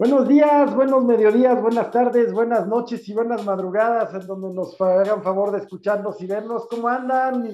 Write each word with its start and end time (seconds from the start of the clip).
Buenos 0.00 0.26
días, 0.26 0.74
buenos 0.74 1.04
mediodías, 1.04 1.60
buenas 1.60 1.90
tardes, 1.90 2.32
buenas 2.32 2.66
noches 2.66 3.06
y 3.06 3.12
buenas 3.12 3.44
madrugadas, 3.44 4.14
en 4.14 4.26
donde 4.26 4.48
nos 4.48 4.80
hagan 4.80 5.22
favor 5.22 5.52
de 5.52 5.58
escucharnos 5.58 6.18
y 6.22 6.26
vernos. 6.26 6.66
¿Cómo 6.70 6.88
andan, 6.88 7.42
mi 7.42 7.52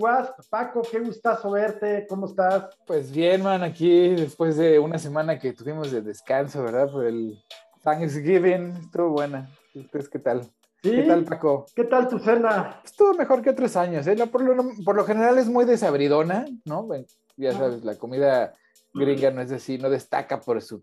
Paco, 0.49 0.83
qué 0.89 1.01
gustazo 1.01 1.51
verte, 1.51 2.07
¿cómo 2.09 2.27
estás? 2.27 2.69
Pues 2.87 3.11
bien, 3.11 3.43
man, 3.43 3.65
aquí 3.65 4.11
después 4.11 4.57
de 4.57 4.79
una 4.79 4.97
semana 4.97 5.41
que 5.41 5.55
tuvimos 5.55 5.91
de 5.91 6.03
descanso, 6.03 6.63
¿verdad? 6.63 6.89
Por 6.89 7.07
el 7.07 7.37
Thanksgiving, 7.83 8.75
estuvo 8.77 9.09
buena. 9.09 9.51
¿Ustedes 9.75 10.09
qué 10.09 10.21
tal? 10.21 10.43
¿Qué 10.81 11.03
tal, 11.03 11.25
Paco? 11.25 11.67
¿Qué 11.75 11.83
tal 11.83 12.07
tu 12.07 12.21
cena? 12.21 12.81
Estuvo 12.85 13.13
mejor 13.15 13.43
que 13.43 13.51
otros 13.51 13.75
años, 13.75 14.07
¿eh? 14.07 14.15
Por 14.31 14.43
lo, 14.43 14.71
por 14.85 14.95
lo 14.95 15.05
general 15.05 15.37
es 15.39 15.49
muy 15.49 15.65
desabridona, 15.65 16.47
¿no? 16.65 16.89
ya 17.37 17.53
sabes, 17.55 17.85
la 17.85 17.97
comida 17.97 18.55
gringa 18.95 19.33
no 19.33 19.41
es 19.41 19.51
así, 19.51 19.79
no 19.79 19.91
destaca 19.91 20.39
por 20.41 20.63
su 20.63 20.81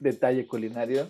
detalle 0.00 0.46
culinario. 0.46 1.06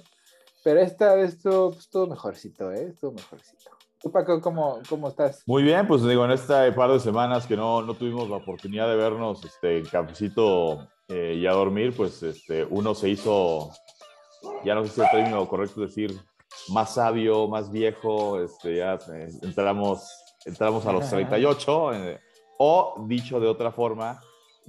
Pero 0.63 0.81
esta 0.81 1.15
vez 1.15 1.35
estuvo, 1.35 1.71
pues, 1.71 1.85
estuvo 1.85 2.07
mejorcito, 2.07 2.71
¿eh? 2.73 2.89
Estuvo 2.91 3.13
mejorcito. 3.13 3.71
¿Tú, 4.03 4.11
Paco, 4.11 4.41
cómo, 4.41 4.81
cómo 4.89 5.09
estás? 5.09 5.43
Muy 5.47 5.63
bien, 5.63 5.87
pues 5.87 6.03
digo, 6.03 6.25
en 6.25 6.31
este 6.31 6.73
par 6.73 6.91
de 6.91 7.01
semanas 7.01 7.47
que 7.47 7.57
no, 7.57 7.83
no 7.83 7.95
tuvimos 7.95 8.29
la 8.31 8.37
oportunidad 8.37 8.89
de 8.89 8.97
vernos 8.97 9.45
este, 9.45 9.79
en 9.79 9.85
cafecito 9.85 10.89
eh, 11.09 11.37
y 11.39 11.47
a 11.47 11.53
dormir, 11.53 11.95
pues 11.95 12.23
este, 12.23 12.65
uno 12.65 12.95
se 12.95 13.11
hizo, 13.11 13.71
ya 14.65 14.75
no 14.75 14.85
sé 14.85 14.91
si 14.91 15.01
es 15.01 15.07
el 15.07 15.19
término 15.19 15.47
correcto 15.47 15.83
decir, 15.83 16.19
más 16.69 16.95
sabio, 16.95 17.47
más 17.49 17.71
viejo, 17.71 18.41
este, 18.41 18.77
ya 18.77 18.99
eh, 19.13 19.29
entramos, 19.43 20.09
entramos 20.47 20.87
a 20.87 20.93
los 20.93 21.09
38, 21.09 21.95
eh, 21.95 22.21
o 22.59 23.05
dicho 23.07 23.39
de 23.39 23.49
otra 23.49 23.71
forma, 23.71 24.21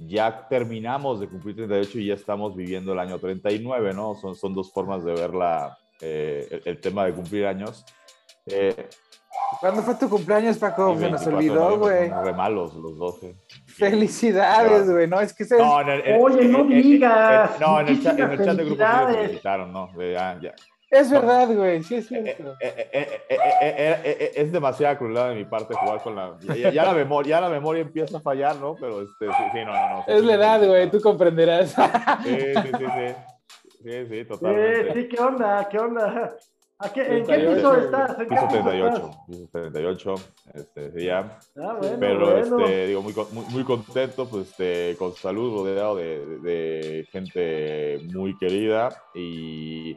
ya 0.06 0.46
terminamos 0.48 1.20
de 1.20 1.28
cumplir 1.28 1.56
38 1.56 1.98
y 1.98 2.06
ya 2.06 2.14
estamos 2.14 2.54
viviendo 2.54 2.92
el 2.92 2.98
año 2.98 3.18
39, 3.18 3.92
¿no? 3.94 4.14
Son, 4.14 4.34
son 4.34 4.54
dos 4.54 4.72
formas 4.72 5.04
de 5.04 5.12
ver 5.12 5.34
la, 5.34 5.78
eh, 6.00 6.60
el, 6.64 6.80
tema 6.80 7.04
de 7.04 7.12
cumplir 7.12 7.46
años. 7.46 7.84
Eh, 8.46 8.88
¿Cuándo 9.60 9.82
fue 9.82 9.94
tu 9.94 10.08
cumpleaños, 10.08 10.58
Paco? 10.58 10.98
Se 10.98 11.10
nos 11.10 11.26
olvidó, 11.26 11.78
güey. 11.78 12.10
Re 12.10 12.32
malos 12.32 12.74
los 12.74 12.96
12. 12.98 13.36
Felicidades, 13.66 14.90
güey. 14.90 15.06
No, 15.06 15.20
es 15.20 15.32
que 15.32 15.44
se... 15.44 15.58
No, 15.58 15.76
Oye, 15.76 16.48
no 16.48 16.64
digas. 16.64 17.60
no, 17.60 17.80
en 17.80 17.88
el, 17.88 18.02
chat, 18.02 18.18
en 18.18 18.30
el 18.30 18.44
chat 18.44 18.56
de 18.56 18.64
grupo 18.64 18.82
se 18.82 19.14
felicitaron, 19.14 19.72
¿no? 19.72 19.90
Ya, 19.98 20.38
ya. 20.40 20.54
Es 20.92 21.10
verdad, 21.10 21.48
güey, 21.48 21.82
sí 21.82 21.94
es 21.94 22.06
cierto. 22.06 22.54
es 22.60 24.52
demasiada 24.52 24.98
crueldad 24.98 25.30
de 25.30 25.36
mi 25.36 25.46
parte 25.46 25.74
jugar 25.74 26.02
con 26.02 26.14
la... 26.14 26.36
Ya, 26.70 26.84
la 26.84 26.92
memoria, 26.92 27.36
ya 27.36 27.40
la 27.40 27.48
memoria 27.48 27.80
empieza 27.80 28.18
a 28.18 28.20
fallar, 28.20 28.56
¿no? 28.56 28.74
Pero 28.78 29.00
este, 29.00 29.26
sí, 29.26 29.64
no, 29.64 29.72
no, 29.72 29.88
no. 29.88 30.04
Es 30.06 30.22
la 30.22 30.34
edad, 30.34 30.66
güey, 30.66 30.90
tú 30.90 31.00
comprenderás. 31.00 31.74
Sí, 32.22 32.36
sí, 32.36 32.70
sí, 32.78 32.84
sí. 32.84 33.14
Sí, 33.82 34.06
sí, 34.06 34.24
totalmente. 34.26 34.92
Sí, 34.92 35.08
¿qué 35.08 35.18
onda? 35.18 35.66
¿Qué 35.70 35.78
onda? 35.78 36.36
¿En 36.94 37.26
qué 37.26 37.34
piso 37.38 37.76
estás? 37.76 38.18
¿En 38.18 38.28
piso 38.28 38.48
38, 38.48 39.10
piso 39.26 39.48
38, 39.50 40.14
este, 40.52 40.92
sí, 40.92 41.04
ya. 41.06 41.38
Ah, 41.56 41.76
bueno, 41.78 41.96
Pero, 41.98 42.36
este, 42.36 42.86
digo, 42.88 43.02
muy, 43.02 43.14
muy, 43.32 43.44
muy, 43.46 43.64
contento, 43.64 44.28
pues, 44.28 44.50
este, 44.50 44.94
con 44.98 45.14
salud, 45.14 45.56
rodeado 45.56 45.96
de, 45.96 46.38
de 46.42 47.08
gente 47.10 47.98
muy 48.12 48.36
querida 48.36 48.90
y 49.14 49.96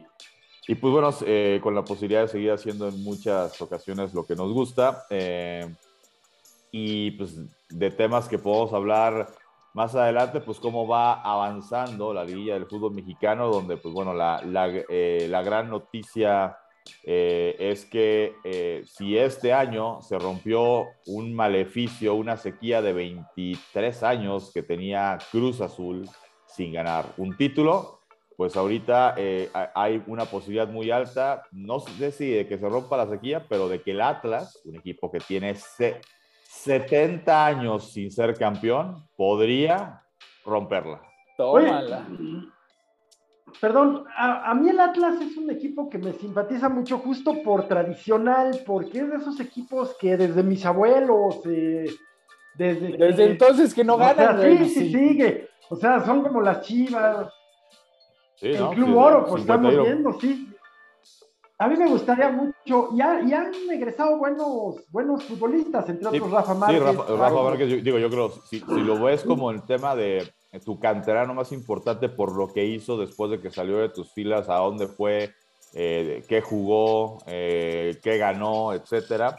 y 0.68 0.74
pues 0.74 0.92
bueno, 0.92 1.10
eh, 1.24 1.60
con 1.62 1.74
la 1.74 1.84
posibilidad 1.84 2.22
de 2.22 2.28
seguir 2.28 2.50
haciendo 2.50 2.88
en 2.88 3.02
muchas 3.02 3.60
ocasiones 3.60 4.12
lo 4.12 4.26
que 4.26 4.34
nos 4.34 4.52
gusta. 4.52 5.04
Eh, 5.10 5.72
y 6.72 7.12
pues 7.12 7.36
de 7.70 7.90
temas 7.90 8.28
que 8.28 8.38
podemos 8.38 8.72
hablar 8.72 9.28
más 9.74 9.94
adelante, 9.94 10.40
pues 10.40 10.58
cómo 10.58 10.88
va 10.88 11.22
avanzando 11.22 12.12
la 12.12 12.24
liguilla 12.24 12.54
del 12.54 12.66
fútbol 12.66 12.94
mexicano, 12.94 13.48
donde 13.48 13.76
pues 13.76 13.94
bueno, 13.94 14.12
la, 14.12 14.42
la, 14.42 14.68
eh, 14.68 15.30
gran 15.44 15.70
noticia 15.70 16.58
es 17.04 17.84
que 17.84 18.84
si 18.86 19.18
este 19.18 19.52
año 19.52 20.00
se 20.02 20.18
rompió 20.18 20.86
un 21.06 21.34
maleficio, 21.34 22.14
una 22.14 22.36
sequía 22.36 22.80
de 22.80 22.92
23 22.92 24.02
años 24.04 24.52
que 24.54 24.62
tenía 24.62 25.18
Cruz 25.32 25.60
Azul 25.60 26.08
sin 26.46 26.72
ganar 26.72 27.12
un 27.16 27.36
título, 27.36 27.95
pues 28.36 28.54
ahorita 28.54 29.14
eh, 29.16 29.50
hay 29.74 30.02
una 30.06 30.26
posibilidad 30.26 30.68
muy 30.68 30.90
alta, 30.90 31.44
no 31.52 31.80
sé 31.80 32.12
si 32.12 32.30
de 32.30 32.46
que 32.46 32.58
se 32.58 32.68
rompa 32.68 32.98
la 32.98 33.08
sequía, 33.08 33.46
pero 33.48 33.66
de 33.68 33.80
que 33.80 33.92
el 33.92 34.02
Atlas, 34.02 34.60
un 34.66 34.76
equipo 34.76 35.10
que 35.10 35.20
tiene 35.20 35.54
70 35.54 37.46
años 37.46 37.92
sin 37.92 38.10
ser 38.10 38.36
campeón, 38.36 39.08
podría 39.16 40.02
romperla. 40.44 41.00
Tómala. 41.38 42.06
perdón, 43.60 44.04
a, 44.14 44.54
mí 44.54 44.68
el 44.68 44.80
Atlas 44.80 45.18
es 45.20 45.36
un 45.38 45.50
equipo 45.50 45.88
que 45.88 45.98
me 45.98 46.12
simpatiza 46.12 46.68
mucho 46.68 46.98
justo 46.98 47.42
por 47.42 47.66
tradicional, 47.66 48.60
porque 48.66 48.98
es 48.98 49.10
de 49.10 49.16
esos 49.16 49.40
equipos 49.40 49.96
que 49.98 50.16
desde 50.18 50.42
mis 50.42 50.64
abuelos, 50.66 51.40
eh, 51.46 51.86
desde, 52.54 52.98
desde 52.98 53.24
entonces 53.24 53.72
que 53.72 53.84
no 53.84 53.96
ganan. 53.96 54.42
sí, 54.42 54.68
sí, 54.68 54.92
sigue. 54.92 55.48
O 55.68 55.76
sea, 55.76 56.04
son 56.04 56.22
como 56.22 56.40
las 56.40 56.60
chivas, 56.60 57.28
el 58.40 58.68
Club 58.70 58.96
Oro, 58.96 59.26
pues 59.26 59.42
estamos 59.42 59.72
viendo, 59.72 60.18
sí. 60.20 60.52
A 61.58 61.68
mí 61.68 61.76
me 61.76 61.88
gustaría 61.88 62.28
mucho, 62.28 62.90
y, 62.92 63.00
han 63.00 63.50
egresado 63.72 64.18
buenos, 64.18 64.84
buenos 64.90 65.24
futbolistas, 65.24 65.88
entre 65.88 66.08
otros 66.08 66.30
Rafa 66.30 66.54
Márquez. 66.54 66.78
Sí, 66.78 67.14
Rafa, 67.16 67.42
Márquez, 67.42 67.70
yo, 67.70 67.76
digo, 67.78 67.98
yo 67.98 68.10
creo, 68.10 68.30
si, 68.50 68.60
lo 68.60 69.02
ves 69.02 69.24
como 69.24 69.50
el 69.50 69.62
tema 69.62 69.96
de 69.96 70.30
tu 70.66 70.78
canterano 70.78 71.32
más 71.32 71.52
importante 71.52 72.10
por 72.10 72.36
lo 72.36 72.48
que 72.48 72.66
hizo 72.66 72.98
después 72.98 73.30
de 73.30 73.40
que 73.40 73.50
salió 73.50 73.78
de 73.78 73.88
tus 73.88 74.12
filas, 74.12 74.50
a 74.50 74.56
dónde 74.56 74.86
fue, 74.86 75.32
eh, 75.72 76.22
qué 76.28 76.42
jugó, 76.42 77.18
eh, 77.26 77.98
qué 78.02 78.18
ganó, 78.18 78.74
etcétera. 78.74 79.38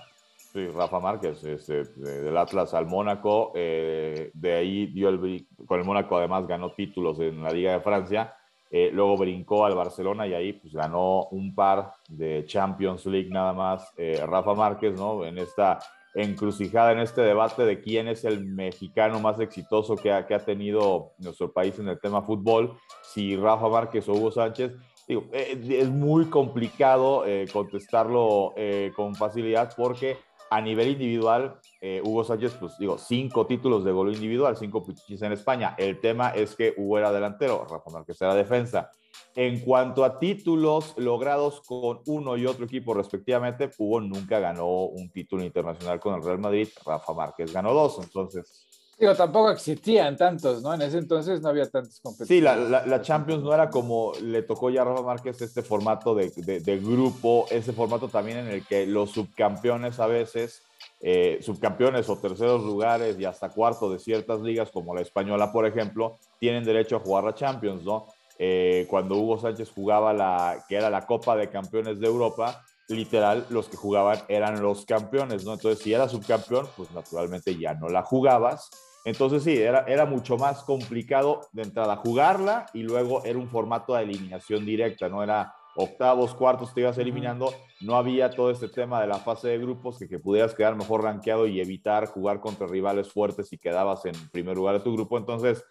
Sí, 0.52 0.68
Rafa 0.70 1.00
Márquez, 1.00 1.44
este, 1.44 1.84
del 1.84 2.36
Atlas 2.36 2.74
al 2.74 2.88
Mónaco, 2.88 3.52
eh, 3.54 4.32
de 4.34 4.54
ahí 4.56 4.88
dio 4.88 5.10
el 5.10 5.46
con 5.68 5.80
el 5.80 5.86
Mónaco 5.86 6.18
además 6.18 6.48
ganó 6.48 6.72
títulos 6.72 7.20
en 7.20 7.44
la 7.44 7.52
Liga 7.52 7.74
de 7.74 7.82
Francia 7.82 8.34
eh, 8.70 8.90
luego 8.92 9.18
brincó 9.18 9.66
al 9.66 9.76
Barcelona 9.76 10.28
y 10.28 10.34
ahí 10.34 10.54
pues 10.54 10.74
ganó 10.74 11.28
un 11.32 11.56
par 11.56 11.94
de 12.10 12.44
Champions 12.46 13.06
League 13.06 13.30
nada 13.30 13.54
más 13.54 13.94
eh, 13.98 14.22
Rafa 14.26 14.54
Márquez, 14.54 14.96
¿no? 14.96 15.26
En 15.26 15.38
esta 15.38 15.80
encrucijada, 16.14 16.92
en 16.92 17.00
este 17.00 17.22
debate 17.22 17.64
de 17.64 17.80
quién 17.80 18.08
es 18.08 18.26
el 18.26 18.44
mexicano 18.44 19.20
más 19.20 19.40
exitoso 19.40 19.96
que 19.96 20.12
ha, 20.12 20.26
que 20.26 20.34
ha 20.34 20.40
tenido 20.40 21.14
nuestro 21.20 21.52
país 21.52 21.78
en 21.80 21.88
el 21.88 22.00
tema 22.00 22.22
fútbol, 22.22 22.78
si 23.04 23.36
Rafa 23.36 23.70
Márquez 23.70 24.10
o 24.10 24.14
Hugo 24.14 24.32
Sánchez. 24.32 24.74
Digo, 25.08 25.26
eh, 25.32 25.58
es 25.70 25.90
muy 25.90 26.26
complicado 26.26 27.24
contestarlo 27.54 28.54
con 28.96 29.16
facilidad 29.16 29.74
porque 29.78 30.18
a 30.50 30.62
nivel 30.62 30.90
individual, 30.90 31.60
eh, 31.82 32.02
Hugo 32.04 32.24
Sánchez, 32.24 32.56
pues 32.60 32.78
digo, 32.78 32.98
cinco 32.98 33.46
títulos 33.46 33.84
de 33.84 33.92
gol 33.92 34.14
individual, 34.14 34.56
cinco 34.56 34.84
pichichis 34.86 35.22
en 35.22 35.34
España. 35.34 35.76
El 35.78 36.00
tema 36.00 36.30
es 36.30 36.56
que 36.56 36.74
Hugo 36.78 36.98
era 36.98 37.12
delantero, 37.12 37.66
Rafa 37.70 37.90
Márquez 37.90 38.22
era 38.22 38.36
defensa. 38.36 38.92
En 39.36 39.60
cuanto 39.62 40.04
a 40.04 40.20
títulos 40.20 40.94
logrados 40.98 41.62
con 41.62 42.02
uno 42.06 42.38
y 42.38 42.46
otro 42.46 42.66
equipo 42.66 42.94
respectivamente, 42.94 43.70
Hugo 43.78 44.02
nunca 44.02 44.40
ganó 44.40 44.86
un 44.86 45.10
título 45.12 45.44
internacional 45.44 46.00
con 46.00 46.16
el 46.16 46.24
Real 46.24 46.40
Madrid, 46.40 46.68
Rafa 46.86 47.14
Márquez 47.14 47.54
ganó 47.54 47.74
dos, 47.74 48.00
entonces... 48.02 48.67
Digo, 49.00 49.14
tampoco 49.14 49.52
existían 49.52 50.18
tantos, 50.18 50.64
¿no? 50.64 50.74
En 50.74 50.82
ese 50.82 50.98
entonces 50.98 51.40
no 51.40 51.50
había 51.50 51.70
tantos 51.70 52.00
competidores. 52.00 52.28
Sí, 52.30 52.42
la, 52.90 53.02
Champions 53.04 53.44
no 53.44 53.54
era 53.54 53.70
como 53.70 54.12
le 54.24 54.42
tocó 54.42 54.72
ya 54.72 54.82
a 54.82 54.86
Rafa 54.86 55.04
Márquez 55.04 55.40
este 55.40 55.62
formato 55.62 56.16
de, 56.16 56.32
de, 56.32 56.80
grupo, 56.80 57.46
ese 57.52 57.74
formato 57.74 58.08
también 58.08 58.40
en 58.40 58.48
el 58.48 58.66
que 58.66 58.88
los 58.88 59.12
subcampeones 59.12 60.00
a 60.00 60.08
veces, 60.08 60.64
eh, 61.00 61.38
subcampeones 61.44 62.10
o 62.10 62.18
terceros 62.18 62.64
lugares 62.64 63.20
y 63.20 63.26
hasta 63.26 63.50
cuarto 63.50 63.92
de 63.92 64.00
ciertas 64.00 64.42
ligas, 64.42 64.72
como 64.72 64.96
la 64.96 65.02
española, 65.02 65.52
por 65.52 65.68
ejemplo, 65.68 66.18
tienen 66.40 66.64
derecho 66.64 66.96
a 66.96 67.00
jugar 67.00 67.24
la 67.24 67.36
Champions, 67.36 67.84
¿no? 67.84 68.08
Eh, 68.40 68.88
cuando 68.90 69.16
Hugo 69.16 69.38
Sánchez 69.38 69.72
jugaba 69.76 70.12
la, 70.12 70.66
que 70.68 70.76
era 70.76 70.90
la 70.90 71.06
Copa 71.06 71.36
de 71.36 71.52
Campeones 71.52 72.00
de 72.00 72.08
Europa, 72.08 72.64
literal, 72.88 73.46
los 73.50 73.70
que 73.70 73.78
jugaban 73.78 74.20
eran 74.28 74.60
los 74.60 74.86
campeones, 74.86 75.46
¿no? 75.46 75.54
Entonces, 75.54 75.84
si 75.84 75.94
era 75.94 76.10
subcampeón, 76.10 76.68
pues 76.76 76.90
naturalmente 76.92 77.56
ya 77.56 77.76
no 77.76 77.90
la 77.90 78.02
jugabas 78.02 78.72
entonces 79.08 79.42
sí, 79.42 79.58
era, 79.58 79.86
era 79.88 80.06
mucho 80.06 80.38
más 80.38 80.64
complicado 80.64 81.48
de 81.54 81.62
entrada 81.62 81.96
jugarla 81.96 82.66
y 82.74 82.84
luego 82.84 83.24
era 83.24 83.40
un 83.40 83.48
formato 83.48 83.96
de 83.96 84.04
eliminación 84.04 84.66
directa, 84.66 85.08
no 85.08 85.24
era 85.24 85.56
octavos, 85.78 86.36
cuartos, 86.36 86.74
te 86.74 86.82
ibas 86.82 86.98
eliminando, 86.98 87.54
no 87.80 87.96
había 87.96 88.30
todo 88.30 88.52
este 88.52 88.68
tema 88.68 89.00
de 89.00 89.08
la 89.08 89.20
fase 89.20 89.48
de 89.48 89.60
grupos 89.60 89.98
que, 89.98 90.10
que 90.10 90.20
pudieras 90.20 90.54
quedar 90.54 90.76
mejor 90.76 91.04
rankeado 91.04 91.48
y 91.48 91.62
evitar 91.62 92.08
jugar 92.08 92.42
contra 92.42 92.68
rivales 92.68 93.10
fuertes 93.10 93.54
y 93.54 93.58
quedabas 93.58 94.04
en 94.04 94.16
primer 94.30 94.58
lugar 94.58 94.74
de 94.74 94.82
tu 94.82 94.92
grupo. 94.92 95.18
Entonces, 95.18 95.64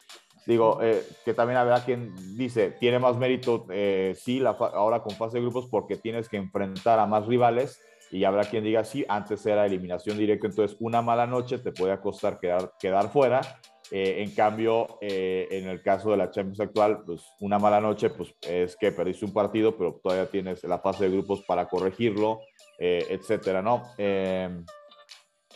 digo, 0.46 0.78
eh, 0.80 1.06
que 1.26 1.34
también 1.34 1.58
habrá 1.58 1.84
quien 1.84 2.14
dice, 2.38 2.70
tiene 2.70 2.98
más 2.98 3.18
mérito, 3.18 3.66
eh, 3.68 4.14
sí, 4.16 4.40
la 4.40 4.52
ahora 4.52 5.02
con 5.02 5.14
fase 5.14 5.36
de 5.36 5.42
grupos 5.42 5.66
porque 5.70 5.96
tienes 5.96 6.30
que 6.30 6.38
enfrentar 6.38 7.00
a 7.00 7.06
más 7.06 7.26
rivales 7.26 7.82
y 8.10 8.24
habrá 8.24 8.44
quien 8.44 8.64
diga, 8.64 8.84
sí, 8.84 9.04
antes 9.08 9.44
era 9.46 9.66
eliminación 9.66 10.18
directa, 10.18 10.46
entonces 10.46 10.76
una 10.80 11.02
mala 11.02 11.26
noche 11.26 11.58
te 11.58 11.72
puede 11.72 11.98
costar 12.00 12.38
quedar, 12.38 12.72
quedar 12.78 13.08
fuera, 13.10 13.40
Eh, 13.90 14.22
en 14.22 14.34
cambio, 14.34 14.98
eh, 15.00 15.46
en 15.50 15.68
el 15.68 15.80
caso 15.82 16.10
de 16.10 16.16
la 16.16 16.30
Champions 16.30 16.60
actual, 16.60 17.02
pues 17.04 17.22
una 17.40 17.58
mala 17.58 17.80
noche, 17.80 18.10
pues 18.10 18.34
es 18.42 18.76
que 18.76 18.90
perdiste 18.90 19.24
un 19.24 19.32
partido, 19.32 19.76
pero 19.76 20.00
todavía 20.02 20.26
tienes 20.26 20.64
la 20.64 20.80
fase 20.80 21.04
de 21.04 21.10
grupos 21.10 21.42
para 21.42 21.68
corregirlo, 21.68 22.40
eh, 22.78 23.06
etcétera, 23.10 23.62
¿no? 23.62 23.82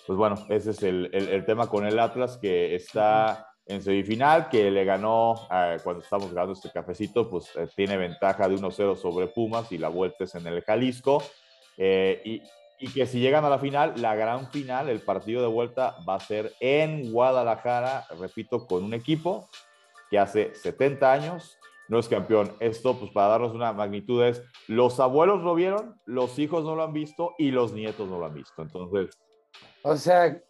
pues 0.07 0.17
bueno, 0.17 0.37
ese 0.49 0.71
es 0.71 0.83
el, 0.83 1.09
el, 1.13 1.45
tema 1.45 1.69
con 1.69 1.87
el 1.87 1.99
Atlas 1.99 2.37
que 2.39 2.75
está 2.75 3.47
en 3.67 3.81
semifinal, 3.81 4.49
que 4.49 4.69
le 4.69 4.85
ganó 4.85 5.47
cuando 5.85 6.03
estamos 6.03 6.33
grabando 6.33 6.55
este 6.55 6.71
cafecito, 6.71 7.31
pues 7.31 7.53
tiene 7.77 7.97
ventaja 7.97 8.49
de 8.49 8.57
1-0 8.57 8.97
sobre 8.97 9.29
Pumas 9.29 9.71
y 9.71 9.79
la 9.79 9.89
vuelta 9.89 10.25
es 10.25 10.35
en 10.35 10.49
el 10.49 10.63
Jalisco. 10.63 11.23
Y, 12.25 12.43
y 12.81 12.89
que 12.89 13.07
si 13.07 13.21
llegan 13.21 13.45
a 13.45 13.51
la 13.51 13.59
final, 13.59 13.95
la 13.97 14.15
gran 14.15 14.51
final, 14.51 14.89
el 14.89 15.01
partido 15.01 15.43
de 15.43 15.49
vuelta 15.49 15.97
va 16.09 16.15
a 16.15 16.21
ser 16.21 16.53
en 16.61 17.13
Guadalajara, 17.13 18.07
repito, 18.19 18.67
con 18.67 18.85
un 18.85 18.95
equipo 18.95 19.49
que 20.11 20.19
hace 20.19 20.55
70 20.55 21.13
años 21.13 21.59
no 21.89 21.99
es 21.99 22.09
campeón. 22.09 22.57
Esto, 22.61 22.99
pues 22.99 23.11
para 23.11 23.29
darnos 23.29 23.53
una 23.53 23.73
magnitud, 23.73 24.23
es 24.23 24.43
los 24.67 24.99
abuelos 24.99 25.43
lo 25.43 25.55
vieron, 25.55 26.01
los 26.07 26.39
hijos 26.39 26.65
no 26.65 26.75
lo 26.75 26.85
han 26.85 26.93
visto 26.93 27.35
y 27.37 27.51
los 27.51 27.73
nietos 27.73 28.09
no 28.09 28.19
lo 28.19 28.27
han 28.27 28.35
visto. 28.35 28.63
Entonces. 28.63 29.19
O 29.83 29.97
sea, 29.97 30.41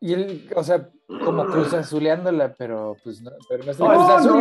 y 0.00 0.12
él, 0.12 0.48
o 0.54 0.62
sea, 0.62 0.88
como 1.24 1.46
cruz 1.46 1.72
azuleándola, 1.74 2.54
pero 2.56 2.96
pues 3.02 3.20
no, 3.20 3.30
pero 3.48 3.64
no 3.64 3.70
es 3.70 3.78
no, 3.78 3.86
Cruz 3.86 4.10
Azul, 4.10 4.40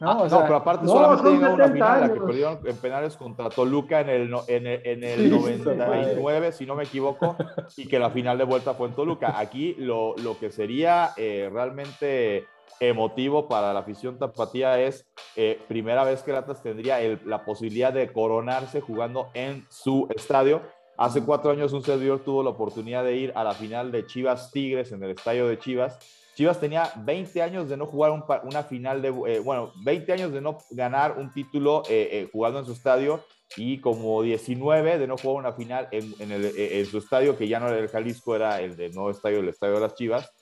no, 0.00 0.28
no, 0.28 0.42
pero 0.42 0.56
aparte 0.56 0.86
solamente 0.86 1.30
llega 1.30 1.50
una 1.50 1.68
final, 1.68 2.00
la 2.00 2.12
que 2.12 2.20
perdieron 2.20 2.60
en 2.64 2.76
penales 2.76 3.16
contra 3.16 3.50
Toluca 3.50 4.00
en 4.00 4.08
el, 4.08 4.34
en 4.46 4.66
el, 4.66 4.80
en 4.84 5.04
el 5.04 5.30
99, 5.30 6.52
si 6.52 6.66
no 6.66 6.74
me 6.74 6.84
equivoco, 6.84 7.36
y 7.76 7.86
que 7.86 7.98
la 7.98 8.10
final 8.10 8.38
de 8.38 8.44
vuelta 8.44 8.74
fue 8.74 8.88
en 8.88 8.94
Toluca. 8.94 9.38
Aquí 9.38 9.74
lo, 9.78 10.16
lo 10.18 10.38
que 10.38 10.50
sería 10.50 11.10
eh, 11.16 11.50
realmente 11.52 12.46
emotivo 12.80 13.48
para 13.48 13.72
la 13.72 13.80
afición 13.80 14.18
tapatía 14.18 14.78
es 14.80 15.06
eh, 15.36 15.60
primera 15.68 16.04
vez 16.04 16.22
que 16.22 16.32
Latas 16.32 16.62
tendría 16.62 17.00
el, 17.00 17.20
la 17.24 17.44
posibilidad 17.44 17.92
de 17.92 18.12
coronarse 18.12 18.80
jugando 18.80 19.30
en 19.34 19.66
su 19.68 20.06
estadio 20.14 20.62
Hace 20.98 21.22
cuatro 21.22 21.52
años 21.52 21.72
un 21.72 21.84
servidor 21.84 22.24
tuvo 22.24 22.42
la 22.42 22.50
oportunidad 22.50 23.04
de 23.04 23.16
ir 23.16 23.32
a 23.36 23.44
la 23.44 23.54
final 23.54 23.92
de 23.92 24.04
Chivas 24.04 24.50
Tigres 24.50 24.90
en 24.90 25.00
el 25.04 25.12
estadio 25.12 25.46
de 25.46 25.56
Chivas. 25.56 25.96
Chivas 26.34 26.58
tenía 26.58 26.90
20 26.96 27.40
años 27.40 27.68
de 27.68 27.76
no 27.76 27.86
jugar 27.86 28.10
una 28.42 28.64
final 28.64 29.00
de, 29.00 29.08
eh, 29.28 29.38
bueno, 29.38 29.72
20 29.84 30.12
años 30.12 30.32
de 30.32 30.40
no 30.40 30.58
ganar 30.70 31.16
un 31.16 31.32
título 31.32 31.84
eh, 31.88 32.08
eh, 32.10 32.28
jugando 32.32 32.58
en 32.58 32.64
su 32.64 32.72
estadio 32.72 33.24
y 33.56 33.80
como 33.80 34.22
19 34.22 34.98
de 34.98 35.06
no 35.06 35.16
jugar 35.16 35.36
una 35.36 35.52
final 35.52 35.86
en, 35.92 36.14
en, 36.18 36.86
su 36.86 36.98
estadio, 36.98 37.38
que 37.38 37.46
ya 37.46 37.60
no 37.60 37.68
era 37.68 37.78
el 37.78 37.88
Jalisco, 37.88 38.34
era 38.34 38.60
el 38.60 38.76
de 38.76 38.90
nuevo 38.90 39.12
estadio, 39.12 39.38
el 39.38 39.48
estadio 39.48 39.74
de 39.74 39.80
las 39.80 39.94
Chivas. 39.94 40.32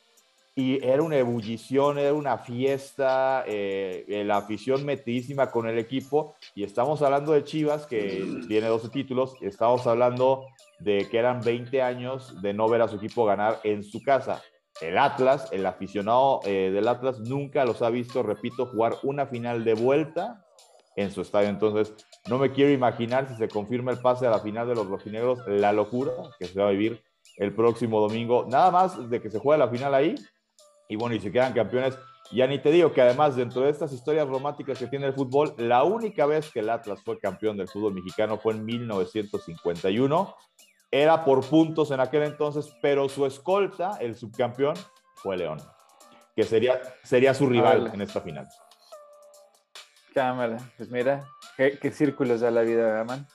Y 0.58 0.82
era 0.82 1.02
una 1.02 1.18
ebullición, 1.18 1.98
era 1.98 2.14
una 2.14 2.38
fiesta, 2.38 3.44
la 3.46 4.36
afición 4.38 4.86
metidísima 4.86 5.50
con 5.50 5.68
el 5.68 5.78
equipo. 5.78 6.34
Y 6.54 6.64
estamos 6.64 7.02
hablando 7.02 7.32
de 7.32 7.44
Chivas, 7.44 7.86
que 7.86 8.26
tiene 8.48 8.66
12 8.66 8.88
títulos. 8.88 9.34
Estamos 9.42 9.86
hablando 9.86 10.46
de 10.78 11.06
que 11.10 11.18
eran 11.18 11.42
20 11.42 11.82
años 11.82 12.40
de 12.40 12.54
no 12.54 12.70
ver 12.70 12.80
a 12.80 12.88
su 12.88 12.96
equipo 12.96 13.26
ganar 13.26 13.60
en 13.64 13.84
su 13.84 14.02
casa. 14.02 14.42
El 14.80 14.98
Atlas, 14.98 15.48
el 15.52 15.64
aficionado 15.64 16.40
eh, 16.44 16.70
del 16.72 16.88
Atlas, 16.88 17.20
nunca 17.20 17.64
los 17.64 17.80
ha 17.82 17.88
visto, 17.88 18.22
repito, 18.22 18.66
jugar 18.66 18.96
una 19.02 19.26
final 19.26 19.64
de 19.64 19.74
vuelta 19.74 20.44
en 20.96 21.10
su 21.10 21.22
estadio. 21.22 21.48
Entonces, 21.48 21.94
no 22.28 22.38
me 22.38 22.52
quiero 22.52 22.72
imaginar 22.72 23.28
si 23.28 23.36
se 23.36 23.48
confirma 23.48 23.90
el 23.90 23.98
pase 23.98 24.26
a 24.26 24.30
la 24.30 24.40
final 24.40 24.68
de 24.68 24.74
los 24.74 24.86
rojinegros, 24.86 25.38
la 25.46 25.72
locura 25.72 26.12
que 26.38 26.46
se 26.46 26.60
va 26.60 26.68
a 26.68 26.72
vivir 26.72 27.02
el 27.38 27.54
próximo 27.54 28.00
domingo. 28.00 28.46
Nada 28.48 28.70
más 28.70 29.08
de 29.08 29.20
que 29.20 29.30
se 29.30 29.38
juegue 29.38 29.58
la 29.58 29.68
final 29.68 29.94
ahí, 29.94 30.14
y 30.88 30.96
bueno, 30.96 31.14
y 31.14 31.20
se 31.20 31.32
quedan 31.32 31.52
campeones. 31.52 31.98
Ya 32.32 32.46
ni 32.46 32.58
te 32.58 32.70
digo 32.70 32.92
que 32.92 33.02
además 33.02 33.36
dentro 33.36 33.62
de 33.62 33.70
estas 33.70 33.92
historias 33.92 34.26
románticas 34.26 34.78
que 34.78 34.86
tiene 34.88 35.06
el 35.06 35.12
fútbol, 35.12 35.54
la 35.58 35.84
única 35.84 36.26
vez 36.26 36.50
que 36.50 36.60
el 36.60 36.70
Atlas 36.70 37.00
fue 37.04 37.18
campeón 37.18 37.56
del 37.56 37.68
fútbol 37.68 37.94
mexicano 37.94 38.38
fue 38.38 38.54
en 38.54 38.64
1951. 38.64 40.34
Era 40.90 41.24
por 41.24 41.44
puntos 41.46 41.90
en 41.90 42.00
aquel 42.00 42.24
entonces, 42.24 42.74
pero 42.82 43.08
su 43.08 43.26
escolta, 43.26 43.98
el 44.00 44.16
subcampeón, 44.16 44.74
fue 45.14 45.36
León, 45.36 45.58
que 46.34 46.44
sería, 46.44 46.80
sería 47.02 47.34
su 47.34 47.46
rival 47.46 47.90
en 47.92 48.00
esta 48.00 48.20
final. 48.20 48.46
Cámara, 50.14 50.58
pues 50.76 50.90
mira, 50.90 51.26
qué, 51.56 51.90
círculos 51.92 52.40
da 52.40 52.50
la 52.50 52.62
vida, 52.62 53.04
man. 53.04 53.26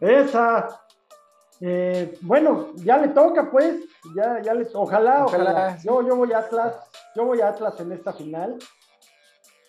Esa, 0.00 0.82
eh, 1.60 2.16
bueno, 2.22 2.68
ya 2.76 2.98
le 2.98 3.08
toca, 3.08 3.50
pues. 3.50 3.76
Ya, 4.14 4.40
ya 4.42 4.54
les, 4.54 4.74
ojalá, 4.74 5.24
ojalá. 5.24 5.78
Yo, 5.82 6.06
yo 6.06 6.16
voy 6.16 6.32
a 6.32 6.38
Atlas, 6.38 6.74
yo 7.14 7.24
voy 7.24 7.40
a 7.40 7.48
Atlas 7.48 7.78
en 7.80 7.92
esta 7.92 8.12
final. 8.12 8.58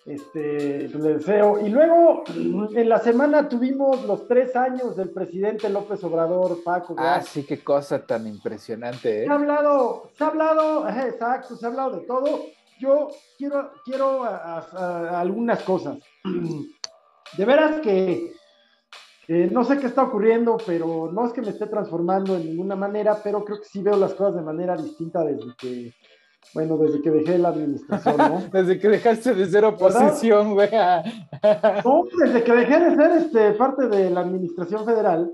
Este, 0.06 0.88
le 0.88 1.14
deseo. 1.14 1.60
Y 1.64 1.68
luego, 1.68 2.24
en 2.74 2.88
la 2.88 3.00
semana 3.00 3.48
tuvimos 3.48 4.04
los 4.04 4.26
tres 4.26 4.56
años 4.56 4.96
del 4.96 5.10
presidente 5.10 5.68
López 5.68 6.02
Obrador, 6.04 6.62
Paco. 6.64 6.94
Ah, 6.98 7.20
sí, 7.22 7.44
qué 7.44 7.62
cosa 7.62 8.04
tan 8.04 8.26
impresionante, 8.26 9.22
¿eh? 9.22 9.26
Se 9.26 9.30
ha 9.30 9.34
hablado, 9.34 10.10
se 10.16 10.24
ha 10.24 10.26
hablado, 10.28 10.88
exacto, 11.06 11.56
se 11.56 11.66
ha 11.66 11.68
hablado 11.68 11.96
de 11.96 12.06
todo. 12.06 12.44
Yo 12.80 13.08
quiero, 13.36 13.72
quiero 13.84 14.24
algunas 14.24 15.62
cosas. 15.62 15.98
De 17.36 17.44
veras 17.44 17.80
que 17.80 18.32
eh, 19.32 19.48
no 19.48 19.62
sé 19.62 19.78
qué 19.78 19.86
está 19.86 20.02
ocurriendo, 20.02 20.56
pero 20.66 21.08
no 21.12 21.24
es 21.24 21.32
que 21.32 21.40
me 21.40 21.50
esté 21.50 21.68
transformando 21.68 22.34
de 22.34 22.46
ninguna 22.46 22.74
manera, 22.74 23.16
pero 23.22 23.44
creo 23.44 23.58
que 23.58 23.64
sí 23.64 23.80
veo 23.80 23.96
las 23.96 24.12
cosas 24.14 24.34
de 24.34 24.42
manera 24.42 24.74
distinta 24.74 25.22
desde 25.22 25.54
que, 25.56 25.94
bueno, 26.52 26.76
desde 26.76 27.00
que 27.00 27.10
dejé 27.12 27.38
la 27.38 27.50
administración, 27.50 28.16
¿no? 28.16 28.40
desde 28.52 28.80
que 28.80 28.88
dejaste 28.88 29.36
de 29.36 29.46
ser 29.46 29.64
oposición, 29.64 30.54
güey. 30.54 30.68
no, 30.72 32.02
desde 32.24 32.42
que 32.42 32.52
dejé 32.52 32.80
de 32.80 32.96
ser 32.96 33.10
este, 33.18 33.52
parte 33.52 33.86
de 33.86 34.10
la 34.10 34.22
administración 34.22 34.84
federal. 34.84 35.30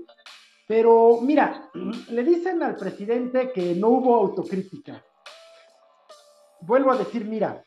Pero 0.67 1.19
mira, 1.23 1.67
le 2.11 2.23
dicen 2.23 2.61
al 2.61 2.75
presidente 2.75 3.51
que 3.51 3.73
no 3.73 3.87
hubo 3.87 4.15
autocrítica. 4.15 5.03
Vuelvo 6.61 6.91
a 6.91 6.97
decir, 6.97 7.25
mira, 7.25 7.63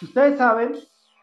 ustedes 0.00 0.38
saben 0.38 0.74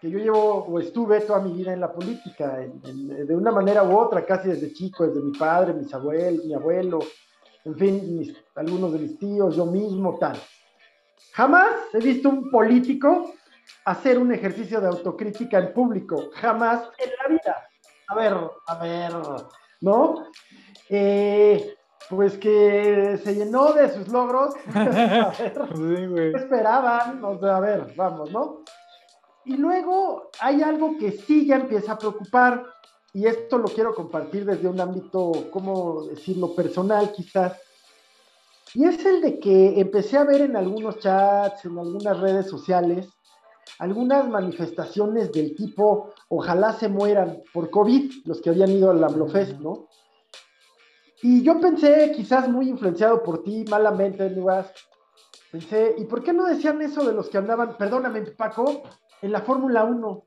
yo 0.09 0.19
llevo 0.19 0.65
o 0.65 0.79
estuve 0.79 1.21
toda 1.21 1.39
mi 1.39 1.53
vida 1.53 1.73
en 1.73 1.79
la 1.79 1.91
política, 1.91 2.57
de 2.57 3.35
una 3.35 3.51
manera 3.51 3.83
u 3.83 3.97
otra, 3.97 4.25
casi 4.25 4.49
desde 4.49 4.73
chico, 4.73 5.05
desde 5.05 5.21
mi 5.21 5.31
padre, 5.31 5.73
mis 5.73 5.93
abuelos, 5.93 6.45
mi 6.45 6.53
abuelo, 6.53 6.99
en 7.63 7.75
fin, 7.75 8.35
algunos 8.55 8.93
de 8.93 8.99
mis 8.99 9.17
tíos, 9.17 9.55
yo 9.55 9.65
mismo, 9.65 10.17
tal. 10.19 10.37
Jamás 11.33 11.73
he 11.93 11.99
visto 11.99 12.29
un 12.29 12.49
político 12.49 13.33
hacer 13.85 14.17
un 14.19 14.31
ejercicio 14.31 14.79
de 14.79 14.87
autocrítica 14.87 15.59
en 15.59 15.73
público, 15.73 16.29
jamás 16.33 16.89
en 16.97 17.09
la 17.21 17.27
vida. 17.27 17.67
A 18.07 18.15
ver, 18.15 18.33
a 18.67 18.75
ver, 18.75 19.11
¿no? 19.81 20.27
Eh, 20.89 21.75
pues 22.09 22.37
que 22.37 23.19
se 23.23 23.35
llenó 23.35 23.73
de 23.73 23.89
sus 23.89 24.07
logros. 24.09 24.53
a 24.75 24.83
ver, 24.83 26.35
esperaban? 26.35 27.23
O 27.23 27.39
sea, 27.39 27.57
a 27.57 27.59
ver, 27.59 27.93
vamos, 27.95 28.31
¿no? 28.31 28.63
Y 29.45 29.57
luego 29.57 30.31
hay 30.39 30.63
algo 30.63 30.97
que 30.97 31.11
sí 31.11 31.45
ya 31.45 31.57
empieza 31.57 31.93
a 31.93 31.97
preocupar, 31.97 32.65
y 33.13 33.27
esto 33.27 33.57
lo 33.57 33.65
quiero 33.65 33.93
compartir 33.93 34.43
desde 34.45 34.67
un 34.67 34.79
ámbito, 34.81 35.31
¿cómo 35.51 36.03
decirlo?, 36.05 36.55
personal 36.55 37.11
quizás. 37.11 37.53
Y 38.73 38.85
es 38.85 39.05
el 39.05 39.21
de 39.21 39.39
que 39.39 39.79
empecé 39.79 40.17
a 40.17 40.25
ver 40.25 40.41
en 40.41 40.57
algunos 40.57 40.99
chats, 40.99 41.63
en 41.63 41.77
algunas 41.77 42.19
redes 42.19 42.49
sociales, 42.49 43.07
algunas 43.79 44.27
manifestaciones 44.27 45.31
del 45.31 45.55
tipo, 45.55 46.13
ojalá 46.29 46.73
se 46.73 46.89
mueran 46.89 47.41
por 47.53 47.69
COVID, 47.69 48.25
los 48.25 48.41
que 48.41 48.49
habían 48.49 48.71
ido 48.71 48.89
al 48.89 49.03
AMLOFest, 49.03 49.59
¿no? 49.59 49.87
Y 51.21 51.41
yo 51.43 51.59
pensé, 51.59 52.11
quizás 52.15 52.49
muy 52.49 52.69
influenciado 52.69 53.23
por 53.23 53.43
ti, 53.43 53.63
malamente, 53.69 54.29
Luis, 54.29 54.65
pensé, 55.51 55.95
¿y 55.97 56.05
por 56.05 56.23
qué 56.23 56.33
no 56.33 56.45
decían 56.45 56.81
eso 56.81 57.05
de 57.05 57.13
los 57.13 57.29
que 57.29 57.37
andaban, 57.37 57.77
perdóname, 57.77 58.21
Paco, 58.31 58.83
en 59.21 59.31
la 59.31 59.41
Fórmula 59.41 59.83
1. 59.83 60.23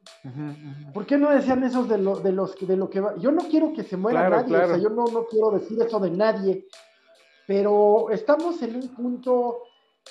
¿Por 0.93 1.07
qué 1.07 1.19
no 1.19 1.31
decían 1.31 1.63
esos 1.65 1.89
de 1.89 1.99
lo, 1.99 2.17
de 2.17 2.33
los, 2.33 2.57
de 2.59 2.77
lo 2.77 2.91
que 2.91 3.01
va? 3.01 3.17
Yo 3.17 3.31
no 3.31 3.43
quiero 3.43 3.73
que 3.73 3.85
se 3.85 3.97
muera 3.97 4.29
nadie, 4.29 4.57
o 4.57 4.67
sea, 4.67 4.79
yo 4.79 4.91
no, 4.91 5.05
no 5.07 5.27
quiero 5.27 5.51
decir 5.51 5.81
eso 5.81 6.01
de 6.01 6.11
nadie, 6.11 6.67
pero 7.47 8.11
estamos 8.11 8.61
en 8.63 8.77
un 8.77 8.89
punto 8.89 9.63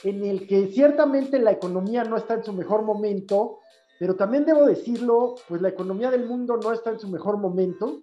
en 0.04 0.24
el 0.24 0.48
que 0.48 0.68
ciertamente 0.68 1.40
la 1.40 1.52
economía 1.52 2.04
no 2.04 2.18
está 2.18 2.36
en 2.36 2.44
su 2.44 2.54
mejor 2.54 2.84
momento, 2.84 3.60
pero 4.00 4.16
también 4.16 4.46
debo 4.46 4.66
decirlo, 4.66 5.36
pues 5.48 5.62
la 5.62 5.70
economía 5.70 6.12
del 6.12 6.26
mundo 6.26 6.58
no 6.62 6.72
está 6.72 6.92
en 6.92 7.00
su 7.00 7.08
mejor 7.08 7.38
momento. 7.38 8.02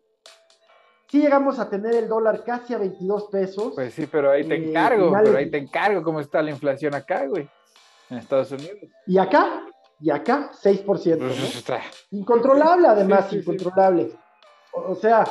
Sí 1.09 1.21
llegamos 1.21 1.61
a 1.61 1.71
tener 1.71 1.95
el 1.95 2.09
dólar 2.09 2.43
casi 2.45 2.75
a 2.75 2.79
22 2.79 3.29
pesos. 3.31 3.73
Pues 3.75 3.95
sí, 3.95 4.09
pero 4.11 4.33
ahí 4.33 4.47
te 4.47 4.55
eh, 4.55 4.69
encargo, 4.69 5.13
pero 5.13 5.39
ahí 5.39 5.51
te 5.51 5.59
encargo 5.59 6.03
cómo 6.03 6.19
está 6.19 6.43
la 6.43 6.51
inflación 6.51 6.95
acá, 6.95 7.27
güey, 7.27 7.49
en 8.11 8.19
Estados 8.19 8.51
Unidos. 8.51 8.79
¿Y 9.07 9.19
acá? 9.19 9.64
Y 10.05 10.11
acá 10.11 10.51
6%. 10.63 11.19
¿no? 11.19 11.29
Incontrolable, 12.11 12.89
además, 12.89 13.33
incontrolable. 13.33 14.13
O, 14.75 14.95
sea, 14.95 15.25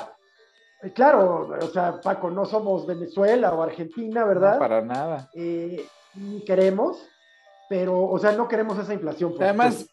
eh, 0.82 0.92
claro, 0.92 1.56
o 1.62 1.68
sea, 1.68 2.02
Paco, 2.02 2.32
no 2.32 2.44
somos 2.44 2.88
Venezuela 2.88 3.54
o 3.54 3.62
Argentina, 3.62 4.26
¿verdad? 4.26 4.58
para 4.58 4.82
nada. 4.82 5.30
Eh, 5.36 5.86
ni 6.16 6.44
queremos, 6.44 7.08
pero, 7.70 8.04
o 8.04 8.18
sea, 8.18 8.32
no 8.32 8.48
queremos 8.48 8.80
esa 8.80 8.96
inflación. 8.96 9.36
Además, 9.40 9.88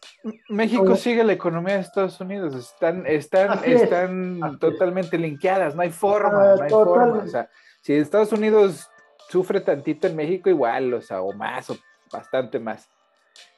México 0.49 0.95
sigue 0.95 1.23
la 1.23 1.33
economía 1.33 1.75
de 1.75 1.81
Estados 1.81 2.19
Unidos, 2.19 2.55
están, 2.55 3.05
están, 3.05 3.63
están 3.63 4.57
totalmente 4.59 5.15
linkeadas, 5.19 5.75
no 5.75 5.83
hay 5.83 5.91
forma, 5.91 6.55
no 6.55 6.63
hay 6.63 6.69
forma. 6.71 7.21
O 7.23 7.27
sea, 7.27 7.47
si 7.83 7.93
Estados 7.93 8.31
Unidos 8.31 8.89
sufre 9.29 9.61
tantito 9.61 10.07
en 10.07 10.15
México, 10.15 10.49
igual, 10.49 10.91
o 10.95 11.01
sea, 11.01 11.21
o 11.21 11.33
más, 11.33 11.69
o 11.69 11.77
bastante 12.11 12.59
más. 12.59 12.89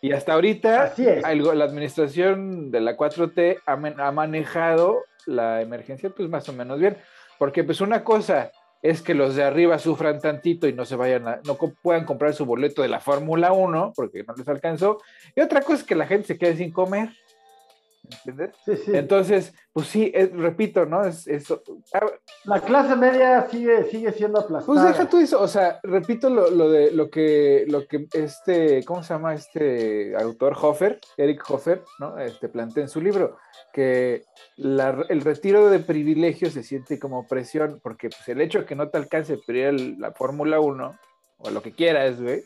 Y 0.02 0.12
hasta 0.12 0.34
ahorita, 0.34 0.94
algo, 1.24 1.54
la 1.54 1.66
administración 1.66 2.72
de 2.72 2.82
la 2.82 2.98
4T 2.98 3.62
ha, 3.66 4.08
ha 4.08 4.12
manejado 4.12 5.04
la 5.26 5.62
emergencia, 5.62 6.10
pues 6.10 6.30
más 6.30 6.48
o 6.50 6.54
menos 6.54 6.80
bien. 6.80 6.98
Porque, 7.40 7.64
pues, 7.64 7.82
una 7.82 8.04
cosa 8.04 8.52
es 8.84 9.02
que 9.02 9.14
los 9.14 9.36
de 9.36 9.44
arriba 9.44 9.80
sufran 9.80 10.20
tantito 10.20 10.68
y 10.68 10.74
no 10.74 10.84
se 10.84 10.98
vayan 10.98 11.26
a, 11.28 11.40
no 11.46 11.58
puedan 11.82 12.04
comprar 12.04 12.34
su 12.34 12.46
boleto 12.46 12.82
de 12.82 12.90
la 12.90 13.00
Fórmula 13.00 13.54
1 13.54 13.94
porque 13.96 14.24
no 14.28 14.34
les 14.36 14.48
alcanzó. 14.48 15.00
Y 15.36 15.42
otra 15.42 15.62
cosa 15.62 15.76
es 15.76 15.84
que 15.86 15.96
la 15.96 16.06
gente 16.06 16.28
se 16.28 16.38
quede 16.38 16.58
sin 16.58 16.72
comer. 16.72 17.10
¿Entiendes? 18.04 18.56
Sí, 18.66 18.76
sí. 18.78 18.92
Entonces, 18.94 19.54
pues 19.72 19.88
sí, 19.88 20.12
repito, 20.34 20.86
¿no? 20.86 21.06
Es, 21.06 21.26
eso. 21.28 21.64
La 22.44 22.60
clase 22.60 22.96
media 22.96 23.48
sigue, 23.50 23.86
sigue 23.86 24.12
siendo 24.12 24.40
aplastada. 24.40 24.66
Pues 24.66 24.84
deja 24.84 25.10
tú 25.10 25.20
eso, 25.20 25.42
o 25.42 25.48
sea, 25.48 25.80
repito 25.84 26.30
lo, 26.30 26.50
lo, 26.50 26.70
de 26.70 26.92
lo 26.92 27.10
que, 27.10 27.66
lo 27.68 27.88
que 27.88 28.08
este, 28.14 28.84
¿cómo 28.84 29.04
se 29.04 29.14
llama 29.14 29.34
este 29.34 30.16
autor 30.16 30.56
Hofer? 30.62 31.00
Eric 31.16 31.44
Hofer, 31.50 31.84
¿no? 32.00 32.18
Este 32.20 32.50
plantea 32.50 32.84
en 32.84 32.90
su 32.90 33.00
libro, 33.02 33.38
que 33.72 34.24
el 34.58 35.22
retiro 35.22 35.70
de 35.70 35.80
privilegios 35.80 36.54
se 36.54 36.64
siente 36.64 37.00
como 37.00 37.28
presión, 37.28 37.80
porque 37.82 38.10
pues 38.10 38.28
el 38.28 38.42
hecho 38.42 38.60
de 38.60 38.66
que 38.66 38.76
no 38.76 38.90
te 38.90 38.98
alcance 38.98 39.40
el, 39.48 39.98
la 40.00 40.12
Fórmula 40.12 40.60
1, 40.60 41.00
o 41.38 41.50
lo 41.50 41.62
que 41.62 41.72
quieras, 41.72 42.22
güey, 42.22 42.44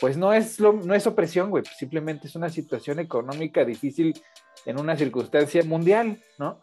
pues 0.00 0.16
no 0.16 0.32
es, 0.32 0.58
lo, 0.58 0.72
no 0.72 0.94
es 0.94 1.06
opresión, 1.06 1.50
güey, 1.50 1.64
simplemente 1.64 2.26
es 2.26 2.34
una 2.34 2.48
situación 2.48 2.98
económica 2.98 3.64
difícil 3.64 4.20
en 4.66 4.78
una 4.78 4.96
circunstancia 4.96 5.62
mundial, 5.64 6.22
¿no? 6.38 6.60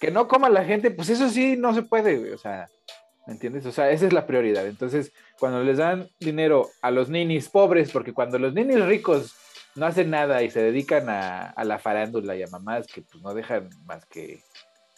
Que 0.00 0.10
no 0.10 0.28
coma 0.28 0.48
la 0.48 0.64
gente, 0.64 0.90
pues 0.90 1.10
eso 1.10 1.28
sí 1.28 1.56
no 1.56 1.74
se 1.74 1.82
puede, 1.82 2.32
o 2.32 2.38
sea, 2.38 2.68
¿me 3.26 3.34
entiendes? 3.34 3.66
O 3.66 3.72
sea, 3.72 3.90
esa 3.90 4.06
es 4.06 4.12
la 4.12 4.26
prioridad. 4.26 4.66
Entonces, 4.66 5.12
cuando 5.38 5.62
les 5.62 5.78
dan 5.78 6.08
dinero 6.18 6.68
a 6.82 6.90
los 6.90 7.08
ninis 7.08 7.48
pobres, 7.48 7.90
porque 7.92 8.12
cuando 8.12 8.38
los 8.38 8.54
ninis 8.54 8.84
ricos 8.84 9.34
no 9.74 9.86
hacen 9.86 10.10
nada 10.10 10.42
y 10.42 10.50
se 10.50 10.62
dedican 10.62 11.08
a, 11.08 11.54
la 11.64 11.78
farándula 11.78 12.34
y 12.34 12.42
a 12.42 12.48
mamás 12.48 12.86
que 12.86 13.02
pues 13.02 13.22
no 13.22 13.34
dejan 13.34 13.70
más 13.84 14.04
que, 14.06 14.40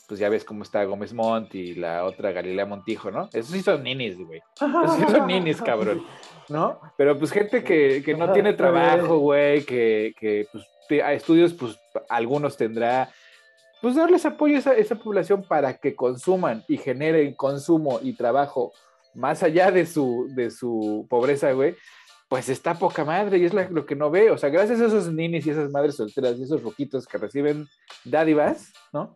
pues 0.09 0.18
ya 0.18 0.28
ves 0.28 0.44
cómo 0.44 0.62
está 0.62 0.85
Gómez 0.85 1.12
Mont 1.12 1.54
y 1.54 1.75
la 1.75 2.04
otra 2.04 2.32
Galilea 2.32 2.66
Montijo, 2.66 3.11
¿no? 3.11 3.28
Esos 3.32 3.52
sí 3.52 3.62
son 3.62 3.82
ninis, 3.82 4.16
güey. 4.16 4.40
Esos 4.56 4.97
sí 4.97 5.04
son 5.11 5.26
ninis, 5.26 5.61
cabrón, 5.61 6.04
¿no? 6.49 6.80
Pero 6.97 7.18
pues 7.18 7.30
gente 7.30 7.62
que, 7.62 8.02
que 8.04 8.14
no 8.14 8.32
tiene 8.32 8.54
trabajo, 8.54 9.18
güey, 9.18 9.64
que, 9.64 10.14
que 10.18 10.47
pues 10.50 10.64
a 10.91 11.12
estudios, 11.12 11.53
pues 11.55 11.79
algunos 12.09 12.57
tendrá, 12.57 13.11
pues 13.81 13.95
darles 13.95 14.25
apoyo 14.27 14.57
a 14.57 14.59
esa, 14.59 14.75
esa 14.75 14.95
población 14.97 15.43
para 15.43 15.75
que 15.75 15.97
consuman 15.97 16.65
y 16.69 16.77
generen 16.77 17.35
consumo 17.35 18.01
y 18.03 18.15
trabajo 18.15 18.73
más 19.15 19.43
allá 19.43 19.71
de 19.71 19.87
su, 19.87 20.29
de 20.35 20.51
su 20.51 21.07
pobreza, 21.09 21.53
güey, 21.53 21.77
pues 22.29 22.49
está 22.49 22.79
poca 22.79 23.05
madre 23.05 23.39
y 23.39 23.45
es 23.45 23.53
lo 23.53 23.85
que 23.85 23.95
no 23.95 24.11
ve. 24.11 24.31
O 24.31 24.39
sea, 24.39 24.49
gracias 24.49 24.81
a 24.81 24.87
esos 24.87 25.12
ninis 25.12 25.47
y 25.47 25.51
esas 25.51 25.71
madres 25.71 25.97
solteras 25.97 26.39
y 26.39 26.45
esos 26.45 26.62
roquitos 26.62 27.07
que 27.07 27.19
reciben 27.19 27.69
dádivas, 28.05 28.73
¿no? 28.93 29.15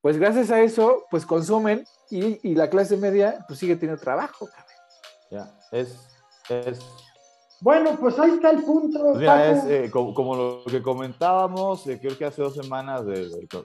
Pues 0.00 0.18
gracias 0.18 0.52
a 0.52 0.60
eso, 0.60 1.04
pues 1.10 1.26
consumen 1.26 1.84
y, 2.10 2.48
y 2.48 2.54
la 2.54 2.70
clase 2.70 2.96
media 2.96 3.44
pues 3.48 3.58
sigue 3.58 3.74
teniendo 3.74 4.00
trabajo. 4.00 4.48
Ya, 5.30 5.52
es, 5.72 5.98
es 6.48 6.78
bueno, 7.60 7.96
pues 7.98 8.18
ahí 8.18 8.32
está 8.32 8.50
el 8.50 8.62
punto. 8.62 9.12
Pues 9.14 9.28
es, 9.28 9.64
eh, 9.64 9.90
como, 9.90 10.36
lo 10.36 10.64
que 10.70 10.82
comentábamos, 10.82 11.86
eh, 11.86 11.98
creo 12.00 12.16
que 12.16 12.24
hace 12.24 12.42
dos 12.42 12.54
semanas, 12.54 13.02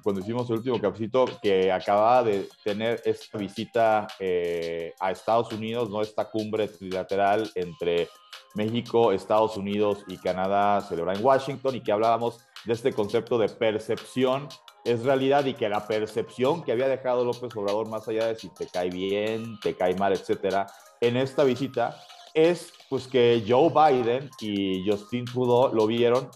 cuando 0.01 0.21
hicimos 0.21 0.49
el 0.49 0.57
último 0.57 0.79
capítulo, 0.79 1.25
que 1.41 1.71
acababa 1.71 2.23
de 2.23 2.47
tener 2.63 3.01
esta 3.05 3.37
visita 3.37 4.07
eh, 4.19 4.93
a 4.99 5.11
Estados 5.11 5.51
Unidos, 5.51 5.89
¿no? 5.89 6.01
Esta 6.01 6.29
cumbre 6.29 6.67
trilateral 6.67 7.49
entre 7.55 8.07
México, 8.55 9.11
Estados 9.11 9.57
Unidos 9.57 10.03
y 10.07 10.17
Canadá 10.17 10.81
celebrada 10.81 11.19
en 11.19 11.25
Washington 11.25 11.75
y 11.75 11.81
que 11.81 11.91
hablábamos 11.91 12.39
de 12.65 12.73
este 12.73 12.93
concepto 12.93 13.37
de 13.37 13.49
percepción 13.49 14.47
es 14.83 15.03
realidad 15.03 15.45
y 15.45 15.53
que 15.53 15.69
la 15.69 15.85
percepción 15.85 16.63
que 16.63 16.71
había 16.71 16.87
dejado 16.87 17.23
López 17.23 17.55
Obrador, 17.55 17.87
más 17.87 18.07
allá 18.07 18.27
de 18.27 18.35
si 18.35 18.49
te 18.49 18.67
cae 18.67 18.89
bien, 18.89 19.59
te 19.59 19.75
cae 19.75 19.95
mal, 19.95 20.13
etcétera, 20.13 20.67
en 20.99 21.17
esta 21.17 21.43
visita 21.43 21.97
es 22.33 22.71
pues 22.89 23.07
que 23.07 23.43
Joe 23.47 23.69
Biden 23.69 24.29
y 24.39 24.89
Justin 24.89 25.25
Trudeau 25.25 25.73
lo 25.73 25.87
vieron, 25.87 26.29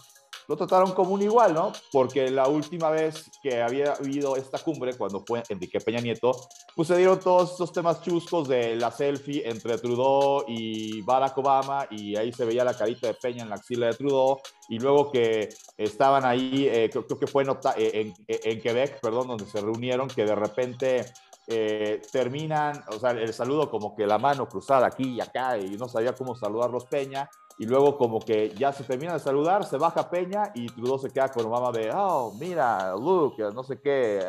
lo 0.48 0.56
trataron 0.56 0.92
como 0.92 1.10
un 1.10 1.22
igual, 1.22 1.54
¿no? 1.54 1.72
Porque 1.90 2.30
la 2.30 2.48
última 2.48 2.90
vez 2.90 3.30
que 3.42 3.60
había 3.60 3.92
habido 3.92 4.36
esta 4.36 4.58
cumbre, 4.58 4.96
cuando 4.96 5.24
fue 5.26 5.42
Enrique 5.48 5.80
Peña 5.80 6.00
Nieto, 6.00 6.30
pues 6.74 6.88
se 6.88 6.96
dieron 6.96 7.18
todos 7.18 7.52
estos 7.52 7.72
temas 7.72 8.00
chuscos 8.00 8.46
de 8.46 8.76
la 8.76 8.90
selfie 8.90 9.48
entre 9.48 9.76
Trudeau 9.78 10.44
y 10.46 11.02
Barack 11.02 11.36
Obama, 11.38 11.86
y 11.90 12.16
ahí 12.16 12.32
se 12.32 12.44
veía 12.44 12.64
la 12.64 12.74
carita 12.74 13.08
de 13.08 13.14
Peña 13.14 13.42
en 13.42 13.50
la 13.50 13.56
axila 13.56 13.86
de 13.86 13.94
Trudeau, 13.94 14.38
y 14.68 14.78
luego 14.78 15.10
que 15.10 15.48
estaban 15.76 16.24
ahí, 16.24 16.68
eh, 16.70 16.90
creo, 16.90 17.18
que 17.18 17.26
fue 17.26 17.42
en, 17.42 17.50
en, 17.76 18.14
en 18.28 18.60
Quebec, 18.60 19.00
perdón, 19.00 19.28
donde 19.28 19.46
se 19.46 19.60
reunieron, 19.60 20.08
que 20.08 20.24
de 20.24 20.34
repente 20.34 21.06
eh, 21.46 22.02
terminan, 22.10 22.82
o 22.88 22.98
sea, 22.98 23.10
el 23.10 23.32
saludo 23.32 23.70
como 23.70 23.94
que 23.94 24.06
la 24.06 24.18
mano 24.18 24.48
cruzada 24.48 24.86
aquí 24.86 25.14
y 25.14 25.20
acá 25.20 25.56
y 25.58 25.76
no 25.76 25.88
sabía 25.88 26.14
cómo 26.14 26.34
saludarlos 26.34 26.86
Peña 26.86 27.30
y 27.58 27.66
luego 27.66 27.96
como 27.96 28.20
que 28.20 28.50
ya 28.50 28.72
se 28.72 28.84
termina 28.84 29.14
de 29.14 29.20
saludar, 29.20 29.64
se 29.64 29.76
baja 29.76 30.10
Peña 30.10 30.50
y 30.54 30.66
Trudeau 30.66 30.98
se 30.98 31.10
queda 31.10 31.30
con 31.30 31.48
mamá 31.48 31.70
de, 31.72 31.90
oh, 31.94 32.34
mira, 32.38 32.94
Luke, 32.94 33.42
no 33.54 33.62
sé 33.62 33.80
qué, 33.80 34.22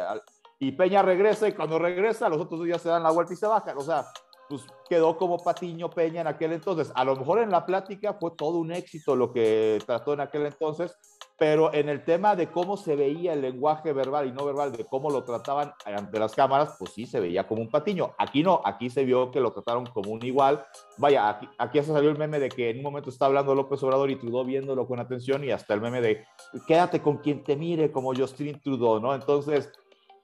y 0.60 0.72
Peña 0.72 1.02
regresa 1.02 1.48
y 1.48 1.54
cuando 1.54 1.78
regresa 1.78 2.30
los 2.30 2.42
otros 2.42 2.66
ya 2.68 2.80
se 2.80 2.90
dan 2.90 3.04
la 3.04 3.12
vuelta 3.12 3.34
y 3.34 3.38
se 3.38 3.48
bajan, 3.48 3.78
o 3.78 3.82
sea, 3.82 4.06
pues 4.48 4.66
quedó 4.90 5.18
como 5.18 5.38
Patiño 5.38 5.90
Peña 5.90 6.22
en 6.22 6.28
aquel 6.28 6.54
entonces. 6.54 6.92
A 6.96 7.04
lo 7.04 7.16
mejor 7.16 7.40
en 7.40 7.52
la 7.52 7.66
plática 7.66 8.14
fue 8.14 8.32
todo 8.32 8.58
un 8.60 8.72
éxito 8.72 9.16
lo 9.16 9.34
que 9.34 9.80
trató 9.86 10.14
en 10.14 10.22
aquel 10.22 10.46
entonces, 10.46 10.96
pero 11.38 11.72
en 11.72 11.88
el 11.88 12.04
tema 12.04 12.36
de 12.36 12.48
cómo 12.48 12.78
se 12.78 12.96
veía 12.96 13.34
el 13.34 13.42
lenguaje 13.42 13.94
verbal 13.94 14.28
y 14.28 14.32
no 14.32 14.44
verbal, 14.44 14.72
de 14.72 14.86
cómo 14.86 15.12
lo 15.12 15.24
trataban 15.24 15.72
ante 15.86 16.18
las 16.18 16.34
cámaras, 16.34 16.76
pues 16.80 16.94
sí 16.94 17.06
se 17.06 17.20
veía 17.20 17.48
como 17.48 17.62
un 17.62 17.70
patiño. 17.70 18.16
Aquí 18.18 18.42
no, 18.42 18.62
aquí 18.66 18.90
se 18.90 19.06
vio 19.06 19.30
que 19.30 19.40
lo 19.40 19.52
trataron 19.52 19.86
como 19.86 20.12
un 20.12 20.26
igual. 20.26 20.64
Vaya, 20.98 21.30
aquí, 21.30 21.48
aquí 21.60 21.78
hasta 21.78 21.94
salió 21.94 22.10
el 22.10 22.18
meme 22.18 22.40
de 22.40 22.50
que 22.50 22.72
en 22.72 22.78
un 22.78 22.84
momento 22.84 23.12
está 23.12 23.28
hablando 23.28 23.54
López 23.54 23.82
Obrador 23.84 24.10
y 24.10 24.16
Trudeau 24.16 24.46
viéndolo 24.46 24.88
con 24.88 25.00
atención 25.00 25.44
y 25.44 25.52
hasta 25.52 25.76
el 25.76 25.82
meme 25.82 26.02
de 26.02 26.26
quédate 26.68 27.02
con 27.04 27.18
quien 27.18 27.44
te 27.44 27.56
mire 27.56 27.92
como 27.92 28.16
Justin 28.16 28.60
Trudeau, 28.60 29.00
¿no? 29.00 29.14
Entonces, 29.14 29.72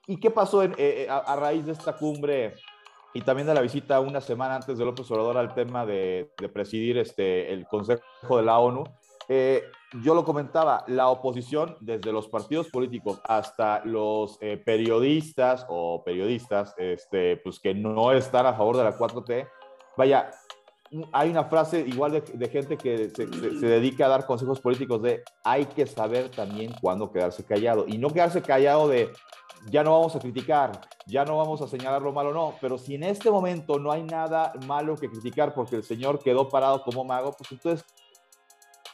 ¿y 0.08 0.20
qué 0.20 0.32
pasó 0.32 0.64
en, 0.64 0.74
eh, 0.80 1.08
a, 1.10 1.36
raíz 1.36 1.66
de 1.66 1.74
esta 1.74 1.96
cumbre? 1.96 2.56
y 3.16 3.22
también 3.22 3.46
de 3.48 3.54
la 3.54 3.62
visita 3.62 4.00
una 4.00 4.20
semana 4.22 4.56
antes 4.56 4.76
de 4.76 4.84
López 4.84 5.10
Obrador 5.12 5.38
al 5.38 5.54
tema 5.54 5.86
de, 5.86 6.32
de 6.36 6.50
presidir 6.50 6.98
este, 6.98 7.54
el 7.54 7.68
Consejo 7.68 8.02
de 8.38 8.42
la 8.42 8.58
ONU, 8.58 8.86
eh, 9.30 9.64
yo 10.02 10.16
lo 10.16 10.26
comentaba, 10.26 10.84
la 10.88 11.10
oposición, 11.10 11.78
desde 11.80 12.12
los 12.12 12.28
partidos 12.28 12.70
políticos 12.70 13.22
hasta 13.24 13.84
los 13.86 14.38
eh, 14.42 14.58
periodistas 14.58 15.66
o 15.70 16.04
periodistas 16.04 16.74
este, 16.78 17.38
pues 17.38 17.60
que 17.60 17.74
no 17.74 18.12
están 18.12 18.46
a 18.46 18.54
favor 18.54 18.78
de 18.78 18.84
la 18.84 18.98
4T, 18.98 19.48
vaya, 19.96 20.32
hay 21.12 21.30
una 21.30 21.46
frase 21.46 21.80
igual 21.82 22.12
de, 22.12 22.50
gente 22.50 22.78
que 22.78 23.10
se, 23.10 23.26
dedica 23.26 24.06
a 24.06 24.10
dar 24.10 24.26
consejos 24.26 24.60
políticos 24.60 25.02
de 25.02 25.24
hay 25.44 25.66
que 25.66 25.88
saber 25.88 26.30
también 26.30 26.72
cuándo 26.82 27.12
quedarse 27.12 27.44
callado 27.44 27.86
y 27.88 27.98
no 27.98 28.10
quedarse 28.10 28.42
callado 28.42 28.88
de 28.88 29.10
ya 29.70 29.84
no 29.84 29.92
vamos 29.92 30.16
a 30.16 30.20
criticar, 30.20 30.82
ya 31.06 31.24
no 31.24 31.38
vamos 31.38 31.62
a 31.62 31.68
señalar 31.68 32.02
lo 32.02 32.12
malo, 32.12 32.34
no, 32.34 32.56
pero 32.60 32.78
si 32.78 32.96
en 32.96 33.04
este 33.04 33.32
momento 33.32 33.80
no 33.80 33.92
hay 33.92 34.04
nada 34.04 34.54
malo 34.68 34.98
que 34.98 35.10
criticar 35.10 35.54
porque 35.54 35.78
el 35.78 35.84
señor 35.84 36.20
quedó 36.20 36.50
parado 36.50 36.84
como 36.84 37.06
mago, 37.06 37.34
pues 37.38 37.52
entonces 37.52 37.86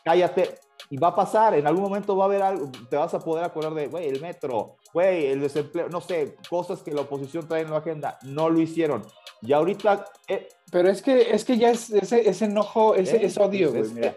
cállate. 0.03 0.55
Y 0.91 0.97
va 0.97 1.09
a 1.09 1.15
pasar, 1.15 1.53
en 1.53 1.67
algún 1.67 1.83
momento 1.83 2.17
va 2.17 2.23
a 2.23 2.27
haber 2.27 2.41
algo, 2.41 2.71
te 2.89 2.95
vas 2.95 3.13
a 3.13 3.19
poder 3.19 3.43
acordar 3.43 3.73
de, 3.75 3.87
güey, 3.87 4.07
el 4.07 4.21
metro, 4.21 4.77
güey, 4.91 5.27
el 5.27 5.41
desempleo, 5.41 5.87
no 5.87 6.01
sé, 6.01 6.35
cosas 6.49 6.81
que 6.81 6.91
la 6.91 7.01
oposición 7.01 7.47
trae 7.47 7.61
en 7.61 7.69
la 7.69 7.77
agenda, 7.77 8.17
no 8.23 8.49
lo 8.49 8.59
hicieron. 8.59 9.05
Y 9.41 9.53
ahorita... 9.53 10.05
Eh, 10.27 10.47
pero 10.71 10.89
es 10.89 11.03
que, 11.03 11.31
es 11.31 11.45
que 11.45 11.57
ya 11.57 11.69
es 11.69 11.91
ese, 11.91 12.45
enojo, 12.45 12.95
ese, 12.95 13.17
eh, 13.17 13.25
es 13.25 13.37
odio, 13.37 13.71
güey, 13.71 13.89
mira. 13.91 14.15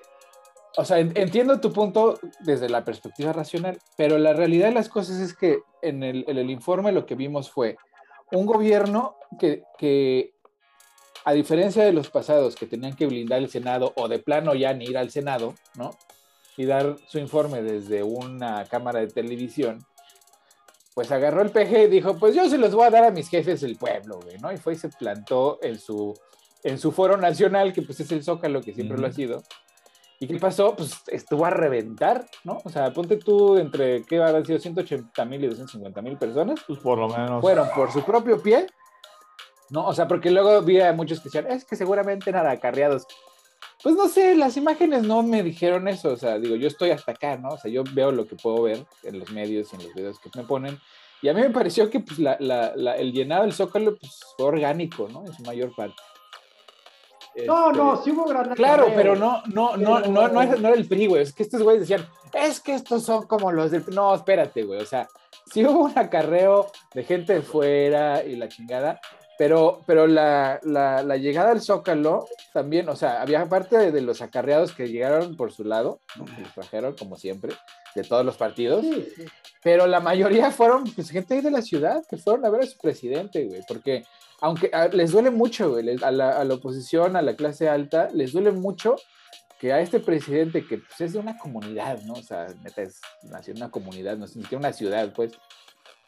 O 0.77 0.85
sea, 0.85 0.99
entiendo 0.99 1.61
tu 1.61 1.73
punto 1.73 2.19
desde 2.41 2.69
la 2.69 2.85
perspectiva 2.85 3.33
racional, 3.33 3.79
pero 3.97 4.17
la 4.17 4.33
realidad 4.33 4.69
de 4.69 4.75
las 4.75 4.89
cosas 4.89 5.21
es 5.21 5.37
que 5.37 5.61
en 5.83 6.03
el, 6.03 6.25
en 6.27 6.39
el 6.39 6.51
informe 6.51 6.93
lo 6.93 7.05
que 7.05 7.15
vimos 7.15 7.51
fue 7.51 7.77
un 8.31 8.47
gobierno 8.47 9.17
que, 9.39 9.65
que 9.77 10.35
a 11.25 11.33
diferencia 11.33 11.85
de 11.85 11.93
los 11.93 12.11
pasados 12.11 12.57
que 12.57 12.67
tenían 12.67 12.95
que 12.95 13.07
blindar 13.07 13.41
el 13.41 13.49
Senado 13.49 13.93
o 13.97 14.09
de 14.09 14.19
plano 14.19 14.55
ya 14.55 14.73
ni 14.75 14.87
ir 14.87 14.99
al 14.99 15.11
Senado, 15.11 15.55
¿no? 15.77 15.91
Y 16.57 16.65
dar 16.65 16.97
su 17.07 17.19
informe 17.19 17.63
desde 17.63 18.03
una 18.03 18.65
cámara 18.65 19.01
de 19.01 19.09
televisión, 19.09 19.85
pues 20.95 21.11
agarró 21.11 21.43
el 21.43 21.51
PG 21.51 21.85
y 21.85 21.87
dijo, 21.87 22.19
pues 22.19 22.35
yo 22.35 22.49
se 22.49 22.59
los 22.59 22.75
voy 22.75 22.87
a 22.87 22.91
dar 22.91 23.05
a 23.05 23.11
mis 23.11 23.29
jefes 23.29 23.63
del 23.63 23.77
pueblo, 23.77 24.21
güey, 24.23 24.39
¿no? 24.39 24.53
Y 24.53 24.59
fue 24.59 24.75
y 24.75 24.77
se 24.77 24.89
plantó 24.89 25.59
en 25.63 25.79
su, 25.79 26.15
en 26.63 26.79
su 26.79 26.93
foro 26.93 27.17
nacional, 27.17 27.73
que 27.73 27.83
pues 27.83 28.01
es 28.01 28.13
el 28.13 28.23
Zócalo, 28.23 28.61
que 28.61 28.75
siempre 28.75 28.99
lo 28.99 29.07
ha 29.07 29.13
sido, 29.13 29.43
¿Y 30.23 30.29
qué 30.29 30.39
pasó? 30.39 30.77
Pues 30.77 31.03
estuvo 31.09 31.45
a 31.45 31.51
reventar, 31.51 32.25
¿no? 32.45 32.59
O 32.65 32.71
sea, 32.71 32.93
ponte 32.93 33.17
tú 33.17 33.59
entre, 33.59 34.05
¿qué 34.05 34.23
habrán 34.23 34.47
sido? 34.47 34.61
180 34.61 35.25
mil 35.25 35.43
y 35.43 35.49
250 35.49 36.01
mil 36.01 36.17
personas. 36.17 36.61
Pues 36.65 36.79
por 36.79 36.97
lo 36.97 37.09
menos. 37.09 37.41
Fueron 37.41 37.69
por 37.75 37.91
su 37.91 38.05
propio 38.05 38.41
pie, 38.41 38.69
¿no? 39.73 39.87
O 39.87 39.95
sea, 39.95 40.07
porque 40.07 40.31
luego 40.31 40.63
vi 40.63 40.81
a 40.81 40.93
muchos 40.93 41.19
que 41.19 41.25
decían, 41.25 41.51
es 41.51 41.65
que 41.65 41.77
seguramente 41.77 42.31
eran 42.31 42.47
acarreados. 42.47 43.07
Pues 43.83 43.97
no 43.97 44.07
sé, 44.07 44.37
las 44.37 44.57
imágenes 44.57 45.03
no 45.03 45.23
me 45.23 45.43
dijeron 45.43 45.89
eso, 45.89 46.11
o 46.11 46.17
sea, 46.17 46.39
digo, 46.39 46.55
yo 46.55 46.69
estoy 46.69 46.91
hasta 46.91 47.13
acá, 47.13 47.37
¿no? 47.37 47.49
O 47.49 47.59
sea, 47.59 47.71
yo 47.71 47.83
veo 47.93 48.13
lo 48.13 48.27
que 48.27 48.37
puedo 48.37 48.63
ver 48.63 48.85
en 49.03 49.19
los 49.19 49.31
medios 49.31 49.73
y 49.73 49.77
en 49.77 49.83
los 49.85 49.95
videos 49.95 50.21
que 50.21 50.31
me 50.37 50.45
ponen, 50.45 50.79
y 51.23 51.29
a 51.29 51.35
mí 51.35 51.41
me 51.41 51.51
pareció 51.51 51.89
que 51.89 52.01
pues, 52.01 52.19
la, 52.19 52.37
la, 52.41 52.97
el 52.97 53.13
llenado 53.13 53.43
del 53.43 53.53
Zócalo 53.53 53.97
pues, 53.97 54.21
fue 54.37 54.47
orgánico, 54.47 55.09
¿no? 55.09 55.25
En 55.25 55.33
su 55.33 55.43
mayor 55.43 55.75
parte. 55.75 55.97
No, 57.47 57.73
no, 57.73 57.95
este, 57.95 58.05
sí 58.05 58.11
hubo 58.11 58.27
gran 58.27 58.55
Claro, 58.55 58.89
pero 58.95 59.17
no, 59.17 59.43
no, 59.47 59.77
no, 59.77 60.01
no, 60.01 60.29
no, 60.29 60.43
era 60.43 60.75
el 60.75 60.87
PRI, 60.87 61.07
güey. 61.07 61.23
Es 61.23 61.33
que 61.33 61.45
estos 61.45 61.63
güeyes 61.63 61.89
decían, 61.89 62.07
es 62.35 62.61
que 62.61 62.75
estos 62.75 63.05
son 63.05 63.27
como 63.27 63.51
los 63.53 63.71
del. 63.71 63.85
No, 63.95 64.15
espérate, 64.15 64.65
güey. 64.65 64.81
O 64.81 64.87
sea, 64.87 65.09
sí 65.51 65.65
hubo 65.65 65.85
un 65.85 65.99
acarreo 65.99 66.71
de 66.93 67.05
gente 67.05 67.35
de 67.35 67.43
fuera 67.43 68.23
y 68.23 68.37
la 68.37 68.49
chingada, 68.49 69.01
pero, 69.43 69.83
pero 69.89 70.07
la, 70.07 70.61
la, 70.63 71.03
la, 71.03 71.17
llegada 71.17 71.51
al 71.51 71.61
Zócalo 71.61 72.29
también, 72.53 72.89
o 72.89 72.95
sea, 72.95 73.21
había 73.21 73.45
parte 73.49 73.91
de, 73.91 74.01
los 74.01 74.23
acarreados 74.23 74.73
que 74.73 74.87
llegaron 74.87 75.37
por 75.37 75.51
su 75.51 75.65
lado, 75.65 75.99
¿no? 76.15 76.27
que 76.27 76.43
los 76.43 76.55
trajeron 76.55 76.95
como 76.95 77.17
siempre, 77.17 77.53
de 77.97 78.05
todos 78.05 78.25
los 78.25 78.37
partidos, 78.37 78.87
pero 79.61 79.89
la 79.89 79.99
mayoría 79.99 80.53
fueron 80.53 80.85
pues, 80.85 81.11
gente 81.11 81.35
ahí 81.35 81.41
de 81.41 81.51
la 81.51 81.61
ciudad 81.61 82.05
que 82.09 82.19
fueron 82.19 82.45
a 82.45 82.51
ver 82.51 82.61
a 82.61 82.67
su 82.67 82.79
presidente, 82.79 83.45
güey, 83.47 83.63
porque 83.67 84.05
aunque 84.41 84.71
les 84.93 85.11
duele 85.11 85.33
mucho, 85.33 85.73
güey, 85.73 85.97
a, 86.05 86.13
la, 86.13 86.39
a 86.39 86.45
la 86.45 86.55
oposición, 86.55 87.17
a 87.17 87.23
la 87.23 87.35
clase 87.35 87.69
alta, 87.69 88.11
les 88.15 88.31
duele 88.31 88.53
mucho 88.53 88.95
que 89.59 89.73
a 89.73 89.81
este 89.81 89.99
presidente 89.99 90.65
que 90.65 90.79
pues, 90.79 91.01
es 91.01 91.15
de 91.15 91.19
una 91.19 91.37
comunidad, 91.37 92.01
¿no? 92.03 92.13
O 92.13 92.23
sea, 92.23 92.47
neta, 92.63 92.83
es, 92.83 93.01
nació 93.25 93.55
en 93.55 93.57
una 93.57 93.73
comunidad, 93.73 94.17
no 94.17 94.27
es 94.27 94.37
ni 94.37 94.43
siquiera 94.43 94.61
una 94.61 94.73
ciudad, 94.73 95.13
pues, 95.13 95.33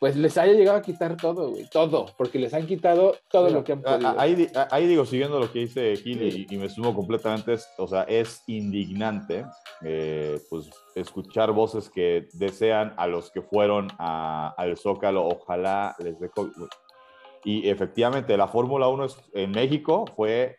pues 0.04 0.16
les 0.16 0.36
haya 0.36 0.52
llegado 0.52 0.76
a 0.76 0.82
quitar 0.82 1.16
todo, 1.16 1.48
güey, 1.48 1.66
todo, 1.70 2.04
porque 2.18 2.38
les 2.38 2.52
han 2.52 2.66
quitado 2.66 3.16
todo 3.30 3.48
lo 3.48 3.64
que 3.64 3.72
han 3.72 3.80
podido. 3.80 4.20
Ahí, 4.20 4.50
ahí, 4.70 4.86
digo, 4.86 5.06
siguiendo 5.06 5.40
lo 5.40 5.50
que 5.50 5.60
dice 5.60 5.96
Gil, 5.96 6.46
y, 6.46 6.56
me 6.58 6.68
sumo 6.68 6.94
completamente, 6.94 7.56
o 7.78 7.88
sea, 7.88 8.02
es 8.02 8.42
indignante, 8.46 9.46
eh, 9.82 10.38
pues, 10.50 10.68
escuchar 10.94 11.52
voces 11.52 11.88
que 11.88 12.28
desean 12.34 12.92
a 12.98 13.06
los 13.06 13.30
que 13.30 13.40
fueron 13.40 13.88
al 13.96 14.76
Zócalo, 14.76 15.26
ojalá 15.26 15.96
les 15.98 16.20
dé 16.20 16.30
Y 17.46 17.66
efectivamente, 17.70 18.36
la 18.36 18.48
Fórmula 18.48 18.88
1 18.88 19.06
en 19.32 19.52
México 19.52 20.04
fue 20.14 20.58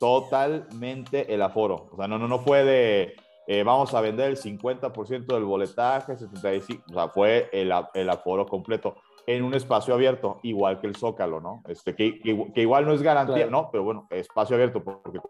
totalmente 0.00 1.32
el 1.32 1.42
aforo. 1.42 1.90
O 1.92 1.96
sea, 1.96 2.08
no, 2.08 2.18
no, 2.18 2.26
no 2.26 2.40
fue 2.40 2.64
de 2.64 3.14
eh, 3.46 3.62
vamos 3.62 3.92
a 3.94 4.00
vender 4.00 4.30
el 4.30 4.36
50% 4.36 5.26
del 5.26 5.44
boletaje, 5.44 6.16
75, 6.16 6.84
o 6.90 6.94
sea, 6.94 7.08
fue 7.08 7.48
el, 7.52 7.72
el, 7.94 8.10
aforo 8.10 8.46
completo 8.46 8.96
en 9.26 9.44
un 9.44 9.54
espacio 9.54 9.94
abierto, 9.94 10.40
igual 10.42 10.80
que 10.80 10.86
el 10.86 10.96
Zócalo, 10.96 11.40
¿no? 11.40 11.62
Este, 11.68 11.94
que, 11.94 12.20
que, 12.20 12.60
igual 12.60 12.86
no 12.86 12.92
es 12.92 13.02
garantía, 13.02 13.46
¿no? 13.46 13.70
Pero 13.70 13.84
bueno, 13.84 14.06
espacio 14.10 14.56
abierto, 14.56 14.82
porque 14.82 15.20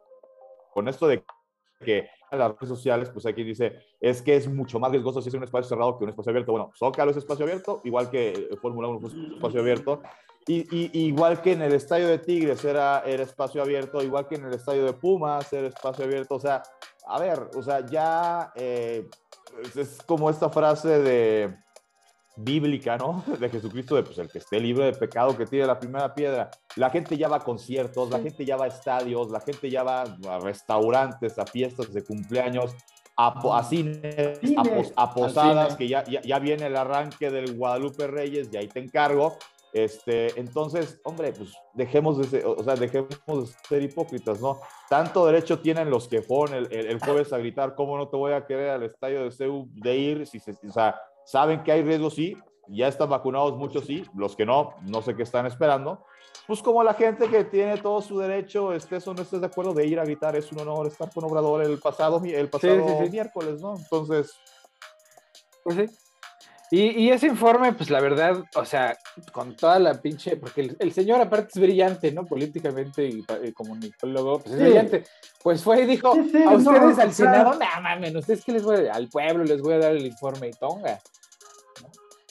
con 0.73 0.89
esto 0.89 1.07
de 1.07 1.25
que 1.85 2.09
en 2.31 2.39
las 2.39 2.53
redes 2.53 2.69
sociales, 2.69 3.11
pues 3.11 3.25
quien 3.35 3.47
dice, 3.47 3.79
es 4.01 4.23
que 4.23 4.37
es 4.37 4.49
mucho 4.49 4.79
más 4.79 4.91
riesgoso 4.91 5.21
si 5.21 5.29
es 5.29 5.35
un 5.35 5.45
espacio 5.45 5.69
cerrado 5.69 5.99
que 5.99 6.05
un 6.05 6.11
espacio 6.11 6.31
abierto. 6.31 6.53
Bueno, 6.53 6.71
Zócalo 6.77 7.11
es 7.11 7.17
espacio 7.17 7.45
abierto, 7.45 7.81
igual 7.85 8.11
que 8.11 8.49
Fórmula 8.61 8.89
1 8.89 9.07
es 9.07 9.15
espacio 9.35 9.61
abierto, 9.61 10.03
y, 10.47 11.07
igual 11.07 11.41
que 11.41 11.53
en 11.53 11.63
el 11.63 11.73
estadio 11.73 12.07
de 12.07 12.19
Tigres 12.19 12.65
era, 12.65 13.03
era 13.07 13.23
espacio 13.23 13.63
abierto, 13.63 14.03
igual 14.03 14.29
que 14.29 14.35
en 14.35 14.45
el 14.45 14.53
estadio 14.53 14.85
de 14.85 14.93
Pumas 14.93 15.51
era 15.53 15.69
espacio 15.69 16.05
abierto, 16.05 16.35
o 16.35 16.41
sea, 16.41 16.63
a 17.07 17.19
ver, 17.19 17.51
o 17.55 17.63
sea, 17.63 17.85
ya 17.87 18.53
eh, 18.55 19.09
es, 19.75 19.99
como 20.07 20.31
esta 20.31 20.49
frase 20.49 21.01
de 21.01 21.57
bíblica, 22.37 22.97
¿no? 22.97 23.23
De 23.41 23.49
Jesucristo, 23.49 23.95
de 23.95 24.03
pues 24.03 24.19
el 24.19 24.29
que 24.29 24.39
esté 24.39 24.59
libre 24.59 24.87
de 24.87 24.93
pecado, 24.93 25.37
que 25.37 25.47
tire 25.47 25.67
la 25.67 25.79
primera 25.79 26.15
piedra. 26.15 26.51
La 26.77 26.91
gente 26.91 27.17
ya 27.17 27.29
va 27.29 27.37
a 27.37 27.41
conciertos, 27.41 28.11
la 28.11 28.21
gente 28.21 28.45
ya 28.45 28.57
va 28.57 28.65
a 28.65 28.69
estadios, 28.69 29.31
la 29.31 29.41
gente 29.41 29.71
ya 29.71 29.83
va 29.83 30.03
a 30.03 30.39
restaurantes, 30.41 31.39
a 31.39 31.47
fiestas 31.47 31.93
de 31.93 32.03
cumpleaños, 32.03 32.75
a, 33.17 33.63
cines, 33.63 34.41
a, 34.97 35.15
posadas, 35.15 35.77
que 35.77 35.87
ya, 35.87 36.03
ya, 36.05 36.21
ya, 36.23 36.39
viene 36.41 36.67
el 36.67 36.77
arranque 36.77 37.31
del 37.31 37.57
Guadalupe 37.57 38.09
Reyes, 38.09 38.49
y 38.53 38.57
ahí 38.57 38.67
te 38.67 38.81
encargo. 38.81 39.39
Este, 39.75 40.39
entonces, 40.39 41.01
hombre, 41.03 41.33
pues 41.33 41.53
dejemos 41.73 42.17
de 42.17 42.25
ser, 42.25 42.47
o 42.47 42.63
sea, 42.63 42.77
dejemos 42.77 43.11
de 43.27 43.47
ser 43.69 43.83
hipócritas, 43.83 44.41
¿no? 44.41 44.61
Tanto 44.89 45.27
derecho 45.27 45.59
tienen 45.59 45.91
los 45.91 46.07
que 46.07 46.23
fueron 46.23 46.65
el, 46.71 47.01
jueves 47.01 47.33
a 47.33 47.39
gritar, 47.39 47.75
¿cómo 47.75 47.99
no 47.99 48.07
te 48.09 48.17
voy 48.17 48.35
a 48.35 48.47
querer 48.47 48.71
al 48.71 48.85
estadio 48.85 49.25
de 49.25 49.33
CEU 49.33 49.69
de 49.73 49.97
ir? 49.97 50.27
Si 50.29 50.39
o 50.39 50.73
sea, 50.73 50.95
saben 51.25 51.65
que 51.65 51.73
hay 51.73 51.83
riesgo, 51.83 52.09
sí, 52.09 52.37
ya 52.69 52.87
están 52.87 53.11
vacunados 53.11 53.57
muchos, 53.57 53.85
sí, 53.85 54.05
los 54.15 54.37
que 54.37 54.47
no, 54.47 54.75
no 54.83 55.03
sé 55.03 55.17
qué 55.17 55.25
están 55.25 55.45
esperando. 55.47 56.07
Pues 56.47 56.63
como 56.63 56.85
la 56.85 56.95
gente 56.95 57.29
que 57.29 57.43
tiene 57.43 57.77
todo 57.79 58.01
su 58.01 58.17
derecho, 58.17 58.73
estés 58.73 59.09
o 59.09 59.13
no 59.13 59.23
estés 59.23 59.41
de 59.41 59.47
acuerdo 59.49 59.75
de 59.75 59.89
ir 59.89 59.99
a 59.99 60.05
gritar, 60.05 60.37
es 60.37 60.53
un 60.53 60.61
honor 60.61 60.87
estar 60.87 61.13
con 61.13 61.25
Obrador 61.25 61.65
el 61.65 61.81
pasado, 61.81 62.23
el 62.25 62.49
pasado 62.49 63.09
miércoles, 63.11 63.61
¿no? 63.61 63.75
Entonces... 63.77 64.33
Pues 65.65 65.77
sí. 65.77 66.04
Y, 66.71 67.11
ese 67.11 67.27
informe, 67.27 67.73
pues 67.73 67.91
la 67.91 68.01
verdad, 68.01 68.43
o 68.57 68.65
sea, 68.65 68.97
con 69.33 69.55
toda 69.55 69.79
la 69.79 70.01
pinche, 70.01 70.37
porque 70.37 70.75
el, 70.79 70.93
señor 70.93 71.21
aparte 71.21 71.51
es 71.55 71.61
brillante, 71.61 72.11
¿no? 72.11 72.25
Políticamente 72.25 73.07
y, 73.07 73.53
comunicólogo, 73.53 74.41
pues 74.41 74.55
es 74.55 74.61
brillante. 74.61 75.05
Pues 75.43 75.63
fue 75.63 75.83
y 75.83 75.87
dijo, 75.87 76.09
a 76.09 76.55
ustedes 76.55 76.99
al 76.99 77.13
Senado, 77.13 77.55
nada 77.59 77.81
mames, 77.81 78.15
ustedes 78.17 78.45
que 78.45 78.53
les 78.53 78.63
voy 78.63 78.87
a, 78.87 78.95
al 78.95 79.09
pueblo 79.09 79.45
les 79.45 79.61
voy 79.61 79.75
a 79.75 79.79
dar 79.79 79.93
el 79.93 80.07
informe 80.07 80.49
y 80.49 80.53
tonga. 80.53 81.01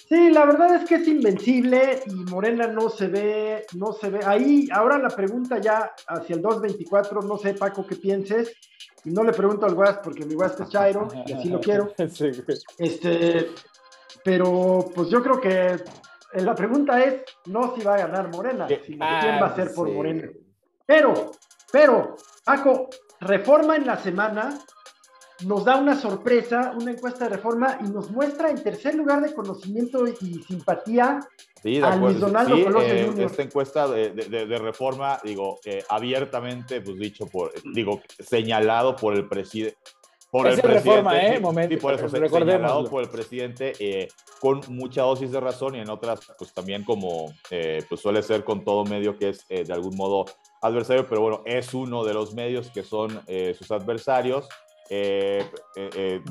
Sí, 0.10 0.30
la 0.30 0.46
verdad 0.46 0.76
es 0.76 0.88
que 0.88 0.96
es 0.96 1.08
invencible 1.08 2.02
y 2.06 2.14
Morena 2.30 2.68
no 2.68 2.90
se 2.90 3.08
ve, 3.08 3.66
no 3.76 3.94
se 3.94 4.10
ve. 4.10 4.20
Ahí, 4.26 4.68
ahora 4.72 4.98
la 4.98 5.10
pregunta 5.10 5.60
ya 5.60 5.92
hacia 6.08 6.36
el 6.36 6.42
224, 6.42 7.22
no 7.22 7.38
sé, 7.38 7.54
Paco, 7.54 7.86
qué 7.88 7.96
pienses. 7.96 8.54
Y 9.06 9.12
no 9.12 9.24
le 9.24 9.32
pregunto 9.32 9.66
al 9.66 9.76
Guas 9.76 10.00
porque 10.04 10.26
mi 10.26 10.36
Guas 10.36 10.60
es 10.60 10.70
Chairo 10.70 11.08
y 11.26 11.34
así 11.34 11.50
lo 11.50 11.60
quiero. 11.60 11.94
este, 12.78 13.50
pero 14.24 14.90
pues 14.94 15.10
yo 15.10 15.22
creo 15.22 15.40
que 15.40 15.78
la 16.34 16.56
pregunta 16.56 17.04
es 17.04 17.24
no 17.46 17.76
si 17.76 17.84
va 17.84 17.96
a 17.96 18.08
ganar 18.08 18.30
Morena, 18.30 18.68
sino 18.68 19.06
quién 19.20 19.42
va 19.42 19.48
a 19.48 19.56
ser 19.56 19.74
por 19.74 19.90
Morena. 19.92 20.30
Pero, 20.86 21.32
pero, 21.72 22.16
Paco, 22.44 22.90
reforma 23.20 23.76
en 23.76 23.86
la 23.86 23.98
semana 23.98 24.58
nos 25.46 25.66
da 25.66 25.78
una 25.78 25.96
sorpresa, 25.96 26.74
una 26.80 26.92
encuesta 26.92 27.26
de 27.26 27.36
reforma 27.36 27.78
y 27.82 27.90
nos 27.90 28.12
muestra 28.12 28.50
en 28.50 28.62
tercer 28.62 28.96
lugar 28.96 29.22
de 29.22 29.34
conocimiento 29.34 30.06
y 30.08 30.42
simpatía 30.44 31.20
sí, 31.62 31.82
a 31.82 31.96
Luis 31.96 32.20
Donaldo 32.20 32.56
sí, 32.56 32.66
eh, 32.82 33.14
Esta 33.18 33.42
encuesta 33.44 33.88
de, 33.88 34.12
de, 34.12 34.58
reforma, 34.58 35.20
digo, 35.24 35.60
eh, 35.66 35.84
abiertamente, 35.90 36.82
pues 36.82 36.98
dicho 36.98 37.28
por, 37.28 37.52
digo, 37.74 38.02
señalado 38.20 38.96
por 38.96 39.16
el 39.16 39.28
presidente 39.28 39.78
por 40.34 40.48
el 40.48 40.60
presidente, 40.60 40.90
reforma, 40.90 41.22
¿eh? 41.22 41.40
Momento, 41.40 41.78
por 41.78 41.94
eso 41.94 42.10
señalado 42.10 42.90
por 42.90 43.04
el 43.04 43.10
presidente 43.10 43.74
eh, 43.78 44.08
con 44.40 44.62
mucha 44.70 45.04
dosis 45.04 45.32
de 45.32 45.40
razón 45.40 45.76
y 45.76 45.80
en 45.80 45.92
otras, 45.92 46.22
pues 46.40 46.52
también 46.52 46.84
como 46.84 47.32
eh, 47.52 47.84
pues 47.88 48.02
suele 48.02 48.24
ser 48.24 48.44
con 48.44 48.64
todo 48.64 48.84
medio 48.84 49.16
que 49.16 49.30
es 49.30 49.46
eh, 49.48 49.64
de 49.64 49.72
algún 49.72 49.96
modo 49.96 50.26
adversario, 50.64 51.06
pero 51.08 51.22
bueno, 51.22 51.44
es 51.46 51.76
uno 51.76 52.04
de 52.04 52.16
los 52.16 52.34
medios 52.34 52.72
que 52.72 52.82
son 52.82 53.22
sus 53.56 53.70
adversarios. 53.70 54.50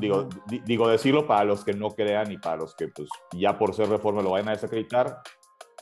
digo, 0.01 0.29
digo 0.65 0.89
decirlo 0.89 1.25
para 1.25 1.45
los 1.45 1.65
que 1.65 1.73
no 1.73 1.91
crean 1.91 2.33
y 2.33 2.39
para 2.39 2.57
los 2.57 2.75
que 2.75 2.89
pues 2.89 3.09
ya 3.31 3.57
por 3.57 3.73
ser 3.73 3.89
reforma 3.89 4.21
lo 4.21 4.31
vayan 4.31 4.49
a 4.49 4.53
desacreditar. 4.53 5.23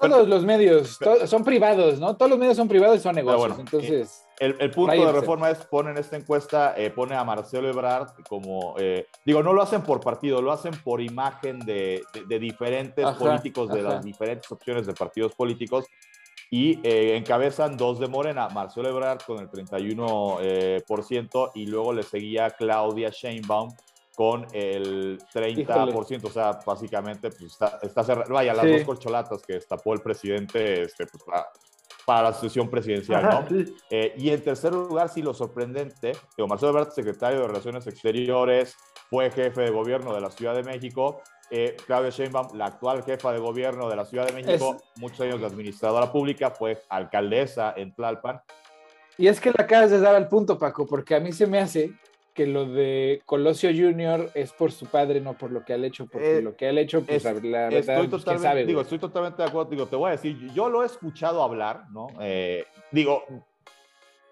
Todos 0.01 0.29
los 0.29 0.45
medios 0.45 0.99
son 1.27 1.45
privados, 1.45 1.99
¿no? 1.99 2.17
Todos 2.17 2.31
los 2.31 2.39
medios 2.39 2.57
son 2.57 2.69
privados 2.69 2.99
y 2.99 3.01
son 3.01 3.15
negocios. 3.15 3.59
entonces 3.59 4.27
el, 4.41 4.71
punto 4.71 5.07
de 5.07 5.13
reforma 5.13 5.51
es, 5.51 5.59
ponen 5.67 5.99
esta 5.99 6.17
encuesta, 6.17 6.75
eh, 6.75 6.91
pone 6.91 7.15
a 7.15 7.23
Marcelo 7.25 7.69
Ebrard 7.69 8.15
como, 8.27 8.75
eh, 8.79 9.07
digo, 9.23 9.43
no 9.43 9.53
lo 9.53 9.61
hacen 9.61 9.83
por 9.83 10.01
partido, 10.01 10.41
lo 10.41 10.51
hacen 10.51 10.73
por 10.83 11.03
imagen 11.03 11.59
de, 11.59 12.03
diferentes 12.27 13.05
políticos, 13.13 13.69
de 13.69 13.83
las 13.83 14.03
diferentes 14.03 14.51
opciones 14.51 14.87
de 14.87 14.95
partidos 14.95 15.35
políticos, 15.35 15.85
y 16.51 16.81
eh, 16.83 17.19
encabezan 17.19 17.77
dos 17.77 18.01
de 18.01 18.09
Morena, 18.09 18.49
Marcelo 18.49 18.89
Ebrard 18.89 19.21
con 19.27 19.41
el 19.41 19.51
31%, 19.51 21.51
y 21.55 21.67
luego 21.67 21.93
le 21.93 22.03
seguía 22.03 22.49
Claudia 22.49 23.11
Sheinbaum 23.11 23.69
con 24.21 24.47
el 24.53 25.19
30%, 25.33 26.25
o 26.25 26.31
sea, 26.31 26.61
básicamente 26.67 27.31
pues, 27.31 27.53
está, 27.53 27.79
está 27.81 28.05
cerrado. 28.05 28.35
Vaya, 28.35 28.53
las 28.53 28.67
dos 28.67 28.83
corcholatas 28.83 29.41
que 29.41 29.55
destapó 29.55 29.95
el 29.95 30.03
presidente, 30.03 30.83
este, 30.83 31.07
pues, 31.07 31.25
para 32.05 32.25
la 32.25 32.35
sesión 32.35 32.69
presidencial, 32.69 33.23
¿no? 33.23 33.65
Eh, 33.89 34.13
y 34.19 34.29
en 34.29 34.45
tercer 34.45 34.75
lugar, 34.75 35.09
sí, 35.09 35.23
lo 35.23 35.33
sorprendente, 35.33 36.13
que 36.37 36.47
Marcelo 36.47 36.73
Ebrard, 36.73 36.91
secretario 36.91 37.41
de 37.41 37.47
Relaciones 37.47 37.87
Exteriores, 37.87 38.77
fue 39.09 39.31
jefe 39.31 39.63
de 39.63 39.71
gobierno 39.71 40.15
de 40.15 40.21
la 40.21 40.31
Ciudad 40.31 40.55
de 40.55 40.65
México, 40.65 41.23
eh, 41.51 41.75
Claudia 41.87 42.11
Sheinbaum, 42.11 42.59
la 42.59 42.67
actual 42.67 43.03
jefa 43.03 43.33
de 43.33 43.39
gobierno 43.39 43.89
de 43.89 43.97
la 43.97 44.05
Ciudad 44.05 44.27
de 44.27 44.35
México, 44.35 44.77
muchos 44.97 45.23
años 45.23 45.41
de 45.41 45.47
administradora 45.47 46.13
pública, 46.13 46.51
fue 46.51 46.83
alcaldesa 46.91 47.73
en 47.75 47.95
Tlalpan. 47.95 48.43
Y 49.17 49.29
es 49.29 49.41
que 49.41 49.49
le 49.49 49.65
acabas 49.65 49.91
de 49.91 49.99
dar 49.99 50.15
al 50.15 50.29
punto, 50.29 50.59
Paco, 50.59 50.87
porque 50.87 51.15
a 51.15 51.21
mí 51.21 51.33
se 51.33 51.47
me 51.47 51.59
hace 51.59 51.95
que 52.41 52.47
lo 52.47 52.65
de 52.65 53.21
Colosio 53.27 53.69
Jr. 53.69 54.31
es 54.33 54.51
por 54.55 54.73
su 54.73 54.87
padre, 54.87 55.21
no 55.21 55.37
por 55.37 55.51
lo 55.51 55.63
que 55.63 55.75
ha 55.75 55.77
hecho, 55.77 56.07
porque 56.07 56.39
eh, 56.39 56.41
lo 56.41 56.57
que 56.57 56.69
ha 56.69 56.71
hecho, 56.71 57.03
pues 57.03 57.23
la 57.23 57.35
verdad, 57.35 57.73
estoy 57.75 58.09
totalmente, 58.09 58.65
digo, 58.65 58.81
estoy 58.81 58.99
totalmente 58.99 59.43
de 59.43 59.49
acuerdo, 59.51 59.71
digo, 59.71 59.85
te 59.85 59.97
voy 59.97 60.09
a 60.09 60.13
decir, 60.13 60.51
yo 60.55 60.71
lo 60.71 60.83
he 60.83 60.87
escuchado 60.87 61.43
hablar, 61.43 61.85
¿no? 61.91 62.07
Eh, 62.19 62.65
digo, 62.93 63.25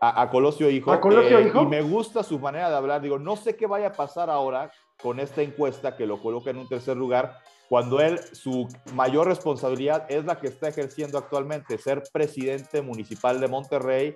a, 0.01 0.31
Colosio 0.31 0.71
Hijo, 0.71 0.91
¿A 0.91 1.03
Colosio 1.03 1.39
Hijo? 1.39 1.65
y 1.65 1.67
me 1.67 1.83
gusta 1.83 2.23
su 2.23 2.39
manera 2.39 2.71
de 2.71 2.77
hablar, 2.77 3.03
digo, 3.03 3.19
no 3.19 3.37
sé 3.37 3.57
qué 3.57 3.67
vaya 3.67 3.89
a 3.89 3.93
pasar 3.93 4.31
ahora 4.31 4.73
con 5.03 5.21
esta 5.21 5.43
encuesta 5.43 5.95
que 5.95 6.07
lo 6.07 6.23
coloca 6.23 6.49
en 6.49 6.57
un 6.57 6.67
tercer 6.67 6.97
lugar, 6.97 7.41
cuando 7.69 8.01
él, 8.01 8.19
su 8.33 8.69
mayor 8.95 9.27
responsabilidad 9.27 10.07
es 10.09 10.25
la 10.25 10.41
que 10.41 10.47
está 10.47 10.69
ejerciendo 10.69 11.19
actualmente, 11.19 11.77
ser 11.77 12.05
presidente 12.11 12.81
municipal 12.81 13.39
de 13.39 13.49
Monterrey, 13.49 14.15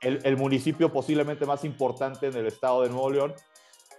el, 0.00 0.36
municipio 0.36 0.92
posiblemente 0.92 1.46
más 1.46 1.64
importante 1.64 2.26
en 2.26 2.36
el 2.36 2.46
estado 2.46 2.82
de 2.82 2.90
Nuevo 2.90 3.10
León, 3.10 3.34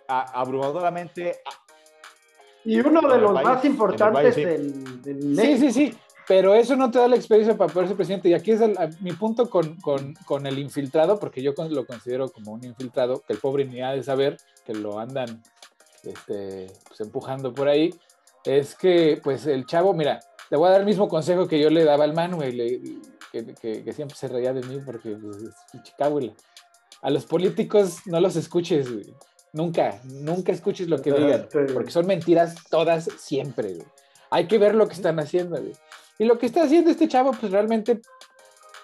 abrumadoramente. 0.07 1.39
Y 2.65 2.79
uno 2.79 3.01
de 3.01 3.17
los 3.19 3.33
más 3.33 3.63
importantes 3.65 4.35
del, 4.35 5.35
Sí, 5.35 5.57
sí, 5.57 5.71
sí. 5.71 5.93
Pero 6.27 6.53
eso 6.53 6.75
no 6.75 6.91
te 6.91 6.99
da 6.99 7.07
la 7.07 7.15
experiencia 7.15 7.57
para 7.57 7.73
poder 7.73 7.87
ser 7.87 7.97
presidente. 7.97 8.29
Y 8.29 8.35
aquí 8.35 8.51
es 8.51 8.61
mi 9.01 9.13
punto 9.13 9.49
con, 9.49 9.77
con, 9.77 10.13
con, 10.25 10.45
el 10.45 10.59
infiltrado, 10.59 11.19
porque 11.19 11.41
yo 11.41 11.53
lo 11.57 11.85
considero 11.87 12.29
como 12.29 12.51
un 12.51 12.63
infiltrado, 12.63 13.23
que 13.25 13.33
el 13.33 13.39
pobre 13.39 13.65
ni 13.65 13.81
ha 13.81 13.91
de 13.91 14.03
saber, 14.03 14.37
que 14.63 14.75
lo 14.75 14.99
andan 14.99 15.41
este, 16.03 16.67
pues, 16.87 17.01
empujando 17.01 17.53
por 17.53 17.67
ahí, 17.67 17.93
es 18.45 18.75
que 18.75 19.19
pues 19.23 19.45
el 19.47 19.65
chavo, 19.65 19.93
mira, 19.93 20.19
le 20.49 20.57
voy 20.57 20.67
a 20.67 20.71
dar 20.71 20.81
el 20.81 20.85
mismo 20.85 21.07
consejo 21.07 21.47
que 21.47 21.59
yo 21.59 21.69
le 21.69 21.83
daba 21.83 22.03
al 22.03 22.13
Manuel, 22.13 23.01
que, 23.31 23.93
siempre 23.93 24.15
se 24.15 24.27
reía 24.27 24.53
de 24.53 24.61
mí 24.63 24.79
porque 24.85 25.15
pues, 25.15 25.37
Chicago. 25.83 26.19
A 27.01 27.09
los 27.09 27.25
políticos 27.25 27.99
no 28.05 28.19
los 28.19 28.35
escuches, 28.35 28.87
Nunca, 29.51 29.99
nunca 30.03 30.51
escuches 30.51 30.87
lo 30.87 31.01
que 31.01 31.11
digan, 31.11 31.47
porque 31.73 31.89
son 31.89 32.05
mentiras 32.05 32.55
todas 32.69 33.09
siempre, 33.17 33.79
Hay 34.29 34.47
que 34.47 34.59
ver 34.59 34.75
lo 34.75 34.87
que 34.87 34.93
están 34.93 35.19
haciendo, 35.19 35.59
Y 36.19 36.25
lo 36.25 36.37
que 36.37 36.45
está 36.45 36.63
haciendo 36.63 36.91
este 36.91 37.07
chavo, 37.07 37.31
pues 37.31 37.51
realmente, 37.51 37.99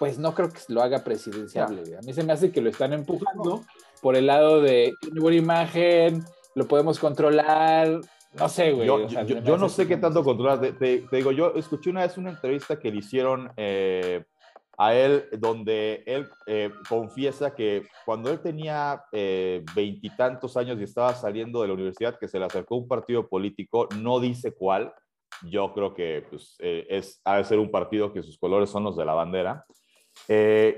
pues 0.00 0.18
no 0.18 0.34
creo 0.34 0.48
que 0.48 0.58
lo 0.68 0.82
haga 0.82 1.04
presidenciable, 1.04 1.96
A 1.96 2.00
mí 2.00 2.12
se 2.12 2.24
me 2.24 2.32
hace 2.32 2.50
que 2.50 2.60
lo 2.60 2.70
están 2.70 2.92
empujando 2.92 3.64
por 4.02 4.16
el 4.16 4.26
lado 4.26 4.60
de 4.60 4.94
tiene 5.00 5.20
buena 5.20 5.38
imagen, 5.38 6.24
lo 6.56 6.66
podemos 6.66 6.98
controlar, 6.98 8.00
no 8.38 8.48
sé, 8.48 8.72
güey. 8.72 8.86
Yo, 8.86 9.56
no 9.56 9.68
sé 9.68 9.86
qué 9.86 9.96
tanto 9.96 10.22
controlar. 10.22 10.60
Te, 10.60 11.06
digo, 11.10 11.32
yo 11.32 11.54
escuché 11.54 11.90
una 11.90 12.02
vez 12.02 12.18
una 12.18 12.30
entrevista 12.30 12.78
que 12.78 12.90
le 12.90 12.98
hicieron 12.98 13.50
eh, 13.56 14.24
a 14.78 14.94
él, 14.94 15.28
donde 15.38 16.02
él 16.06 16.28
eh, 16.46 16.70
confiesa 16.88 17.54
que 17.54 17.86
cuando 18.04 18.30
él 18.30 18.40
tenía 18.40 19.02
eh, 19.12 19.64
veintitantos 19.74 20.56
años 20.56 20.78
y 20.78 20.84
estaba 20.84 21.14
saliendo 21.14 21.62
de 21.62 21.68
la 21.68 21.74
universidad, 21.74 22.18
que 22.18 22.28
se 22.28 22.38
le 22.38 22.44
acercó 22.44 22.76
un 22.76 22.88
partido 22.88 23.28
político, 23.28 23.88
no 23.98 24.20
dice 24.20 24.52
cuál, 24.52 24.92
yo 25.42 25.72
creo 25.72 25.94
que 25.94 26.26
pues, 26.28 26.56
eh, 26.60 26.86
es, 26.90 27.20
ha 27.24 27.38
de 27.38 27.44
ser 27.44 27.58
un 27.58 27.70
partido 27.70 28.12
que 28.12 28.22
sus 28.22 28.38
colores 28.38 28.70
son 28.70 28.84
los 28.84 28.96
de 28.96 29.04
la 29.04 29.14
bandera, 29.14 29.64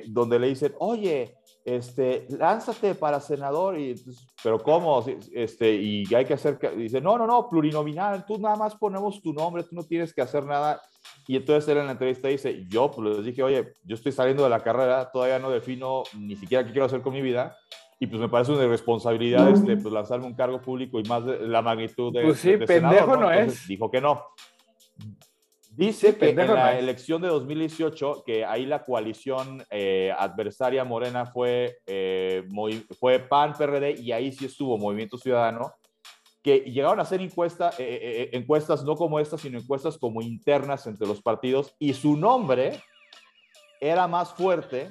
donde 0.08 0.38
le 0.40 0.48
dicen, 0.48 0.74
oye, 0.80 1.36
este, 1.64 2.26
lánzate 2.30 2.94
para 2.94 3.20
senador, 3.20 3.78
y, 3.78 3.94
pero 4.42 4.58
¿cómo? 4.58 5.04
Este, 5.32 5.74
y 5.74 6.14
hay 6.14 6.24
que 6.24 6.34
hacer, 6.34 6.58
dice, 6.76 7.00
no, 7.00 7.18
no, 7.18 7.26
no, 7.26 7.48
plurinominal, 7.48 8.24
tú 8.24 8.38
nada 8.38 8.56
más 8.56 8.74
ponemos 8.74 9.20
tu 9.20 9.32
nombre, 9.32 9.64
tú 9.64 9.76
no 9.76 9.84
tienes 9.84 10.14
que 10.14 10.22
hacer 10.22 10.44
nada. 10.44 10.80
Y 11.28 11.36
entonces 11.36 11.68
él 11.68 11.76
en 11.76 11.86
la 11.86 11.92
entrevista 11.92 12.26
dice, 12.28 12.64
yo 12.68 12.90
pues 12.90 13.18
les 13.18 13.26
dije, 13.26 13.42
oye, 13.42 13.74
yo 13.84 13.94
estoy 13.94 14.12
saliendo 14.12 14.44
de 14.44 14.48
la 14.48 14.60
carrera, 14.60 15.10
todavía 15.12 15.38
no 15.38 15.50
defino 15.50 16.02
ni 16.18 16.34
siquiera 16.36 16.64
qué 16.64 16.72
quiero 16.72 16.86
hacer 16.86 17.02
con 17.02 17.12
mi 17.12 17.20
vida, 17.20 17.54
y 18.00 18.06
pues 18.06 18.18
me 18.18 18.30
parece 18.30 18.52
una 18.52 18.64
irresponsabilidad 18.64 19.50
este, 19.50 19.76
pues, 19.76 19.92
lanzarme 19.92 20.24
un 20.24 20.34
cargo 20.34 20.62
público 20.62 20.98
y 20.98 21.02
más 21.02 21.26
de, 21.26 21.46
la 21.46 21.60
magnitud 21.60 22.14
de... 22.14 22.22
Pues 22.22 22.40
sí, 22.40 22.56
pendejo 22.56 23.14
no, 23.18 23.30
es. 23.30 23.68
Dijo 23.68 23.90
que 23.90 24.00
no. 24.00 24.24
Dice 25.72 26.16
que 26.16 26.30
en 26.30 26.36
la 26.38 26.78
elección 26.78 27.20
de 27.20 27.28
2018, 27.28 28.22
que 28.24 28.46
ahí 28.46 28.64
la 28.64 28.84
coalición 28.86 29.62
eh, 29.70 30.12
adversaria 30.16 30.82
morena 30.82 31.26
fue, 31.26 31.76
eh, 31.86 32.42
fue 32.98 33.18
PAN, 33.18 33.52
PRD, 33.52 34.00
y 34.00 34.12
ahí 34.12 34.32
sí 34.32 34.46
estuvo 34.46 34.78
Movimiento 34.78 35.18
Ciudadano, 35.18 35.74
que 36.42 36.60
llegaron 36.60 36.98
a 36.98 37.02
hacer 37.02 37.20
encuesta, 37.20 37.72
eh, 37.78 38.30
encuestas 38.32 38.84
no 38.84 38.96
como 38.96 39.18
estas, 39.20 39.40
sino 39.40 39.58
encuestas 39.58 39.98
como 39.98 40.22
internas 40.22 40.86
entre 40.86 41.06
los 41.06 41.20
partidos, 41.20 41.74
y 41.78 41.94
su 41.94 42.16
nombre 42.16 42.82
era 43.80 44.08
más 44.08 44.32
fuerte 44.32 44.90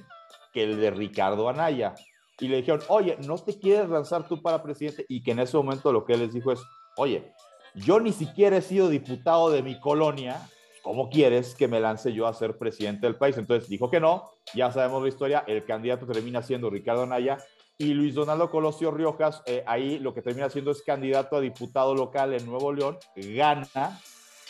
que 0.54 0.64
el 0.64 0.80
de 0.80 0.92
Ricardo 0.92 1.50
Anaya. 1.50 1.96
Y 2.40 2.48
le 2.48 2.58
dijeron, 2.58 2.82
oye, 2.90 3.18
¿no 3.26 3.38
te 3.38 3.58
quieres 3.58 3.90
lanzar 3.90 4.28
tú 4.28 4.42
para 4.42 4.62
presidente? 4.62 5.06
Y 5.10 5.24
que 5.24 5.32
en 5.32 5.40
ese 5.40 5.58
momento 5.58 5.92
lo 5.92 6.06
que 6.06 6.14
él 6.14 6.20
les 6.20 6.34
dijo 6.34 6.52
es, 6.52 6.60
oye, 6.96 7.34
yo 7.74 8.00
ni 8.00 8.12
siquiera 8.12 8.58
he 8.58 8.62
sido 8.62 8.90
diputado 8.90 9.50
de 9.50 9.64
mi 9.64 9.80
colonia, 9.80 10.50
¿cómo 10.84 11.10
quieres 11.10 11.56
que 11.56 11.68
me 11.68 11.80
lance 11.80 12.14
yo 12.14 12.28
a 12.28 12.34
ser 12.34 12.58
presidente 12.58 13.08
del 13.08 13.16
país? 13.16 13.38
Entonces 13.38 13.70
dijo 13.70 13.90
que 13.90 14.00
no, 14.00 14.32
ya 14.54 14.72
sabemos 14.72 15.02
la 15.02 15.10
historia, 15.10 15.44
el 15.48 15.66
candidato 15.66 16.06
termina 16.06 16.42
siendo 16.42 16.70
Ricardo 16.70 17.04
Anaya 17.04 17.38
y 17.80 17.94
Luis 17.94 18.16
Donaldo 18.16 18.50
Colosio 18.50 18.92
Riojas, 18.92 19.44
eh, 19.46 19.64
ahí 19.68 20.00
lo 20.00 20.14
que 20.14 20.24
termina 20.24 20.50
siendo 20.50 20.72
es 20.72 20.82
candidato 20.82 21.36
a 21.36 21.42
diputado 21.42 21.94
local 21.94 22.34
en 22.34 22.46
Nuevo 22.46 22.74
León, 22.74 22.98
gana 23.16 24.00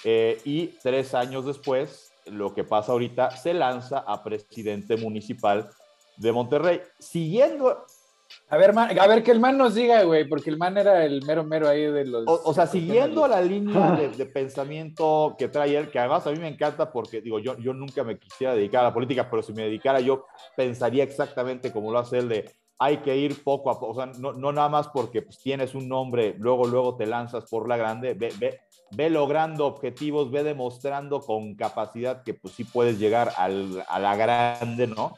eh, 0.04 0.40
y 0.46 0.68
tres 0.82 1.14
años 1.14 1.46
después, 1.46 2.14
lo 2.28 2.54
que 2.54 2.64
pasa 2.64 2.94
ahorita, 2.94 3.32
se 3.32 3.54
lanza 3.54 4.00
a 4.00 4.24
presidente 4.24 4.96
municipal 4.96 5.70
de 6.16 6.32
Monterrey, 6.32 6.82
siguiendo 7.00 7.86
a 8.50 8.58
ver, 8.58 8.78
a 8.78 9.08
ver, 9.08 9.24
que 9.24 9.32
el 9.32 9.40
man 9.40 9.58
nos 9.58 9.76
diga, 9.76 10.04
güey, 10.04 10.28
porque 10.28 10.50
el 10.50 10.58
man 10.58 10.78
era 10.78 11.06
el 11.06 11.24
mero 11.26 11.46
mero 11.46 11.68
ahí 11.70 11.86
de 11.86 12.06
los... 12.06 12.26
O, 12.28 12.54
sea, 12.54 12.68
siguiendo 12.68 13.26
la 13.26 13.42
línea 13.42 13.92
de, 14.18 14.26
pensamiento 14.26 15.36
que 15.38 15.48
trae 15.48 15.78
él, 15.78 15.90
que 15.90 16.00
además 16.00 16.28
a 16.28 16.32
mí 16.32 16.40
me 16.40 16.50
encanta 16.50 16.92
porque, 16.92 17.22
digo, 17.22 17.40
yo, 17.40 17.58
yo 17.58 17.74
nunca 17.74 18.04
me 18.04 18.18
quisiera 18.18 18.54
dedicar 18.54 18.82
a 18.82 18.90
la 18.90 18.94
política, 18.94 19.30
pero 19.30 19.42
si 19.42 19.54
me 19.54 19.64
dedicara 19.64 20.02
yo 20.02 20.26
pensaría 20.58 21.06
exactamente 21.06 21.72
como 21.72 21.92
lo 21.92 22.00
hace 22.00 22.18
él 22.18 22.28
de 22.28 22.54
hay 22.80 22.98
que 22.98 23.18
ir 23.18 23.44
poco 23.44 23.72
a 23.72 23.80
poco, 23.80 23.94
o 23.94 23.96
sea, 23.96 24.06
no, 24.20 24.34
no 24.34 24.52
nada 24.52 24.70
más 24.70 24.88
porque 24.90 25.22
pues, 25.22 25.40
tienes 25.40 25.74
un 25.74 25.88
nombre, 25.88 26.36
luego, 26.38 26.66
luego 26.66 26.96
te 26.96 27.08
lanzas 27.08 27.50
por 27.50 27.68
la 27.68 27.78
grande, 27.78 28.14
ve, 28.14 28.32
ve, 28.40 28.60
ve 28.92 29.10
logrando 29.10 29.66
objetivos, 29.66 30.30
ve 30.30 30.44
demostrando 30.44 31.20
con 31.22 31.56
capacidad 31.56 32.24
que 32.24 32.34
pues 32.34 32.54
sí 32.54 32.64
puedes 32.64 33.00
llegar 33.00 33.32
a 33.38 33.50
la 34.00 34.16
grande, 34.16 34.88
¿no? 34.88 35.14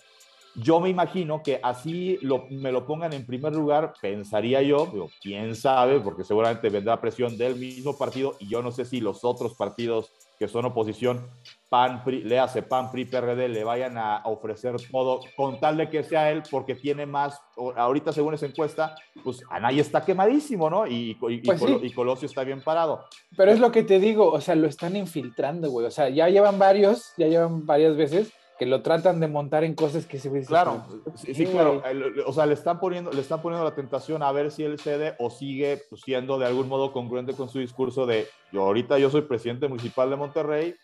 Yo 0.55 0.79
me 0.79 0.89
imagino 0.89 1.43
que 1.43 1.59
así 1.61 2.17
lo, 2.21 2.45
me 2.49 2.71
lo 2.71 2.85
pongan 2.85 3.13
en 3.13 3.25
primer 3.25 3.53
lugar, 3.53 3.93
pensaría 4.01 4.61
yo, 4.61 4.89
pero 4.91 5.09
quién 5.21 5.55
sabe, 5.55 5.99
porque 5.99 6.23
seguramente 6.23 6.69
vendrá 6.69 6.99
presión 6.99 7.37
del 7.37 7.55
mismo 7.55 7.97
partido 7.97 8.35
y 8.39 8.49
yo 8.49 8.61
no 8.61 8.71
sé 8.71 8.83
si 8.83 8.99
los 8.99 9.23
otros 9.23 9.53
partidos 9.53 10.11
que 10.39 10.47
son 10.47 10.65
oposición, 10.65 11.29
PAN, 11.69 12.01
le 12.05 12.39
hace 12.39 12.63
PAN, 12.63 12.91
PRI, 12.91 13.05
PRD, 13.05 13.47
le 13.47 13.63
vayan 13.63 13.97
a 13.97 14.23
ofrecer 14.25 14.75
todo 14.91 15.21
con 15.35 15.59
tal 15.59 15.77
de 15.77 15.89
que 15.89 16.03
sea 16.03 16.31
él, 16.31 16.43
porque 16.49 16.75
tiene 16.75 17.05
más, 17.05 17.39
ahorita 17.75 18.11
según 18.11 18.33
esa 18.33 18.47
encuesta, 18.47 18.95
pues 19.23 19.43
Anaya 19.49 19.81
está 19.81 20.03
quemadísimo, 20.03 20.69
¿no? 20.69 20.87
Y, 20.87 21.17
y, 21.29 21.37
pues 21.41 21.61
y, 21.83 21.91
Colosio 21.91 22.25
está 22.25 22.43
bien 22.43 22.61
parado. 22.61 23.05
Pero 23.37 23.51
es 23.51 23.59
lo 23.59 23.71
que 23.71 23.83
te 23.83 23.99
digo, 23.99 24.31
o 24.31 24.41
sea, 24.41 24.55
lo 24.55 24.67
están 24.67 24.95
infiltrando, 24.95 25.69
güey, 25.69 25.85
o 25.85 25.91
sea, 25.91 26.09
ya 26.09 26.27
llevan 26.27 26.57
varios, 26.57 27.13
ya 27.17 27.27
llevan 27.27 27.65
varias 27.65 27.95
veces 27.95 28.33
que 28.59 28.65
lo 28.65 28.81
tratan 28.81 29.21
de 29.21 29.29
montar 29.29 29.63
en 29.63 29.73
cosas 29.73 30.05
que 30.05 30.19
se 30.19 30.29
Claro, 30.43 30.83
sí, 31.15 31.45
claro. 31.45 31.81
O 32.25 32.33
sea, 32.33 32.45
le 32.45 32.55
están, 32.55 32.77
poniendo, 32.77 33.09
le 33.09 33.21
están 33.21 33.41
poniendo 33.41 33.63
la 33.63 33.73
tentación 33.73 34.21
a 34.21 34.31
ver 34.33 34.51
si 34.51 34.63
él 34.63 34.77
cede 34.77 35.15
o 35.17 35.29
sigue 35.29 35.81
pues, 35.89 36.01
siendo 36.01 36.37
de 36.37 36.45
algún 36.45 36.67
modo 36.67 36.91
congruente 36.91 37.33
con 37.33 37.47
su 37.47 37.59
discurso 37.59 38.05
de 38.05 38.27
yo 38.51 38.63
ahorita 38.63 38.99
yo 38.99 39.09
soy 39.09 39.21
presidente 39.21 39.69
municipal 39.69 40.09
de 40.09 40.17
Monterrey, 40.17 40.75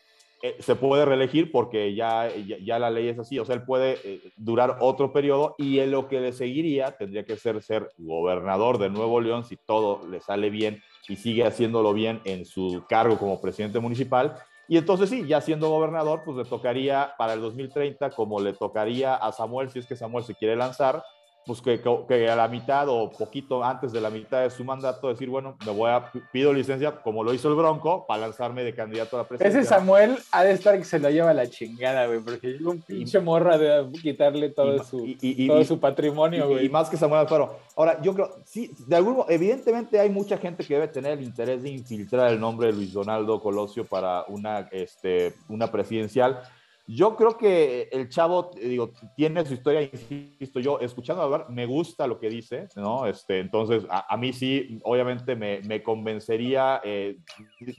eh, 0.47 0.55
se 0.59 0.75
puede 0.75 1.05
reelegir 1.05 1.51
porque 1.51 1.95
ya, 1.95 2.29
ya, 2.35 2.77
la 2.77 2.91
ley 2.91 3.07
es 3.07 3.17
así, 3.17 3.39
o 3.39 3.45
sea, 3.45 3.55
él 3.55 3.63
puede 3.63 3.97
eh, 4.03 4.21
durar 4.37 4.77
otro 4.79 5.11
periodo 5.11 5.55
y 5.57 5.79
en 5.79 5.89
lo 5.89 6.07
que 6.07 6.21
le 6.21 6.33
seguiría 6.33 6.91
tendría 6.91 7.25
que 7.25 7.35
ser 7.35 7.63
ser 7.63 7.89
gobernador 7.97 8.77
de 8.77 8.91
Nuevo 8.91 9.19
León 9.21 9.43
si 9.43 9.57
todo 9.57 10.07
le 10.07 10.19
sale 10.19 10.51
bien 10.51 10.83
y 11.09 11.15
sigue 11.15 11.45
haciéndolo 11.45 11.93
bien 11.93 12.21
en 12.25 12.45
su 12.45 12.83
cargo 12.87 13.17
como 13.17 13.41
presidente 13.41 13.79
municipal. 13.79 14.35
Y 14.67 14.77
entonces 14.77 15.09
sí, 15.09 15.25
ya 15.25 15.41
siendo 15.41 15.69
gobernador, 15.69 16.21
pues 16.23 16.37
le 16.37 16.45
tocaría 16.45 17.15
para 17.17 17.33
el 17.33 17.41
2030, 17.41 18.11
como 18.11 18.39
le 18.39 18.53
tocaría 18.53 19.15
a 19.15 19.31
Samuel, 19.31 19.71
si 19.71 19.79
es 19.79 19.87
que 19.87 19.95
Samuel 19.95 20.25
se 20.25 20.35
quiere 20.35 20.55
lanzar, 20.55 21.03
pues 21.45 21.61
que, 21.61 21.81
que, 22.07 22.29
a 22.29 22.35
la 22.35 22.47
mitad 22.47 22.89
o 22.89 23.11
poquito 23.11 23.63
antes 23.63 23.91
de 23.91 24.01
la 24.01 24.09
mitad 24.09 24.41
de 24.41 24.49
su 24.49 24.63
mandato 24.63 25.09
decir, 25.09 25.29
bueno, 25.29 25.55
me 25.65 25.71
voy 25.71 25.91
a, 25.91 26.11
pido 26.31 26.51
licencia, 26.51 26.91
como 27.01 27.23
lo 27.23 27.33
hizo 27.33 27.49
el 27.49 27.55
Bronco, 27.55 28.05
para 28.07 28.21
lanzarme 28.21 28.63
de 28.63 28.73
candidato 28.73 29.15
a 29.15 29.21
la 29.21 29.27
presidencia. 29.27 29.61
Ese 29.61 29.69
Samuel 29.69 30.17
ha 30.31 30.43
de 30.43 30.51
estar 30.51 30.77
que 30.77 30.83
se 30.83 30.97
lo 30.99 31.09
lleva 31.09 31.33
la 31.33 31.47
chingada, 31.47 32.07
güey, 32.07 32.19
porque 32.19 32.57
un 32.63 32.81
pinche 32.81 33.19
morra 33.19 33.57
de 33.57 33.91
quitarle 34.01 34.49
todo, 34.49 34.83
su, 34.83 35.15
todo 35.47 35.63
su 35.63 35.79
patrimonio, 35.79 36.49
güey. 36.49 36.65
Y, 36.65 36.69
más 36.69 36.89
que 36.89 36.97
Samuel 36.97 37.21
Alfaro. 37.21 37.59
Ahora, 37.75 38.01
yo 38.01 38.13
creo, 38.13 38.39
sí, 38.45 38.71
de 38.87 38.95
algún 38.95 39.23
evidentemente 39.29 39.99
hay 39.99 40.09
mucha 40.09 40.37
gente 40.37 40.63
que 40.63 40.73
debe 40.73 40.87
tener 40.87 41.19
el 41.19 41.23
interés 41.23 41.61
de 41.61 41.69
infiltrar 41.69 42.31
el 42.31 42.39
nombre 42.39 42.67
de 42.67 42.73
Luis 42.73 42.93
Donaldo 42.93 43.39
Colosio 43.39 43.85
para 43.85 44.23
una, 44.29 44.67
este, 44.71 45.35
una 45.47 45.71
presidencial, 45.71 46.41
Yo 46.87 47.15
creo 47.15 47.37
que 47.37 47.89
el 47.91 48.09
chavo, 48.09 48.51
digo, 48.55 48.91
tiene 49.15 49.43
su 49.43 49.55
historia, 49.55 49.81
insisto, 49.81 50.59
yo 50.59 50.79
escuchando 50.79 51.23
hablar, 51.23 51.49
me 51.49 51.65
gusta 51.65 52.05
lo 52.05 52.19
que 52.19 52.29
dice, 52.29 52.67
¿no? 52.75 53.07
Este, 53.07 53.39
entonces, 53.39 53.85
a, 53.89 54.15
mí 54.17 54.33
sí, 54.33 54.79
obviamente 54.83 55.35
me, 55.35 55.61
me 55.61 55.81
convencería, 55.81 56.81
eh, 56.83 57.17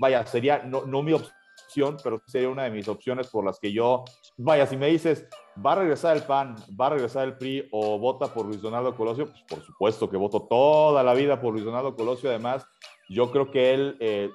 vaya, 0.00 0.26
sería 0.26 0.64
no, 0.64 0.86
no 0.86 1.04
mi 1.04 1.12
opción, 1.12 1.96
pero 2.02 2.20
sería 2.26 2.48
una 2.48 2.64
de 2.64 2.70
mis 2.70 2.88
opciones 2.88 3.28
por 3.28 3.44
las 3.44 3.60
que 3.60 3.72
yo, 3.72 4.04
vaya, 4.38 4.66
si 4.66 4.76
me 4.76 4.88
dices, 4.88 5.28
¿va 5.64 5.72
a 5.72 5.76
regresar 5.76 6.16
el 6.16 6.24
PAN, 6.24 6.56
va 6.78 6.88
a 6.88 6.90
regresar 6.90 7.28
el 7.28 7.36
PRI 7.36 7.68
o 7.70 8.00
vota 8.00 8.34
por 8.34 8.46
Luis 8.46 8.60
Donaldo 8.60 8.96
Colosio? 8.96 9.26
Pues 9.26 9.42
por 9.48 9.62
supuesto 9.62 10.10
que 10.10 10.16
voto 10.16 10.42
toda 10.48 11.04
la 11.04 11.14
vida 11.14 11.40
por 11.40 11.52
Luis 11.52 11.64
Donaldo 11.64 11.94
Colosio, 11.94 12.28
además, 12.28 12.66
yo 13.08 13.30
creo 13.30 13.52
que 13.52 13.72
él, 13.72 13.96
eh, 14.00 14.30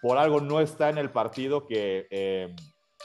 por 0.00 0.16
algo, 0.16 0.40
no 0.40 0.60
está 0.60 0.88
en 0.88 0.96
el 0.96 1.10
partido 1.10 1.66
que... 1.66 2.06
Eh, 2.10 2.54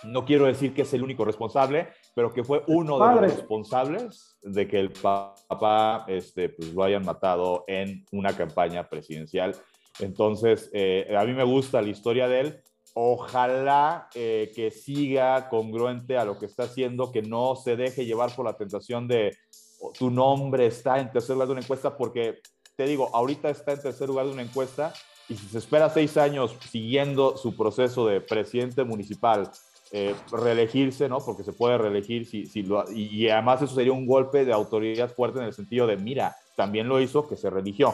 no 0.04 0.26
quiero 0.26 0.46
decir 0.46 0.74
que 0.74 0.84
es 0.84 0.94
el 0.94 1.04
único 1.04 1.26
responsable, 1.26 1.90
pero 2.16 2.34
que 2.34 2.44
fue 2.44 2.64
uno 2.68 3.00
de 3.00 3.14
los 3.14 3.22
responsables 3.22 4.38
de 4.42 4.68
que 4.68 4.80
el 4.80 4.92
papá 4.92 6.06
este, 6.08 6.50
pues, 6.50 6.74
lo 6.74 6.84
hayan 6.84 7.06
matado 7.06 7.66
en 7.68 8.06
una 8.12 8.36
campaña 8.36 8.88
presidencial. 8.88 9.56
Entonces, 10.00 10.70
eh, 10.74 11.14
a 11.18 11.24
mí 11.26 11.34
me 11.34 11.44
gusta 11.44 11.82
la 11.82 11.90
historia 11.90 12.28
de 12.28 12.40
él. 12.40 12.62
Ojalá 12.94 14.10
eh, 14.16 14.52
que 14.56 14.72
siga 14.72 15.50
congruente 15.50 16.18
a 16.18 16.26
lo 16.26 16.38
que 16.40 16.46
está 16.46 16.64
haciendo, 16.64 17.12
que 17.12 17.22
no 17.22 17.56
se 17.56 17.76
deje 17.76 18.06
llevar 18.06 18.36
por 18.36 18.46
la 18.46 18.58
tentación 18.58 19.08
de 19.08 19.38
tu 19.98 20.10
nombre 20.10 20.66
está 20.66 21.00
en 21.00 21.12
tercer 21.12 21.36
lugar 21.36 21.48
de 21.48 21.54
una 21.54 21.62
encuesta, 21.62 21.96
porque 21.96 22.40
te 22.76 22.86
digo, 22.86 23.10
ahorita 23.14 23.50
está 23.50 23.74
en 23.74 23.82
tercer 23.82 24.08
lugar 24.08 24.26
de 24.26 24.34
una 24.34 24.42
encuesta 24.42 24.94
y 25.28 25.36
si 25.36 25.48
se 25.48 25.60
espera 25.60 25.90
seis 25.90 26.18
años 26.18 26.56
siguiendo 26.70 27.38
su 27.38 27.56
proceso 27.56 28.08
de 28.08 28.20
presidente 28.20 28.84
municipal, 28.84 29.50
eh, 29.92 30.14
reelegirse, 30.32 31.10
¿no? 31.10 31.18
Porque 31.20 31.44
se 31.44 31.52
puede 31.52 31.78
reelegir 31.78 32.28
si, 32.28 32.46
si 32.46 32.62
lo, 32.62 32.86
y, 32.92 33.28
además 33.30 33.62
eso 33.62 33.74
sería 33.74 33.92
un 33.92 34.06
golpe 34.06 34.46
de 34.46 34.54
autoridad 34.54 35.14
fuerte 35.14 35.40
en 35.40 35.46
el 35.46 35.54
sentido 35.54 35.88
de, 35.88 35.98
mira, 35.98 36.36
también 36.56 36.88
lo 36.88 37.02
hizo, 37.02 37.28
que 37.28 37.36
se 37.36 37.50
religió. 37.50 37.94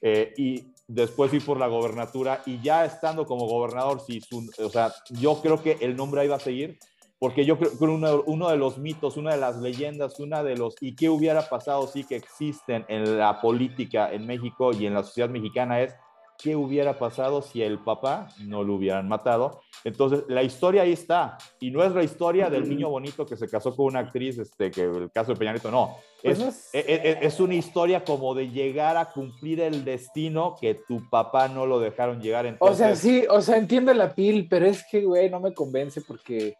Eh, 0.00 0.32
y 0.36 0.64
después 0.86 1.32
ir 1.34 1.44
por 1.44 1.58
la 1.58 1.66
gobernatura 1.66 2.42
y 2.46 2.60
ya 2.60 2.84
estando 2.84 3.26
como 3.26 3.48
gobernador, 3.48 4.00
si 4.00 4.20
o 4.62 4.68
sea, 4.68 4.92
yo 5.10 5.40
creo 5.42 5.60
que 5.60 5.78
el 5.80 5.96
nombre 5.96 6.24
iba 6.24 6.36
a 6.36 6.40
seguir, 6.40 6.78
porque 7.18 7.44
yo 7.44 7.58
creo 7.58 7.76
que 7.76 7.84
uno, 7.84 8.22
uno, 8.26 8.50
de 8.50 8.56
los 8.56 8.78
mitos, 8.78 9.16
una 9.16 9.32
de 9.32 9.40
las 9.40 9.56
leyendas, 9.56 10.20
una 10.20 10.42
de 10.44 10.56
los, 10.56 10.76
y 10.80 10.94
qué 10.94 11.08
hubiera 11.08 11.48
pasado 11.48 11.86
sí 11.88 12.04
que 12.04 12.16
existen 12.16 12.84
en 12.88 13.18
la 13.18 13.40
política 13.40 14.12
en 14.12 14.26
México 14.26 14.72
y 14.72 14.86
en 14.86 14.94
la 14.94 15.02
sociedad 15.02 15.30
mexicana 15.30 15.80
es, 15.80 15.94
qué 16.42 16.56
hubiera 16.56 16.98
pasado 16.98 17.42
si 17.42 17.62
el 17.62 17.78
papá 17.78 18.28
no 18.40 18.62
lo 18.62 18.74
hubieran 18.74 19.08
matado. 19.08 19.60
Entonces, 19.84 20.24
la 20.28 20.42
historia 20.42 20.82
ahí 20.82 20.92
está. 20.92 21.38
Y 21.60 21.70
no 21.70 21.82
es 21.82 21.92
la 21.92 22.02
historia 22.02 22.50
del 22.50 22.68
niño 22.68 22.88
bonito 22.88 23.26
que 23.26 23.36
se 23.36 23.48
casó 23.48 23.74
con 23.74 23.86
una 23.86 24.00
actriz, 24.00 24.38
este, 24.38 24.70
que 24.70 24.82
el 24.82 25.10
caso 25.12 25.32
de 25.32 25.38
Peñanito, 25.38 25.70
no. 25.70 25.96
Pues 26.22 26.40
es, 26.40 26.70
e, 26.72 26.78
e, 26.78 27.10
e, 27.10 27.18
es, 27.26 27.38
una 27.40 27.54
historia 27.54 28.04
como 28.04 28.34
de 28.34 28.48
llegar 28.48 28.96
a 28.96 29.10
cumplir 29.10 29.60
el 29.60 29.84
destino 29.84 30.56
que 30.58 30.74
tu 30.74 31.08
papá 31.10 31.48
no 31.48 31.66
lo 31.66 31.80
dejaron 31.80 32.20
llegar. 32.20 32.46
Entonces... 32.46 32.74
O 32.74 32.78
sea, 32.78 32.96
sí, 32.96 33.24
o 33.28 33.40
sea, 33.42 33.58
entiendo 33.58 33.92
la 33.92 34.14
pil, 34.14 34.46
pero 34.48 34.66
es 34.66 34.84
que, 34.90 35.02
güey, 35.02 35.28
no 35.28 35.40
me 35.40 35.52
convence 35.52 36.00
porque 36.00 36.56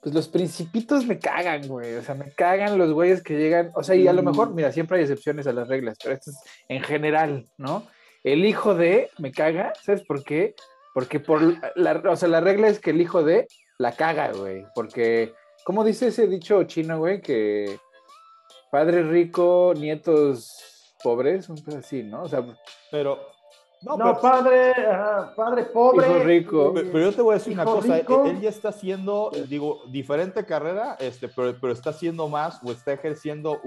pues 0.00 0.14
los 0.14 0.28
principitos 0.28 1.04
me 1.04 1.18
cagan, 1.18 1.66
güey. 1.66 1.94
O 1.96 2.02
sea, 2.02 2.14
me 2.14 2.32
cagan 2.32 2.78
los 2.78 2.92
güeyes 2.92 3.22
que 3.22 3.36
llegan. 3.36 3.72
O 3.74 3.82
sea, 3.82 3.96
y 3.96 4.06
a 4.06 4.12
lo 4.12 4.22
mejor, 4.22 4.54
mira, 4.54 4.70
siempre 4.70 4.98
hay 4.98 5.02
excepciones 5.02 5.46
a 5.46 5.52
las 5.52 5.66
reglas, 5.66 5.98
pero 6.02 6.14
esto 6.14 6.30
es 6.30 6.38
en 6.68 6.82
general, 6.82 7.48
¿no? 7.56 7.84
El 8.32 8.44
hijo 8.44 8.74
de 8.74 9.10
me 9.18 9.32
caga, 9.32 9.72
¿sabes 9.82 10.02
por 10.02 10.22
qué? 10.22 10.54
Porque 10.94 11.20
por 11.20 11.40
la, 11.76 12.02
o 12.10 12.16
sea, 12.16 12.28
la 12.28 12.40
regla 12.40 12.68
es 12.68 12.80
que 12.80 12.90
el 12.90 13.00
hijo 13.00 13.22
de 13.22 13.46
la 13.78 13.92
caga, 13.92 14.32
güey. 14.32 14.64
Porque, 14.74 15.32
¿cómo 15.64 15.84
dice 15.84 16.08
ese 16.08 16.26
dicho 16.26 16.62
chino, 16.64 16.98
güey? 16.98 17.20
Que 17.20 17.78
padre 18.70 19.02
rico, 19.02 19.72
nietos 19.76 20.94
pobres, 21.02 21.48
un 21.48 21.56
poco 21.56 21.78
así, 21.78 22.02
¿no? 22.02 22.24
O 22.24 22.28
sea, 22.28 22.44
pero. 22.90 23.18
No, 23.80 23.96
padre, 24.20 24.74
padre 25.36 25.62
pobre. 25.66 26.08
Hijo 26.08 26.18
rico. 26.24 26.74
Pero, 26.74 26.98
yo 26.98 27.12
te 27.12 27.22
voy 27.22 27.34
a 27.34 27.38
decir 27.38 27.52
una 27.52 27.64
cosa, 27.64 27.98
él, 27.98 28.40
ya 28.40 28.48
está 28.48 28.70
haciendo, 28.70 29.30
digo, 29.46 29.82
diferente 29.86 30.44
carrera, 30.44 30.96
este, 30.98 31.28
pero, 31.28 31.56
pero 31.60 31.72
está 31.72 31.90
haciendo 31.90 32.28
más 32.28 32.60
o 32.64 32.72
está 32.72 32.92
ejerciendo 32.92 33.60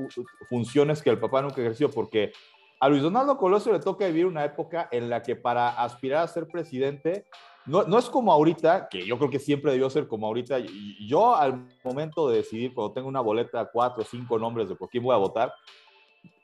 funciones 0.49 1.01
que 1.01 1.11
el 1.11 1.17
papá 1.17 1.41
nunca 1.41 1.61
ejerció, 1.61 1.89
porque 1.89 2.33
a 2.81 2.89
Luis 2.89 3.03
Donaldo 3.03 3.37
Colosio 3.37 3.71
le 3.71 3.79
toca 3.79 4.07
vivir 4.07 4.25
una 4.25 4.43
época 4.43 4.89
en 4.91 5.07
la 5.07 5.21
que 5.21 5.35
para 5.35 5.69
aspirar 5.69 6.23
a 6.23 6.27
ser 6.27 6.47
presidente, 6.47 7.25
no, 7.67 7.83
no 7.83 7.99
es 7.99 8.09
como 8.09 8.33
ahorita, 8.33 8.89
que 8.89 9.05
yo 9.05 9.19
creo 9.19 9.29
que 9.29 9.37
siempre 9.37 9.71
debió 9.71 9.87
ser 9.91 10.07
como 10.07 10.25
ahorita. 10.25 10.57
Yo 11.07 11.35
al 11.35 11.67
momento 11.83 12.27
de 12.27 12.37
decidir, 12.37 12.73
cuando 12.73 12.93
tengo 12.93 13.07
una 13.07 13.21
boleta, 13.21 13.69
cuatro 13.71 14.01
o 14.01 14.05
cinco 14.05 14.39
nombres 14.39 14.67
de 14.67 14.75
por 14.75 14.89
quién 14.89 15.03
voy 15.03 15.13
a 15.13 15.19
votar, 15.19 15.53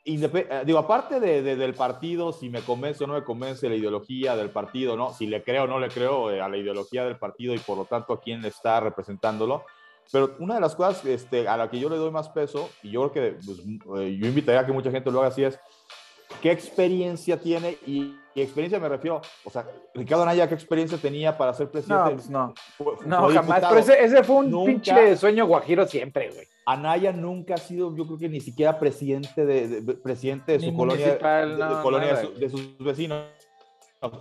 eh, 0.04 0.62
digo, 0.64 0.78
aparte 0.78 1.18
de, 1.18 1.42
del 1.42 1.74
partido, 1.74 2.32
si 2.32 2.48
me 2.48 2.62
convence 2.62 3.02
o 3.02 3.06
no 3.08 3.14
me 3.14 3.24
convence 3.24 3.68
la 3.68 3.74
ideología 3.74 4.36
del 4.36 4.50
partido, 4.50 4.96
¿no? 4.96 5.12
Si 5.12 5.26
le 5.26 5.42
creo 5.42 5.64
o 5.64 5.66
no 5.66 5.80
le 5.80 5.88
creo 5.88 6.30
eh, 6.30 6.40
a 6.40 6.48
la 6.48 6.56
ideología 6.56 7.04
del 7.04 7.18
partido 7.18 7.52
y 7.52 7.58
por 7.58 7.76
lo 7.76 7.84
tanto 7.84 8.12
a 8.12 8.20
quién 8.20 8.44
está 8.44 8.80
representándolo. 8.80 9.64
Pero 10.10 10.36
una 10.38 10.54
de 10.54 10.60
las 10.60 10.74
cosas 10.74 11.04
este, 11.04 11.46
a 11.46 11.56
la 11.56 11.68
que 11.68 11.78
yo 11.78 11.90
le 11.90 11.96
doy 11.96 12.10
más 12.10 12.30
peso, 12.30 12.70
y 12.82 12.90
yo 12.90 13.10
creo 13.10 13.12
que 13.12 13.38
pues, 13.44 13.58
eh, 14.00 14.16
yo 14.18 14.26
invitaría 14.26 14.60
a 14.60 14.66
que 14.66 14.72
mucha 14.72 14.90
gente 14.90 15.10
lo 15.10 15.18
haga 15.18 15.28
así, 15.28 15.44
es 15.44 15.60
¿Qué 16.42 16.50
experiencia 16.50 17.38
tiene? 17.38 17.78
Y, 17.86 18.14
experiencia 18.34 18.78
me 18.78 18.88
refiero, 18.88 19.20
o 19.42 19.50
sea, 19.50 19.66
Ricardo 19.92 20.22
Anaya, 20.22 20.48
¿qué 20.48 20.54
experiencia 20.54 20.96
tenía 20.96 21.36
para 21.36 21.52
ser 21.54 21.72
presidente? 21.72 22.10
No, 22.30 22.54
pues 22.78 23.00
no. 23.00 23.22
no, 23.28 23.34
jamás. 23.34 23.64
Pero 23.68 23.78
ese, 23.80 24.22
fue 24.22 24.36
un 24.36 24.64
pinche 24.64 25.16
sueño 25.16 25.44
guajiro 25.44 25.84
siempre, 25.86 26.30
güey. 26.30 26.46
Anaya 26.64 27.10
nunca 27.12 27.54
ha 27.54 27.56
sido, 27.56 27.96
yo 27.96 28.06
creo 28.06 28.18
que 28.18 28.28
ni 28.28 28.40
siquiera 28.40 28.78
presidente 28.78 29.44
de, 29.44 29.94
presidente 29.94 30.52
de 30.52 30.60
su 30.60 30.76
colonia, 30.76 31.14
de, 31.14 31.82
colonia 31.82 32.14
de 32.14 32.48
sus 32.48 32.78
vecinos. 32.78 33.24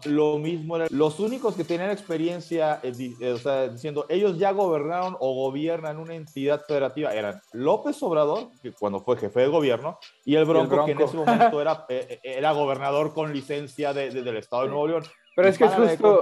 Lo 0.06 0.40
mismo, 0.40 0.78
los 0.90 1.20
únicos 1.20 1.56
que 1.56 1.64
tenían 1.64 1.92
experiencia, 1.92 2.80
eh, 2.82 2.94
eh, 3.20 3.32
o 3.32 3.38
sea, 3.38 3.68
diciendo, 3.68 4.08
ellos 4.10 4.40
ya 4.40 4.52
gobernaron 4.52 5.16
o 5.20 5.36
gobiernan 5.36 5.98
una 5.98 6.16
entidad 6.16 6.64
federativa, 6.68 7.14
eran 7.14 7.40
López 7.54 8.02
Obrador, 8.02 8.50
que 8.62 8.72
cuando 8.72 9.02
fue 9.02 9.18
jefe 9.18 9.42
de 9.42 9.48
gobierno, 9.48 10.00
y 10.26 10.36
el 10.36 10.46
Bronco, 10.46 10.84
que 10.84 10.92
en 10.94 11.02
ese 11.02 11.16
momento 11.16 11.62
era, 11.62 11.86
eh, 11.90 12.20
era 12.24 12.54
gobernador 12.54 13.14
con 13.14 13.32
licencia 13.32 13.94
de, 13.94 14.10
del 14.10 14.38
Estado 14.38 14.64
de 14.64 14.70
Nuevo 14.70 14.88
León. 14.88 15.04
Pero 15.36 15.48
es 15.48 15.58
que 15.60 15.66
es 15.66 15.74
justo, 15.76 16.22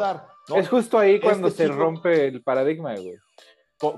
es 0.56 0.70
justo 0.70 1.00
ahí 1.00 1.22
cuando 1.22 1.48
este 1.48 1.68
se 1.68 1.72
rompe 1.72 2.28
el 2.28 2.44
paradigma, 2.44 2.94
güey. 2.96 3.16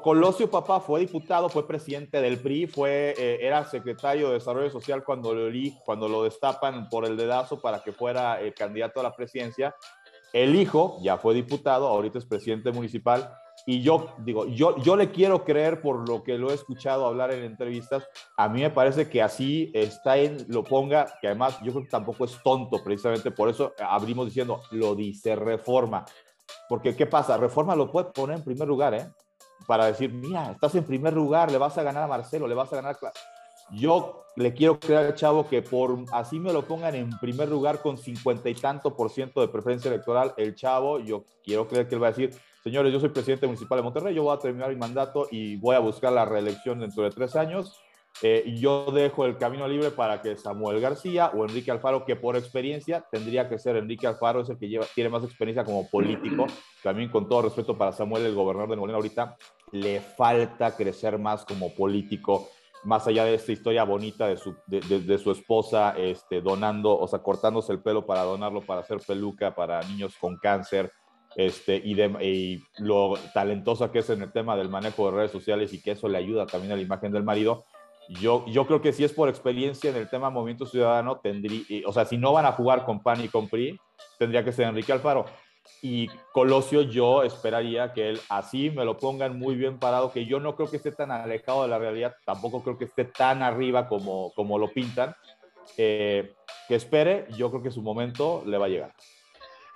Colosio 0.02 0.50
Papá 0.50 0.80
fue 0.80 1.02
diputado, 1.02 1.50
fue 1.50 1.67
presidente 1.67 2.21
del 2.21 2.39
PRI, 2.39 2.67
fue, 2.67 3.13
eh, 3.17 3.39
era 3.41 3.65
secretario 3.65 4.28
de 4.28 4.36
Desarrollo 4.36 4.69
Social 4.69 5.04
cuando 5.04 5.34
lo, 5.34 5.52
cuando 5.86 6.08
lo 6.08 6.23
destapan 6.23 6.89
por 6.89 7.06
el 7.06 7.17
dedazo 7.17 7.60
para 7.62 7.84
que 7.84 7.91
fuera 7.91 8.39
el 8.39 8.54
candidato 8.54 9.00
a 9.00 9.04
la 9.04 9.15
presidencia. 9.15 9.76
El 10.34 10.56
hijo 10.56 10.97
ya 11.02 11.17
fue 11.17 11.34
diputado, 11.34 11.88
ahorita 11.88 12.19
es 12.19 12.26
presidente 12.26 12.71
municipal. 12.71 13.32
Y 13.65 13.82
yo 13.82 14.13
digo, 14.19 14.45
yo, 14.45 14.78
yo 14.78 14.95
le 14.95 15.12
quiero 15.12 15.43
creer 15.43 15.82
por 15.82 16.08
lo 16.08 16.23
que 16.23 16.38
lo 16.38 16.52
he 16.52 16.54
escuchado 16.54 17.06
hablar 17.06 17.32
en 17.32 17.43
entrevistas. 17.43 18.08
A 18.38 18.47
mí 18.47 18.62
me 18.62 18.69
parece 18.69 19.10
que 19.10 19.21
así 19.21 19.71
está 19.73 20.17
en, 20.17 20.45
lo 20.47 20.63
ponga, 20.63 21.17
que 21.19 21.28
además 21.28 21.60
yo 21.63 21.71
creo 21.71 21.84
que 21.84 21.89
tampoco 21.89 22.26
es 22.26 22.41
tonto, 22.43 22.84
precisamente 22.84 23.32
por 23.32 23.50
eso 23.50 23.73
abrimos 23.80 24.28
diciendo, 24.28 24.62
lo 24.71 24.95
dice 24.95 25.36
reforma. 25.36 26.06
Porque, 26.69 26.95
¿qué 26.95 27.06
pasa? 27.06 27.38
Reforma 27.38 27.76
lo 27.76 27.91
puede 27.91 28.12
poner 28.12 28.38
en 28.38 28.43
primer 28.43 28.67
lugar, 28.67 28.93
¿eh? 28.93 29.10
Para 29.65 29.86
decir, 29.86 30.12
mira, 30.12 30.52
estás 30.52 30.76
en 30.76 30.84
primer 30.84 31.13
lugar, 31.13 31.52
le 31.52 31.58
vas 31.58 31.78
a 31.78 31.84
ganar 31.84 32.04
a 32.04 32.08
Marcelo, 32.08 32.48
le 32.48 32.56
vas 32.56 32.72
a 32.72 32.78
ganar 32.78 32.98
a... 33.02 33.12
Yo 33.72 34.24
le 34.38 34.54
quiero 34.54 34.80
creer 34.80 35.08
al 35.08 35.15
chavo 35.15 35.48
que 35.48 35.62
por 35.62 35.98
así 36.13 36.39
me 36.39 36.54
lo 36.54 36.63
pongan 36.65 36.96
en 36.96 37.10
primer 37.20 37.50
lugar 37.50 37.82
con 37.82 37.98
cincuenta 37.98 38.50
y 38.50 38.56
tanto 38.56 38.96
por 38.96 39.10
ciento 39.10 39.41
de 39.41 39.50
preferencia 39.50 39.89
electoral, 39.89 40.34
el 40.38 40.56
chavo, 40.56 41.00
yo 41.00 41.26
quiero 41.43 41.67
creer 41.67 41.88
que 41.88 41.96
él 41.96 42.04
va 42.04 42.08
a 42.08 42.12
decir, 42.12 42.34
señores, 42.63 42.93
yo 42.93 43.00
soy 43.00 43.10
presidente 43.10 43.46
municipal 43.46 43.80
de 43.80 43.84
Monterrey, 43.84 44.15
yo 44.15 44.24
voy 44.24 44.36
a 44.36 44.39
terminar 44.39 44.70
mi 44.70 44.76
mandato 44.76 45.28
y 45.32 45.58
voy 45.58 45.76
a 45.76 45.80
buscar 45.80 46.13
la 46.13 46.24
reelección 46.24 46.80
dentro 46.80 47.04
de 47.04 47.10
tres 47.10 47.36
años. 47.36 47.82
Eh, 48.23 48.56
yo 48.58 48.86
dejo 48.91 49.25
el 49.25 49.38
camino 49.38 49.67
libre 49.67 49.91
para 49.91 50.21
que 50.21 50.36
Samuel 50.38 50.82
García 50.82 51.32
o 51.36 51.45
Enrique 51.45 51.69
Alfaro, 51.69 52.03
que 52.03 52.15
por 52.15 52.36
experiencia 52.36 53.06
tendría 53.12 53.47
que 53.47 53.60
ser 53.60 53.75
Enrique 53.75 54.08
Alfaro, 54.08 54.41
es 54.41 54.49
el 54.49 54.58
que 54.58 54.67
lleva, 54.67 54.86
tiene 54.95 55.10
más 55.10 55.23
experiencia 55.23 55.63
como 55.63 55.88
político. 55.89 56.47
También 56.82 57.10
con 57.10 57.30
todo 57.30 57.43
respeto 57.43 57.77
para 57.77 57.91
Samuel, 57.91 58.25
el 58.25 58.34
gobernador 58.34 58.71
de 58.71 58.75
Nuevo 58.77 58.95
ahorita, 58.95 59.38
le 59.71 59.99
falta 60.01 60.75
crecer 60.75 61.19
más 61.19 61.45
como 61.45 61.73
político, 61.75 62.49
más 62.84 63.06
allá 63.08 63.25
de 63.25 63.36
esta 63.36 63.51
historia 63.51 63.84
bonita 63.84 64.27
de 64.27 64.38
su, 64.38 64.56
de, 64.65 65.17
su 65.19 65.32
esposa 65.32 65.93
este, 65.97 66.41
donando, 66.41 66.97
o 66.97 67.08
sea, 67.08 67.19
cortándose 67.19 67.71
el 67.71 67.82
pelo 67.82 68.06
para 68.06 68.23
donarlo 68.23 68.62
para 68.62 68.82
hacer 68.82 68.99
peluca 69.06 69.53
para 69.53 69.82
niños 69.84 70.15
con 70.19 70.38
cáncer. 70.38 70.91
Este, 71.36 71.75
y, 71.75 71.93
de, 71.93 72.06
y 72.25 72.63
lo 72.82 73.13
talentosa 73.32 73.91
que 73.91 73.99
es 73.99 74.10
en 74.10 74.23
el 74.23 74.32
tema 74.32 74.58
del 74.58 74.69
manejo 74.69 75.06
de 75.06 75.17
redes 75.17 75.32
sociales 75.32 75.71
y 75.71 75.82
que 75.84 75.91
eso 75.91 76.08
le 76.08 76.17
ayuda 76.17 76.47
también 76.47 76.71
a 76.71 76.75
la 76.75 76.82
imagen 76.82 77.12
del 77.12 77.23
marido, 77.23 77.65
yo, 78.10 78.46
yo 78.48 78.65
creo 78.65 78.82
que 78.82 78.93
si 78.93 79.04
es 79.04 79.13
por 79.13 79.30
experiencia 79.30 79.89
en 79.89 79.98
el 79.98 80.10
tema 80.10 80.30
Movimiento 80.30 80.65
Ciudadano, 80.65 81.20
tendría, 81.20 81.63
o 81.86 81.93
sea, 81.93 82.06
si 82.06 82.17
no 82.17 82.34
van 82.34 82.46
a 82.46 82.54
jugar 82.54 82.86
con 82.86 83.02
PAN 83.02 83.24
y 83.24 83.28
con 83.28 83.48
PRI, 83.48 83.80
tendría 84.17 84.43
que 84.43 84.52
ser 84.52 84.67
Enrique 84.67 84.91
Alfaro. 84.91 85.26
Y 85.82 86.08
Colosio 86.32 86.82
yo 86.82 87.24
esperaría 87.24 87.91
que 87.91 88.10
él 88.10 88.22
así 88.30 88.70
me 88.72 88.86
lo 88.86 88.98
pongan 88.98 89.38
muy 89.38 89.56
bien 89.56 89.80
parado, 89.80 90.12
que 90.12 90.26
yo 90.26 90.39
no 90.39 90.56
creo 90.56 90.70
que 90.70 90.78
esté 90.78 90.91
tan 90.91 91.12
alejado 91.12 91.63
de 91.63 91.67
la 91.67 91.78
realidad, 91.78 92.15
tampoco 92.26 92.63
creo 92.63 92.78
que 92.78 92.86
esté 92.86 93.06
tan 93.06 93.43
arriba 93.43 93.88
como, 93.88 94.32
como 94.34 94.58
lo 94.58 94.72
pintan. 94.72 95.13
Eh, 95.76 96.34
que 96.67 96.76
espere, 96.76 97.28
yo 97.38 97.50
creo 97.50 97.63
que 97.63 97.72
su 97.72 97.82
momento 97.82 98.43
le 98.46 98.58
va 98.58 98.65
a 98.65 98.70
llegar. 98.70 98.93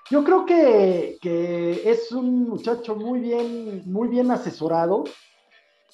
Yo 0.10 0.24
creo 0.24 0.46
que, 0.46 1.17
que, 1.22 1.89
es 1.89 2.12
un 2.12 2.50
muchacho 2.50 2.96
muy 2.96 3.20
bien, 3.20 3.84
muy 3.86 4.10
bien 4.10 4.30
asesorado. 4.32 5.06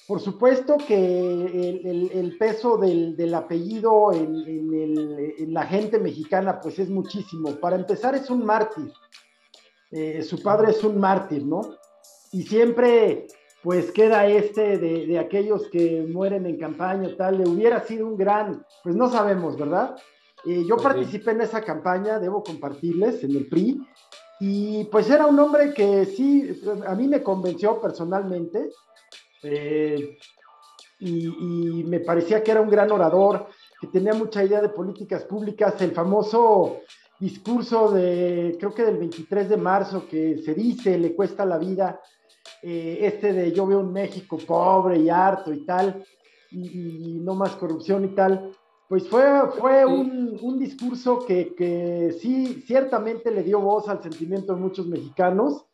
Por 0.08 0.20
supuesto 0.20 0.78
que 0.78 0.96
el, 0.96 2.10
el, 2.10 2.38
peso 2.38 2.78
del, 2.78 3.14
del 3.14 3.34
apellido 3.34 4.10
en, 4.14 4.36
en, 4.36 5.34
en, 5.38 5.52
la 5.52 5.66
gente 5.66 5.98
mexicana 5.98 6.62
pues 6.62 6.78
es 6.78 6.88
muchísimo. 6.88 7.56
Para 7.56 7.76
empezar 7.76 8.14
es 8.14 8.30
un 8.30 8.42
mártir. 8.42 8.90
Eh, 9.90 10.22
su 10.22 10.42
padre 10.42 10.70
es 10.70 10.82
un 10.82 10.98
mártir, 10.98 11.44
¿no? 11.44 11.60
Y 12.32 12.42
siempre 12.44 13.26
pues 13.62 13.90
queda 13.90 14.26
este 14.26 14.78
de, 14.78 15.06
de, 15.06 15.18
aquellos 15.18 15.68
que 15.68 16.06
mueren 16.10 16.46
en 16.46 16.58
campaña, 16.58 17.14
tal, 17.18 17.36
le 17.36 17.46
hubiera 17.46 17.84
sido 17.84 18.06
un 18.06 18.16
gran, 18.16 18.64
pues 18.82 18.96
no 18.96 19.10
sabemos, 19.10 19.58
¿verdad? 19.58 19.94
Eh, 20.46 20.64
yo 20.66 20.76
pues 20.76 20.86
participé 20.86 21.32
en 21.32 21.42
esa 21.42 21.60
campaña, 21.60 22.18
debo 22.18 22.42
compartirles, 22.42 23.24
en 23.24 23.32
el 23.32 23.46
PRI, 23.46 23.78
y 24.40 24.84
pues 24.84 25.10
era 25.10 25.26
un 25.26 25.38
hombre 25.38 25.74
que 25.74 26.06
sí, 26.06 26.62
a 26.86 26.94
mí 26.94 27.08
me 27.08 27.22
convenció 27.22 27.80
personalmente, 27.80 28.70
eh, 29.42 30.18
y, 31.00 31.26
y, 31.26 31.84
me 31.84 32.00
parecía 32.00 32.42
que 32.42 32.50
era 32.50 32.60
un 32.60 32.70
gran 32.70 32.90
orador, 32.90 33.46
que 33.80 33.86
tenía 33.86 34.14
mucha 34.14 34.44
idea 34.44 34.60
de 34.60 34.70
políticas 34.70 35.24
públicas, 35.24 35.80
el 35.80 35.92
famoso 35.92 36.80
discurso 37.20 37.90
de, 37.90 38.56
creo 38.58 38.74
que 38.74 38.84
del 38.84 38.98
23 38.98 39.48
de 39.48 39.56
marzo, 39.56 40.06
que 40.08 40.38
se 40.38 40.54
dice, 40.54 40.98
le 40.98 41.14
cuesta 41.14 41.44
la 41.44 41.58
vida, 41.58 42.00
eh, 42.62 42.98
este 43.02 43.32
de 43.32 43.52
yo 43.52 43.66
veo 43.66 43.80
un 43.80 43.92
México 43.92 44.38
pobre 44.38 44.98
y 44.98 45.08
harto 45.08 45.52
y 45.52 45.64
tal, 45.64 46.04
y, 46.50 47.16
y 47.16 47.20
no 47.20 47.34
más 47.34 47.54
corrupción 47.56 48.04
y 48.04 48.14
tal, 48.14 48.52
pues 48.88 49.06
fue, 49.06 49.22
fue 49.58 49.84
un, 49.84 50.38
un 50.40 50.58
discurso 50.58 51.24
que, 51.26 51.54
que, 51.54 52.16
sí, 52.18 52.62
ciertamente 52.66 53.30
le 53.30 53.42
dio 53.42 53.60
voz 53.60 53.86
al 53.88 54.02
sentimiento 54.02 54.54
de 54.54 54.60
muchos 54.60 54.86
mexicanos, 54.86 55.66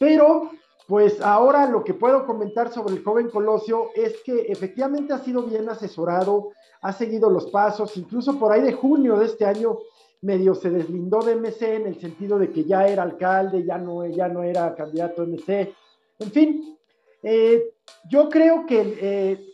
pero 0.00 0.50
pues 0.86 1.20
ahora 1.20 1.68
lo 1.68 1.82
que 1.82 1.94
puedo 1.94 2.26
comentar 2.26 2.70
sobre 2.70 2.94
el 2.94 3.02
joven 3.02 3.30
Colosio 3.30 3.90
es 3.94 4.20
que 4.22 4.42
efectivamente 4.42 5.14
ha 5.14 5.18
sido 5.18 5.42
bien 5.44 5.68
asesorado, 5.68 6.50
ha 6.82 6.92
seguido 6.92 7.30
los 7.30 7.46
pasos, 7.46 7.96
incluso 7.96 8.38
por 8.38 8.52
ahí 8.52 8.60
de 8.60 8.74
junio 8.74 9.16
de 9.16 9.26
este 9.26 9.46
año 9.46 9.78
medio 10.20 10.54
se 10.54 10.70
deslindó 10.70 11.20
de 11.20 11.36
MC 11.36 11.62
en 11.76 11.86
el 11.86 12.00
sentido 12.00 12.38
de 12.38 12.50
que 12.50 12.64
ya 12.64 12.86
era 12.86 13.02
alcalde, 13.02 13.64
ya 13.64 13.78
no, 13.78 14.06
ya 14.06 14.28
no 14.28 14.42
era 14.42 14.74
candidato 14.74 15.22
a 15.22 15.26
MC. 15.26 15.74
En 16.18 16.30
fin, 16.30 16.78
eh, 17.22 17.62
yo 18.08 18.28
creo 18.28 18.66
que 18.66 18.98
eh, 19.00 19.52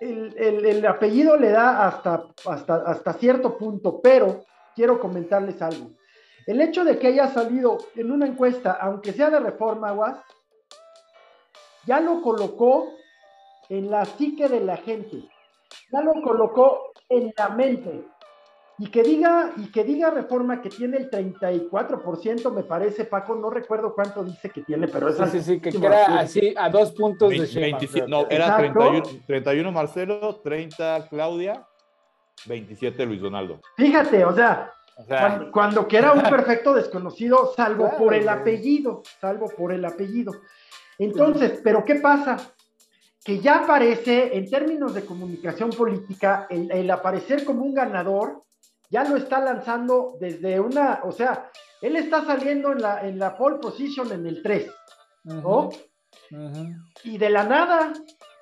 el, 0.00 0.34
el, 0.36 0.66
el, 0.66 0.86
apellido 0.86 1.36
le 1.36 1.50
da 1.50 1.86
hasta, 1.86 2.26
hasta, 2.46 2.76
hasta 2.76 3.12
cierto 3.14 3.56
punto, 3.56 4.00
pero 4.00 4.44
quiero 4.74 5.00
comentarles 5.00 5.60
algo. 5.62 5.90
El 6.46 6.60
hecho 6.60 6.84
de 6.84 6.98
que 6.98 7.08
haya 7.08 7.28
salido 7.28 7.78
en 7.96 8.12
una 8.12 8.26
encuesta, 8.26 8.72
aunque 8.80 9.12
sea 9.12 9.30
de 9.30 9.40
reforma, 9.40 9.88
Aguas, 9.88 10.18
ya 11.86 12.00
lo 12.00 12.20
colocó 12.22 12.92
en 13.68 13.90
la 13.90 14.04
psique 14.04 14.48
de 14.48 14.60
la 14.60 14.76
gente, 14.76 15.28
ya 15.90 16.02
lo 16.02 16.20
colocó 16.22 16.92
en 17.08 17.32
la 17.36 17.48
mente. 17.50 18.04
Y 18.76 18.88
que 18.88 19.04
diga, 19.04 19.52
y 19.56 19.70
que 19.70 19.84
diga 19.84 20.10
Reforma 20.10 20.60
que 20.60 20.68
tiene 20.68 20.96
el 20.96 21.08
34%, 21.08 22.52
me 22.52 22.64
parece, 22.64 23.04
Paco, 23.04 23.36
no 23.36 23.48
recuerdo 23.48 23.94
cuánto 23.94 24.24
dice 24.24 24.50
que 24.50 24.62
tiene, 24.62 24.88
pero 24.88 25.08
es 25.08 25.16
Sí, 25.16 25.24
sí, 25.30 25.42
sí, 25.42 25.60
que 25.60 25.68
era 25.78 26.18
así 26.18 26.52
a 26.56 26.68
dos 26.70 26.90
puntos 26.90 27.30
20, 27.30 27.46
de 27.46 27.60
27, 27.60 28.08
No, 28.08 28.26
era 28.28 28.56
31, 28.56 29.02
31, 29.28 29.70
Marcelo, 29.70 30.40
30 30.42 31.06
Claudia, 31.08 31.64
27 32.46 33.06
Luis 33.06 33.20
Donaldo. 33.20 33.60
Fíjate, 33.76 34.24
o 34.24 34.34
sea, 34.34 34.72
o 34.96 35.04
sea 35.04 35.20
cuando, 35.20 35.50
cuando, 35.52 35.88
que 35.88 35.98
era 35.98 36.12
un 36.12 36.22
perfecto 36.22 36.74
desconocido, 36.74 37.52
salvo 37.54 37.84
claro, 37.84 37.98
por 37.98 38.14
el 38.14 38.28
apellido, 38.28 39.02
salvo 39.20 39.48
por 39.48 39.72
el 39.72 39.84
apellido. 39.84 40.32
Entonces, 40.98 41.60
¿pero 41.62 41.84
qué 41.84 41.96
pasa? 41.96 42.36
Que 43.24 43.40
ya 43.40 43.60
aparece, 43.60 44.36
en 44.36 44.48
términos 44.48 44.94
de 44.94 45.04
comunicación 45.04 45.70
política, 45.70 46.46
el, 46.50 46.70
el 46.70 46.90
aparecer 46.90 47.44
como 47.44 47.64
un 47.64 47.74
ganador 47.74 48.44
ya 48.90 49.04
lo 49.04 49.16
está 49.16 49.40
lanzando 49.40 50.16
desde 50.20 50.60
una, 50.60 51.00
o 51.02 51.10
sea, 51.10 51.50
él 51.80 51.96
está 51.96 52.24
saliendo 52.24 52.72
en 52.72 52.80
la, 52.80 53.06
en 53.06 53.18
la 53.18 53.36
pole 53.36 53.58
position 53.58 54.12
en 54.12 54.26
el 54.26 54.42
3, 54.42 54.70
¿no? 55.24 55.68
Uh 55.68 55.70
-huh. 56.30 56.76
Y 57.02 57.18
de 57.18 57.30
la 57.30 57.44
nada, 57.44 57.92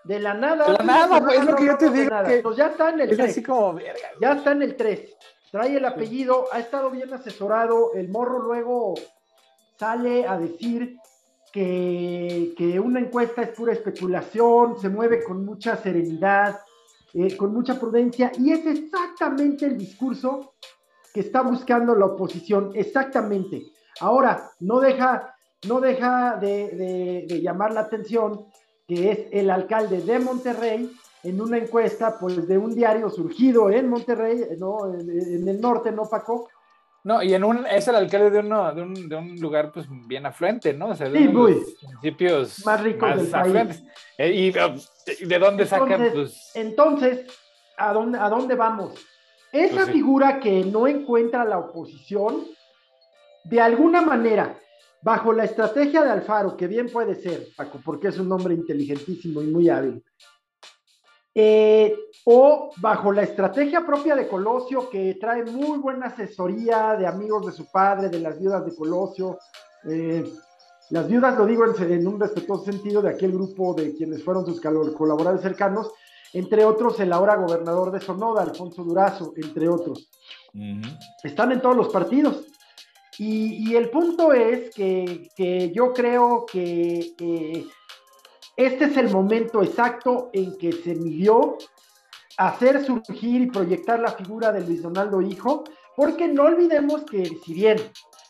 de 0.05 0.21
la 0.21 0.35
nada. 0.35 0.67
De 0.67 0.73
la 0.73 0.85
nada, 0.85 1.21
pues, 1.21 1.38
es 1.38 1.45
lo 1.45 1.57
que 1.57 1.67
yo 1.67 1.77
te 1.77 1.91
digo. 1.91 2.11
Que 2.25 2.43
ya 2.57 2.67
está 2.67 2.91
en 2.91 3.01
el 3.01 3.11
es 3.11 3.17
3. 3.17 3.31
así 3.31 3.43
como, 3.43 3.75
verga, 3.75 4.09
ya 4.21 4.33
está 4.33 4.53
en 4.53 4.62
el 4.62 4.77
3. 4.77 5.17
Trae 5.53 5.77
el 5.77 5.85
apellido, 5.85 6.47
ha 6.51 6.59
estado 6.59 6.91
bien 6.91 7.15
asesorado. 7.15 7.93
El 7.95 8.09
morro 8.09 8.43
luego 8.43 8.95
sale 9.79 10.27
a 10.27 10.37
decir 10.37 10.97
que, 11.53 12.55
que 12.57 12.81
una 12.81 12.99
encuesta 12.99 13.43
es 13.43 13.51
pura 13.51 13.73
especulación, 13.73 14.81
se 14.81 14.88
mueve 14.88 15.23
con 15.23 15.45
mucha 15.45 15.77
serenidad 15.77 16.59
eh, 17.15 17.37
con 17.37 17.53
mucha 17.53 17.79
prudencia, 17.79 18.33
y 18.38 18.53
es 18.53 18.65
exactamente 18.65 19.67
el 19.67 19.77
discurso 19.77 20.55
que 21.12 21.21
está 21.21 21.43
buscando 21.43 21.95
la 21.95 22.07
oposición, 22.07 22.73
exactamente. 22.75 23.65
Ahora, 24.01 24.51
no 24.61 24.81
deja, 24.81 25.35
no 25.69 25.79
deja 25.79 26.38
de, 26.41 26.69
de, 26.71 27.27
de 27.29 27.43
llamar 27.43 27.75
la 27.75 27.81
atención 27.81 28.47
que 28.88 29.11
es 29.11 29.19
el 29.31 29.51
alcalde 29.51 30.01
de 30.01 30.19
Monterrey 30.21 30.91
en 31.25 31.41
una 31.41 31.59
encuesta 31.59 32.19
pues 32.19 32.47
de 32.47 32.59
un 32.59 32.75
diario 32.75 33.09
surgido 33.11 33.71
en 33.71 33.89
Monterrey, 33.89 34.45
¿no? 34.59 34.93
en, 34.93 35.09
en 35.11 35.49
el 35.49 35.61
norte, 35.61 35.93
¿no, 35.93 36.09
Paco? 36.09 36.49
No, 37.05 37.21
y 37.23 37.35
en 37.35 37.43
un, 37.43 37.67
es 37.67 37.89
el 37.89 37.97
alcalde 37.97 38.31
de, 38.31 38.39
uno, 38.39 38.73
de, 38.73 38.83
un, 38.83 39.09
de 39.09 39.17
un 39.17 39.35
lugar 39.41 39.73
pues 39.73 39.87
bien 40.07 40.25
afluente, 40.25 40.73
¿no? 40.73 40.91
O 40.91 40.95
sea, 40.95 41.09
de 41.09 41.19
sí, 41.19 41.29
muy. 41.29 41.61
municipios 41.83 42.65
más 42.65 42.81
ricos 42.81 43.09
más 43.09 43.19
del 43.25 43.35
afluentes. 43.35 43.77
país. 43.79 43.93
Eh, 44.19 44.31
¿Y 45.21 45.27
de 45.27 45.39
dónde 45.39 45.67
sacan? 45.67 46.01
Entonces, 46.01 46.13
pues... 46.15 46.51
entonces 46.55 47.27
¿a, 47.77 47.93
dónde, 47.93 48.19
¿a 48.19 48.29
dónde 48.29 48.55
vamos? 48.55 48.95
Esa 49.51 49.75
pues 49.75 49.87
sí. 49.87 49.93
figura 49.95 50.39
que 50.39 50.65
no 50.65 50.87
encuentra 50.87 51.45
la 51.45 51.59
oposición, 51.59 52.45
de 53.45 53.61
alguna 53.61 54.01
manera, 54.01 54.57
bajo 55.03 55.33
la 55.33 55.45
estrategia 55.45 56.05
de 56.05 56.11
Alfaro, 56.11 56.57
que 56.57 56.69
bien 56.69 56.89
puede 56.89 57.17
ser, 57.17 57.49
Paco, 57.57 57.81
porque 57.85 58.09
es 58.09 58.19
un 58.21 58.31
hombre 58.31 58.55
inteligentísimo 58.55 59.43
y 59.43 59.47
muy 59.47 59.69
hábil, 59.69 60.05
eh, 61.35 61.97
o 62.25 62.71
bajo 62.77 63.12
la 63.12 63.23
estrategia 63.23 63.85
propia 63.87 64.14
de 64.14 64.29
Colosio, 64.29 64.88
que 64.90 65.16
trae 65.21 65.45
muy 65.45 65.79
buena 65.79 66.07
asesoría 66.07 66.95
de 66.97 67.07
amigos 67.07 67.47
de 67.47 67.53
su 67.53 67.71
padre, 67.71 68.09
de 68.09 68.21
las 68.21 68.38
viudas 68.38 68.64
de 68.64 68.75
Colosio. 68.75 69.38
Eh, 69.88 70.25
las 70.90 71.09
viudas, 71.09 71.38
lo 71.38 71.47
digo 71.47 71.64
en, 71.64 71.92
en, 71.92 72.07
un 72.07 72.21
respetuoso 72.21 72.64
sentido, 72.64 73.01
de 73.01 73.11
aquel 73.11 73.33
grupo 73.33 73.75
de 73.75 73.95
quienes 73.95 74.23
fueron 74.23 74.45
sus 74.45 74.61
colaboradores 74.61 75.42
cercanos, 75.42 75.90
entre 76.35 76.64
otros 76.64 77.01
el 77.01 77.12
ahora 77.12 77.37
gobernador 77.37 77.90
de 77.90 78.01
Sonora, 78.01 78.42
Alfonso 78.42 78.85
Durazo, 78.85 79.33
entre 79.37 79.68
otros. 79.68 80.11
Uh 80.55 80.59
-huh. 80.59 80.99
Están 81.25 81.53
en 81.53 81.62
todos 81.62 81.77
los 81.77 81.88
partidos. 81.88 82.45
Y, 83.18 83.71
y 83.71 83.77
el 83.77 83.90
punto 83.90 84.33
es 84.33 84.75
que, 84.75 85.29
que, 85.37 85.71
yo 85.73 85.92
creo 85.92 86.47
que 86.51 87.14
eh, 87.18 87.66
este 88.57 88.85
es 88.85 88.97
el 88.97 89.11
momento 89.11 89.62
exacto 89.62 90.31
en 90.33 90.57
que 90.59 90.73
se 90.73 90.95
midió 90.95 91.57
hacer 92.37 92.85
surgir 92.85 93.43
y 93.43 93.47
proyectar 93.47 94.01
la 94.01 94.12
figura 94.12 94.53
de 94.53 94.62
Luis 94.62 94.83
Donaldo 94.83 95.21
Hijo, 95.21 95.65
porque 95.97 96.29
no 96.29 96.45
olvidemos 96.45 97.05
que 97.05 97.25
si 97.45 97.55
bien 97.55 97.79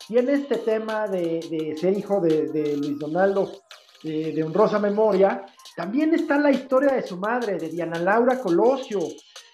tiene 0.09 0.33
este 0.35 0.57
tema 0.59 1.07
de, 1.07 1.41
de 1.51 1.77
ser 1.77 1.97
hijo 1.97 2.21
de, 2.21 2.49
de 2.49 2.77
Luis 2.77 2.99
Donaldo 2.99 3.51
de, 4.03 4.33
de, 4.33 4.43
honrosa 4.43 4.79
memoria, 4.79 5.47
también 5.77 6.13
está 6.15 6.39
la 6.39 6.51
historia 6.51 6.93
de 6.93 7.07
su 7.07 7.17
madre, 7.17 7.57
de 7.57 7.69
Diana 7.69 7.99
Laura 7.99 8.39
Colosio, 8.41 9.01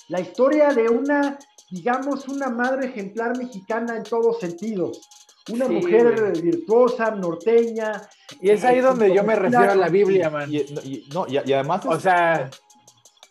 la 0.09 0.21
historia 0.21 0.69
de 0.69 0.89
una, 0.89 1.39
digamos, 1.71 2.27
una 2.29 2.49
madre 2.49 2.89
ejemplar 2.89 3.37
mexicana 3.37 3.97
en 3.97 4.05
todos 4.05 4.41
sentidos. 4.41 5.09
Una 5.53 5.67
sí, 5.67 5.75
mujer 5.75 6.33
virtuosa, 6.43 7.11
norteña. 7.11 7.93
Y 8.41 8.51
es 8.51 8.65
ahí 8.65 8.81
donde 8.81 9.15
yo 9.15 9.25
me 9.25 9.35
refiero 9.35 9.73
a 9.73 9.75
la 9.75 9.89
Biblia, 9.89 10.31
man. 10.31 10.53
Y, 10.53 10.59
y, 10.59 11.09
no, 11.13 11.27
y, 11.27 11.35
y 11.45 11.53
además. 11.53 11.85
O 11.87 11.99
sea, 11.99 12.51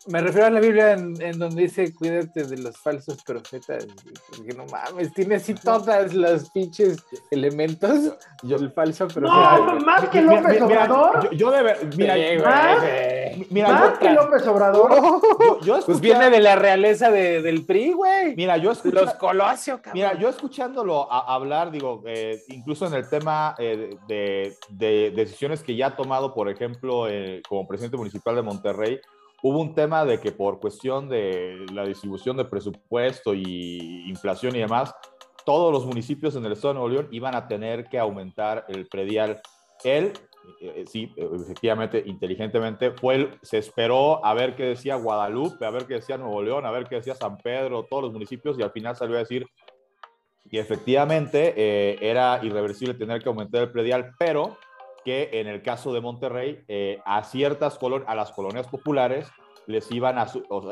Me 0.07 0.21
refiero 0.21 0.47
a 0.47 0.49
la 0.49 0.59
Biblia 0.59 0.93
en, 0.93 1.37
donde 1.37 1.63
dice 1.63 1.93
cuídate 1.93 2.45
de 2.45 2.57
los 2.57 2.77
falsos 2.77 3.21
profetas. 3.23 3.85
Porque 4.35 4.53
no 4.53 4.65
mames, 4.65 5.13
tiene 5.13 5.35
así 5.35 5.53
todas 5.53 6.13
las 6.13 6.49
pinches 6.51 6.97
elementos. 7.29 8.15
Yo, 8.43 8.55
el 8.57 8.71
falso 8.71 9.07
profeta. 9.07 9.57
No, 9.57 9.79
más 9.81 10.07
que 10.09 10.21
López 10.21 10.61
Obrador. 10.61 11.35
Yo, 11.35 11.51
de 11.51 11.63
ver, 11.63 11.89
mira, 11.97 12.15
mira, 13.49 13.71
más 13.71 13.99
que 13.99 14.09
López 14.11 14.47
Obrador. 14.47 15.21
pues 15.85 15.99
viene 15.99 16.29
de 16.29 16.39
la 16.39 16.55
realeza 16.55 17.11
del 17.11 17.65
PRI, 17.65 17.91
güey. 17.91 18.35
Mira, 18.35 18.57
yo 18.57 18.71
escucho, 18.71 18.95
Los 18.95 19.13
Colosio, 19.15 19.77
cabrón. 19.77 19.93
Mira, 19.93 20.17
yo 20.17 20.29
escuchándolo 20.29 21.11
hablar, 21.11 21.71
digo, 21.71 22.01
eh, 22.05 22.41
incluso 22.47 22.87
en 22.87 22.93
el 22.93 23.09
tema 23.09 23.55
eh, 23.57 23.97
de, 24.07 24.55
de, 24.69 25.11
decisiones 25.11 25.63
que 25.63 25.75
ya 25.75 25.87
ha 25.87 25.95
tomado, 25.95 26.33
por 26.33 26.49
ejemplo, 26.49 27.07
eh, 27.09 27.41
como 27.47 27.67
presidente 27.67 27.97
municipal 27.97 28.35
de 28.35 28.41
Monterrey 28.41 29.01
hubo 29.43 29.59
un 29.59 29.73
tema 29.73 30.05
de 30.05 30.19
que 30.19 30.31
por 30.31 30.59
cuestión 30.59 31.09
de 31.09 31.65
la 31.73 31.85
distribución 31.85 32.37
de 32.37 32.45
presupuesto 32.45 33.33
y 33.33 34.03
inflación 34.07 34.55
y 34.55 34.59
demás, 34.59 34.93
todos 35.45 35.71
los 35.71 35.85
municipios 35.85 36.35
en 36.35 36.45
el 36.45 36.53
estado 36.53 36.73
de 36.73 36.79
Nuevo 36.79 36.93
León 36.93 37.07
iban 37.11 37.35
a 37.35 37.47
tener 37.47 37.85
que 37.85 37.99
aumentar 37.99 38.65
el 38.67 38.87
predial. 38.87 39.39
Él, 39.83 40.11
eh, 40.59 40.73
eh, 40.75 40.85
sí, 40.87 41.13
efectivamente, 41.15 42.03
inteligentemente, 42.05 42.91
fue 42.91 43.37
se 43.41 43.57
esperó 43.57 44.25
a 44.25 44.33
ver 44.33 44.55
qué 44.55 44.63
decía 44.63 44.95
Guadalupe, 44.95 45.65
a 45.65 45.69
ver 45.69 45.85
qué 45.85 45.95
decía 45.95 46.17
Nuevo 46.17 46.41
León, 46.41 46.65
a 46.65 46.71
ver 46.71 46.85
qué 46.85 46.95
decía 46.95 47.15
San 47.15 47.37
Pedro, 47.37 47.85
todos 47.89 48.03
los 48.03 48.13
municipios, 48.13 48.59
y 48.59 48.63
al 48.63 48.71
final 48.71 48.95
salió 48.95 49.15
a 49.15 49.19
decir 49.19 49.47
que 50.49 50.59
efectivamente 50.59 51.53
eh, 51.55 51.97
era 52.01 52.39
irreversible 52.43 52.93
tener 52.93 53.21
que 53.21 53.29
aumentar 53.29 53.63
el 53.63 53.71
predial, 53.71 54.11
pero 54.17 54.57
que 55.07 55.29
en 55.31 55.47
el 55.47 55.61
caso 55.61 55.93
de 55.93 56.01
Monterrey, 56.01 56.65
eh, 56.67 56.99
a 57.05 57.23
ciertas 57.23 57.77
colonias, 57.77 58.09
a 58.09 58.13
las 58.13 58.33
colonias 58.33 58.67
populares, 58.67 59.25
les 59.65 59.89
iban, 59.89 60.17
a, 60.17 60.27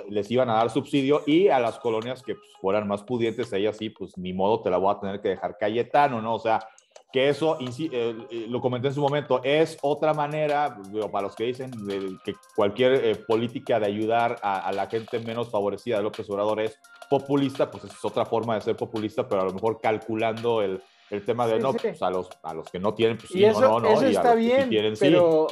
les 0.10 0.30
iban 0.30 0.50
a 0.50 0.56
dar 0.56 0.70
subsidio 0.70 1.22
y 1.26 1.48
a 1.48 1.58
las 1.58 1.80
colonias 1.80 2.22
que 2.22 2.36
pues, 2.36 2.50
fueran 2.60 2.86
más 2.86 3.02
pudientes, 3.04 3.54
ellas 3.54 3.78
sí, 3.78 3.92
pues 3.92 4.18
ni 4.18 4.34
modo 4.34 4.60
te 4.60 4.70
la 4.70 4.76
voy 4.76 4.94
a 4.94 5.00
tener 5.00 5.22
que 5.22 5.30
dejar 5.30 5.58
Cayetano, 5.58 6.22
¿no? 6.22 6.36
O 6.36 6.40
sea, 6.40 6.68
que 7.14 7.30
eso, 7.30 7.58
eh, 7.62 7.88
eh, 8.30 8.46
lo 8.50 8.60
comenté 8.60 8.90
en 8.90 8.96
su 8.96 9.00
momento, 9.00 9.40
es 9.42 9.78
otra 9.82 10.14
manera, 10.14 10.82
para 11.14 11.28
los 11.28 11.36
que 11.38 11.46
dicen 11.46 11.72
que 12.26 12.34
cualquier 12.58 13.26
política 13.26 13.80
de 13.80 13.86
ayudar 13.86 14.38
a, 14.42 14.68
a, 14.68 14.74
la 14.74 14.88
gente 14.88 15.18
menos 15.20 15.50
favorecida 15.50 15.96
de 15.96 16.04
López 16.04 16.30
Obrador 16.30 16.60
es 16.60 16.78
populista, 17.10 17.72
pues 17.72 17.86
es 17.86 18.04
otra 18.04 18.26
forma 18.26 18.56
de 18.56 18.62
ser 18.62 18.76
populista, 18.76 19.30
pero 19.30 19.44
a 19.44 19.46
lo 19.46 19.54
mejor 19.54 19.80
calculando 19.80 20.62
el, 20.62 20.82
el 21.16 21.26
tema 21.26 21.48
de 21.48 21.60
no, 21.60 21.74
pues 21.74 22.02
a 22.02 22.10
los, 22.10 22.30
a 22.44 22.54
los 22.54 22.70
que 22.70 22.80
no 22.80 22.94
tienen, 22.94 23.18
pues 23.18 23.30
sí, 23.30 23.44
eso, 23.44 23.62
no, 23.62 23.80
no, 23.80 23.90
Eso 23.90 24.06
está 24.06 24.36
bien, 24.36 24.70
pero 25.00 25.48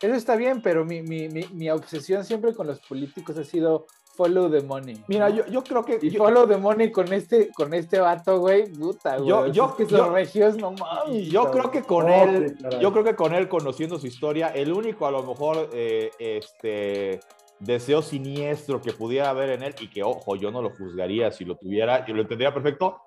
eso 0.00 0.14
está 0.14 0.36
bien, 0.36 0.60
pero 0.62 0.84
mi, 0.84 1.02
mi, 1.02 1.28
mi, 1.28 1.70
obsesión 1.70 2.24
siempre 2.24 2.54
con 2.54 2.66
los 2.66 2.80
políticos 2.80 3.38
ha 3.38 3.44
sido 3.44 3.86
follow 4.16 4.50
the 4.50 4.60
money. 4.62 5.02
Mira, 5.08 5.28
yo, 5.30 5.46
yo 5.46 5.62
creo 5.62 5.84
que. 5.84 5.98
Y 6.00 6.10
follow 6.10 6.46
the 6.46 6.56
money 6.56 6.90
con 6.90 7.12
este, 7.12 7.50
con 7.52 7.72
este 7.74 7.98
vato, 7.98 8.38
güey, 8.38 8.70
puta, 8.70 9.16
güey. 9.16 9.28
Yo, 9.28 9.46
yo, 9.48 9.76
que 9.76 9.86
yo, 9.86 10.10
regios, 10.10 10.56
no 10.56 10.72
mames. 10.72 11.28
Yo 11.28 11.50
creo 11.50 11.70
que 11.70 11.82
con 11.82 12.10
él, 12.10 12.56
yo 12.80 12.92
creo 12.92 13.04
que 13.04 13.14
con 13.14 13.34
él, 13.34 13.48
conociendo 13.48 13.98
su 13.98 14.06
historia, 14.06 14.48
el 14.48 14.72
único 14.72 15.06
a 15.06 15.10
lo 15.10 15.22
mejor, 15.22 15.70
eh, 15.72 16.10
este 16.18 17.20
deseo 17.60 18.02
siniestro 18.02 18.80
que 18.80 18.92
pudiera 18.92 19.30
haber 19.30 19.50
en 19.50 19.62
él 19.62 19.74
y 19.80 19.88
que, 19.88 20.02
ojo, 20.02 20.36
yo 20.36 20.50
no 20.50 20.60
lo 20.60 20.70
juzgaría 20.70 21.30
si 21.30 21.44
lo 21.44 21.56
tuviera, 21.56 22.04
yo 22.06 22.14
lo 22.14 22.22
entendería 22.22 22.52
perfecto, 22.52 23.00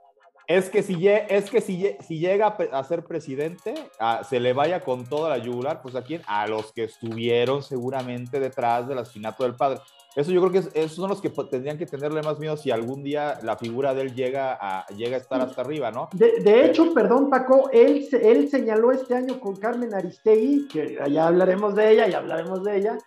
es 0.47 0.69
que 0.69 0.81
si, 0.81 1.07
es 1.07 1.49
que 1.49 1.59
si, 1.59 1.95
si 1.99 2.19
llega 2.19 2.47
a 2.47 2.83
ser 2.85 3.03
presidente, 3.03 3.75
se 4.27 4.39
le 4.39 4.53
vaya 4.53 4.79
con 4.79 5.05
toda 5.05 5.29
la 5.29 5.37
yugular, 5.37 5.81
pues 5.81 5.95
a 5.95 6.03
quién? 6.03 6.21
A 6.25 6.47
los 6.47 6.71
que 6.71 6.85
estuvieron 6.85 7.61
seguramente 7.61 8.39
detrás 8.39 8.87
del 8.87 8.99
asesinato 8.99 9.43
del 9.43 9.55
padre. 9.55 9.81
Eso 10.15 10.31
yo 10.31 10.41
creo 10.41 10.51
que 10.51 10.69
esos 10.79 10.93
son 10.93 11.09
los 11.09 11.21
que 11.21 11.29
tendrían 11.29 11.77
que 11.77 11.85
tenerle 11.85 12.23
más 12.23 12.39
miedo 12.39 12.57
si 12.57 12.71
algún 12.71 13.03
día 13.03 13.37
la 13.43 13.55
figura 13.57 13.93
de 13.93 14.01
él 14.01 14.15
llega 14.15 14.57
a, 14.59 14.87
llega 14.87 15.17
a 15.17 15.19
estar 15.19 15.41
hasta 15.41 15.61
arriba, 15.61 15.91
¿no? 15.91 16.09
De, 16.13 16.65
hecho, 16.65 16.91
perdón 16.93 17.29
Paco, 17.29 17.69
él, 17.71 18.07
él 18.23 18.49
señaló 18.49 18.91
este 18.91 19.15
año 19.15 19.39
con 19.39 19.57
Carmen 19.57 19.93
Aristegui, 19.93 20.67
que 20.69 20.97
ya 21.11 21.27
hablaremos 21.27 21.75
de 21.75 21.91
ella, 21.91 22.07
ya 22.07 22.17
hablaremos 22.17 22.63
de 22.63 22.77
ella, 22.77 22.97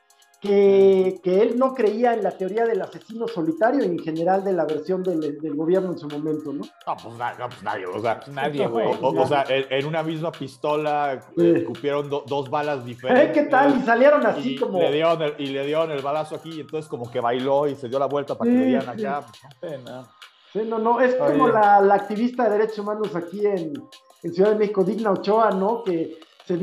que, 0.40 1.20
que, 1.22 1.42
él 1.42 1.58
no 1.58 1.74
creía 1.74 2.14
en 2.14 2.22
la 2.22 2.30
teoría 2.30 2.64
del 2.64 2.80
asesino 2.80 3.28
solitario 3.28 3.84
y 3.84 3.88
en 3.88 3.98
general 3.98 4.42
de 4.42 4.52
la 4.52 4.64
versión 4.64 5.02
del, 5.02 5.38
del 5.38 5.54
gobierno 5.54 5.92
en 5.92 5.98
su 5.98 6.08
momento, 6.08 6.52
¿no? 6.52 6.64
No, 6.86 6.96
pues, 6.96 7.14
pues 7.14 7.62
nadie, 7.62 7.86
o 7.86 8.00
sea, 8.00 8.20
nadie, 8.32 8.66
güey. 8.66 8.88
O, 9.02 9.26
sea, 9.26 9.44
en, 9.48 9.86
una 9.86 10.02
misma 10.02 10.32
pistola 10.32 11.20
escupieron 11.36 12.08
dos 12.08 12.48
balas 12.48 12.84
diferentes. 12.84 13.28
¿Eh? 13.28 13.32
¿Qué 13.32 13.50
tal? 13.50 13.78
Y 13.78 13.82
salieron 13.82 14.24
así 14.26 14.56
como... 14.56 14.78
Le 14.78 14.90
dieron 14.90 15.20
el, 15.20 15.34
y 15.38 15.46
le 15.48 15.66
dieron 15.66 15.90
el 15.90 16.00
balazo 16.00 16.36
aquí, 16.36 16.50
y 16.56 16.60
entonces 16.60 16.88
como 16.88 17.10
que 17.10 17.20
bailó 17.20 17.68
y 17.68 17.74
se 17.74 17.88
dio 17.88 17.98
la 17.98 18.06
vuelta 18.06 18.36
para 18.36 18.50
que 18.50 18.56
le 18.56 18.64
dieran 18.64 18.88
acá. 18.88 19.26
Pues, 19.60 19.82
no, 19.84 20.08
sí, 20.54 20.60
no, 20.66 20.78
no, 20.78 21.00
es 21.02 21.16
como 21.16 21.48
la, 21.48 21.82
la, 21.82 21.94
activista 21.94 22.44
de 22.44 22.50
derechos 22.50 22.78
humanos 22.78 23.14
aquí 23.14 23.44
en, 23.44 23.74
en 24.22 24.32
Ciudad 24.32 24.52
de 24.52 24.56
México, 24.56 24.84
Digna 24.84 25.10
Ochoa, 25.10 25.50
¿no? 25.50 25.84
Que 25.84 26.18
se 26.46 26.56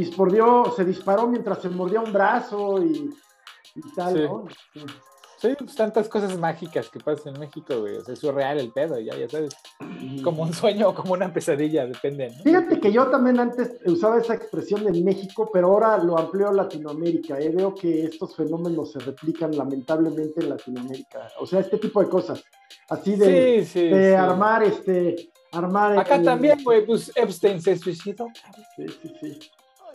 se 0.76 0.86
disparó 0.86 1.28
mientras 1.28 1.62
se 1.62 1.70
mordía 1.70 2.02
un 2.02 2.12
brazo 2.12 2.84
y 2.84 3.10
sí. 5.40 5.56
Pues, 5.58 5.76
tantas 5.76 6.10
cosas 6.10 6.38
mágicas 6.38 6.90
que 6.90 7.00
pasan 7.00 7.36
en 7.36 7.42
México, 7.42 7.80
güey. 7.80 7.98
O 7.98 8.04
sea, 8.04 8.14
es 8.14 8.20
surreal 8.20 8.60
el 8.60 8.72
pedo, 8.72 9.00
ya, 9.00 9.16
ya 9.16 9.30
sabes. 9.30 9.56
Como 10.24 10.44
un 10.44 10.54
sueño 10.54 10.90
o 10.90 10.96
como 10.96 11.14
una 11.14 11.32
pesadilla, 11.32 11.86
depende. 11.86 12.32
Fíjate 12.44 12.80
que 12.80 12.92
yo 12.92 13.08
también 13.08 13.40
antes 13.40 13.78
usaba 13.86 14.18
esa 14.20 14.34
expresión 14.34 14.88
en 14.88 15.04
México, 15.06 15.50
pero 15.54 15.68
ahora 15.68 15.98
lo 15.98 16.18
amplio 16.18 16.50
a 16.50 16.54
Latinoamérica. 16.54 17.40
¿eh? 17.40 17.50
Veo 17.50 17.76
que 17.76 18.06
estos 18.06 18.36
fenómenos 18.36 18.92
se 18.94 19.00
replican 19.00 19.56
lamentablemente 19.56 20.42
en 20.42 20.50
Latinoamérica. 20.50 21.30
O 21.40 21.46
sea, 21.46 21.60
este 21.60 21.78
tipo 21.78 22.02
de 22.02 22.10
cosas. 22.10 22.44
Así 22.90 23.16
de, 23.16 23.64
de 23.64 24.16
armar 24.16 24.64
este. 24.64 25.32
Armar 25.52 25.98
Acá 25.98 26.22
también, 26.22 26.62
güey, 26.64 26.86
pues 26.86 27.12
Epstein 27.16 27.62
se 27.62 27.78
suicidó. 27.78 28.28
Sí, 28.76 28.86
sí, 29.02 29.14
sí. 29.22 29.40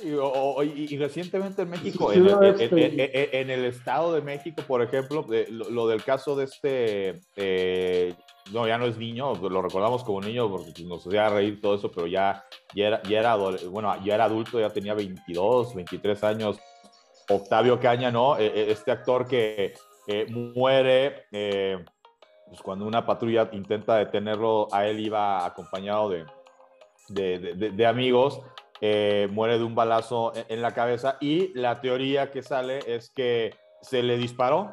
Y, 0.00 0.96
recientemente 0.96 1.62
en 1.62 1.70
México, 1.70 2.12
en, 2.12 3.50
el 3.50 3.64
Estado 3.66 4.14
de 4.14 4.22
México, 4.22 4.62
por 4.66 4.82
ejemplo, 4.82 5.24
lo, 5.50 5.86
del 5.86 6.02
caso 6.02 6.34
de 6.34 6.44
este, 6.44 7.20
eh, 7.36 8.14
no, 8.52 8.66
ya 8.66 8.78
no 8.78 8.86
es 8.86 8.96
niño, 8.96 9.34
lo 9.34 9.62
recordamos 9.62 10.02
como 10.02 10.20
niño 10.20 10.50
porque 10.50 10.72
pues, 10.72 10.84
nos 10.84 11.06
hacía 11.06 11.28
reír 11.28 11.60
todo 11.60 11.74
eso, 11.74 11.90
pero 11.90 12.06
ya, 12.06 12.44
ya, 12.74 12.86
era, 12.86 13.02
ya 13.02 13.20
era, 13.20 13.36
bueno, 13.36 13.94
ya 14.02 14.14
era 14.14 14.24
adulto, 14.24 14.58
ya 14.58 14.70
tenía 14.70 14.94
22, 14.94 15.74
23 15.74 16.24
años. 16.24 16.58
Octavio 17.28 17.78
Caña, 17.78 18.10
¿no? 18.10 18.36
E, 18.38 18.46
e, 18.46 18.72
este 18.72 18.90
actor 18.90 19.26
que 19.26 19.74
muere 20.28 21.26
pues 22.52 22.60
cuando 22.60 22.84
una 22.86 23.06
patrulla 23.06 23.48
intenta 23.52 23.96
detenerlo, 23.96 24.68
a 24.72 24.86
él 24.86 25.00
iba 25.00 25.46
acompañado 25.46 26.10
de, 26.10 26.26
de, 27.08 27.70
de 27.70 27.86
amigos 27.86 28.42
eh, 28.84 29.28
muere 29.30 29.58
de 29.58 29.64
un 29.64 29.76
balazo 29.76 30.32
en, 30.34 30.60
la 30.60 30.74
cabeza 30.74 31.16
y 31.20 31.56
la 31.56 31.80
teoría 31.80 32.32
que 32.32 32.42
sale 32.42 32.80
es 32.84 33.10
que 33.10 33.54
se 33.80 34.02
le 34.02 34.16
disparó, 34.16 34.72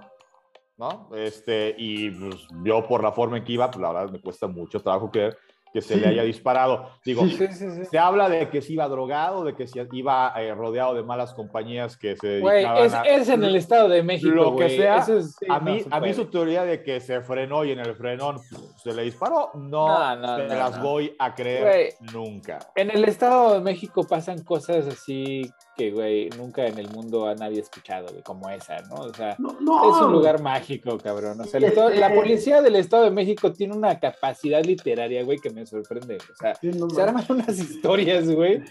¿no? 0.78 1.12
Este, 1.16 1.76
y 1.78 2.10
pues, 2.10 2.48
yo 2.64 2.88
por 2.88 3.04
la 3.04 3.12
forma 3.12 3.38
en 3.38 3.44
que 3.44 3.54
iba, 3.54 3.70
pues 3.70 3.80
la 3.80 3.94
verdad 3.94 4.12
me 4.12 4.20
cuesta 4.20 4.48
mucho 4.48 4.82
trabajo 4.82 5.12
creer 5.12 5.38
que 5.74 5.82
se 5.82 5.98
le 5.98 6.08
haya 6.08 6.24
disparado. 6.24 6.90
Digo, 7.06 7.24
se 7.28 7.98
habla 7.98 8.30
de 8.30 8.50
que 8.50 8.62
se 8.62 8.74
iba 8.74 8.88
drogado, 8.88 9.44
de 9.44 9.56
que 9.56 9.68
se 9.68 9.88
iba 9.92 10.34
eh, 10.38 10.54
rodeado 10.54 10.96
de 10.96 11.04
malas 11.04 11.34
compañías 11.34 11.98
que 11.98 12.16
se 12.16 12.28
dedicaban 12.28 12.86
es, 12.86 12.94
es, 13.06 13.30
en 13.30 13.44
el 13.44 13.56
Estado 13.56 13.90
de 13.90 14.04
México, 14.04 14.34
Lo 14.34 14.56
que 14.56 14.70
sea, 14.70 15.06
a, 15.50 15.60
mí, 15.60 15.84
a 15.90 16.00
mí 16.00 16.14
su 16.14 16.26
teoría 16.26 16.64
de 16.64 16.84
que 16.84 17.00
se 17.00 17.22
frenó 17.22 17.64
y 17.64 17.72
en 17.72 17.80
el 17.80 17.96
frenón 17.96 18.40
se 18.84 18.94
le 18.94 19.04
disparó, 19.04 19.52
no, 19.56 20.16
no, 20.16 20.38
se 20.38 20.48
las 20.48 20.82
voy 20.82 21.16
a 21.20 21.34
creer 21.36 21.94
nunca. 22.14 22.60
En 22.76 22.90
el 22.92 23.06
Estado 23.06 23.54
de 23.54 23.62
México 23.62 24.06
pasan 24.08 24.44
cosas 24.44 24.88
así 24.88 25.42
que, 25.80 25.92
güey, 25.92 26.30
nunca 26.32 26.68
en 26.68 26.78
el 26.78 26.90
mundo 26.90 27.26
a 27.26 27.36
nadie 27.36 27.62
escuchado, 27.62 28.08
como 28.26 28.50
esa, 28.50 28.82
¿no? 28.90 28.96
O 28.96 29.14
sea, 29.14 29.32
es 29.32 30.02
un 30.02 30.12
lugar 30.12 30.42
mágico, 30.42 30.98
cabrón. 30.98 31.40
O 31.40 31.46
sea, 31.46 31.62
la 31.62 32.14
policía 32.14 32.62
del 32.62 32.76
Estado 32.76 33.06
de 33.06 33.12
México 33.12 33.54
tiene 33.54 33.78
una 33.78 33.98
capacidad 33.98 34.62
literaria, 34.62 35.24
güey, 35.24 35.40
que 35.40 35.52
me 35.52 35.66
sorprende. 35.66 36.18
O 36.18 36.36
sea, 36.36 36.54
se 36.56 37.02
arman 37.02 37.24
unas 37.30 37.58
historias, 37.58 38.30
güey. 38.30 38.62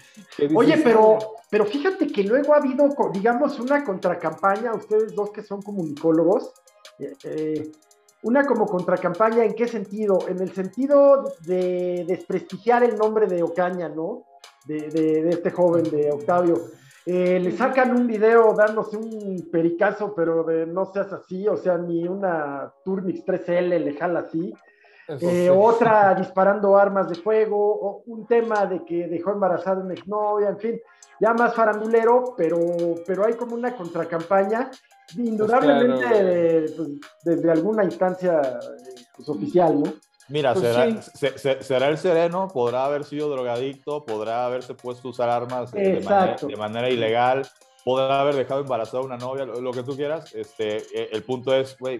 Oye, 0.53 0.77
pero, 0.83 1.17
pero 1.49 1.65
fíjate 1.65 2.05
que 2.05 2.23
luego 2.23 2.53
ha 2.53 2.57
habido, 2.57 2.87
digamos, 3.11 3.59
una 3.59 3.83
contracampaña, 3.83 4.75
ustedes 4.75 5.15
dos 5.15 5.31
que 5.31 5.41
son 5.41 5.63
comunicólogos, 5.63 6.53
eh, 6.99 7.13
eh, 7.23 7.71
una 8.21 8.45
como 8.45 8.67
contracampaña, 8.67 9.45
¿en 9.45 9.55
qué 9.55 9.67
sentido? 9.67 10.27
En 10.27 10.41
el 10.41 10.53
sentido 10.53 11.23
de 11.39 12.05
desprestigiar 12.07 12.83
el 12.83 12.97
nombre 12.97 13.25
de 13.25 13.41
Ocaña, 13.41 13.89
¿no? 13.89 14.25
De, 14.65 14.89
de 14.91 15.29
este 15.31 15.49
joven, 15.49 15.85
de 15.85 16.11
Octavio. 16.11 16.61
Eh, 17.11 17.39
le 17.39 17.51
sacan 17.53 17.89
un 17.89 18.05
video 18.05 18.53
dándose 18.53 18.95
un 18.95 19.49
pericazo, 19.51 20.13
pero 20.13 20.43
de 20.43 20.67
no 20.67 20.85
seas 20.85 21.11
así, 21.11 21.47
o 21.47 21.57
sea, 21.57 21.75
ni 21.75 22.07
una 22.07 22.71
Turmix 22.85 23.25
3L 23.25 23.79
le 23.79 23.93
jala 23.95 24.19
así. 24.19 24.53
Eh, 25.07 25.49
otra 25.49 26.13
disparando 26.19 26.77
armas 26.77 27.09
de 27.09 27.15
fuego, 27.15 27.57
o 27.57 28.03
un 28.05 28.27
tema 28.27 28.67
de 28.67 28.85
que 28.85 29.07
dejó 29.07 29.31
embarazada 29.31 29.81
una 29.81 29.95
exnovia, 29.95 30.49
en 30.49 30.59
fin, 30.59 30.79
ya 31.19 31.33
más 31.33 31.55
farandulero, 31.55 32.35
pero, 32.37 32.59
pero 33.07 33.25
hay 33.25 33.33
como 33.33 33.55
una 33.55 33.75
contracampaña 33.75 34.69
indudablemente 35.17 36.71
pues, 36.77 36.89
desde 37.25 37.51
alguna 37.51 37.85
instancia 37.85 38.39
pues, 39.15 39.27
oficial, 39.29 39.81
¿no? 39.81 39.93
Mira, 40.29 40.53
pues 40.53 40.65
será, 41.13 41.61
será, 41.61 41.87
el 41.87 41.97
sereno, 41.97 42.47
podrá 42.47 42.85
haber 42.85 43.03
sido 43.03 43.29
drogadicto, 43.29 44.05
podrá 44.05 44.45
haberse 44.45 44.75
puesto 44.75 45.07
a 45.07 45.11
usar 45.11 45.29
armas 45.29 45.71
de 45.71 46.55
manera, 46.57 46.89
ilegal, 46.89 47.47
podrá 47.89 48.21
haber 48.21 48.35
dejado 48.35 48.61
embarazada 48.61 48.99
a 48.99 49.05
una 49.05 49.17
novia, 49.17 49.45
lo, 49.45 49.71
que 49.71 49.81
tú 49.81 49.95
quieras. 49.95 50.31
Este, 50.35 50.77
eh, 50.77 51.09
el 51.11 51.23
punto 51.23 51.55
es, 51.55 51.75
güey, 51.79 51.99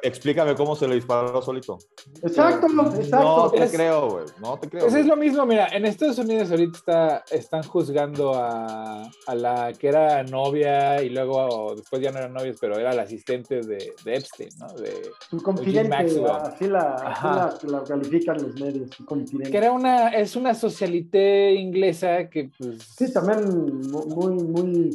explícame 0.00 0.54
cómo 0.54 0.76
se 0.76 0.86
le 0.86 0.94
disparó 0.94 1.42
solito. 1.42 1.76
Exacto, 2.22 2.68
exacto. 2.94 3.26
No 3.26 3.50
te 3.50 3.68
creo, 3.68 4.10
güey, 4.10 4.24
no 4.40 4.58
te 4.60 4.68
creo. 4.68 4.86
Eso 4.86 4.98
es 4.98 5.06
lo 5.06 5.16
mismo, 5.16 5.44
mira, 5.44 5.66
en 5.72 5.86
Estados 5.86 6.18
Unidos 6.18 6.52
ahorita 6.52 6.78
está, 6.78 7.24
están 7.32 7.64
juzgando 7.64 8.32
a, 8.34 9.10
a, 9.26 9.34
la 9.34 9.72
que 9.72 9.88
era 9.88 10.22
novia 10.22 11.02
y 11.02 11.08
luego 11.08 11.74
después 11.74 12.00
ya 12.00 12.12
no 12.12 12.18
eran 12.18 12.32
novios, 12.32 12.58
pero 12.60 12.78
era 12.78 12.92
la 12.92 13.02
asistente 13.02 13.60
de, 13.60 13.94
de 14.04 14.14
Epstein, 14.14 14.50
¿no? 14.60 14.68
De, 14.80 15.10
su 15.30 15.42
confidente, 15.42 15.96
así, 15.96 16.20
la, 16.68 16.94
así 16.94 17.66
la, 17.66 17.82
califican 17.84 18.40
los 18.40 18.54
medios, 18.60 18.88
su 18.96 19.04
confidente. 19.04 19.50
Que 19.50 19.56
era 19.56 19.72
una, 19.72 20.10
es 20.10 20.36
una 20.36 20.54
socialité 20.54 21.54
inglesa 21.54 22.30
que 22.30 22.52
pues... 22.56 22.84
Sí, 22.96 23.12
también 23.12 23.80
muy, 23.90 24.34
muy 24.44 24.91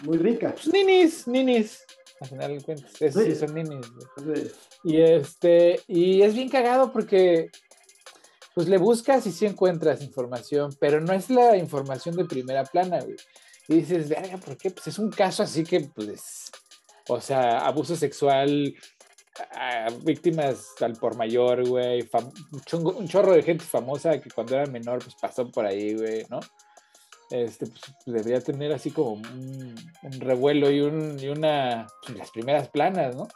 muy 0.00 0.18
rica. 0.18 0.52
Pues 0.52 0.68
ninis, 0.68 1.26
ninis. 1.26 1.84
Al 2.20 2.28
final 2.28 2.58
de 2.58 2.64
cuentas, 2.64 2.92
sí. 2.98 3.34
son 3.34 3.54
ninis. 3.54 3.86
Y 4.84 5.00
este, 5.00 5.80
y 5.88 6.22
es 6.22 6.34
bien 6.34 6.48
cagado 6.48 6.92
porque 6.92 7.50
pues 8.54 8.68
le 8.68 8.78
buscas 8.78 9.26
y 9.26 9.32
sí 9.32 9.46
encuentras 9.46 10.02
información, 10.02 10.76
pero 10.78 11.00
no 11.00 11.12
es 11.12 11.30
la 11.30 11.56
información 11.56 12.16
de 12.16 12.24
primera 12.24 12.64
plana, 12.64 13.00
güey. 13.00 13.16
Y 13.68 13.76
dices, 13.76 14.08
verga, 14.08 14.36
¿por 14.38 14.56
qué? 14.56 14.70
Pues 14.70 14.88
es 14.88 14.98
un 14.98 15.10
caso 15.10 15.42
así 15.42 15.64
que, 15.64 15.80
pues, 15.80 16.50
o 17.08 17.20
sea, 17.20 17.66
abuso 17.66 17.96
sexual, 17.96 18.74
a 19.54 19.88
víctimas 20.04 20.74
al 20.80 20.94
por 20.94 21.16
mayor, 21.16 21.66
güey, 21.66 22.08
un, 22.72 23.08
chorro 23.08 23.32
de 23.32 23.42
gente 23.42 23.64
famosa 23.64 24.20
que 24.20 24.30
cuando 24.30 24.56
era 24.56 24.66
menor, 24.66 25.02
pues 25.02 25.14
pasó 25.20 25.48
por 25.50 25.64
ahí, 25.64 25.94
güey, 25.94 26.26
¿no? 26.28 26.40
Este, 27.32 27.66
pues, 27.66 27.82
debería 28.04 28.40
tener 28.40 28.72
así 28.72 28.90
como 28.90 29.12
un, 29.12 29.74
revuelo 30.20 30.70
y, 30.70 30.80
un, 30.80 31.18
y 31.18 31.28
una, 31.28 31.86
pues, 32.06 32.18
las 32.18 32.30
primeras 32.30 32.68
planas, 32.68 33.16
¿no? 33.16 33.26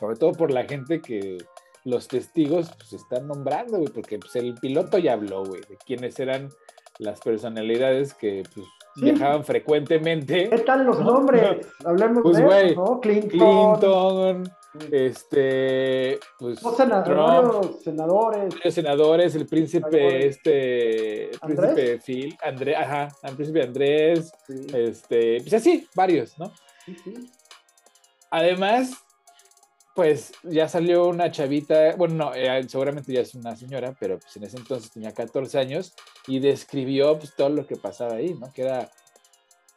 Sobre 0.00 0.16
todo 0.16 0.32
por 0.32 0.50
la 0.50 0.64
gente 0.64 1.00
que 1.00 1.38
los 1.84 2.08
testigos 2.08 2.70
pues 2.76 2.92
están 2.94 3.26
nombrando, 3.28 3.78
güey, 3.78 3.92
porque 3.92 4.18
pues, 4.18 4.34
el 4.36 4.54
piloto 4.54 4.98
ya 4.98 5.12
habló, 5.12 5.44
güey, 5.44 5.60
de 5.68 5.76
quiénes 5.84 6.18
eran 6.18 6.48
las 6.98 7.20
personalidades 7.20 8.14
que 8.14 8.44
pues, 8.54 8.66
viajaban 8.96 9.44
frecuentemente. 9.44 10.48
¿Qué 10.48 10.58
tal 10.58 10.86
los 10.86 10.98
nombres? 11.04 11.66
Hablamos 11.84 12.22
pues, 12.22 12.38
de 12.38 12.66
eso, 12.66 12.84
¿no? 12.84 13.00
Clinton. 13.00 13.30
Clinton 13.30 14.61
este, 14.90 16.18
pues, 16.38 16.60
senadores, 16.76 17.82
senadores. 17.82 18.54
senadores, 18.74 19.34
el 19.34 19.46
príncipe, 19.46 20.26
este, 20.26 21.30
el 21.30 21.38
príncipe 21.40 21.98
Phil, 21.98 22.36
Andrés, 22.42 22.76
ajá, 22.78 23.08
el 23.22 23.34
príncipe 23.36 23.62
Andrés, 23.62 24.32
este, 24.72 25.40
pues 25.40 25.54
así, 25.54 25.86
varios, 25.94 26.38
¿no? 26.38 26.52
Además, 28.30 28.92
pues 29.94 30.32
ya 30.42 30.68
salió 30.68 31.06
una 31.06 31.30
chavita, 31.30 31.94
bueno, 31.96 32.14
no, 32.14 32.34
eh, 32.34 32.66
seguramente 32.66 33.12
ya 33.12 33.20
es 33.20 33.34
una 33.34 33.54
señora, 33.56 33.94
pero 34.00 34.18
pues 34.18 34.36
en 34.36 34.44
ese 34.44 34.56
entonces 34.56 34.90
tenía 34.90 35.12
14 35.12 35.58
años 35.58 35.94
y 36.26 36.38
describió 36.38 37.18
pues 37.18 37.34
todo 37.36 37.50
lo 37.50 37.66
que 37.66 37.76
pasaba 37.76 38.14
ahí, 38.14 38.32
¿no? 38.34 38.50
Que 38.52 38.62
era 38.62 38.90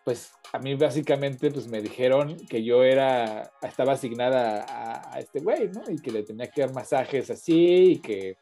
pues 0.06 0.32
a 0.54 0.60
mí 0.60 0.76
básicamente 0.76 1.50
pues 1.50 1.68
me 1.68 1.82
dijeron 1.82 2.38
que 2.48 2.64
yo 2.64 2.84
era, 2.84 3.52
estaba 3.64 3.94
asignada 3.94 4.64
a, 5.12 5.20
este 5.20 5.40
güey, 5.40 5.68
¿no? 5.70 5.82
Y 5.90 5.98
que 5.98 6.12
le 6.12 6.22
tenía 6.22 6.48
que 6.48 6.62
dar 6.62 6.74
masajes 6.74 7.32
así 7.32 7.94
y 7.94 8.00
que 8.00 8.38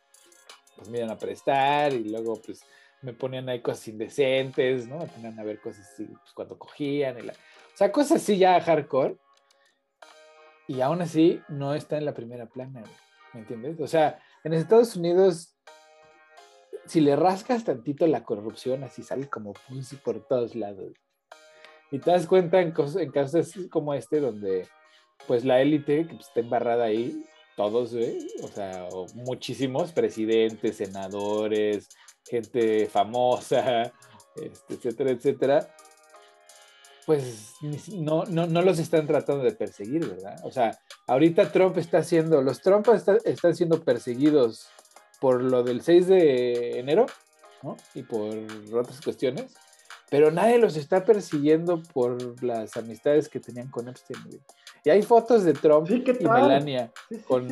pues 0.75 0.89
me 0.89 0.97
iban 0.97 1.11
a 1.11 1.17
prestar 1.17 1.93
y 1.93 2.03
luego 2.03 2.33
pues 2.45 2.61
me 3.01 3.13
ponían 3.13 3.47
ahí 3.47 3.61
cosas 3.61 3.87
indecentes, 3.87 4.89
¿no? 4.89 4.97
Me 4.97 5.07
ponían 5.07 5.39
a 5.39 5.43
ver 5.43 5.61
cosas 5.61 5.89
así 5.93 6.03
pues, 6.03 6.33
cuando 6.33 6.59
cogían 6.59 7.17
y 7.17 7.21
la... 7.21 7.31
O 7.31 7.77
sea, 7.77 7.93
cosas 7.93 8.21
así 8.21 8.37
ya 8.37 8.59
hardcore. 8.59 9.15
Y 10.67 10.81
aún 10.81 11.01
así 11.01 11.41
no 11.47 11.73
está 11.75 11.97
en 11.97 12.05
la 12.05 12.13
primera 12.13 12.45
plana, 12.45 12.83
¿me 13.33 13.39
entiendes? 13.39 13.79
O 13.79 13.87
sea, 13.87 14.19
en 14.43 14.53
Estados 14.53 14.97
Unidos 14.97 15.57
si 16.85 16.99
le 16.99 17.15
rascas 17.15 17.63
tantito 17.63 18.05
la 18.07 18.25
corrupción, 18.25 18.83
así 18.83 19.01
sale 19.01 19.29
como 19.29 19.53
pulsi 19.53 19.95
por 19.95 20.27
todos 20.27 20.55
lados. 20.55 20.93
Y 21.93 21.99
te 21.99 22.09
das 22.09 22.25
cuenta 22.25 22.59
en, 22.59 22.73
en 22.75 23.11
casos 23.11 23.53
como 23.69 23.93
este, 23.93 24.19
donde 24.19 24.67
pues 25.27 25.45
la 25.45 25.61
élite 25.61 26.07
que 26.07 26.15
pues, 26.15 26.27
está 26.27 26.39
embarrada 26.39 26.85
ahí, 26.85 27.23
todos, 27.55 27.93
o 28.41 28.47
sea, 28.47 28.87
muchísimos 29.13 29.91
presidentes, 29.91 30.77
senadores, 30.77 31.89
gente 32.27 32.87
famosa, 32.87 33.93
este, 34.35 34.73
etcétera, 34.73 35.11
etcétera, 35.11 35.75
pues 37.05 37.53
no, 37.91 38.23
no, 38.25 38.47
no, 38.47 38.63
los 38.63 38.79
están 38.79 39.05
tratando 39.05 39.43
de 39.43 39.51
perseguir, 39.51 40.09
¿verdad? 40.09 40.37
O 40.45 40.49
sea, 40.49 40.75
ahorita 41.05 41.51
Trump 41.51 41.77
está 41.77 41.99
haciendo, 41.99 42.41
los 42.41 42.59
Trump 42.61 42.87
están 43.23 43.55
siendo 43.55 43.83
perseguidos 43.83 44.67
por 45.21 45.43
lo 45.43 45.61
del 45.61 45.83
6 45.83 46.07
de 46.07 46.79
enero, 46.79 47.05
¿no? 47.61 47.77
Y 47.93 48.01
por 48.01 48.35
otras 48.73 48.99
cuestiones 48.99 49.53
pero 50.13 50.29
nadie 50.29 50.59
los 50.59 50.77
está 50.77 51.03
persiguiendo 51.03 51.81
por 51.91 52.43
las 52.43 52.77
amistades 52.77 53.27
que 53.27 53.39
tenían 53.39 53.71
con 53.71 53.89
Epstein. 53.89 54.19
Y 54.85 54.91
hay 54.91 55.01
fotos 55.01 55.43
de 55.43 55.53
Trump 55.53 55.89
y 55.89 56.03
Melania 56.23 56.91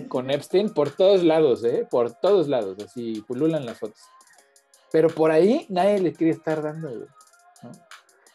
con, 0.07 0.29
Epstein 0.29 0.69
por 0.71 0.91
todos 0.91 1.23
lados, 1.23 1.63
¿eh? 1.63 1.87
Por 1.89 2.13
todos 2.13 2.47
lados, 2.47 2.77
así 2.85 3.23
pululan 3.27 3.65
las 3.65 3.79
fotos. 3.79 4.01
Pero 4.91 5.09
por 5.09 5.31
ahí 5.31 5.65
nadie 5.69 5.97
le 6.01 6.13
quiere 6.13 6.33
estar 6.33 6.61
dando, 6.61 7.07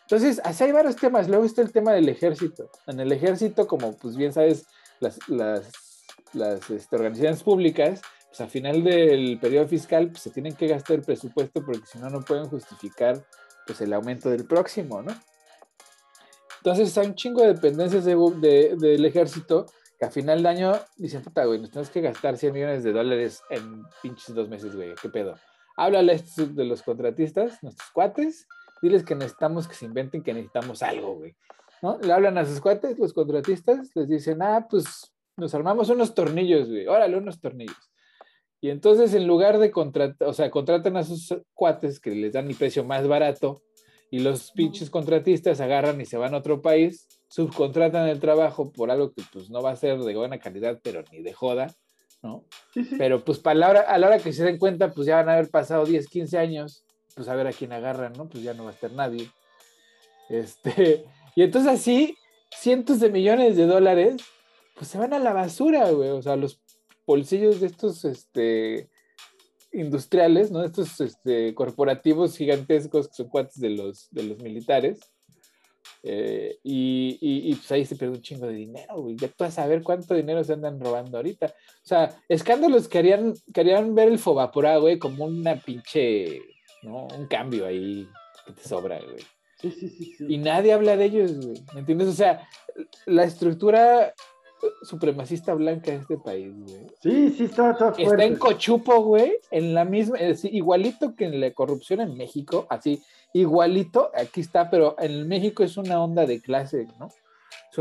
Entonces, 0.03 0.41
así 0.43 0.65
hay 0.65 0.73
varios 0.73 0.97
temas. 0.97 1.29
Luego 1.29 1.45
está 1.45 1.63
el 1.63 1.71
tema 1.71 1.93
del 1.93 2.09
ejército. 2.09 2.69
En 2.89 2.99
el 2.99 3.13
ejército, 3.13 3.69
como 3.69 3.97
pues 3.97 4.17
bien 4.17 4.33
sabes, 4.33 4.67
las, 4.99 5.21
las, 5.29 6.69
este, 6.69 6.97
organizaciones 6.97 7.45
públicas, 7.45 8.03
pues 8.27 8.41
a 8.41 8.49
final 8.49 8.83
del 8.83 9.39
periodo 9.41 9.69
fiscal, 9.69 10.09
pues, 10.09 10.23
se 10.23 10.31
tienen 10.31 10.57
que 10.57 10.67
gastar 10.67 10.97
el 10.97 11.03
presupuesto 11.03 11.65
porque 11.65 11.87
si 11.87 12.01
no, 12.01 12.11
no 12.11 12.23
pueden 12.23 12.49
justificar 12.49 13.25
pues 13.67 13.81
el 13.81 13.93
aumento 13.93 14.31
del 14.31 14.47
próximo, 14.47 15.03
¿no? 15.03 15.13
Entonces 16.59 16.97
hay 16.99 17.07
un 17.07 17.15
chingo 17.15 17.43
de 17.43 17.55
dependencias 17.55 18.05
del 18.05 19.05
ejército 19.05 19.67
que 19.99 20.05
a 20.05 20.11
final 20.11 20.43
de 20.43 20.49
año 20.49 20.73
dicen, 20.97 21.23
puta, 21.23 21.45
güey, 21.45 21.61
nos 21.61 21.71
tenemos 21.71 21.91
que 21.91 22.01
gastar 22.01 22.37
100 22.37 22.53
millones 22.53 22.85
de 22.85 22.93
dólares 22.93 23.43
en 23.51 23.85
pinches 24.03 24.35
dos 24.35 24.49
meses, 24.49 24.75
güey, 24.75 24.95
qué 25.01 25.09
pedo. 25.09 25.37
Háblale 25.77 26.15
estos 26.15 26.55
de 26.55 26.65
los 26.65 26.83
contratistas, 26.83 27.63
nuestros 27.63 27.91
cuates, 27.91 28.47
diles 28.83 29.05
que 29.05 29.15
necesitamos 29.15 29.69
que 29.69 29.75
se 29.75 29.87
inventen 29.87 30.23
que 30.23 30.35
necesitamos 30.35 30.83
algo, 30.83 31.15
güey. 31.15 31.37
¿No? 31.83 31.99
Le 31.99 32.13
hablan 32.13 32.39
a 32.39 32.45
sus 32.45 32.61
cuates, 32.61 32.99
los 32.99 33.13
contratistas, 33.13 33.91
les 33.95 34.09
dicen, 34.09 34.43
ah, 34.43 34.67
pues 34.69 35.13
nos 35.37 35.55
armamos 35.55 35.89
unos 35.91 36.15
tornillos, 36.15 36.69
güey, 36.69 36.87
órale, 36.87 37.17
unos 37.17 37.41
tornillos. 37.41 37.77
Y 38.67 38.71
entonces 38.71 39.15
en 39.15 39.29
lugar 39.29 39.59
de 39.61 39.71
contratar, 39.71 40.29
o 40.29 40.33
sea, 40.33 40.51
contratan 40.51 40.97
a 40.97 41.05
sus 41.05 41.33
cuates 41.55 42.01
que 42.01 42.11
les 42.11 42.33
dan 42.33 42.49
el 42.49 42.57
precio 42.57 42.83
más 42.83 43.07
barato 43.07 43.63
y 44.11 44.19
los 44.19 44.51
pinches 44.51 44.91
contratistas 44.91 45.61
agarran 45.61 46.01
y 46.01 46.05
se 46.05 46.17
van 46.17 46.35
a 46.35 46.39
otro 46.39 46.63
país, 46.63 47.07
subcontratan 47.29 48.09
el 48.09 48.19
trabajo 48.19 48.73
por 48.73 48.91
algo 48.91 49.13
que 49.13 49.23
pues 49.33 49.51
no 49.51 49.63
va 49.63 49.71
a 49.71 49.77
ser 49.77 50.01
de 50.01 50.17
buena 50.17 50.41
calidad, 50.41 50.81
pero 50.83 51.05
ni 51.13 51.23
de 51.23 51.33
joda, 51.33 51.73
¿no? 52.25 52.45
Pero 52.99 53.25
pues 53.25 53.39
para 53.39 53.55
la 53.55 53.71
hora, 53.71 53.81
a 53.83 53.99
la 53.99 54.09
hora 54.09 54.19
que 54.19 54.33
se 54.33 54.43
den 54.43 54.59
cuenta, 54.59 54.91
pues 54.91 55.07
ya 55.07 55.15
van 55.15 55.29
a 55.29 55.35
haber 55.35 55.49
pasado 55.49 55.85
10, 55.85 56.09
15 56.09 56.37
años, 56.37 56.85
pues 57.15 57.29
a 57.29 57.37
ver 57.37 57.47
a 57.47 57.53
quién 57.53 57.73
agarran, 57.73 58.15
¿no? 58.15 58.29
Pues 58.29 58.43
ya 58.43 58.53
no 58.53 58.65
va 58.65 58.71
a 58.71 58.75
estar 58.75 58.91
nadie. 58.91 59.31
Este, 60.29 61.05
y 61.37 61.43
entonces 61.45 61.71
así, 61.73 62.17
cientos 62.51 62.99
de 62.99 63.11
millones 63.11 63.57
de 63.57 63.67
dólares, 63.67 64.17
pues 64.75 64.89
se 64.89 64.99
van 64.99 65.13
a 65.13 65.21
la 65.21 65.33
basura, 65.33 65.89
güey. 65.93 66.11
O 66.11 66.21
sea, 66.21 66.35
los 66.35 66.61
bolsillos 67.07 67.61
de 67.61 67.69
estos 67.69 68.05
este, 68.05 68.91
industriales, 69.73 70.51
¿no? 70.51 70.65
Estos 70.65 71.01
este, 71.01 71.55
corporativos 71.55 72.37
gigantescos 72.37 73.09
que 73.09 73.15
son 73.15 73.29
cuates 73.29 73.61
de 73.61 73.71
los, 73.71 74.09
de 74.11 74.23
los 74.25 74.39
militares. 74.39 75.01
Eh, 76.03 76.59
y, 76.63 77.19
y, 77.21 77.55
pues 77.55 77.73
ahí 77.73 77.85
se 77.85 77.97
pierde 77.97 78.15
un 78.15 78.23
chingo 78.23 78.47
de 78.47 78.55
dinero, 78.55 79.01
güey. 79.01 79.17
Ya 79.17 79.29
tú 79.29 79.45
a 79.45 79.51
saber 79.51 79.83
cuánto 79.83 80.15
dinero 80.15 80.43
se 80.45 80.53
andan 80.53 80.81
robando 80.81 81.17
ahorita. 81.17 81.47
O 81.47 81.87
sea, 81.87 82.17
escándalos 82.29 82.89
que 82.89 82.99
harían, 82.99 83.95
ver 83.95 84.09
el 84.09 84.19
Fobapora, 84.19 84.77
güey, 84.79 84.99
como 84.99 85.25
una 85.25 85.57
pinche, 85.57 86.41
¿no? 86.83 87.07
Un 87.17 87.27
cambio 87.27 87.67
ahí 87.67 88.09
que 88.45 88.53
te 88.53 88.63
sobra, 88.63 89.01
güey. 89.01 89.19
Sí, 89.61 89.71
sí, 89.71 89.89
sí, 89.89 90.15
sí. 90.17 90.27
Y 90.29 90.39
nadie 90.39 90.73
habla 90.73 90.97
de 90.97 91.07
ellos, 91.07 91.45
güey. 91.45 91.65
¿Me 91.75 91.81
entiendes? 91.81 92.09
O 92.09 92.13
sea, 92.13 92.49
la 93.07 93.25
estructura 93.25 94.15
supremacista 94.83 95.55
blanca 95.55 95.91
de 95.91 95.99
este 95.99 96.17
país, 96.19 96.53
güey. 96.57 96.87
Sí, 97.03 97.31
sí, 97.31 97.45
está, 97.45 97.73
está 97.73 97.93
fuerte. 97.93 98.03
Está 98.03 98.25
en 98.25 98.37
cochupo, 98.37 99.03
güey, 99.03 99.39
en 99.51 99.75
la 99.75 99.85
misma, 99.85 100.19
es 100.19 100.29
decir, 100.29 100.55
igualito 100.55 101.15
que 101.15 101.27
en 101.27 101.41
la 101.41 101.51
corrupción 101.53 102.01
en 102.01 102.17
México, 102.17 102.67
así, 102.69 103.03
igualito, 103.33 104.11
aquí 104.15 104.41
está, 104.41 104.71
pero 104.71 104.97
en 104.99 105.27
México 105.29 105.63
es 105.63 105.77
una 105.77 106.03
onda 106.03 106.27
de 106.27 106.41
clase, 106.41 106.87
¿no? 106.99 107.09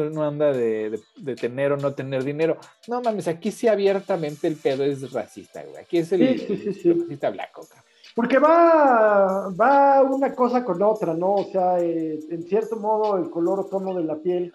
es 0.01 0.11
una 0.11 0.27
onda 0.27 0.51
de, 0.51 0.99
tener 1.39 1.71
o 1.71 1.77
no 1.77 1.93
tener 1.93 2.23
dinero. 2.23 2.57
No 2.87 3.01
mames, 3.01 3.27
aquí 3.27 3.51
sí 3.51 3.67
abiertamente 3.67 4.47
el 4.47 4.55
pedo 4.55 4.83
es 4.83 5.11
racista, 5.11 5.63
güey. 5.63 5.77
Aquí 5.77 5.99
es 5.99 6.11
el, 6.11 6.21
racista 6.21 7.29
blanco, 7.29 7.67
Porque 8.13 8.39
va, 8.39 9.49
va 9.49 10.01
una 10.03 10.33
cosa 10.33 10.63
con 10.63 10.81
otra, 10.81 11.13
¿no? 11.13 11.35
O 11.35 11.45
sea, 11.45 11.79
eh, 11.79 12.19
en 12.29 12.43
cierto 12.43 12.77
modo 12.77 13.17
el 13.17 13.29
color 13.29 13.61
o 13.61 13.65
tono 13.65 13.93
de 13.93 14.03
la 14.03 14.15
piel 14.15 14.53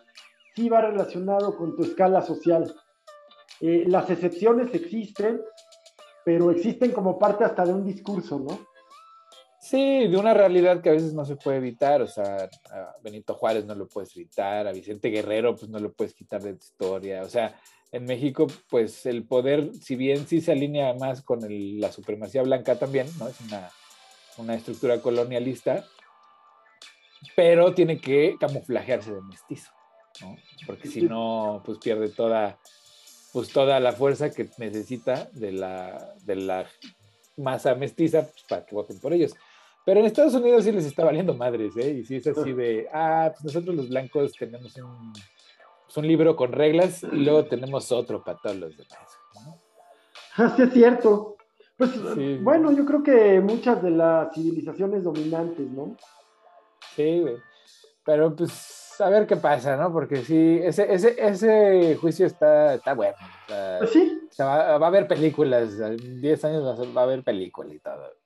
sí 0.54 0.68
va 0.68 0.80
relacionado 0.80 1.56
con 1.56 1.76
tu 1.76 1.84
escala 1.84 2.22
social. 2.22 2.74
Eh, 3.60 3.84
las 3.86 4.08
excepciones 4.10 4.74
existen, 4.74 5.40
pero 6.24 6.50
existen 6.50 6.92
como 6.92 7.18
parte 7.18 7.44
hasta 7.44 7.64
de 7.64 7.72
un 7.72 7.84
discurso, 7.84 8.38
¿no? 8.38 8.70
Sí, 9.60 10.08
de 10.08 10.16
una 10.16 10.34
realidad 10.34 10.80
que 10.80 10.88
a 10.88 10.92
veces 10.92 11.12
no 11.12 11.24
se 11.24 11.36
puede 11.36 11.58
evitar, 11.58 12.00
o 12.02 12.06
sea, 12.06 12.48
a 12.70 12.96
Benito 13.04 13.34
Juárez 13.34 13.66
no 13.66 13.74
lo 13.74 13.86
puedes 13.86 14.16
evitar, 14.16 14.66
a 14.66 14.72
Vicente 14.72 15.10
Guerrero 15.10 15.54
pues 15.54 15.70
no 15.70 15.78
lo 15.78 15.92
puedes 15.92 16.14
quitar 16.14 16.42
de 16.42 16.54
tu 16.54 16.64
historia, 16.64 17.22
o 17.22 17.28
sea, 17.28 17.54
en 17.92 18.04
México 18.04 18.46
pues 18.68 19.04
el 19.06 19.24
poder, 19.24 19.74
si 19.74 19.96
bien 19.96 20.26
sí 20.26 20.40
se 20.40 20.52
alinea 20.52 20.94
más 20.94 21.22
con 21.22 21.40
la 21.78 21.92
supremacía 21.92 22.42
blanca 22.42 22.78
también, 22.78 23.06
¿no? 23.18 23.28
Es 23.28 23.40
una, 23.42 23.70
una 24.38 24.54
estructura 24.54 25.00
colonialista, 25.00 25.84
pero 27.36 27.74
tiene 27.74 28.00
que 28.00 28.36
camuflajearse 28.40 29.14
de 29.14 29.22
mestizo, 29.22 29.70
¿no? 30.20 30.36
Porque 30.66 30.88
si 30.88 31.02
no, 31.02 31.62
pues 31.64 31.78
pierde 31.78 32.08
toda, 32.08 32.58
pues 33.32 33.48
toda 33.50 33.80
la 33.80 33.92
fuerza 33.92 34.30
que 34.30 34.48
necesita 34.58 35.28
de 35.32 35.52
la, 35.52 36.14
de 36.24 36.36
la 36.36 36.66
masa 37.36 37.74
mestiza 37.74 38.22
pues, 38.22 38.44
para 38.48 38.64
que 38.64 38.74
voten 38.74 38.98
por 39.00 39.12
ellos. 39.12 39.34
Pero 39.84 40.00
en 40.00 40.06
Estados 40.06 40.34
Unidos 40.34 40.64
sí 40.64 40.72
les 40.72 40.84
está 40.84 41.04
valiendo 41.04 41.34
madres, 41.34 41.76
¿eh? 41.76 41.90
Y 41.90 42.04
sí 42.04 42.16
es 42.16 42.26
así 42.26 42.52
de, 42.52 42.86
ah, 42.92 43.30
pues 43.32 43.44
nosotros 43.44 43.74
los 43.74 43.88
blancos 43.88 44.32
tenemos 44.38 44.76
un, 44.76 45.12
pues, 45.12 45.96
un 45.96 46.06
libro 46.06 46.36
con 46.36 46.52
reglas 46.52 47.02
y 47.02 47.16
luego 47.16 47.44
tenemos 47.44 47.90
otro 47.92 48.22
para 48.22 48.38
todos 48.38 48.56
los 48.56 48.76
demás. 48.76 49.18
¿no? 49.34 49.58
Ah, 50.36 50.54
sí, 50.56 50.62
es 50.62 50.72
cierto. 50.72 51.36
Pues 51.76 51.92
bueno, 52.42 52.72
yo 52.72 52.84
creo 52.84 53.02
que 53.02 53.40
muchas 53.40 53.82
de 53.82 53.90
las 53.90 54.34
civilizaciones 54.34 55.02
dominantes, 55.02 55.66
¿no? 55.70 55.96
Sí, 56.94 57.20
güey. 57.20 57.36
Pero 58.04 58.36
pues 58.36 58.79
a 59.00 59.08
ver 59.10 59.26
qué 59.26 59.36
pasa, 59.36 59.76
¿no? 59.76 59.92
Porque 59.92 60.16
sí, 60.16 60.60
ese, 60.62 60.92
ese, 60.92 61.16
ese 61.18 61.96
juicio 62.00 62.26
está, 62.26 62.74
está 62.74 62.94
bueno. 62.94 63.16
pues 63.78 63.90
sí. 63.90 64.20
va, 64.38 64.78
va, 64.78 64.86
a 64.86 64.88
haber 64.88 65.08
películas, 65.08 65.78
en 65.80 66.20
10 66.20 66.44
años 66.44 66.96
va 66.96 67.00
a 67.00 67.04
haber 67.04 67.22
películas 67.22 67.74
y 67.74 67.78
todo. 67.80 68.20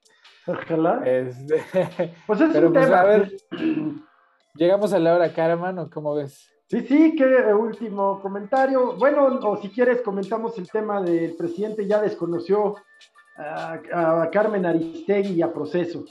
Ojalá. 0.47 1.01
Este, 1.05 1.63
pues 2.27 2.41
es 2.41 2.55
un 2.55 2.73
pues, 2.73 2.85
tema. 2.85 3.01
A 3.01 3.03
ver, 3.05 3.31
llegamos 4.55 4.93
a 4.93 4.99
la 4.99 5.15
hora 5.15 5.33
cara, 5.33 5.55
mano, 5.55 5.89
¿cómo 5.91 6.15
ves? 6.15 6.51
Sí, 6.67 6.81
sí, 6.81 7.15
qué 7.15 7.53
último 7.53 8.19
comentario. 8.21 8.95
Bueno, 8.97 9.27
o 9.27 9.57
si 9.57 9.69
quieres 9.69 10.01
comentamos 10.01 10.57
el 10.57 10.69
tema 10.69 10.99
del 11.01 11.35
presidente 11.35 11.85
ya 11.85 12.01
desconoció 12.01 12.75
a, 13.37 14.29
Carmen 14.31 14.65
Aristegui 14.65 15.33
y 15.33 15.41
a 15.43 15.53
Proceso. 15.53 16.05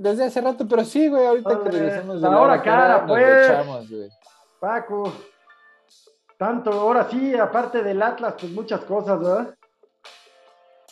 Desde 0.00 0.24
hace 0.24 0.40
rato, 0.40 0.66
pero 0.66 0.82
sí, 0.82 1.08
güey, 1.08 1.26
ahorita 1.26 1.62
que 1.62 1.70
regresamos 1.72 2.22
de 2.22 2.30
la 2.30 2.40
hora 2.40 2.62
cara, 2.62 3.04
pues. 3.06 4.10
Paco. 4.58 5.12
Tanto, 6.38 6.72
ahora 6.72 7.06
sí, 7.10 7.34
aparte 7.36 7.82
del 7.82 8.00
Atlas, 8.00 8.34
pues 8.40 8.50
muchas 8.50 8.80
cosas, 8.86 9.20
¿verdad? 9.20 9.54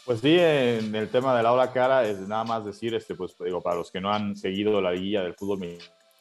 Pues 0.04 0.20
sí, 0.20 0.36
en 0.38 0.94
el 0.94 1.08
tema 1.08 1.34
de 1.34 1.42
la 1.42 1.54
ola 1.54 1.72
cara 1.72 2.04
es 2.04 2.20
nada 2.28 2.44
más 2.44 2.66
decir, 2.66 2.94
este, 2.94 3.14
pues 3.14 3.34
digo, 3.42 3.62
para 3.62 3.76
los 3.76 3.90
que 3.90 3.98
no 3.98 4.12
han 4.12 4.36
seguido 4.36 4.78
la 4.82 4.92
guía 4.92 5.22
del 5.22 5.32
fútbol 5.34 5.60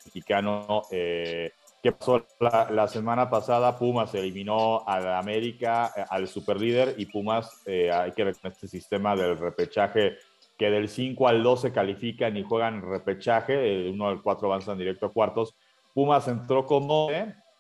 mexicano, 0.05 0.83
eh, 0.89 1.51
¿qué 1.83 1.91
pasó 1.91 2.25
la, 2.39 2.87
semana 2.87 3.29
pasada? 3.29 3.77
Pumas 3.77 4.15
eliminó 4.15 4.87
a 4.87 5.19
América, 5.19 5.91
eh, 5.93 6.05
al 6.09 6.29
superlíder, 6.29 6.95
y 6.97 7.05
Pumas, 7.07 7.63
eh, 7.65 7.91
hay 7.91 8.13
que 8.13 8.23
ver 8.23 8.35
este 8.41 8.69
sistema 8.69 9.13
del 9.13 9.37
repechaje, 9.37 10.15
que 10.57 10.69
del 10.69 10.89
5 10.89 11.27
al 11.27 11.43
12 11.43 11.71
califican 11.71 12.35
y 12.35 12.43
juegan 12.43 12.81
repechaje, 12.81 13.55
del 13.55 13.89
1 13.93 14.07
al 14.07 14.21
4 14.21 14.47
avanzan 14.47 14.77
directo 14.77 15.05
a 15.05 15.13
cuartos. 15.13 15.55
Pumas 15.93 16.27
entró 16.27 16.65
como 16.65 17.09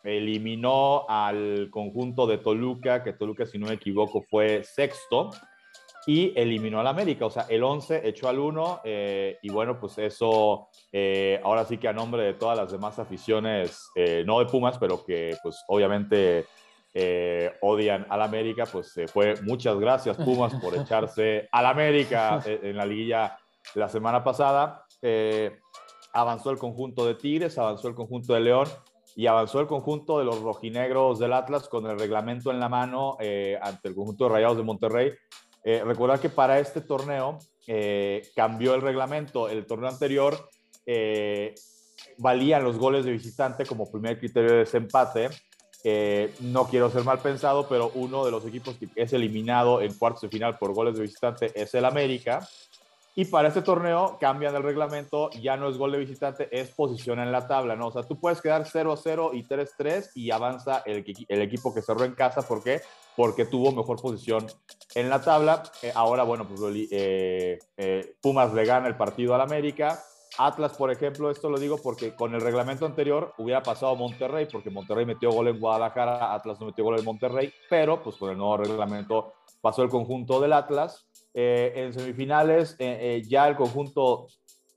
eliminó 0.03 1.05
al 1.07 1.69
conjunto 1.69 2.27
de 2.27 2.37
Toluca, 2.37 3.03
que 3.03 3.13
Toluca, 3.13 3.45
si 3.45 3.57
no 3.57 3.67
me 3.67 3.73
equivoco, 3.73 4.21
fue 4.21 4.63
sexto 4.63 5.31
y 6.07 6.31
eliminó 6.39 6.79
al 6.79 6.87
América. 6.87 7.25
O 7.25 7.29
sea, 7.29 7.45
el 7.49 7.63
11 7.63 8.07
echó 8.07 8.29
al 8.29 8.39
1 8.39 8.81
eh, 8.85 9.37
y 9.41 9.49
bueno, 9.49 9.79
pues 9.79 9.97
eso 9.97 10.69
eh, 10.91 11.39
ahora 11.43 11.65
sí 11.65 11.77
que 11.77 11.89
a 11.89 11.93
nombre 11.93 12.23
de 12.23 12.33
todas 12.33 12.57
las 12.57 12.71
demás 12.71 12.97
aficiones, 12.97 13.89
eh, 13.95 14.23
no 14.25 14.39
de 14.39 14.45
Pumas, 14.45 14.77
pero 14.79 15.03
que 15.03 15.35
pues 15.43 15.63
obviamente 15.67 16.45
odian 17.61 18.05
al 18.09 18.21
América, 18.21 18.65
pues 18.65 18.93
fue 19.13 19.35
muchas 19.43 19.77
gracias 19.79 20.17
Pumas 20.17 20.53
por 20.55 20.75
echarse 20.81 21.47
al 21.51 21.65
América 21.65 22.41
en 22.45 22.75
la 22.75 22.85
liguilla 22.85 23.37
la 23.75 23.89
semana 23.89 24.23
pasada. 24.23 24.85
avanzó 26.13 26.51
el 26.51 26.57
conjunto 26.57 27.05
de 27.05 27.15
Tigres, 27.15 27.57
avanzó 27.57 27.87
el 27.87 27.95
conjunto 27.95 28.33
de 28.33 28.39
León 28.39 28.67
y 29.15 29.27
avanzó 29.27 29.59
el 29.59 29.67
conjunto 29.67 30.19
de 30.19 30.25
los 30.25 30.41
rojinegros 30.41 31.19
del 31.19 31.33
Atlas 31.33 31.67
con 31.67 31.85
el 31.85 31.99
reglamento 31.99 32.51
en 32.51 32.59
la 32.59 32.69
mano 32.69 33.17
ante 33.61 33.87
el 33.89 33.95
conjunto 33.95 34.25
de 34.25 34.29
Rayados 34.31 34.57
de 34.57 34.63
Monterrey 34.63 35.13
eh, 35.69 35.83
recordar 35.83 36.21
que 36.21 36.29
para 36.29 36.59
este 36.59 36.79
torneo 36.79 37.39
eh, 37.67 38.21
cambió 38.33 38.73
el 38.73 38.81
reglamento. 38.81 39.49
El 39.49 39.65
torneo 39.65 39.89
anterior 39.89 40.49
eh, 40.85 41.53
valían 42.17 42.63
los 42.63 42.77
goles 42.77 43.03
de 43.03 43.11
visitante 43.11 43.65
como 43.65 43.91
primer 43.91 44.17
criterio 44.17 44.51
de 44.51 44.57
desempate. 44.59 45.27
No 45.83 46.67
quiero 46.67 46.89
ser 46.89 47.03
mal 47.03 47.19
pensado, 47.19 47.67
pero 47.67 47.91
uno 47.95 48.25
de 48.25 48.31
los 48.31 48.45
equipos 48.45 48.75
que 48.75 48.89
es 48.95 49.13
eliminado 49.13 49.81
en 49.81 49.93
cuartos 49.93 50.21
de 50.21 50.29
final 50.29 50.57
por 50.57 50.73
goles 50.73 50.95
de 50.95 51.01
visitante 51.01 51.51
es 51.55 51.73
el 51.73 51.85
América. 51.85 52.47
Y 53.19 53.25
para 53.25 53.47
este 53.47 53.63
torneo 53.63 54.19
cambian 54.21 54.55
el 54.55 54.61
reglamento, 54.61 55.31
ya 55.31 55.57
no 55.57 55.69
es 55.69 55.77
gol 55.79 55.91
de 55.91 55.97
visitante, 55.97 56.49
es 56.51 56.69
posición 56.69 57.17
en 57.17 57.31
la 57.31 57.47
tabla, 57.47 57.75
¿no? 57.75 57.87
O 57.87 57.91
sea, 57.91 58.03
tú 58.03 58.19
puedes 58.19 58.43
quedar 58.43 58.65
0-0 58.65 59.31
y 59.33 59.41
3-3 59.41 60.11
y 60.13 60.29
avanza 60.29 60.83
el, 60.85 61.03
el, 61.27 61.41
equipo 61.41 61.73
que 61.73 61.81
cerró 61.81 62.03
en 62.03 62.13
casa, 62.13 62.43
¿por 62.43 62.63
qué? 62.63 62.79
Porque 63.15 63.45
tuvo 63.45 63.71
mejor 63.71 63.99
posición 63.99 64.45
en 64.93 65.09
la 65.09 65.19
tabla. 65.19 65.63
Eh, 65.81 65.91
ahora, 65.95 66.21
bueno, 66.21 66.47
pues 66.47 66.61
eh, 66.91 67.57
eh, 67.75 68.15
Pumas 68.21 68.53
le 68.53 68.65
gana 68.65 68.87
el 68.87 68.95
partido 68.95 69.33
al 69.33 69.41
América. 69.41 69.99
Atlas, 70.37 70.77
por 70.77 70.91
ejemplo, 70.91 71.31
esto 71.31 71.49
lo 71.49 71.59
digo 71.59 71.77
porque 71.81 72.13
con 72.13 72.35
el 72.35 72.41
reglamento 72.41 72.85
anterior 72.85 73.33
hubiera 73.37 73.63
pasado 73.63 73.95
Monterrey, 73.95 74.47
porque 74.51 74.69
Monterrey 74.69 75.05
metió 75.05 75.31
gol 75.31 75.47
en 75.47 75.59
Guadalajara, 75.59 76.33
Atlas 76.33 76.59
no 76.59 76.67
metió 76.67 76.83
gol 76.83 76.99
en 76.99 77.05
Monterrey, 77.05 77.51
pero 77.69 78.03
pues 78.03 78.17
con 78.17 78.29
el 78.29 78.37
nuevo 78.37 78.57
reglamento 78.57 79.33
pasó 79.61 79.83
el 79.83 79.89
conjunto 79.89 80.39
del 80.39 80.53
Atlas 80.53 81.07
eh, 81.33 81.73
en 81.75 81.93
semifinales, 81.93 82.75
eh, 82.79 82.97
eh, 82.99 83.23
ya 83.27 83.47
el 83.47 83.55
conjunto 83.55 84.27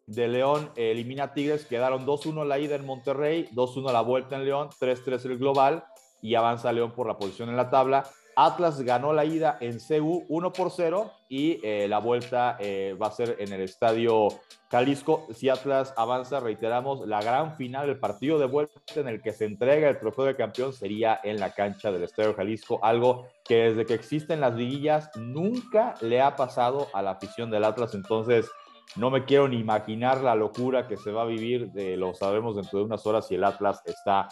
de 0.07 0.29
León 0.29 0.73
elimina 0.77 1.25
a 1.25 1.35
Tigres, 1.35 1.67
quedaron 1.67 2.07
2-1 2.07 2.45
la 2.47 2.59
ida 2.59 2.75
en 2.75 2.87
Monterrey, 2.87 3.49
2-1 3.53 3.93
la 3.93 4.01
vuelta 4.01 4.37
en 4.37 4.45
León, 4.45 4.71
3-3 4.81 5.25
el 5.27 5.39
global 5.39 5.85
y 6.23 6.35
avanza 6.35 6.73
León 6.73 6.93
por 6.93 7.07
la 7.07 7.17
posición 7.17 7.49
en 7.49 7.57
la 7.57 7.71
tabla. 7.71 8.09
Atlas 8.47 8.81
ganó 8.81 9.13
la 9.13 9.25
ida 9.25 9.59
en 9.61 9.79
CU 9.79 10.25
1 10.29 10.53
por 10.53 10.71
0 10.71 11.13
y 11.29 11.61
eh, 11.63 11.87
la 11.89 11.99
vuelta 11.99 12.57
eh, 12.59 12.97
va 13.01 13.09
a 13.09 13.11
ser 13.11 13.37
en 13.39 13.53
el 13.53 13.61
estadio 13.61 14.29
Jalisco. 14.71 15.27
Si 15.35 15.49
Atlas 15.49 15.93
avanza, 15.97 16.41
reiteramos, 16.41 17.07
la 17.07 17.21
gran 17.21 17.57
final, 17.57 17.89
el 17.89 17.99
partido 17.99 18.39
de 18.39 18.47
vuelta 18.47 18.81
en 18.97 19.09
el 19.09 19.21
que 19.21 19.33
se 19.33 19.45
entrega 19.45 19.91
el 19.91 19.99
trofeo 19.99 20.25
de 20.25 20.37
campeón 20.37 20.73
sería 20.73 21.21
en 21.23 21.39
la 21.39 21.53
cancha 21.53 21.93
del 21.93 22.05
estadio 22.05 22.35
Jalisco, 22.35 22.81
algo 22.83 23.27
que 23.45 23.57
desde 23.57 23.85
que 23.85 23.95
existen 23.95 24.41
las 24.41 24.55
liguillas 24.55 25.11
nunca 25.17 25.95
le 26.01 26.23
ha 26.23 26.35
pasado 26.35 26.89
a 26.95 27.03
la 27.03 27.11
afición 27.13 27.51
del 27.51 27.65
Atlas. 27.65 27.95
Entonces, 27.95 28.51
no 28.97 29.11
me 29.11 29.25
quiero 29.25 29.49
ni 29.49 29.59
imaginar 29.59 30.23
la 30.23 30.35
locura 30.35 30.89
que 30.89 30.97
se 30.97 31.13
va 31.13 31.23
a 31.23 31.27
vivir, 31.27 31.71
de, 31.73 31.97
lo 31.97 32.15
sabremos 32.15 32.57
dentro 32.57 32.79
de 32.79 32.87
unas 32.87 33.07
horas 33.07 33.29
si 33.29 33.35
el 33.35 33.45
Atlas 33.45 33.83
está 33.85 34.29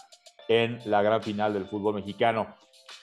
en 0.49 0.81
la 0.87 1.03
gran 1.03 1.23
final 1.23 1.53
del 1.53 1.67
fútbol 1.67 1.95
mexicano. 1.95 2.57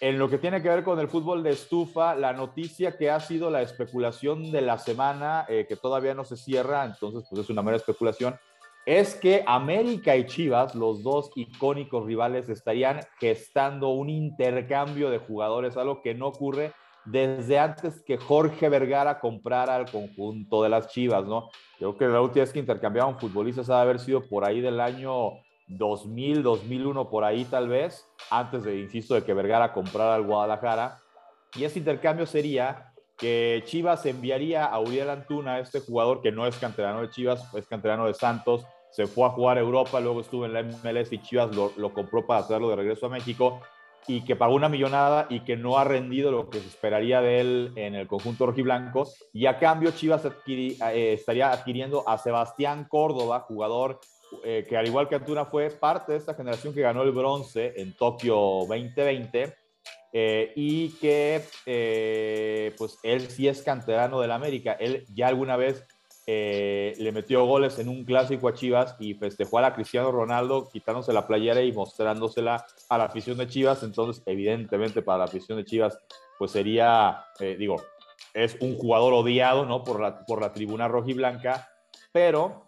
En 0.05 0.19
lo 0.19 0.29
que 0.29 0.37
tiene 0.37 0.61
que 0.61 0.69
ver 0.69 0.83
con 0.83 0.99
el 0.99 1.07
fútbol 1.07 1.41
de 1.41 1.49
estufa, 1.49 2.13
la 2.13 2.31
noticia 2.31 2.95
que 2.95 3.09
ha 3.09 3.19
sido 3.19 3.49
la 3.49 3.63
especulación 3.63 4.51
de 4.51 4.61
la 4.61 4.77
semana, 4.77 5.47
eh, 5.49 5.65
que 5.67 5.75
todavía 5.75 6.13
no 6.13 6.23
se 6.23 6.37
cierra, 6.37 6.85
entonces 6.85 7.25
pues 7.27 7.41
es 7.41 7.49
una 7.49 7.63
mera 7.63 7.77
especulación, 7.77 8.35
es 8.85 9.15
que 9.15 9.43
América 9.47 10.15
y 10.15 10.27
Chivas, 10.27 10.75
los 10.75 11.01
dos 11.01 11.31
icónicos 11.35 12.05
rivales, 12.05 12.49
estarían 12.49 12.99
gestando 13.19 13.89
un 13.89 14.11
intercambio 14.11 15.09
de 15.09 15.17
jugadores, 15.17 15.75
algo 15.75 16.03
que 16.03 16.13
no 16.13 16.27
ocurre 16.27 16.71
desde 17.05 17.57
antes 17.57 18.03
que 18.03 18.17
Jorge 18.17 18.69
Vergara 18.69 19.19
comprara 19.19 19.75
el 19.77 19.89
conjunto 19.89 20.61
de 20.61 20.69
las 20.69 20.87
Chivas, 20.89 21.25
¿no? 21.25 21.49
Creo 21.79 21.97
que 21.97 22.05
la 22.05 22.21
última 22.21 22.43
vez 22.43 22.53
que 22.53 22.59
intercambiaban 22.59 23.17
futbolistas 23.17 23.71
ha 23.71 23.77
de 23.77 23.81
haber 23.81 23.99
sido 23.99 24.21
por 24.21 24.45
ahí 24.45 24.61
del 24.61 24.79
año 24.79 25.31
2000, 25.67 26.43
2001 26.43 27.09
por 27.09 27.23
ahí 27.23 27.45
tal 27.45 27.67
vez, 27.67 28.07
antes 28.29 28.63
de, 28.63 28.79
insisto, 28.79 29.15
de 29.15 29.23
que 29.23 29.33
Vergara 29.33 29.73
comprara 29.73 30.15
al 30.15 30.23
Guadalajara. 30.23 30.99
Y 31.55 31.63
ese 31.63 31.79
intercambio 31.79 32.25
sería 32.25 32.93
que 33.17 33.63
Chivas 33.65 34.05
enviaría 34.05 34.65
a 34.65 34.79
Uriel 34.79 35.09
Antuna, 35.09 35.59
este 35.59 35.79
jugador 35.79 36.21
que 36.21 36.31
no 36.31 36.45
es 36.45 36.57
canterano 36.57 37.01
de 37.01 37.09
Chivas, 37.09 37.53
es 37.53 37.65
canterano 37.67 38.05
de 38.05 38.13
Santos, 38.13 38.65
se 38.91 39.07
fue 39.07 39.25
a 39.25 39.29
jugar 39.29 39.57
a 39.57 39.61
Europa, 39.61 39.99
luego 39.99 40.21
estuvo 40.21 40.45
en 40.45 40.53
la 40.53 40.63
MLS 40.63 41.11
y 41.11 41.19
Chivas 41.19 41.55
lo, 41.55 41.93
compró 41.93 42.25
para 42.25 42.41
hacerlo 42.41 42.69
de 42.69 42.77
regreso 42.77 43.07
a 43.07 43.09
México 43.09 43.61
y 44.07 44.23
que 44.23 44.35
pagó 44.35 44.55
una 44.55 44.69
millonada 44.69 45.27
y 45.29 45.41
que 45.41 45.57
no 45.57 45.77
ha 45.77 45.83
rendido 45.83 46.31
lo 46.31 46.49
que 46.49 46.59
se 46.59 46.67
esperaría 46.67 47.21
de 47.21 47.41
él 47.41 47.73
en 47.75 47.95
el 47.95 48.07
conjunto 48.07 48.45
rojiblanco. 48.45 49.07
Y 49.33 49.47
a 49.47 49.57
cambio, 49.57 49.91
Chivas 49.91 50.23
eh, 50.25 51.13
estaría 51.13 51.51
adquiriendo 51.51 52.07
a 52.07 52.17
Sebastián 52.17 52.85
Córdoba, 52.87 53.41
jugador 53.41 53.99
eh, 54.43 54.65
que 54.67 54.75
al 54.77 54.87
igual 54.87 55.07
que 55.07 55.15
Antuna 55.15 55.45
fue 55.45 55.69
parte 55.69 56.13
de 56.13 56.17
esta 56.17 56.33
generación 56.33 56.73
que 56.73 56.81
ganó 56.81 57.03
el 57.03 57.11
bronce 57.11 57.73
en 57.77 57.93
Tokio 57.93 58.35
2020. 58.67 59.55
Eh, 60.17 60.53
y 60.55 60.91
que 60.91 61.41
pues 62.77 62.99
él 63.03 63.29
sí 63.29 63.47
es 63.47 63.61
canterano 63.61 64.21
del 64.21 64.31
América. 64.31 64.73
Él 64.79 65.05
ya 65.13 65.27
alguna 65.27 65.57
vez 65.57 65.85
eh, 66.27 66.95
le 66.97 67.11
metió 67.11 67.45
goles 67.45 67.77
en 67.77 67.87
un 67.87 68.03
clásico 68.03 68.47
a 68.47 68.53
Chivas 68.53 68.95
y 68.99 69.13
festejó 69.13 69.59
a 69.59 69.61
la 69.61 69.75
Cristiano 69.75 70.11
Ronaldo 70.11 70.67
quitándose 70.71 71.13
la 71.13 71.27
playera 71.27 71.61
y 71.61 71.71
mostrándosela 71.71 72.65
a 72.89 72.97
la 72.97 73.03
afición 73.05 73.37
de 73.37 73.47
Chivas. 73.47 73.83
Entonces, 73.83 74.23
evidentemente, 74.25 75.03
para 75.03 75.19
la 75.19 75.23
afición 75.25 75.57
de 75.57 75.65
Chivas, 75.65 75.99
pues 76.39 76.51
sería, 76.51 77.25
eh, 77.39 77.55
digo, 77.59 77.75
es 78.33 78.57
un 78.59 78.75
jugador 78.75 79.13
odiado, 79.13 79.65
¿no? 79.65 79.83
Por 79.83 79.99
la, 79.99 80.25
por 80.25 80.41
la 80.41 80.51
tribuna 80.51 80.87
roja 80.87 81.11
y 81.11 81.13
blanca, 81.13 81.69
pero 82.11 82.64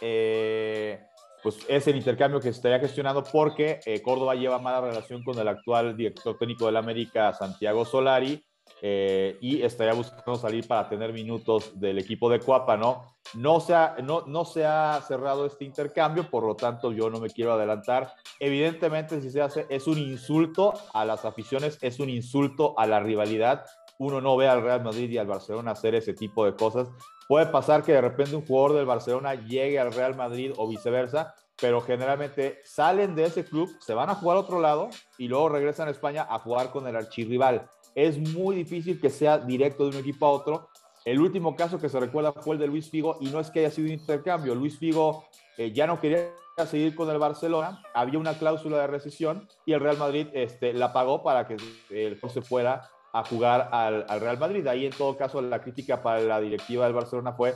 eh, 0.00 1.00
pues 1.42 1.58
es 1.68 1.86
el 1.86 1.96
intercambio 1.96 2.40
que 2.40 2.44
se 2.44 2.56
estaría 2.56 2.80
gestionando 2.80 3.22
porque 3.22 3.80
Córdoba 4.04 4.34
lleva 4.34 4.58
mala 4.58 4.80
relación 4.80 5.22
con 5.22 5.38
el 5.38 5.46
actual 5.46 5.96
director 5.96 6.36
técnico 6.36 6.66
del 6.66 6.76
América, 6.76 7.32
Santiago 7.32 7.84
Solari, 7.84 8.44
eh, 8.80 9.36
y 9.40 9.62
estaría 9.62 9.92
buscando 9.92 10.36
salir 10.36 10.66
para 10.66 10.88
tener 10.88 11.12
minutos 11.12 11.78
del 11.80 11.98
equipo 11.98 12.30
de 12.30 12.38
Cuapa, 12.38 12.76
¿no? 12.76 13.16
No 13.34 13.60
se, 13.60 13.74
ha, 13.74 13.96
no, 14.02 14.22
no 14.26 14.44
se 14.44 14.64
ha 14.64 15.00
cerrado 15.06 15.46
este 15.46 15.64
intercambio, 15.64 16.30
por 16.30 16.44
lo 16.44 16.54
tanto 16.54 16.92
yo 16.92 17.10
no 17.10 17.18
me 17.18 17.28
quiero 17.28 17.52
adelantar. 17.52 18.12
Evidentemente, 18.38 19.20
si 19.20 19.30
se 19.30 19.42
hace, 19.42 19.66
es 19.68 19.86
un 19.86 19.98
insulto 19.98 20.74
a 20.92 21.04
las 21.04 21.24
aficiones, 21.24 21.78
es 21.82 21.98
un 21.98 22.08
insulto 22.08 22.78
a 22.78 22.86
la 22.86 23.00
rivalidad. 23.00 23.64
Uno 23.98 24.20
no 24.20 24.36
ve 24.36 24.48
al 24.48 24.62
Real 24.62 24.82
Madrid 24.82 25.10
y 25.10 25.18
al 25.18 25.26
Barcelona 25.26 25.72
hacer 25.72 25.94
ese 25.94 26.14
tipo 26.14 26.44
de 26.44 26.54
cosas. 26.54 26.88
Puede 27.28 27.46
pasar 27.46 27.82
que 27.82 27.92
de 27.92 28.00
repente 28.00 28.36
un 28.36 28.46
jugador 28.46 28.76
del 28.76 28.86
Barcelona 28.86 29.34
llegue 29.34 29.78
al 29.78 29.92
Real 29.92 30.16
Madrid 30.16 30.52
o 30.56 30.68
viceversa, 30.68 31.34
pero 31.60 31.80
generalmente 31.80 32.60
salen 32.64 33.14
de 33.14 33.24
ese 33.24 33.44
club, 33.44 33.68
se 33.80 33.94
van 33.94 34.08
a 34.08 34.14
jugar 34.14 34.36
a 34.36 34.40
otro 34.40 34.60
lado 34.60 34.88
y 35.18 35.28
luego 35.28 35.48
regresan 35.48 35.88
a 35.88 35.90
España 35.90 36.26
a 36.30 36.38
jugar 36.38 36.70
con 36.70 36.86
el 36.86 36.96
archirrival 36.96 37.68
es 37.94 38.16
muy 38.16 38.54
difícil 38.54 39.00
que 39.00 39.10
sea 39.10 39.38
directo 39.38 39.82
de 39.82 39.90
un 39.90 39.96
equipo 39.96 40.26
a 40.26 40.30
otro. 40.30 40.68
El 41.04 41.20
último 41.20 41.56
caso 41.56 41.80
que 41.80 41.88
se 41.88 41.98
recuerda 41.98 42.32
fue 42.32 42.54
el 42.54 42.60
de 42.60 42.68
Luis 42.68 42.88
Figo 42.88 43.16
y 43.20 43.26
no 43.26 43.40
es 43.40 43.50
que 43.50 43.60
haya 43.60 43.72
sido 43.72 43.86
un 43.86 43.94
intercambio. 43.94 44.54
Luis 44.54 44.78
Figo 44.78 45.24
eh, 45.56 45.72
ya 45.72 45.86
no 45.88 46.00
quería 46.00 46.30
seguir 46.66 46.94
con 46.94 47.10
el 47.10 47.18
Barcelona, 47.18 47.82
había 47.94 48.20
una 48.20 48.38
cláusula 48.38 48.78
de 48.78 48.86
rescisión 48.86 49.48
y 49.66 49.72
el 49.72 49.80
Real 49.80 49.96
Madrid 49.96 50.28
este, 50.32 50.72
la 50.72 50.92
pagó 50.92 51.24
para 51.24 51.46
que 51.48 51.56
el 51.90 52.20
se 52.30 52.42
fuera 52.42 52.88
a 53.12 53.24
jugar 53.24 53.68
al, 53.72 54.06
Real 54.20 54.38
Madrid. 54.38 54.66
Ahí 54.66 54.86
en 54.86 54.92
todo 54.92 55.16
caso 55.16 55.40
la 55.40 55.60
crítica 55.60 56.02
para 56.02 56.20
la 56.20 56.40
directiva 56.40 56.84
del 56.84 56.94
Barcelona 56.94 57.32
fue 57.32 57.54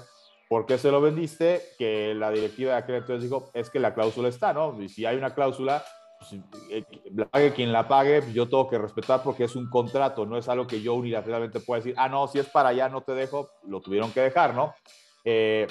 ¿por 0.48 0.66
qué 0.66 0.76
se 0.76 0.90
lo 0.90 1.00
vendiste? 1.00 1.62
Que 1.78 2.14
la 2.14 2.30
directiva 2.30 2.72
de 2.72 2.78
aquel 2.78 2.96
entonces 2.96 3.22
dijo, 3.22 3.50
es 3.54 3.70
que 3.70 3.80
la 3.80 3.94
cláusula 3.94 4.28
está, 4.28 4.52
¿no? 4.52 4.80
Y 4.82 4.88
si 4.88 5.06
hay 5.06 5.16
una 5.16 5.34
cláusula, 5.34 5.82
eh, 6.70 6.84
la 7.14 7.26
pague 7.26 7.52
quien 7.52 7.72
la 7.72 7.88
pague, 7.88 8.22
yo 8.32 8.48
tengo 8.48 8.68
que 8.68 8.78
respetar 8.78 9.22
porque 9.22 9.44
es 9.44 9.56
un 9.56 9.68
contrato, 9.70 10.26
no 10.26 10.36
es 10.36 10.48
algo 10.48 10.66
que 10.66 10.82
yo 10.82 10.94
unilateralmente 10.94 11.60
pueda 11.60 11.80
decir, 11.80 11.94
ah, 11.96 12.08
no, 12.08 12.28
si 12.28 12.38
es 12.38 12.46
para 12.46 12.68
allá 12.68 12.88
no 12.88 13.02
te 13.02 13.12
dejo, 13.12 13.50
lo 13.64 13.80
tuvieron 13.80 14.12
que 14.12 14.20
dejar, 14.20 14.54
¿no? 14.54 14.74
Eh, 15.24 15.66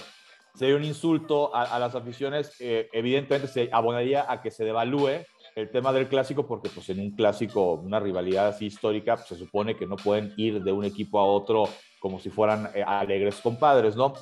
sería 0.55 0.75
un 0.75 0.83
insulto 0.83 1.55
a, 1.55 1.79
las 1.79 1.95
aficiones, 1.95 2.55
eh, 2.59 2.89
evidentemente 2.91 3.47
se 3.47 3.69
abonaría 3.71 4.25
a 4.27 4.41
que 4.41 4.51
se 4.51 4.65
devalúe 4.65 5.25
el 5.55 5.69
tema 5.69 5.91
del 5.91 6.07
clásico 6.07 6.47
porque 6.47 6.69
pues 6.69 6.89
en 6.89 6.99
un 6.99 7.11
clásico, 7.11 7.73
una 7.73 7.99
rivalidad 7.99 8.47
así 8.47 8.67
histórica, 8.67 9.15
pues, 9.15 9.27
se 9.27 9.35
supone 9.35 9.75
que 9.75 9.85
no 9.85 9.95
pueden 9.95 10.33
ir 10.37 10.63
de 10.63 10.71
un 10.71 10.85
equipo 10.85 11.19
a 11.19 11.25
otro 11.25 11.67
como 11.99 12.19
si 12.19 12.29
fueran 12.29 12.69
alegres 12.85 13.35
compadres, 13.41 13.95
¿no? 13.95 14.13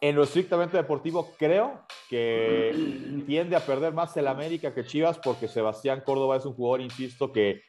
En 0.00 0.14
lo 0.14 0.22
estrictamente 0.22 0.76
deportivo, 0.76 1.30
creo 1.38 1.80
que 2.10 3.22
tiende 3.26 3.56
a 3.56 3.60
perder 3.60 3.92
más 3.94 4.16
el 4.16 4.28
América 4.28 4.74
que 4.74 4.84
Chivas 4.84 5.18
porque 5.18 5.48
Sebastián 5.48 6.02
Córdoba 6.04 6.36
es 6.36 6.44
un 6.44 6.52
jugador, 6.52 6.82
insisto, 6.82 7.32
que 7.32 7.62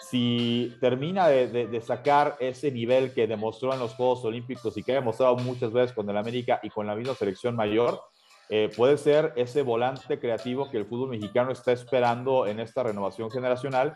si 0.00 0.74
termina 0.80 1.28
de, 1.28 1.80
sacar 1.80 2.36
ese 2.40 2.70
nivel 2.70 3.12
que 3.12 3.26
demostró 3.26 3.72
en 3.72 3.80
los 3.80 3.94
Juegos 3.94 4.24
Olímpicos 4.24 4.76
y 4.76 4.82
que 4.82 4.92
ha 4.92 4.96
demostrado 4.96 5.36
muchas 5.36 5.72
veces 5.72 5.92
con 5.92 6.08
el 6.08 6.16
América 6.16 6.60
y 6.62 6.70
con 6.70 6.86
la 6.86 6.94
misma 6.94 7.14
selección 7.14 7.56
mayor, 7.56 8.00
eh, 8.50 8.70
puede 8.76 8.96
ser 8.96 9.32
ese 9.36 9.62
volante 9.62 10.18
creativo 10.18 10.70
que 10.70 10.78
el 10.78 10.86
fútbol 10.86 11.10
mexicano 11.10 11.52
está 11.52 11.72
esperando 11.72 12.46
en 12.46 12.60
esta 12.60 12.82
renovación 12.82 13.30
generacional. 13.30 13.94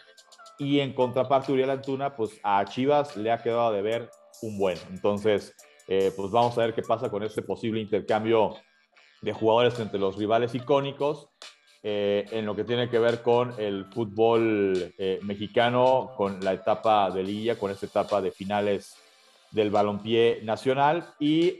Y 0.59 0.80
en 0.80 0.92
contraparte, 0.92 1.53
Uriel 1.53 1.70
Antuna, 1.70 2.14
pues 2.14 2.38
a 2.42 2.64
Chivas 2.66 3.16
le 3.16 3.32
ha 3.32 3.42
quedado 3.42 3.72
de 3.72 3.82
ver 3.82 4.11
un 4.42 4.59
buen. 4.59 4.78
Entonces, 4.90 5.55
eh, 5.88 6.12
pues 6.16 6.30
vamos 6.30 6.57
a 6.57 6.62
ver 6.62 6.74
qué 6.74 6.82
pasa 6.82 7.11
con 7.11 7.22
este 7.22 7.42
posible 7.42 7.80
intercambio 7.80 8.57
de 9.20 9.32
jugadores 9.32 9.78
entre 9.78 9.98
los 9.98 10.16
rivales 10.16 10.55
icónicos 10.55 11.28
eh, 11.82 12.24
en 12.30 12.46
lo 12.46 12.55
que 12.55 12.64
tiene 12.64 12.88
que 12.88 12.98
ver 12.98 13.22
con 13.22 13.55
el 13.59 13.86
fútbol 13.86 14.94
eh, 14.98 15.18
mexicano, 15.22 16.12
con 16.16 16.42
la 16.44 16.53
etapa 16.53 17.11
de 17.11 17.22
liga, 17.24 17.57
con 17.57 17.70
esta 17.70 17.86
etapa 17.86 18.20
de 18.20 18.30
finales 18.30 18.96
del 19.50 19.70
balompié 19.70 20.40
nacional 20.44 21.14
y 21.18 21.59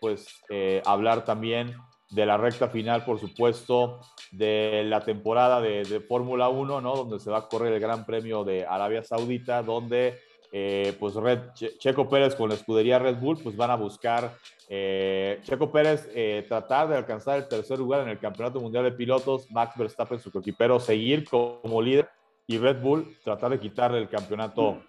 pues 0.00 0.42
hablar 0.86 1.26
también 1.26 1.76
de 2.10 2.26
la 2.26 2.36
recta 2.36 2.68
final, 2.68 3.04
por 3.04 3.18
supuesto, 3.18 4.00
de 4.30 4.84
la 4.86 5.00
temporada 5.00 5.60
de, 5.60 5.84
de 5.84 6.00
Fórmula 6.00 6.48
1, 6.48 6.80
¿no? 6.80 6.96
Donde 6.96 7.18
se 7.18 7.30
va 7.30 7.38
a 7.38 7.48
correr 7.48 7.72
el 7.72 7.80
Gran 7.80 8.06
Premio 8.06 8.44
de 8.44 8.66
Arabia 8.66 9.02
Saudita, 9.04 9.62
donde 9.62 10.18
eh, 10.50 10.96
pues 10.98 11.14
Red, 11.14 11.40
Checo 11.78 12.08
Pérez 12.08 12.34
con 12.34 12.48
la 12.48 12.54
escudería 12.54 12.98
Red 12.98 13.16
Bull, 13.16 13.38
pues 13.42 13.54
van 13.54 13.70
a 13.70 13.76
buscar 13.76 14.34
eh, 14.68 15.40
Checo 15.42 15.70
Pérez 15.70 16.08
eh, 16.14 16.46
tratar 16.48 16.88
de 16.88 16.96
alcanzar 16.96 17.36
el 17.36 17.48
tercer 17.48 17.78
lugar 17.78 18.00
en 18.02 18.08
el 18.08 18.18
Campeonato 18.18 18.58
Mundial 18.58 18.84
de 18.84 18.92
Pilotos, 18.92 19.50
Max 19.50 19.74
Verstappen, 19.76 20.18
su 20.18 20.32
coequipero, 20.32 20.80
seguir 20.80 21.28
como 21.28 21.82
líder 21.82 22.08
y 22.46 22.56
Red 22.56 22.80
Bull 22.80 23.14
tratar 23.22 23.50
de 23.50 23.60
quitarle 23.60 23.98
el 23.98 24.08
campeonato 24.08 24.80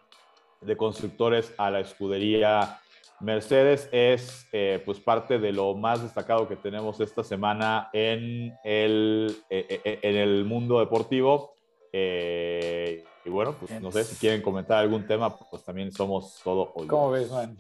de 0.62 0.78
constructores 0.78 1.54
a 1.58 1.70
la 1.70 1.82
escudería 1.82 2.80
Mercedes. 3.22 3.90
Es 3.92 4.48
pues 4.86 5.00
parte 5.00 5.40
de 5.40 5.52
lo 5.52 5.76
más 5.76 6.02
destacado 6.02 6.48
que 6.48 6.56
tenemos 6.56 7.00
esta 7.00 7.24
semana 7.24 7.90
en 7.94 8.54
el, 8.64 9.36
en 9.50 10.16
el 10.16 10.46
mundo 10.46 10.80
deportivo. 10.80 11.54
Eh, 11.92 13.04
y 13.26 13.30
bueno, 13.30 13.56
pues 13.60 13.82
no 13.82 13.92
sé 13.92 14.04
si 14.04 14.16
quieren 14.16 14.42
comentar 14.42 14.80
algún 14.80 15.06
tema, 15.06 15.36
pues 15.38 15.64
también 15.64 15.92
somos 15.92 16.40
todo 16.44 16.72
hoy. 16.76 16.88
¿Cómo 16.88 17.12
ves, 17.12 17.32
man? 17.32 17.58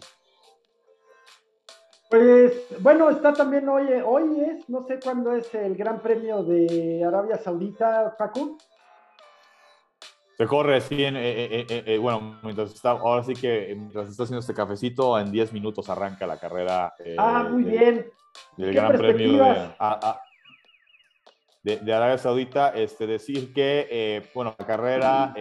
Pues 2.10 2.54
bueno, 2.80 3.10
está 3.10 3.34
también 3.34 3.70
hoy, 3.70 3.88
hoy 4.04 4.42
es, 4.42 4.68
no 4.68 4.84
sé 4.88 5.00
cuándo 5.00 5.34
es 5.34 5.54
el 5.54 5.76
Gran 5.76 6.02
Premio 6.02 6.44
de 6.44 7.04
Arabia 7.04 7.38
Saudita, 7.38 8.16
Facu. 8.18 8.58
Se 10.40 10.48
corre, 10.48 10.82
en, 10.92 11.18
eh, 11.18 11.66
eh, 11.70 11.84
eh, 11.86 11.98
bueno, 11.98 12.40
mientras 12.44 12.74
está, 12.74 12.92
ahora 12.92 13.22
sí 13.24 13.34
que 13.34 13.76
mientras 13.76 14.08
está 14.08 14.24
haciendo 14.24 14.40
este 14.40 14.54
cafecito, 14.54 15.20
en 15.20 15.34
10 15.34 15.52
minutos 15.52 15.90
arranca 15.90 16.26
la 16.26 16.40
carrera. 16.40 16.94
ah, 17.18 17.46
muy 17.52 17.64
bien. 17.64 18.10
El 18.58 18.74
Gran 18.74 18.98
Premio 18.98 19.44
de, 21.62 21.76
de, 21.80 21.94
Arabia 21.94 22.18
Saudita, 22.18 22.70
este, 22.70 23.06
decir 23.06 23.52
que, 23.54 24.30
bueno, 24.34 24.56
la 24.58 24.66
carrera, 24.66 25.34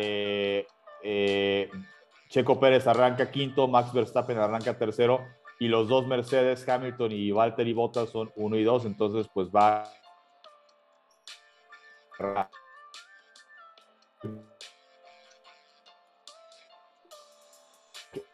Checo 2.28 2.58
Pérez 2.58 2.88
arranca 2.88 3.30
quinto, 3.30 3.68
Max 3.68 3.92
Verstappen 3.92 4.38
arranca 4.38 4.76
tercero, 4.76 5.24
y 5.60 5.68
los 5.68 5.86
dos 5.86 6.08
Mercedes, 6.08 6.68
Hamilton 6.68 7.12
y 7.12 7.30
Valtteri 7.30 7.72
Bottas 7.72 8.10
son 8.10 8.32
uno 8.34 8.56
y 8.56 8.64
dos, 8.64 8.84
entonces 8.84 9.28
pues 9.32 9.46
va 9.48 9.84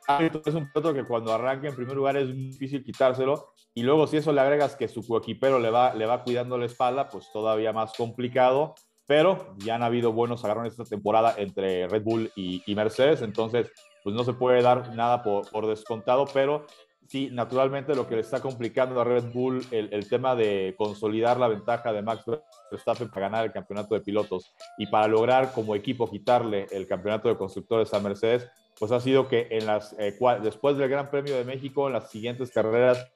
es 0.09 0.55
un 0.55 0.71
piloto 0.71 0.95
que 0.95 1.05
cuando 1.05 1.33
arranca 1.33 1.69
en 1.69 1.77
primer 1.77 1.97
lugar 1.97 2.17
es 2.17 2.29
difícil 2.29 2.85
quitárselo 2.85 3.53
y 3.75 3.83
luego 3.83 4.07
si 4.07 4.19
eso 4.19 4.33
le 4.33 4.41
agregas 4.41 4.77
que 4.77 4.89
su 4.89 5.07
coequipero 5.07 5.59
le 5.59 5.71
va, 5.71 5.95
le 5.95 6.07
va 6.07 6.23
cuidando 6.23 6.59
la 6.59 6.67
espalda, 6.67 7.09
pues 7.09 7.31
todavía 7.33 7.73
más 7.73 7.93
complicado. 7.95 8.75
Pero 9.07 9.55
ya 9.59 9.75
han 9.75 9.83
habido 9.83 10.13
buenos 10.13 10.45
agarrones 10.45 10.73
esta 10.73 10.85
temporada 10.85 11.35
entre 11.37 11.87
Red 11.89 12.05
Bull 12.05 12.33
y, 12.37 12.63
Mercedes, 12.75 13.21
entonces 13.21 13.71
pues 14.03 14.17
no 14.17 14.25
se 14.25 14.33
puede 14.33 14.63
dar 14.63 14.95
nada 14.95 15.23
por, 15.23 15.51
por, 15.51 15.67
descontado, 15.67 16.25
pero 16.33 16.67
sí, 17.07 17.29
naturalmente 17.31 17.95
lo 17.95 18.07
que 18.07 18.15
le 18.15 18.23
está 18.23 18.41
complicando 18.41 18.99
a 19.01 19.05
Red 19.05 19.31
Bull 19.33 19.63
el, 19.71 19.93
el, 19.93 20.09
tema 20.09 20.35
de 20.35 20.75
consolidar 20.79 21.39
la 21.39 21.49
ventaja 21.49 21.93
de 21.93 22.01
Max 22.01 22.25
Verstappen 22.71 23.11
para 23.11 23.29
ganar 23.29 23.45
el 23.45 23.53
campeonato 23.53 23.95
de 23.95 24.01
pilotos 24.01 24.55
y 24.79 24.87
para 24.87 25.07
lograr 25.07 25.53
como 25.53 25.75
equipo 25.75 26.09
quitarle 26.09 26.67
el 26.71 26.87
campeonato 26.87 27.29
de 27.29 27.37
constructores 27.37 27.93
a 27.93 28.01
Mercedes, 28.01 28.49
pues 28.79 28.93
ha 28.93 29.01
sido 29.01 29.29
que 29.29 29.49
en 29.51 29.67
las, 29.67 29.95
eh, 29.99 30.17
después 30.43 30.77
del 30.77 30.89
Gran 30.89 31.11
Premio 31.11 31.37
de 31.37 31.45
México, 31.45 31.87
en 31.87 31.93
las 31.95 32.11
siguientes 32.11 32.51
carreras 32.51 33.11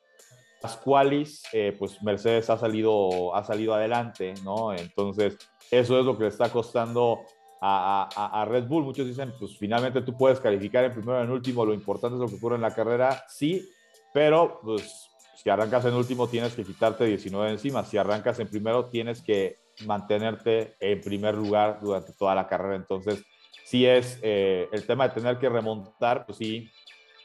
las 0.62 0.76
cuales 0.76 1.42
eh, 1.52 1.74
pues 1.78 2.02
Mercedes 2.02 2.50
ha 2.50 2.58
salido, 2.58 3.34
ha 3.34 3.44
salido 3.44 3.74
adelante, 3.74 4.34
¿no? 4.42 4.72
Entonces, 4.72 5.36
eso 5.70 5.98
es 5.98 6.04
lo 6.04 6.16
que 6.16 6.24
le 6.24 6.30
está 6.30 6.50
costando 6.50 7.20
a, 7.60 8.08
a, 8.40 8.44
Red 8.44 8.64
Bull. 8.66 8.84
Muchos 8.84 9.06
dicen, 9.06 9.32
pues 9.38 9.56
finalmente 9.56 10.02
tú 10.02 10.16
puedes 10.16 10.40
calificar 10.40 10.84
en 10.84 10.92
primero 10.92 11.22
en 11.22 11.30
último, 11.30 11.64
lo 11.64 11.74
importante 11.74 12.16
es 12.16 12.20
lo 12.20 12.28
que 12.28 12.36
ocurre 12.36 12.56
en 12.56 12.62
la 12.62 12.74
carrera, 12.74 13.24
sí, 13.28 13.68
pero 14.12 14.60
pues 14.62 15.10
si 15.36 15.50
arrancas 15.50 15.84
en 15.84 15.94
último 15.94 16.28
tienes 16.28 16.54
que 16.54 16.64
quitarte 16.64 17.04
19 17.04 17.50
encima, 17.50 17.84
si 17.84 17.96
arrancas 17.96 18.38
en 18.40 18.48
primero 18.48 18.86
tienes 18.86 19.22
que 19.22 19.56
mantenerte 19.86 20.74
en 20.80 21.00
primer 21.00 21.36
lugar 21.36 21.78
durante 21.80 22.12
toda 22.12 22.34
la 22.34 22.48
carrera, 22.48 22.76
entonces 22.76 23.24
sí 23.68 23.84
es 23.84 24.18
eh, 24.22 24.66
el 24.72 24.86
tema 24.86 25.06
de 25.06 25.14
tener 25.14 25.38
que 25.38 25.48
remontar, 25.48 26.24
pues 26.24 26.38
sí, 26.38 26.70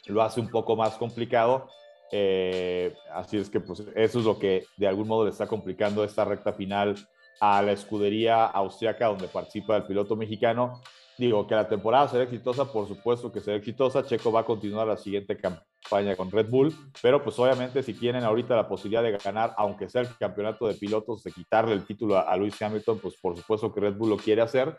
lo 0.08 0.22
hace 0.22 0.42
un 0.42 0.50
poco 0.50 0.76
más 0.76 0.96
complicado. 0.96 1.70
Eh, 2.12 2.94
así 3.14 3.38
es 3.38 3.50
que 3.50 3.62
pues 3.62 3.80
eso 3.96 4.20
es 4.20 4.26
lo 4.26 4.38
que 4.38 4.66
de 4.76 4.88
algún 4.88 5.08
modo 5.08 5.24
le 5.24 5.32
está 5.32 5.48
complicando 5.48 6.04
esta 6.04 6.26
recta 6.26 6.52
final 6.52 6.96
a 7.40 7.62
la 7.62 7.72
escudería 7.72 8.46
austriaca 8.46 9.08
donde 9.08 9.30
participa 9.30 9.78
el 9.78 9.84
piloto 9.84 10.18
mexicano. 10.18 10.82
Digo 11.18 11.48
que 11.48 11.56
la 11.56 11.70
temporada 11.70 12.10
será 12.10 12.26
exitosa, 12.26 12.66
por 12.66 12.90
supuesto 12.90 13.32
que 13.32 13.40
será 13.40 13.56
exitosa. 13.56 14.06
Checo 14.06 14.30
va 14.30 14.42
a 14.42 14.46
continuar 14.46 14.86
la 14.86 14.98
siguiente 14.98 15.38
campaña 15.38 16.18
con 16.18 16.30
Red 16.30 16.50
Bull, 16.50 16.76
pero 17.02 17.24
pues 17.24 17.40
obviamente 17.40 17.82
si 17.84 17.94
tienen 17.94 18.26
ahorita 18.26 18.54
la 18.54 18.68
posibilidad 18.68 19.04
de 19.04 19.18
ganar, 19.18 19.54
aunque 19.56 19.88
sea 19.88 20.02
el 20.02 20.10
campeonato 20.18 20.68
de 20.68 20.74
pilotos, 20.74 21.24
de 21.24 21.32
quitarle 21.32 21.74
el 21.74 21.86
título 21.86 22.18
a, 22.18 22.24
a 22.24 22.36
Lewis 22.36 22.62
Hamilton, 22.62 23.00
pues 23.00 23.16
por 23.22 23.38
supuesto 23.38 23.74
que 23.74 23.80
Red 23.80 23.94
Bull 23.94 24.10
lo 24.10 24.18
quiere 24.18 24.42
hacer. 24.42 24.78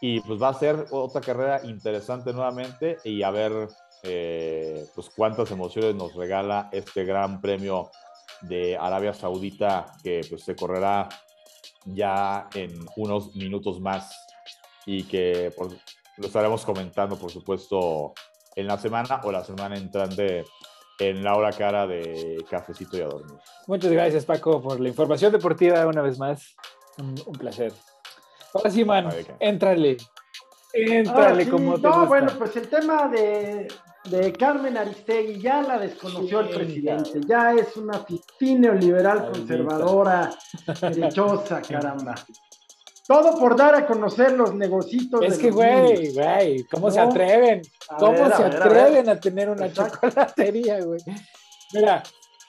Y 0.00 0.20
pues 0.20 0.40
va 0.40 0.48
a 0.48 0.54
ser 0.54 0.86
otra 0.90 1.20
carrera 1.20 1.60
interesante 1.64 2.32
nuevamente 2.32 2.98
y 3.04 3.22
a 3.22 3.30
ver 3.30 3.68
eh, 4.02 4.86
pues 4.94 5.10
cuántas 5.10 5.50
emociones 5.50 5.94
nos 5.94 6.14
regala 6.14 6.68
este 6.72 7.04
gran 7.04 7.40
premio 7.40 7.90
de 8.42 8.76
Arabia 8.76 9.14
Saudita 9.14 9.86
que 10.02 10.20
pues 10.28 10.44
se 10.44 10.54
correrá 10.54 11.08
ya 11.86 12.48
en 12.54 12.72
unos 12.96 13.34
minutos 13.34 13.80
más 13.80 14.14
y 14.84 15.04
que 15.04 15.52
lo 16.18 16.26
estaremos 16.26 16.64
comentando 16.64 17.16
por 17.16 17.30
supuesto 17.30 18.12
en 18.54 18.66
la 18.66 18.78
semana 18.78 19.20
o 19.24 19.32
la 19.32 19.44
semana 19.44 19.76
entrante 19.76 20.44
en 20.98 21.22
la 21.22 21.36
hora 21.36 21.52
cara 21.52 21.86
de 21.86 22.44
Cafecito 22.48 22.96
y 22.96 23.02
a 23.02 23.06
dormir. 23.06 23.38
Muchas 23.66 23.90
gracias 23.90 24.24
Paco 24.24 24.62
por 24.62 24.80
la 24.80 24.88
información 24.88 25.32
deportiva 25.32 25.86
una 25.86 26.02
vez 26.02 26.18
más. 26.18 26.56
Un, 26.98 27.14
placer. 27.32 27.72
Ahora 28.56 28.70
sí, 28.70 28.84
man, 28.84 29.08
éntrale. 29.40 29.96
Éntrale 30.72 31.48
como 31.48 31.76
te 31.76 31.88
No, 31.88 32.06
bueno, 32.06 32.32
pues 32.38 32.56
el 32.56 32.68
tema 32.68 33.08
de, 33.08 33.68
de 34.10 34.32
Carmen 34.32 34.76
Aristegui 34.76 35.40
ya 35.40 35.62
la 35.62 35.78
desconoció 35.78 36.40
el 36.40 36.50
presidente, 36.50 37.20
ya 37.26 37.52
es 37.52 37.76
una 37.76 38.04
fine 38.38 38.60
neoliberal 38.60 39.30
conservadora, 39.32 40.30
derechosa, 40.80 41.62
caramba. 41.62 42.14
Todo 43.06 43.38
por 43.38 43.56
dar 43.56 43.74
a 43.76 43.86
conocer 43.86 44.32
los 44.32 44.52
negocios. 44.54 45.06
Es 45.22 45.38
que, 45.38 45.50
güey, 45.50 46.12
güey, 46.12 46.64
¿cómo 46.64 46.90
se 46.90 46.98
atreven? 46.98 47.62
¿Cómo 47.98 48.26
se 48.26 48.42
atreven 48.42 49.08
a, 49.08 49.20
tener 49.20 49.48
una 49.48 49.72
chocolatería, 49.72 50.80
güey? 50.84 51.00
Mira. 51.72 52.02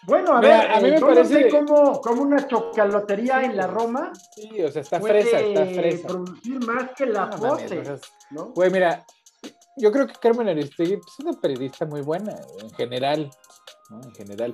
Bueno, 0.04 0.38
a 0.38 0.41
ver, 0.41 0.72
a 0.72 0.80
mí 0.80 0.91
me 0.91 1.02
parece 1.02 1.50
como, 1.50 2.00
como 2.00 2.22
una 2.22 2.48
chocolatería 2.48 3.43
en 3.43 3.58
la 3.58 3.68
Roma. 3.68 4.12
Sí, 4.36 4.62
o 4.62 4.72
sea, 4.72 4.82
está 4.82 5.02
fresa, 5.02 5.39
está 5.39 5.66
fresa. 5.66 6.08
producir 6.08 6.66
más 6.66 6.91
que 6.95 7.08
la 7.08 7.30
no, 8.32 8.54
Güey, 8.54 8.70
mira, 8.70 9.06
yo 9.76 9.91
creo 9.91 10.08
que 10.08 10.14
Carmen 10.14 10.48
Aristegui 10.48 10.98
pues, 10.98 11.14
es 11.14 11.26
una 11.26 11.34
periodista 11.34 11.86
muy 11.86 12.02
buena, 12.02 12.36
en 12.62 12.70
general, 12.72 13.30
¿no? 13.89 14.02
En 14.02 14.14
general. 14.14 14.54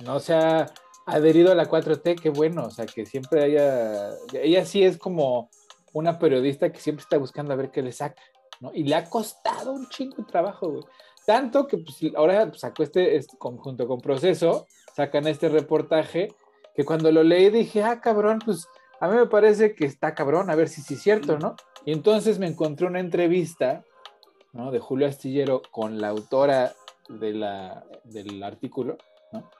No 0.00 0.20
se 0.20 0.34
ha 0.34 0.66
adherido 1.06 1.52
a 1.52 1.54
la 1.54 1.68
4T, 1.68 2.20
qué 2.20 2.30
bueno, 2.30 2.64
o 2.66 2.70
sea, 2.70 2.86
que 2.86 3.06
siempre 3.06 3.44
haya... 3.44 4.10
Ella 4.32 4.64
sí 4.64 4.84
es 4.84 4.98
como 4.98 5.50
una 5.92 6.18
periodista 6.18 6.72
que 6.72 6.80
siempre 6.80 7.02
está 7.02 7.18
buscando 7.18 7.52
a 7.52 7.56
ver 7.56 7.70
qué 7.70 7.82
le 7.82 7.92
saca, 7.92 8.22
¿no? 8.60 8.72
Y 8.74 8.84
le 8.84 8.94
ha 8.94 9.04
costado 9.08 9.72
un 9.72 9.88
chingo 9.88 10.16
de 10.16 10.24
trabajo, 10.24 10.70
güey. 10.70 10.84
Tanto 11.26 11.66
que 11.66 11.78
pues, 11.78 11.96
ahora 12.16 12.52
sacó 12.54 12.82
este, 12.82 13.16
este, 13.16 13.38
conjunto 13.38 13.86
con 13.86 14.00
Proceso, 14.00 14.66
sacan 14.94 15.26
este 15.26 15.48
reportaje, 15.48 16.34
que 16.74 16.84
cuando 16.84 17.10
lo 17.12 17.22
leí 17.22 17.50
dije, 17.50 17.82
ah, 17.82 18.00
cabrón, 18.00 18.40
pues 18.44 18.68
a 19.00 19.08
mí 19.08 19.16
me 19.16 19.26
parece 19.26 19.74
que 19.74 19.86
está 19.86 20.14
cabrón, 20.14 20.50
a 20.50 20.54
ver 20.54 20.68
si 20.68 20.80
sí 20.82 20.94
es 20.94 21.02
cierto, 21.02 21.38
¿no? 21.38 21.56
Y 21.84 21.92
entonces 21.92 22.38
me 22.38 22.46
encontré 22.46 22.86
una 22.86 23.00
entrevista 23.00 23.84
de 24.52 24.78
Julio 24.78 25.08
Astillero 25.08 25.62
con 25.70 26.00
la 26.00 26.08
autora 26.08 26.72
de 27.08 27.32
la, 27.32 27.84
del 28.04 28.42
artículo, 28.42 28.96
¿no? 29.32 29.50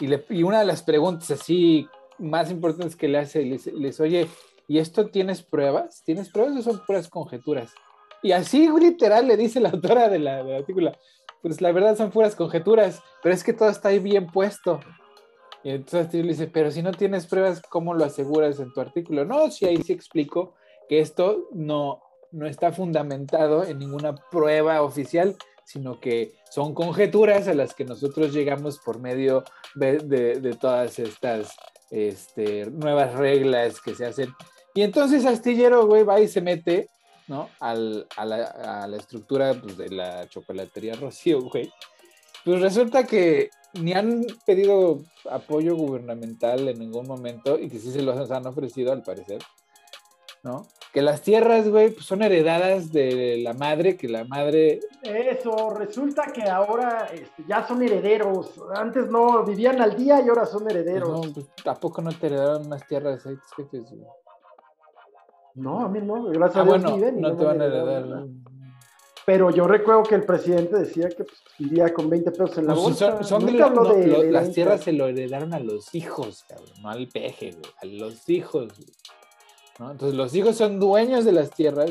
y, 0.00 0.06
le, 0.06 0.24
y, 0.30 0.42
una 0.42 0.60
de 0.60 0.64
las 0.64 0.82
preguntas 0.82 1.30
así 1.32 1.88
más 2.18 2.50
importantes 2.50 2.96
que 2.96 3.08
le 3.08 3.18
hace, 3.18 3.42
le 3.42 3.58
dice, 3.58 4.02
oye, 4.02 4.28
¿y 4.68 4.78
esto 4.78 5.08
tienes 5.10 5.42
pruebas? 5.42 6.02
¿Tienes 6.04 6.30
pruebas 6.30 6.56
o 6.56 6.62
son 6.62 6.84
puras 6.86 7.08
conjeturas? 7.08 7.72
Y 8.22 8.32
así 8.32 8.68
literal 8.68 9.26
le 9.26 9.36
dice 9.36 9.60
la 9.60 9.70
autora 9.70 10.08
de 10.08 10.20
la, 10.20 10.38
artículo, 10.56 10.92
pues 11.42 11.60
la 11.60 11.72
verdad 11.72 11.96
son 11.96 12.10
puras 12.10 12.36
conjeturas, 12.36 13.02
pero 13.22 13.34
es 13.34 13.44
que 13.44 13.52
todo 13.52 13.68
está 13.68 13.88
ahí 13.88 13.98
bien 13.98 14.28
puesto. 14.28 14.80
Y 15.64 15.70
entonces 15.70 16.12
le 16.14 16.22
dice, 16.22 16.46
pero 16.46 16.70
si 16.70 16.82
no 16.82 16.92
tienes 16.92 17.26
pruebas, 17.26 17.60
¿cómo 17.68 17.94
lo 17.94 18.04
aseguras 18.04 18.58
en 18.60 18.72
tu 18.72 18.80
artículo? 18.80 19.24
No, 19.24 19.50
sí, 19.50 19.66
ahí 19.66 19.82
sí 19.82 19.92
explico 19.92 20.54
que 20.88 21.00
esto 21.00 21.48
no, 21.52 22.00
no 22.32 22.46
está 22.46 22.72
fundamentado 22.72 23.64
en 23.64 23.78
ninguna 23.78 24.14
prueba 24.30 24.82
oficial, 24.82 25.36
sino 25.64 26.00
que 26.00 26.32
son 26.50 26.74
conjeturas 26.74 27.48
a 27.48 27.54
las 27.54 27.74
que 27.74 27.84
nosotros 27.84 28.32
llegamos 28.32 28.78
por 28.78 28.98
medio 28.98 29.44
de, 29.74 30.56
todas 30.60 30.98
estas 30.98 31.54
este, 31.90 32.66
nuevas 32.66 33.14
reglas 33.14 33.80
que 33.80 33.94
se 33.94 34.06
hacen. 34.06 34.34
Y 34.74 34.82
entonces 34.82 35.24
Astillero, 35.26 35.86
güey, 35.86 36.02
va 36.02 36.20
y 36.20 36.28
se 36.28 36.40
mete, 36.40 36.88
¿no? 37.28 37.48
a, 37.60 37.74
la, 37.74 38.96
estructura 38.96 39.54
pues, 39.54 39.76
de 39.76 39.88
la 39.90 40.28
chocolatería 40.28 40.94
Rocío, 40.94 41.42
güey. 41.42 41.72
Pues 42.44 42.60
resulta 42.60 43.04
que 43.04 43.50
ni 43.74 43.92
han 43.92 44.26
pedido 44.44 45.00
apoyo 45.30 45.76
gubernamental 45.76 46.68
en 46.68 46.78
ningún 46.78 47.06
momento 47.06 47.58
y 47.58 47.68
que 47.68 47.78
sí 47.78 47.92
se 47.92 48.02
los 48.02 48.30
han 48.30 48.46
ofrecido 48.46 48.92
al 48.92 49.02
parecer, 49.02 49.40
¿no? 50.42 50.66
que 50.92 51.00
las 51.00 51.22
tierras, 51.22 51.68
güey, 51.68 51.90
pues 51.90 52.04
son 52.04 52.22
heredadas 52.22 52.92
de 52.92 53.38
la 53.42 53.54
madre, 53.54 53.96
que 53.96 54.08
la 54.08 54.24
madre... 54.24 54.80
Eso, 55.02 55.70
resulta 55.70 56.24
que 56.32 56.42
ahora 56.42 57.08
este, 57.12 57.44
ya 57.48 57.66
son 57.66 57.82
herederos. 57.82 58.60
Antes 58.74 59.08
no, 59.08 59.42
vivían 59.42 59.80
al 59.80 59.96
día 59.96 60.20
y 60.20 60.28
ahora 60.28 60.44
son 60.44 60.70
herederos. 60.70 61.08
no, 61.08 61.32
pues, 61.32 61.46
tampoco 61.64 62.02
no 62.02 62.12
te 62.12 62.26
heredaron 62.26 62.66
unas 62.66 62.86
tierras 62.86 63.24
ahí, 63.24 63.36
jefes, 63.56 63.90
güey? 63.90 64.06
No, 65.54 65.80
a 65.80 65.88
mí 65.88 66.00
no, 66.00 66.24
gracias 66.24 66.56
a 66.56 66.60
ah, 66.60 66.64
Dios 66.64 66.82
bueno, 66.82 67.20
no, 67.20 67.36
te 67.36 67.44
van 67.44 67.60
a 67.60 67.64
heredar. 67.66 68.26
Pero 69.24 69.50
yo 69.50 69.68
recuerdo 69.68 70.02
que 70.02 70.16
el 70.16 70.24
presidente 70.24 70.76
decía 70.78 71.08
que 71.08 71.24
pues, 71.24 71.42
vivía 71.58 71.92
con 71.92 72.10
20 72.10 72.30
pesos 72.32 72.58
en 72.58 72.66
la 72.66 72.74
pues, 72.74 72.84
bolsa. 72.84 73.22
Son, 73.22 73.46
de, 73.46 74.30
las 74.32 74.52
tierras 74.52 74.80
se 74.80 74.92
lo 74.92 75.06
heredaron 75.06 75.54
a 75.54 75.60
los 75.60 75.94
hijos, 75.94 76.44
cabrón, 76.48 76.72
no 76.82 76.90
al 76.90 77.06
peje, 77.08 77.52
güey, 77.52 77.72
a 77.80 78.04
los 78.04 78.28
hijos. 78.28 78.68
Güey. 78.76 79.90
Entonces 79.90 80.16
los 80.16 80.34
hijos 80.34 80.56
son 80.56 80.80
dueños 80.80 81.24
de 81.24 81.32
las 81.32 81.50
tierras, 81.50 81.90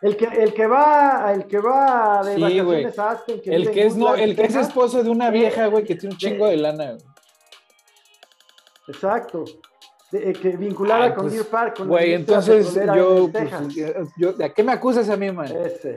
El 0.00 0.16
que, 0.16 0.24
el 0.24 0.54
que 0.54 0.66
va, 0.66 1.32
el 1.32 1.46
que 1.46 1.58
va 1.58 2.22
de 2.24 2.38
vacaciones 2.38 2.98
a 2.98 3.10
Aspen, 3.10 3.40
el 3.44 3.70
que 3.70 3.86
es 3.86 3.96
no, 3.96 4.14
el 4.14 4.34
que 4.34 4.44
es 4.44 4.54
esposo 4.54 5.02
de 5.02 5.10
una 5.10 5.30
vieja, 5.30 5.66
güey, 5.66 5.84
que 5.84 5.94
tiene 5.94 6.14
un 6.14 6.18
chingo 6.18 6.46
de 6.46 6.56
lana. 6.56 6.96
Exacto. 8.88 9.44
Eh, 10.12 10.32
que 10.32 10.56
vinculada 10.56 11.14
con 11.14 11.28
pues, 11.28 11.44
Park. 11.44 11.84
güey, 11.86 12.14
entonces 12.14 12.74
yo, 12.74 13.30
pues, 13.30 13.50
yo, 14.16 14.34
¿a 14.44 14.48
qué 14.48 14.64
me 14.64 14.72
acusas 14.72 15.08
a 15.08 15.16
mí, 15.16 15.30
man? 15.30 15.46
Ese. 15.46 15.96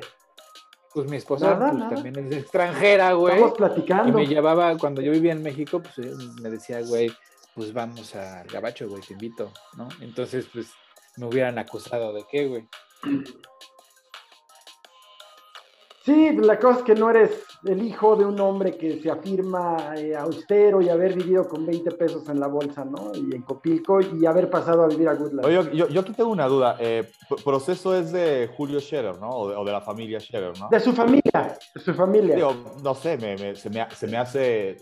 Pues 0.94 1.10
mi 1.10 1.18
esposa 1.18 1.58
pues, 1.58 1.90
también 1.90 2.16
es 2.28 2.38
extranjera, 2.38 3.14
güey. 3.14 3.34
Estamos 3.34 3.58
platicando. 3.58 4.10
Y 4.10 4.12
me 4.12 4.28
llevaba, 4.28 4.78
cuando 4.78 5.02
yo 5.02 5.12
vivía 5.12 5.32
en 5.32 5.42
México, 5.42 5.82
pues 5.82 5.98
me 6.42 6.52
decía, 6.52 6.82
güey, 6.82 7.12
pues 7.56 7.74
vamos 7.74 8.16
al 8.16 8.46
gabacho, 8.48 8.88
güey, 8.88 9.02
te 9.02 9.14
invito, 9.14 9.52
¿no? 9.76 9.88
Entonces, 10.02 10.46
pues 10.54 10.68
me 11.18 11.26
hubieran 11.26 11.58
acusado 11.58 12.14
de 12.14 12.24
qué, 12.30 12.48
güey. 12.48 12.68
Sí, 16.04 16.34
la 16.34 16.60
cosa 16.60 16.80
es 16.80 16.84
que 16.84 16.96
no 16.96 17.10
eres 17.10 17.46
el 17.64 17.82
hijo 17.82 18.18
de 18.18 18.26
un 18.26 18.38
hombre 18.42 18.76
que 18.76 19.02
se 19.02 19.10
afirma 19.10 19.96
eh, 19.96 20.14
austero 20.14 20.82
y 20.82 20.90
haber 20.90 21.16
vivido 21.16 21.48
con 21.48 21.66
20 21.66 21.92
pesos 21.92 22.28
en 22.28 22.42
la 22.42 22.48
bolsa, 22.48 22.84
¿no? 22.84 23.14
Y 23.16 23.34
en 23.34 23.42
Copilco 23.44 24.02
y 24.02 24.26
haber 24.26 24.50
pasado 24.50 24.84
a 24.84 24.88
vivir 24.88 25.08
a 25.08 25.14
Goodland. 25.14 25.72
Yo, 25.72 25.88
yo, 25.88 26.02
aquí 26.02 26.12
tengo 26.12 26.30
una 26.30 26.48
duda. 26.48 26.76
Eh, 26.78 27.10
proceso 27.46 27.96
es 27.96 28.12
de 28.12 28.50
Julio 28.58 28.82
Scherer, 28.82 29.18
¿no? 29.18 29.30
O 29.30 29.64
de, 29.64 29.72
la 29.72 29.80
familia 29.80 30.20
Scherer, 30.20 30.60
¿no? 30.60 30.68
De 30.68 30.82
su 30.82 30.92
familia, 30.92 31.58
de 31.74 31.80
su 31.80 31.94
familia. 31.94 32.36
no 32.84 32.96
sé, 32.96 33.18
se, 33.56 33.70
me, 33.70 34.18
hace... 34.18 34.76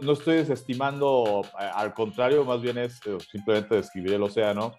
no, 0.00 0.12
estoy 0.12 0.36
desestimando, 0.36 1.42
eh, 1.60 1.68
al 1.74 1.92
contrario, 1.92 2.46
más 2.46 2.62
bien 2.62 2.78
es 2.78 2.98
simplemente 3.30 3.74
describir 3.74 4.14
el 4.14 4.22
océano. 4.22 4.72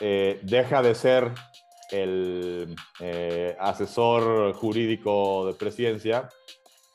deja 0.00 0.80
de 0.80 0.94
ser 0.94 1.32
el 1.90 2.74
eh, 3.00 3.56
asesor 3.58 4.52
jurídico 4.54 5.46
de 5.46 5.54
presidencia 5.54 6.28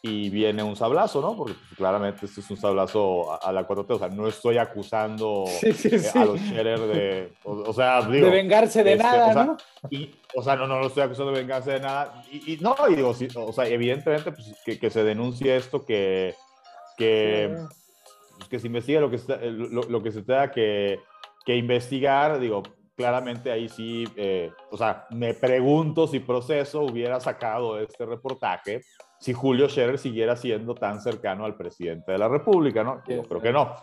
y 0.01 0.29
viene 0.29 0.63
un 0.63 0.75
sablazo, 0.75 1.21
¿no? 1.21 1.35
Porque 1.35 1.53
pues, 1.53 1.75
claramente 1.75 2.25
esto 2.25 2.39
es 2.39 2.49
un 2.49 2.57
sablazo 2.57 3.41
a, 3.41 3.51
la 3.51 3.67
4T, 3.67 3.89
o 3.89 3.99
sea, 3.99 4.09
no 4.09 4.27
estoy 4.27 4.57
acusando 4.57 5.45
eh, 5.63 6.11
a 6.13 6.25
los 6.25 6.39
Scherer 6.39 6.79
de, 6.79 7.33
o, 7.43 7.73
sea, 7.73 8.01
digo, 8.03 8.27
de 8.27 8.31
vengarse 8.31 8.83
de 8.83 8.93
este, 8.93 9.03
nada, 9.03 9.27
o 9.27 9.33
sea, 9.33 9.45
¿no? 9.45 9.57
Y, 9.89 10.15
o 10.35 10.43
sea, 10.43 10.55
no, 10.55 10.67
no 10.67 10.79
lo 10.79 10.87
estoy 10.87 11.03
acusando 11.03 11.31
de 11.31 11.39
vengarse 11.39 11.71
de 11.71 11.79
nada, 11.79 12.23
y, 12.31 12.57
no, 12.57 12.75
y 12.89 12.95
digo, 12.95 13.13
o 13.35 13.53
sea, 13.53 13.67
evidentemente 13.67 14.31
pues, 14.31 14.55
que, 14.63 14.79
que, 14.79 14.89
se 14.89 15.03
denuncie 15.03 15.55
esto, 15.55 15.83
que, 15.83 16.35
que, 16.97 17.55
pues, 18.37 18.49
que 18.49 18.59
se 18.59 18.67
investigue 18.67 19.01
lo 19.01 19.09
que, 19.09 19.19
lo, 19.49 19.83
lo 19.83 20.03
que 20.03 20.11
se 20.11 20.21
tenga 20.21 20.51
que, 20.51 20.99
que 21.43 21.55
investigar, 21.55 22.39
digo, 22.39 22.63
claramente 22.97 23.51
ahí 23.51 23.69
sí, 23.69 24.05
eh, 24.15 24.51
o 24.71 24.75
sea, 24.75 25.05
me 25.11 25.35
pregunto 25.35 26.07
si 26.07 26.19
Proceso 26.19 26.81
hubiera 26.81 27.19
sacado 27.19 27.79
este 27.79 28.05
reportaje 28.05 28.81
si 29.19 29.33
Julio 29.33 29.69
Scherer 29.69 29.97
siguiera 29.97 30.35
siendo 30.35 30.75
tan 30.75 30.99
cercano 30.99 31.45
al 31.45 31.55
presidente 31.55 32.11
de 32.11 32.17
la 32.17 32.27
República, 32.27 32.83
¿no? 32.83 33.01
Creo 33.03 33.41
que 33.41 33.51
no. 33.51 33.75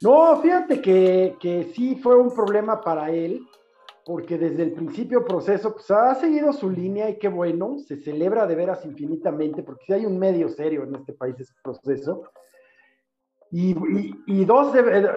No, 0.00 0.40
fíjate 0.40 0.80
que, 0.80 1.36
que 1.40 1.64
sí 1.74 1.96
fue 1.96 2.16
un 2.16 2.32
problema 2.32 2.80
para 2.80 3.10
él, 3.10 3.40
porque 4.04 4.38
desde 4.38 4.62
el 4.62 4.72
principio 4.72 5.24
proceso 5.24 5.74
pues, 5.74 5.90
ha 5.90 6.14
seguido 6.14 6.52
su 6.52 6.70
línea 6.70 7.10
y 7.10 7.18
qué 7.18 7.28
bueno, 7.28 7.78
se 7.78 7.96
celebra 7.96 8.46
de 8.46 8.54
veras 8.54 8.84
infinitamente, 8.84 9.62
porque 9.62 9.84
si 9.86 9.92
hay 9.94 10.06
un 10.06 10.18
medio 10.18 10.48
serio 10.48 10.84
en 10.84 10.94
este 10.94 11.12
país 11.12 11.38
ese 11.38 11.54
proceso. 11.62 12.30
Y, 13.50 13.74
y, 14.26 14.44
dos, 14.44 14.72
de, 14.74 15.10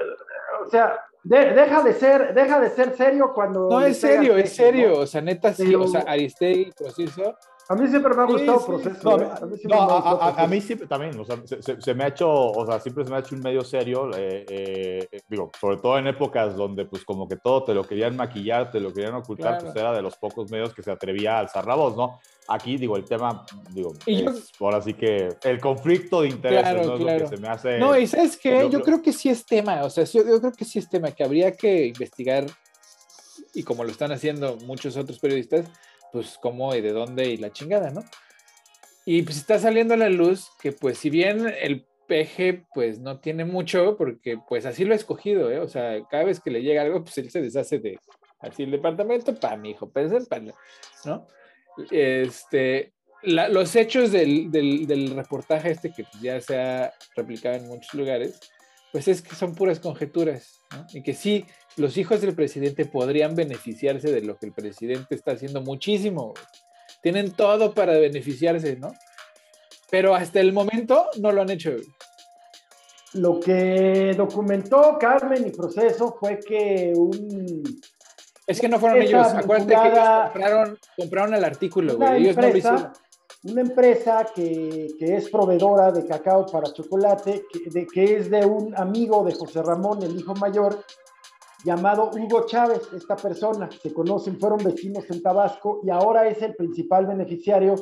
o 0.66 0.70
sea, 0.70 1.00
deja 1.24 1.84
de 1.84 1.94
ser, 1.94 2.34
deja 2.34 2.60
de 2.60 2.70
ser 2.70 2.96
serio 2.96 3.32
cuando. 3.34 3.70
No, 3.70 3.82
es 3.82 4.00
serio, 4.00 4.38
es 4.38 4.56
serio. 4.56 5.00
O 5.00 5.08
sea, 5.08 5.22
neta, 5.22 5.54
sí, 5.54 5.74
o 5.76 5.88
sea, 5.88 6.02
Aristegui, 6.02 6.72
proceso 6.72 7.36
a 7.72 7.76
mí 7.76 7.88
siempre 7.88 8.14
me 8.14 8.22
ha 8.22 8.26
gustado 8.26 8.60
el 8.60 8.66
proceso. 8.66 9.12
a, 10.38 10.48
mí 10.48 10.60
siempre 10.60 10.88
también, 10.88 11.18
o 11.18 11.24
sea, 11.24 11.42
se, 11.46 11.94
me 11.94 12.04
ha 12.04 12.08
hecho, 12.08 12.30
o 12.30 12.66
sea, 12.66 12.82
siempre 12.82 13.06
se 13.06 13.10
me 13.10 13.16
ha 13.16 13.20
hecho 13.20 13.34
un 13.34 13.42
medio 13.42 13.64
serio, 13.64 14.12
eh, 14.14 14.46
eh, 14.50 15.22
digo, 15.30 15.50
sobre 15.58 15.78
todo 15.78 15.98
en 15.98 16.08
épocas 16.08 16.54
donde 16.58 16.84
pues 16.84 17.06
como 17.06 17.30
que 17.30 17.38
todo 17.38 17.64
te 17.64 17.74
lo 17.74 17.86
querían 17.86 18.18
maquillar, 18.18 18.72
te 18.72 18.82
lo 18.82 18.92
querían 18.92 19.16
ocultar, 19.16 19.62
pues 19.62 19.74
era 19.74 19.94
de 19.94 20.02
los 20.02 20.18
pocos 20.18 20.52
medios 20.52 20.74
que 20.74 20.84
se 20.84 20.92
atrevía 20.92 21.38
a 21.38 21.40
alzar 21.40 21.66
la 21.66 21.76
voz, 21.76 21.96
¿no? 21.96 22.20
Aquí, 22.48 22.78
digo, 22.78 22.98
el 22.98 23.06
tema, 23.06 23.46
digo, 23.72 23.94
ahora 24.60 24.82
sí 24.82 24.94
que 24.94 25.30
el 25.44 25.60
conflicto 25.60 26.22
de 26.22 26.30
intereses 26.30 26.74
¿no? 26.86 26.96
es 26.96 27.00
lo 27.00 27.06
que 27.06 27.28
se 27.28 27.38
me 27.38 27.48
hace... 27.48 27.78
No, 27.78 27.98
y 27.98 28.08
¿sabes 28.08 28.36
qué? 28.36 28.68
Yo 28.70 28.82
creo 28.82 29.02
que 29.02 29.14
sí 29.14 29.30
es 29.30 29.46
tema, 29.46 29.84
o 29.84 29.90
sea, 29.90 30.04
yo, 30.06 30.26
yo 30.28 30.40
creo 30.40 30.52
que 30.52 30.66
sí 30.66 30.80
es 30.80 30.90
tema, 30.90 31.12
que 31.12 31.24
habría 31.24 31.52
que 31.52 31.86
investigar, 31.88 32.46
y 33.54 33.64
como 33.64 33.84
lo 33.84 33.92
están 33.92 34.12
haciendo 34.12 34.58
muchos 34.58 34.98
otros 34.98 35.20
periodistas, 35.20 35.68
pues 36.12 36.38
cómo 36.42 36.76
y 36.76 36.82
de 36.82 36.92
dónde 36.92 37.30
y 37.30 37.38
la 37.38 37.52
chingada, 37.52 37.92
¿no? 37.92 38.02
Y 39.06 39.24
pues 39.24 39.38
está 39.38 39.58
saliendo 39.60 39.94
a 39.94 39.98
la 39.98 40.10
luz 40.10 40.50
que 40.62 40.72
pues 40.72 40.98
si 40.98 41.10
bien 41.10 41.52
el 41.62 41.86
peje 42.08 42.66
pues 42.74 43.00
no 43.00 43.20
tiene 43.20 43.46
mucho, 43.46 43.96
porque 43.98 44.38
pues 44.48 44.66
así 44.66 44.84
lo 44.84 44.94
ha 44.94 44.98
escogido, 44.98 45.50
¿eh? 45.50 45.60
O 45.60 45.68
sea, 45.68 46.04
cada 46.10 46.26
vez 46.26 46.40
que 46.40 46.52
le 46.52 46.62
llega 46.62 46.82
algo, 46.82 47.04
pues 47.04 47.18
él 47.18 47.32
se 47.32 47.42
deshace 47.42 47.80
de 47.80 48.00
así 48.40 48.64
el 48.64 48.72
departamento, 48.72 49.34
para 49.36 49.58
mi 49.58 49.72
hijo, 49.72 49.90
pues, 49.90 50.28
para, 50.28 50.44
¿no? 51.06 51.28
Este, 51.90 52.94
los 53.24 53.76
hechos 53.76 54.12
del, 54.12 54.52
del, 54.52 55.16
reportaje 55.16 55.72
este 55.72 55.92
que 55.92 56.04
pues, 56.04 56.22
ya 56.22 56.42
se 56.42 56.60
ha 56.60 56.94
replicado 57.16 57.56
en 57.56 57.68
muchos 57.68 57.94
lugares, 57.94 58.40
pues 58.92 59.08
es 59.08 59.22
que 59.22 59.36
son 59.36 59.56
puras 59.56 59.80
conjeturas, 59.80 60.60
¿no? 60.72 60.86
Y 60.94 61.02
que 61.02 61.14
sí, 61.14 61.46
los 61.78 61.98
hijos 61.98 62.22
del 62.22 62.36
presidente 62.36 62.86
podrían 62.86 63.36
beneficiarse 63.36 64.12
de 64.12 64.22
lo 64.22 64.38
que 64.38 64.48
el 64.48 64.54
presidente 64.54 65.16
está 65.16 65.32
haciendo 65.32 65.62
muchísimo. 65.62 66.34
Tienen 67.02 67.32
todo 67.32 67.74
para 67.74 67.98
beneficiarse, 67.98 68.76
¿no? 68.76 68.92
Pero 69.90 70.16
hasta 70.16 70.40
el 70.40 70.54
momento 70.54 71.08
no 71.20 71.32
lo 71.32 71.42
han 71.42 71.50
hecho. 71.50 71.72
Lo 73.14 73.40
que 73.40 74.14
documentó 74.16 74.98
Carmen 75.00 75.48
y 75.48 75.52
Proceso 75.52 76.16
fue 76.20 76.40
que 76.40 76.94
un... 76.96 77.64
Es 78.48 78.60
que 78.60 78.68
no 78.68 78.80
fueron 78.80 79.02
ellos. 79.02 79.28
Acuérdate 79.28 79.74
que 79.74 80.00
compraron, 80.34 80.78
compraron 80.98 81.34
el 81.36 81.44
artículo, 81.44 81.98
güey. 81.98 82.24
Ellos 82.24 82.38
empresa, 82.38 82.94
Una 83.44 83.62
empresa 83.62 84.28
que, 84.36 84.88
que, 84.98 85.16
es 85.16 85.30
proveedora 85.30 85.92
de 85.92 86.06
cacao 86.06 86.46
para 86.46 86.72
chocolate, 86.74 87.46
que, 87.52 87.70
de, 87.70 87.88
que 87.88 88.18
es 88.18 88.30
de 88.30 88.46
un 88.46 88.76
amigo 88.76 89.24
de 89.24 89.34
José 89.34 89.62
Ramón, 89.62 90.04
el 90.04 90.20
hijo 90.20 90.34
mayor, 90.36 90.84
llamado 91.64 92.10
Hugo 92.14 92.46
Chávez, 92.46 92.82
esta 92.94 93.16
persona, 93.16 93.70
se 93.82 93.94
conocen, 93.94 94.40
fueron 94.40 94.60
vecinos 94.64 95.06
en 95.10 95.22
Tabasco 95.22 95.82
y 95.84 95.90
ahora 95.90 96.28
es 96.28 96.42
el 96.42 96.56
principal 96.56 97.06
beneficiario 97.06 97.76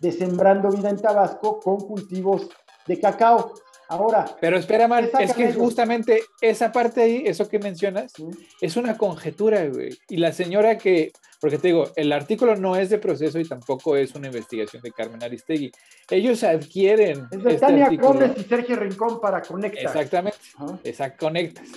de 0.00 0.12
Sembrando 0.12 0.70
Vida 0.70 0.90
en 0.90 1.00
Tabasco 1.00 1.58
con 1.58 1.78
cultivos 1.78 2.48
de 2.86 3.00
cacao. 3.00 3.52
Ahora. 3.94 4.36
Pero 4.40 4.58
espera, 4.58 4.88
man, 4.88 5.08
es 5.18 5.32
que 5.32 5.52
justamente 5.52 6.22
esa 6.40 6.72
parte 6.72 7.02
ahí, 7.02 7.22
eso 7.26 7.48
que 7.48 7.58
mencionas, 7.58 8.12
es 8.60 8.76
una 8.76 8.96
conjetura, 8.96 9.66
güey. 9.66 9.98
Y 10.08 10.16
la 10.16 10.32
señora 10.32 10.78
que, 10.78 11.12
porque 11.40 11.58
te 11.58 11.68
digo, 11.68 11.90
el 11.96 12.12
artículo 12.12 12.56
no 12.56 12.76
es 12.76 12.90
de 12.90 12.98
proceso 12.98 13.38
y 13.38 13.44
tampoco 13.44 13.96
es 13.96 14.14
una 14.14 14.28
investigación 14.28 14.82
de 14.82 14.92
Carmen 14.92 15.22
Aristegui. 15.22 15.72
Ellos 16.10 16.42
adquieren. 16.44 17.26
Es 17.30 17.42
de 17.42 17.50
este 17.50 17.60
Tania 17.60 17.88
Gómez 18.00 18.32
y 18.36 18.42
Sergio 18.44 18.76
Rincón 18.76 19.20
para 19.20 19.42
Conectas. 19.42 19.84
Exactamente. 19.84 20.38
Exacto, 20.84 21.26
conectas. 21.26 21.68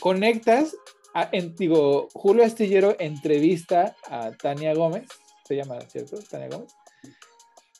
Conectas 0.00 0.76
digo, 1.56 2.08
Julio 2.12 2.44
Astillero 2.44 2.96
entrevista 2.98 3.96
a 4.08 4.30
Tania 4.32 4.74
Gómez, 4.74 5.06
se 5.44 5.56
llama, 5.56 5.80
¿cierto? 5.88 6.18
Tania 6.30 6.48
Gómez. 6.48 6.74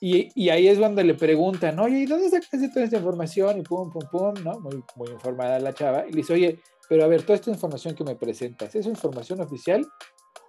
Y, 0.00 0.28
y, 0.34 0.50
ahí 0.50 0.68
es 0.68 0.78
donde 0.78 1.04
le 1.04 1.14
preguntan, 1.14 1.78
oye, 1.78 2.00
¿y 2.00 2.06
dónde 2.06 2.28
sacaste 2.28 2.68
toda 2.68 2.84
esta 2.84 2.98
información? 2.98 3.58
Y 3.58 3.62
pum, 3.62 3.90
pum, 3.90 4.02
pum, 4.10 4.34
¿no? 4.44 4.60
Muy, 4.60 4.82
muy 4.94 5.10
informada 5.10 5.58
la 5.58 5.72
chava. 5.72 6.04
Y 6.06 6.10
le 6.10 6.16
dice, 6.18 6.34
oye, 6.34 6.60
pero 6.88 7.04
a 7.04 7.06
ver, 7.06 7.22
toda 7.22 7.36
esta 7.36 7.50
información 7.50 7.94
que 7.94 8.04
me 8.04 8.14
presentas, 8.14 8.74
¿es 8.74 8.86
información 8.86 9.40
oficial 9.40 9.86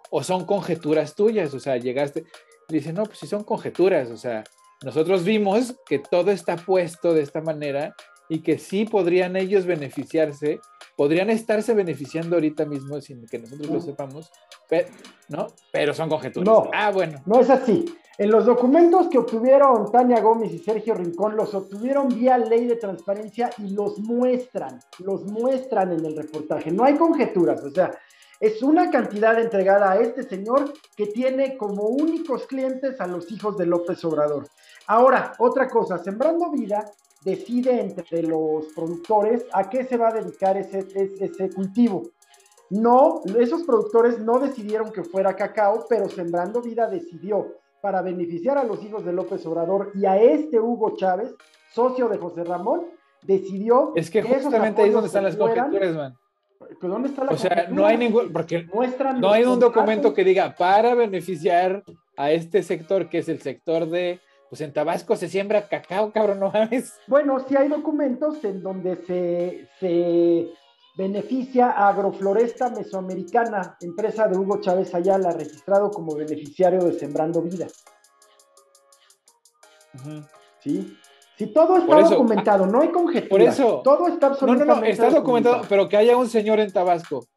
o 0.09 0.21
son 0.23 0.45
conjeturas 0.45 1.15
tuyas? 1.15 1.53
O 1.53 1.59
sea, 1.59 1.77
llegaste. 1.77 2.25
Le 2.67 2.79
dice, 2.79 2.91
no, 2.93 3.03
pues 3.03 3.19
si 3.19 3.27
son 3.27 3.43
conjeturas, 3.43 4.09
o 4.11 4.17
sea, 4.17 4.43
nosotros 4.83 5.23
vimos 5.23 5.75
que 5.87 5.99
todo 5.99 6.31
está 6.31 6.57
puesto 6.57 7.13
de 7.13 7.21
esta 7.21 7.41
manera 7.41 7.95
y 8.29 8.39
que 8.39 8.57
sí 8.57 8.85
podrían 8.85 9.35
ellos 9.35 9.65
beneficiarse, 9.65 10.59
podrían 10.97 11.29
estarse 11.29 11.73
beneficiando 11.73 12.35
ahorita 12.35 12.65
mismo 12.65 12.99
sin 12.99 13.25
que 13.27 13.39
nosotros 13.39 13.69
lo 13.69 13.79
sepamos, 13.79 14.31
pero, 14.67 14.89
¿no? 15.29 15.47
Pero 15.71 15.93
son 15.93 16.09
conjeturas. 16.09 16.45
No, 16.45 16.69
ah, 16.73 16.91
bueno. 16.91 17.21
No 17.25 17.39
es 17.39 17.49
así. 17.49 17.85
En 18.17 18.31
los 18.31 18.47
documentos 18.47 19.07
que 19.09 19.19
obtuvieron 19.19 19.91
Tania 19.91 20.21
Gómez 20.21 20.51
y 20.51 20.57
Sergio 20.57 20.95
Rincón, 20.95 21.37
los 21.37 21.53
obtuvieron 21.53 22.07
vía 22.09 22.39
ley 22.39 22.65
de 22.65 22.77
transparencia 22.77 23.51
y 23.59 23.69
los 23.69 23.99
muestran, 23.99 24.79
los 24.97 25.23
muestran 25.23 25.91
en 25.91 26.03
el 26.03 26.17
reportaje. 26.17 26.71
No 26.71 26.83
hay 26.83 26.95
conjeturas, 26.95 27.63
o 27.63 27.69
sea, 27.69 27.91
es 28.39 28.63
una 28.63 28.89
cantidad 28.89 29.39
entregada 29.39 29.91
a 29.91 29.99
este 29.99 30.23
señor 30.23 30.73
que 30.95 31.07
tiene 31.07 31.57
como 31.57 31.83
únicos 31.83 32.47
clientes 32.47 32.99
a 32.99 33.05
los 33.05 33.31
hijos 33.31 33.55
de 33.55 33.67
López 33.67 34.03
Obrador. 34.03 34.47
Ahora, 34.87 35.33
otra 35.37 35.69
cosa, 35.69 35.99
Sembrando 35.99 36.49
Vida 36.49 36.91
decide 37.23 37.81
entre 37.81 38.23
los 38.23 38.65
productores 38.75 39.45
a 39.53 39.69
qué 39.69 39.83
se 39.83 39.97
va 39.97 40.09
a 40.09 40.13
dedicar 40.13 40.57
ese, 40.57 40.85
ese, 41.19 41.49
cultivo. 41.49 42.03
No, 42.69 43.21
esos 43.39 43.63
productores 43.63 44.19
no 44.19 44.39
decidieron 44.39 44.91
que 44.91 45.03
fuera 45.03 45.35
cacao, 45.35 45.85
pero 45.89 46.09
Sembrando 46.09 46.61
Vida 46.61 46.89
decidió 46.89 47.55
para 47.81 48.01
beneficiar 48.01 48.57
a 48.57 48.63
los 48.63 48.83
hijos 48.83 49.05
de 49.05 49.13
López 49.13 49.45
Obrador 49.45 49.91
y 49.95 50.05
a 50.05 50.17
este 50.17 50.59
Hugo 50.59 50.95
Chávez, 50.95 51.33
socio 51.71 52.09
de 52.09 52.17
José 52.17 52.43
Ramón, 52.43 52.87
decidió 53.21 53.93
es 53.95 54.09
que, 54.09 54.21
justamente 54.21 54.81
ahí 54.81 54.89
es 54.89 54.93
donde 54.93 55.07
están 55.07 55.23
las 55.23 55.35
conjeturas, 55.35 55.95
man. 55.95 56.17
¿Dónde 56.81 57.09
está 57.09 57.23
la 57.23 57.31
o 57.31 57.37
sea, 57.37 57.67
no 57.69 57.85
hay 57.85 57.97
ningún, 57.97 58.33
porque 58.33 58.67
Muestran 58.73 59.21
no 59.21 59.31
hay 59.31 59.43
un 59.43 59.59
documento 59.59 60.13
que 60.13 60.23
diga 60.23 60.55
para 60.55 60.95
beneficiar 60.95 61.83
a 62.17 62.31
este 62.31 62.63
sector 62.63 63.09
que 63.09 63.19
es 63.19 63.29
el 63.29 63.41
sector 63.41 63.87
de 63.87 64.19
pues 64.49 64.61
en 64.61 64.73
Tabasco 64.73 65.15
se 65.15 65.27
siembra 65.27 65.67
cacao, 65.67 66.11
cabrón, 66.11 66.39
no 66.39 66.51
mames. 66.51 66.93
Bueno, 67.07 67.39
sí 67.47 67.55
hay 67.55 67.67
documentos 67.67 68.43
en 68.43 68.61
donde 68.61 69.67
se, 69.79 70.49
beneficia 70.97 71.71
a 71.71 71.89
Agrofloresta 71.89 72.69
Mesoamericana, 72.69 73.77
empresa 73.81 74.27
de 74.27 74.37
Hugo 74.37 74.59
Chávez 74.61 74.93
Ayala, 74.95 75.31
registrado 75.31 75.91
como 75.91 76.15
beneficiario 76.15 76.79
de 76.83 76.93
Sembrando 76.93 77.41
Vida. 77.41 77.67
¿Sí? 80.59 80.97
Si 81.37 81.47
todo 81.53 81.77
está 81.77 82.01
documentado, 82.01 82.65
no 82.65 82.81
hay 82.81 82.89
conjetura. 82.89 83.29
Por 83.29 83.41
eso. 83.41 83.81
Todo 83.83 84.07
está 84.07 84.27
absolutamente 84.27 84.65
No, 84.65 84.75
no, 84.75 84.81
no, 84.81 84.87
está 84.87 85.09
documentado, 85.09 85.61
pero 85.69 85.87
que 85.87 85.97
haya 85.97 86.17
un 86.17 86.27
señor 86.27 86.59
en 86.59 86.71
Tabasco 86.71 87.27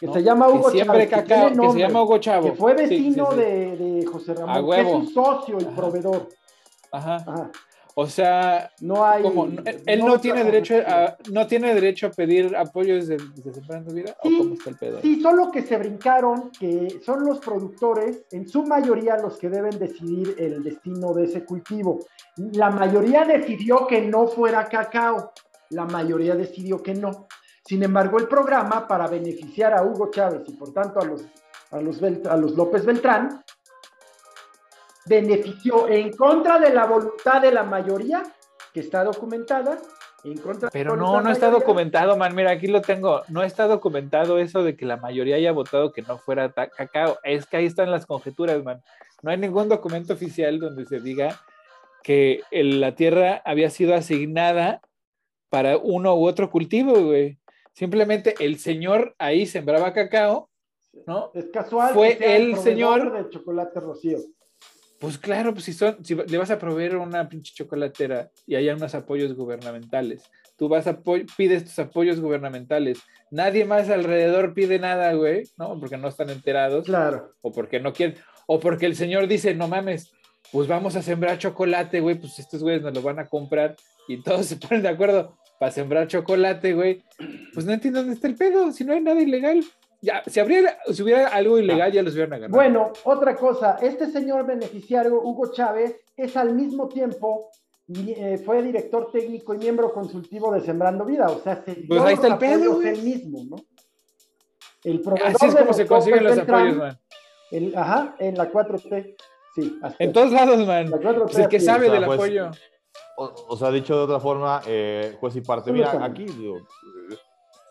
que 0.00 0.08
se 0.08 0.22
llama 0.22 0.48
Hugo 0.48 0.72
Chávez, 0.72 1.10
cacao, 1.10 1.50
que, 1.50 1.72
se 1.72 1.78
llama 1.78 2.02
Hugo 2.02 2.18
Chavo. 2.18 2.50
Que 2.50 2.56
fue 2.56 2.72
vecino 2.72 3.30
De, 3.34 3.76
de, 3.76 4.06
José 4.06 4.32
Ramón, 4.32 4.70
que 4.70 4.80
es 4.80 4.88
su 4.88 5.06
socio 5.12 5.58
y 5.60 5.64
proveedor. 5.64 6.28
Ajá. 6.92 7.50
O 7.94 8.06
sea, 8.06 8.70
no 8.80 9.04
hay. 9.04 9.24
él 9.86 10.00
no, 10.00 10.20
tiene 10.20 10.44
derecho 10.44 10.76
a, 10.86 11.16
no 11.30 11.46
tiene 11.46 11.74
derecho 11.74 12.06
a 12.06 12.10
pedir 12.10 12.56
apoyo 12.56 12.94
desde, 12.94 13.16
desde 13.34 13.92
vida. 13.92 14.16
Sí, 14.22 14.34
¿O 14.34 14.38
cómo 14.38 14.54
está 14.54 14.70
el 14.70 14.76
pedo? 14.76 15.00
Sí, 15.02 15.20
solo 15.20 15.50
que 15.50 15.62
se 15.62 15.76
brincaron 15.76 16.50
que 16.58 17.00
son 17.04 17.24
los 17.24 17.40
productores, 17.40 18.24
en 18.30 18.48
su 18.48 18.64
mayoría, 18.64 19.16
los 19.16 19.36
que 19.38 19.50
deben 19.50 19.78
decidir 19.78 20.34
el 20.38 20.62
destino 20.62 21.12
de 21.12 21.24
ese 21.24 21.44
cultivo. 21.44 22.06
La 22.36 22.70
mayoría 22.70 23.24
decidió 23.24 23.86
que 23.86 24.00
no 24.02 24.28
fuera 24.28 24.66
cacao. 24.66 25.32
La 25.70 25.84
mayoría 25.84 26.34
decidió 26.34 26.82
que 26.82 26.94
no. 26.94 27.26
Sin 27.64 27.82
embargo, 27.82 28.18
el 28.18 28.28
programa, 28.28 28.86
para 28.86 29.06
beneficiar 29.08 29.74
a 29.74 29.82
Hugo 29.82 30.10
Chávez 30.10 30.42
y 30.46 30.52
por 30.52 30.72
tanto 30.72 31.00
a 31.00 31.04
los, 31.04 31.24
a 31.70 31.80
los, 31.80 32.02
a 32.02 32.36
los 32.36 32.52
López 32.56 32.84
Beltrán, 32.84 33.42
benefició 35.10 35.88
en 35.88 36.12
contra 36.12 36.60
de 36.60 36.72
la 36.72 36.86
voluntad 36.86 37.42
de 37.42 37.50
la 37.50 37.64
mayoría, 37.64 38.22
que 38.72 38.78
está 38.78 39.02
documentada, 39.02 39.76
en 40.22 40.38
contra 40.38 40.70
Pero 40.70 40.96
no, 40.96 41.20
no 41.20 41.30
está 41.32 41.50
documentado, 41.50 42.16
man. 42.16 42.34
Mira, 42.34 42.52
aquí 42.52 42.68
lo 42.68 42.80
tengo. 42.80 43.22
No 43.28 43.42
está 43.42 43.66
documentado 43.66 44.38
eso 44.38 44.62
de 44.62 44.76
que 44.76 44.86
la 44.86 44.98
mayoría 44.98 45.36
haya 45.36 45.50
votado 45.50 45.92
que 45.92 46.02
no 46.02 46.18
fuera 46.18 46.52
cacao. 46.52 47.18
Es 47.24 47.46
que 47.46 47.56
ahí 47.56 47.66
están 47.66 47.90
las 47.90 48.06
conjeturas, 48.06 48.62
man. 48.62 48.82
No 49.22 49.30
hay 49.30 49.38
ningún 49.38 49.68
documento 49.68 50.12
oficial 50.12 50.60
donde 50.60 50.86
se 50.86 51.00
diga 51.00 51.40
que 52.02 52.42
la 52.52 52.94
tierra 52.94 53.42
había 53.44 53.70
sido 53.70 53.94
asignada 53.94 54.80
para 55.48 55.76
uno 55.76 56.14
u 56.14 56.26
otro 56.26 56.50
cultivo, 56.50 56.92
güey. 57.02 57.38
Simplemente 57.72 58.34
el 58.40 58.58
señor 58.58 59.14
ahí 59.18 59.46
sembraba 59.46 59.92
cacao, 59.92 60.50
¿no? 61.06 61.30
Es 61.34 61.48
casual. 61.50 61.94
Fue 61.94 62.18
el, 62.20 62.56
señor 62.56 63.12
de 63.12 63.30
chocolate 63.30 63.80
rocío. 63.80 64.18
Pues 65.00 65.16
claro, 65.16 65.54
pues 65.54 65.64
si, 65.64 65.72
son, 65.72 66.04
si 66.04 66.14
le 66.14 66.36
vas 66.36 66.50
a 66.50 66.58
proveer 66.58 66.96
una 66.96 67.26
pinche 67.26 67.54
chocolatera 67.54 68.30
y 68.46 68.54
hay 68.54 68.68
unos 68.68 68.94
apoyos 68.94 69.34
gubernamentales, 69.34 70.22
tú 70.58 70.68
vas 70.68 70.86
a 70.86 71.00
pides 71.38 71.64
tus 71.64 71.78
apoyos 71.78 72.20
gubernamentales, 72.20 72.98
nadie 73.30 73.64
más 73.64 73.88
alrededor 73.88 74.52
pide 74.52 74.78
nada, 74.78 75.14
güey, 75.14 75.44
¿no? 75.56 75.80
Porque 75.80 75.96
no 75.96 76.08
están 76.08 76.28
enterados. 76.28 76.84
Claro. 76.84 77.32
O 77.40 77.50
porque 77.50 77.80
no 77.80 77.94
quieren, 77.94 78.18
o 78.46 78.60
porque 78.60 78.84
el 78.84 78.94
señor 78.94 79.26
dice, 79.26 79.54
no 79.54 79.68
mames, 79.68 80.12
pues 80.52 80.68
vamos 80.68 80.96
a 80.96 81.02
sembrar 81.02 81.38
chocolate, 81.38 82.00
güey, 82.00 82.16
pues 82.16 82.38
estos 82.38 82.62
güeyes 82.62 82.82
nos 82.82 82.92
lo 82.92 83.00
van 83.00 83.20
a 83.20 83.26
comprar 83.26 83.76
y 84.06 84.22
todos 84.22 84.44
se 84.44 84.56
ponen 84.56 84.82
de 84.82 84.90
acuerdo 84.90 85.38
para 85.58 85.72
sembrar 85.72 86.08
chocolate, 86.08 86.74
güey. 86.74 87.02
Pues 87.54 87.64
no 87.64 87.72
entiendo 87.72 88.00
dónde 88.00 88.16
está 88.16 88.28
el 88.28 88.36
pedo, 88.36 88.70
si 88.70 88.84
no 88.84 88.92
hay 88.92 89.00
nada 89.00 89.22
ilegal 89.22 89.64
ya, 90.02 90.22
si, 90.26 90.40
habría, 90.40 90.78
si 90.92 91.02
hubiera 91.02 91.28
algo 91.28 91.58
ilegal, 91.58 91.92
ya 91.92 92.02
los 92.02 92.14
hubieran 92.14 92.34
agarrado. 92.34 92.56
Bueno, 92.56 92.92
otra 93.04 93.36
cosa, 93.36 93.78
este 93.82 94.10
señor 94.10 94.46
beneficiario, 94.46 95.20
Hugo 95.20 95.52
Chávez, 95.52 95.96
es 96.16 96.36
al 96.36 96.54
mismo 96.54 96.88
tiempo, 96.88 97.50
eh, 97.88 98.38
fue 98.44 98.62
director 98.62 99.10
técnico 99.10 99.54
y 99.54 99.58
miembro 99.58 99.92
consultivo 99.92 100.52
de 100.52 100.60
Sembrando 100.60 101.04
Vida, 101.04 101.26
o 101.26 101.40
sea, 101.40 101.62
se 101.64 101.74
pues 101.86 102.00
ahí 102.00 102.14
está 102.14 102.28
el 102.28 102.38
pedo, 102.38 102.80
él 102.80 103.02
mismo, 103.02 103.44
¿no? 103.44 103.56
El 104.82 105.02
Así 105.24 105.46
es 105.46 105.54
como 105.54 105.72
se 105.74 105.86
consiguen 105.86 106.24
los 106.24 106.38
apoyos, 106.38 106.76
man. 106.76 106.98
ajá, 107.76 108.16
en 108.18 108.34
la 108.36 108.50
4T, 108.50 109.16
sí. 109.54 109.78
En 109.98 110.12
todos 110.12 110.32
lados, 110.32 110.66
man. 110.66 110.90
Pues 110.90 111.38
el 111.38 111.48
que 111.48 111.60
sabe 111.60 111.90
del 111.90 112.06
pues, 112.06 112.18
apoyo. 112.18 112.50
O, 113.16 113.54
sea, 113.54 113.70
dicho 113.70 113.94
de 113.94 114.04
otra 114.04 114.18
forma, 114.18 114.62
eh, 114.66 115.14
juez 115.20 115.36
y 115.36 115.42
parte, 115.42 115.70
mira, 115.72 116.02
aquí, 116.02 116.24
digo, 116.24 116.56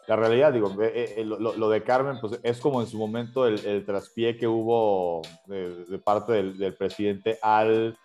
la 0.10 0.16
realidad, 0.16 0.52
digo, 0.52 0.76
eh, 0.82 1.14
eh, 1.18 1.24
lo, 1.24 1.70
de 1.70 1.84
Carmen, 1.84 2.20
pues 2.20 2.40
es 2.42 2.60
como 2.60 2.82
en 2.82 2.88
su 2.88 2.98
momento 2.98 3.46
el, 3.46 3.86
traspié 3.86 4.36
que 4.36 4.48
hubo 4.48 5.22
de, 5.46 6.00
parte 6.04 6.34
del, 6.34 6.74
presidente 6.74 7.38
al, 7.44 7.96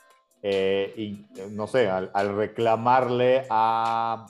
eh, 0.43 1.17
no 1.53 1.67
sé, 1.67 1.89
al, 1.89 2.37
reclamarle 2.37 3.47
a 3.49 4.27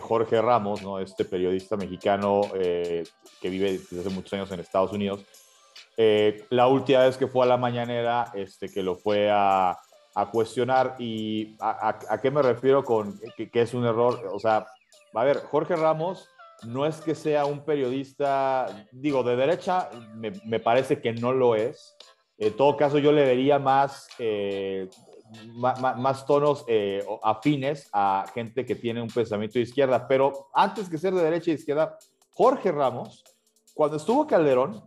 Jorge 0.00 0.40
Ramos, 0.40 0.82
¿no? 0.82 1.00
este 1.00 1.26
periodista 1.26 1.76
mexicano 1.76 2.40
que 2.50 3.04
vive 3.42 3.72
desde 3.72 4.00
hace 4.00 4.08
muchos 4.08 4.32
años 4.32 4.50
en 4.50 4.60
Estados 4.60 4.92
Unidos. 4.92 5.20
la 6.48 6.66
última 6.66 7.00
vez 7.00 7.18
que 7.18 7.26
fue 7.26 7.44
a 7.44 7.48
la 7.48 7.58
mañanera, 7.58 8.32
este, 8.32 8.70
que 8.70 8.82
lo 8.82 8.94
fue 8.94 9.28
a, 9.30 9.76
cuestionar 10.32 10.96
y 10.98 11.56
a, 11.60 12.18
qué 12.22 12.30
me 12.30 12.40
refiero 12.40 12.82
con 12.82 13.20
que, 13.36 13.50
que 13.50 13.60
es 13.60 13.74
un 13.74 13.84
error, 13.84 14.30
o 14.32 14.40
sea, 14.40 14.66
a 15.12 15.24
ver, 15.24 15.42
Jorge 15.42 15.76
Ramos 15.76 16.26
no 16.64 16.86
es 16.86 17.00
que 17.00 17.14
sea 17.14 17.44
un 17.44 17.64
periodista, 17.64 18.86
digo, 18.92 19.22
de 19.22 19.36
derecha, 19.36 19.88
me, 20.14 20.60
parece 20.60 21.00
que 21.00 21.12
no 21.12 21.32
lo 21.32 21.54
es. 21.54 21.96
En 22.36 22.56
todo 22.56 22.76
caso, 22.76 22.98
yo 22.98 23.12
le 23.12 23.24
vería 23.24 23.58
más, 23.58 24.08
eh, 24.18 24.88
más, 25.54 26.26
tonos 26.26 26.64
eh, 26.68 27.04
afines 27.22 27.88
a 27.92 28.24
gente 28.34 28.64
que 28.64 28.74
tiene 28.74 29.02
un 29.02 29.08
pensamiento 29.08 29.54
de 29.54 29.64
izquierda. 29.64 30.06
Pero 30.06 30.48
antes 30.52 30.88
que 30.88 30.98
ser 30.98 31.14
de 31.14 31.22
derecha 31.22 31.50
y 31.50 31.54
izquierda, 31.54 31.96
Jorge 32.30 32.70
Ramos, 32.72 33.24
cuando 33.74 33.96
estuvo 33.96 34.26
Calderón, 34.26 34.82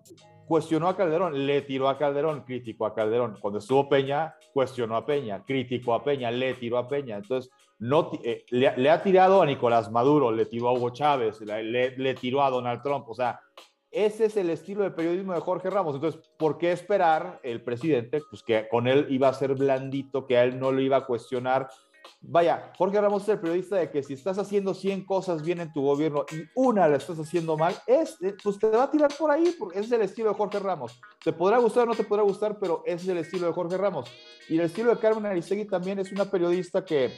cuestionó 0.52 0.90
a 0.90 0.98
Calderón, 0.98 1.46
le 1.46 1.62
tiró 1.62 1.88
a 1.88 1.98
Calderón, 1.98 2.44
criticó 2.44 2.86
a 2.86 2.94
Calderón. 2.94 3.38
Cuando 3.40 3.60
estuvo 3.60 3.88
Peña, 3.88 4.36
cuestionó 4.54 4.98
a 4.98 5.06
Peña, 5.06 5.46
criticó 5.46 5.94
a 5.94 6.04
Peña, 6.04 6.30
le 6.30 6.56
tiró 6.56 6.78
a 6.78 6.90
Peña. 6.90 7.16
Entonces, 7.16 7.50
no, 7.82 8.12
eh, 8.24 8.46
le, 8.50 8.90
ha 8.90 9.04
tirado 9.04 9.42
a 9.42 9.46
Nicolás 9.46 9.92
Maduro, 9.92 10.32
le 10.32 10.46
tiró 10.46 10.70
a 10.70 10.74
Hugo 10.74 10.92
Chávez, 10.92 11.42
le, 11.42 12.14
tiró 12.16 12.44
a 12.44 12.50
Donald 12.50 12.82
Trump. 12.82 13.10
O 13.10 13.14
sea, 13.14 13.40
ese 13.90 14.26
es 14.26 14.38
el 14.38 14.50
estilo 14.50 14.84
de 14.84 14.92
periodismo 14.92 15.34
de 15.34 15.42
Jorge 15.42 15.70
Ramos. 15.70 15.96
Entonces, 15.96 16.22
¿por 16.38 16.58
qué 16.58 16.72
esperar 16.72 17.40
el 17.44 17.64
presidente? 17.64 18.22
Pues 18.30 18.44
que 18.44 18.68
con 18.70 18.88
él 18.88 19.08
iba 19.10 19.28
a 19.28 19.34
ser 19.34 19.56
blandito, 19.56 20.28
que 20.28 20.38
a 20.38 20.44
él 20.44 20.60
no 20.60 20.72
le 20.72 20.84
iba 20.84 20.98
a 20.98 21.06
cuestionar 21.06 21.70
Vaya, 22.24 22.72
Jorge 22.78 23.02
Ramos 23.02 23.24
es 23.24 23.30
el 23.30 23.40
periodista 23.40 23.78
de 23.78 23.90
que 23.90 24.04
si 24.04 24.14
estás 24.14 24.38
haciendo 24.38 24.76
100 24.76 25.06
cosas 25.06 25.42
bien 25.42 25.60
en 25.60 25.74
tu 25.74 25.82
gobierno 25.82 26.26
y 26.32 26.44
una 26.54 26.88
la 26.88 26.98
estás 26.98 27.18
haciendo 27.18 27.58
mal, 27.58 27.76
es, 27.88 28.16
eh, 28.22 28.36
pues 28.44 28.60
te 28.60 28.68
va 28.68 28.84
a 28.84 28.92
tirar 28.92 29.12
por 29.18 29.32
ahí, 29.32 29.56
porque 29.58 29.80
ese 29.80 29.88
es 29.88 29.92
el 29.94 30.02
estilo 30.04 30.30
de 30.30 30.36
Jorge 30.36 30.60
Ramos. 30.60 31.00
Te 31.24 31.34
podrá 31.34 31.58
gustar 31.58 31.84
o 31.84 31.88
no 31.88 31.96
te 31.96 32.04
podrá 32.04 32.22
gustar, 32.22 32.60
pero 32.60 32.84
ese 32.86 33.06
es 33.06 33.10
el 33.10 33.18
estilo 33.18 33.48
de 33.48 33.54
Jorge 33.54 33.76
Ramos. 33.76 34.08
Y 34.48 34.56
el 34.56 34.66
estilo 34.66 34.92
de 34.92 35.00
Carmen 35.00 35.26
Aristegui 35.26 35.66
también 35.66 35.98
es 35.98 36.12
una 36.12 36.26
periodista 36.26 36.86
que, 36.86 37.12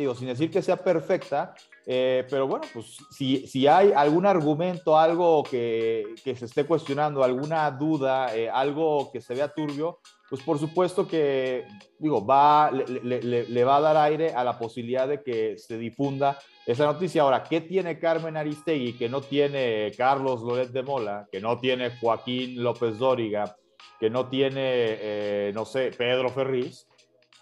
digo, 0.00 0.14
sin 0.14 0.28
decir 0.28 0.50
que 0.50 0.62
sea 0.62 0.76
perfecta, 0.76 1.54
eh, 1.86 2.26
pero 2.28 2.48
bueno, 2.48 2.64
pues 2.72 2.96
si, 3.10 3.46
si 3.46 3.66
hay 3.66 3.92
algún 3.92 4.26
argumento, 4.26 4.98
algo 4.98 5.42
que, 5.42 6.14
que 6.24 6.34
se 6.34 6.46
esté 6.46 6.64
cuestionando, 6.64 7.22
alguna 7.22 7.70
duda, 7.70 8.34
eh, 8.34 8.48
algo 8.50 9.12
que 9.12 9.20
se 9.20 9.34
vea 9.34 9.52
turbio, 9.52 10.00
pues 10.28 10.42
por 10.42 10.58
supuesto 10.58 11.06
que, 11.06 11.64
digo, 11.98 12.24
va, 12.24 12.70
le, 12.72 13.64
va 13.64 13.76
a 13.76 13.80
dar 13.80 13.96
aire 13.98 14.34
a 14.34 14.42
la 14.42 14.58
posibilidad 14.58 15.06
de 15.06 15.22
que 15.22 15.58
se 15.58 15.78
difunda 15.78 16.38
esa 16.66 16.86
noticia. 16.86 17.22
Ahora, 17.22 17.44
¿qué 17.44 17.60
tiene 17.60 17.98
Carmen 17.98 18.36
Aristegui 18.36 18.94
que 18.94 19.08
no 19.08 19.20
tiene 19.20 19.92
Carlos 19.96 20.42
Loret 20.42 20.70
de 20.70 20.82
Mola, 20.82 21.28
que 21.30 21.40
no 21.40 21.60
tiene 21.60 21.90
Joaquín 21.98 22.62
López 22.62 22.98
Dóriga, 22.98 23.56
que 24.00 24.10
no 24.10 24.28
tiene, 24.28 24.56
eh, 24.58 25.52
no 25.54 25.64
sé, 25.64 25.92
Pedro 25.96 26.30
Ferriz? 26.30 26.88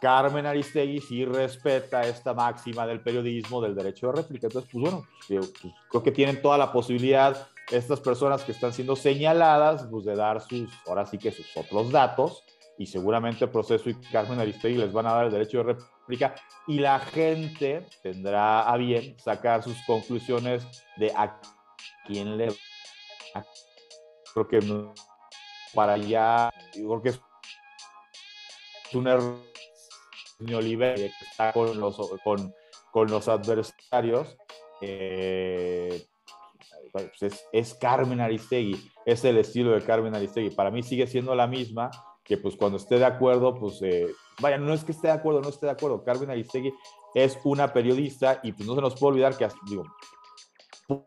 Carmen 0.03 0.47
Aristegui 0.47 1.01
sí 1.01 1.25
respeta 1.25 2.03
esta 2.03 2.35
máxima 2.35 2.85
del 2.89 3.01
periodismo, 3.01 3.61
del 3.61 3.77
derecho 3.77 4.09
de 4.09 4.15
réplica. 4.15 4.49
Entonces, 4.49 4.69
pues 4.73 4.83
bueno, 4.83 5.07
pues, 5.29 5.53
creo 5.89 6.03
que 6.03 6.11
tienen 6.11 6.43
toda 6.43 6.59
la 6.59 6.73
posibilidad 6.73 7.47
estas 7.71 8.01
personas 8.01 8.43
que 8.43 8.51
están 8.51 8.73
siendo 8.73 8.97
señaladas, 8.97 9.87
pues 9.89 10.05
de 10.05 10.17
dar 10.17 10.41
sus, 10.41 10.69
ahora 10.89 11.07
sí 11.07 11.19
que 11.19 11.31
sus 11.31 11.57
otros 11.57 11.93
datos 11.93 12.43
y 12.79 12.87
seguramente 12.87 13.47
Proceso 13.47 13.91
y 13.91 13.95
Carmen 13.95 14.41
Aristegui 14.41 14.77
les 14.77 14.93
van 14.93 15.07
a 15.07 15.13
dar 15.13 15.27
el 15.27 15.33
derecho 15.33 15.59
de 15.59 15.75
réplica 15.75 16.35
y 16.67 16.81
la 16.81 16.99
gente 16.99 17.87
tendrá 18.03 18.63
a 18.63 18.77
bien 18.77 19.17
sacar 19.21 19.63
sus 19.63 19.81
conclusiones 19.87 20.67
de 20.97 21.13
a 21.15 21.41
quién 22.09 22.37
le 22.37 22.49
creo 24.35 24.49
que 24.49 24.59
para 25.73 25.93
allá 25.93 26.51
creo 26.73 27.01
que 27.01 27.11
es 27.11 27.21
un 28.95 29.07
error 29.07 29.52
Oliver 30.55 30.95
que 30.97 31.07
está 31.07 31.53
con 31.53 31.79
los, 33.11 33.29
adversarios 33.29 34.37
eh, 34.81 36.05
pues 36.93 37.23
es, 37.23 37.47
es, 37.53 37.75
Carmen 37.75 38.21
Aristegui, 38.21 38.91
es 39.07 39.25
el 39.25 39.39
estilo 39.39 39.73
de 39.73 39.83
Carmen 39.83 40.15
Aristegui. 40.15 40.51
Para 40.51 40.71
mí 40.71 40.83
sigue 40.83 41.07
siendo 41.07 41.35
la 41.35 41.47
misma, 41.47 41.91
que 42.25 42.37
pues 42.37 42.57
cuando 42.57 42.77
esté 42.77 42.99
de 42.99 43.05
acuerdo, 43.05 43.55
pues 43.55 43.81
eh, 43.83 44.07
vaya, 44.41 44.59
no 44.59 44.73
es 44.75 44.85
que 44.85 44.93
esté 44.93 45.09
de 45.09 45.15
acuerdo, 45.15 45.41
no 45.41 45.49
esté 45.49 45.67
de 45.67 45.73
acuerdo. 45.73 46.05
Carmen 46.05 46.31
Aristegui 46.31 46.73
es 47.15 47.39
una 47.45 47.73
periodista 47.73 48.41
y 48.43 48.53
pues 48.53 48.67
no 48.69 48.75
se 48.75 48.81
nos 48.81 48.99
puede 48.99 49.13
olvidar 49.13 49.37
que, 49.37 49.49
digo, 49.67 49.85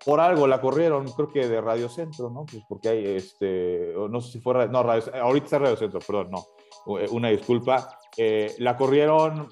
por 0.03 0.19
algo 0.19 0.47
la 0.47 0.61
corrieron, 0.61 1.11
creo 1.11 1.30
que 1.30 1.47
de 1.47 1.61
Radio 1.61 1.89
Centro, 1.89 2.30
¿no? 2.30 2.45
Pues 2.45 2.64
porque 2.68 2.89
hay, 2.89 3.05
este, 3.15 3.93
no 4.10 4.22
sé 4.22 4.34
si 4.34 4.39
fue, 4.39 4.68
no, 4.68 4.84
Radio, 4.84 5.03
ahorita 5.22 5.45
está 5.45 5.60
Radio 5.60 5.77
Centro, 5.77 5.99
perdón, 5.99 6.31
no, 6.31 6.45
una 6.86 7.30
disculpa. 7.30 7.98
Eh, 8.18 8.56
la 8.60 8.78
corrieron, 8.78 9.49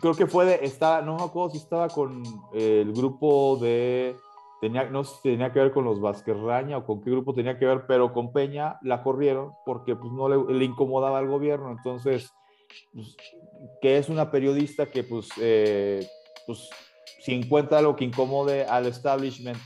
creo 0.00 0.14
que 0.14 0.26
fue 0.26 0.44
de, 0.44 0.60
estaba, 0.62 1.02
no 1.02 1.16
me 1.16 1.24
acuerdo 1.24 1.50
si 1.50 1.58
estaba 1.58 1.88
con 1.88 2.22
el 2.54 2.92
grupo 2.92 3.58
de 3.60 4.16
tenía, 4.60 4.84
no 4.84 5.04
sé 5.04 5.16
si 5.16 5.22
tenía 5.30 5.52
que 5.52 5.60
ver 5.60 5.72
con 5.72 5.84
los 5.84 6.00
Raña 6.26 6.78
o 6.78 6.84
con 6.84 7.02
qué 7.02 7.10
grupo 7.10 7.34
tenía 7.34 7.58
que 7.58 7.66
ver, 7.66 7.86
pero 7.86 8.12
con 8.12 8.32
Peña 8.32 8.78
la 8.82 9.02
corrieron 9.02 9.52
porque 9.64 9.96
pues, 9.96 10.12
no 10.12 10.28
le, 10.28 10.64
incomodaba 10.64 11.18
al 11.18 11.28
gobierno. 11.28 11.70
Entonces, 11.70 12.30
pues, 12.92 13.16
que 13.80 13.98
es 13.98 14.08
una 14.08 14.30
periodista 14.30 14.86
que 14.86 15.04
pues, 15.04 15.28
eh, 15.40 16.06
pues 16.46 16.68
si 17.20 17.34
encuentra 17.34 17.78
algo 17.78 17.96
que 17.96 18.04
incomode 18.04 18.64
al 18.64 18.86
establishment, 18.86 19.58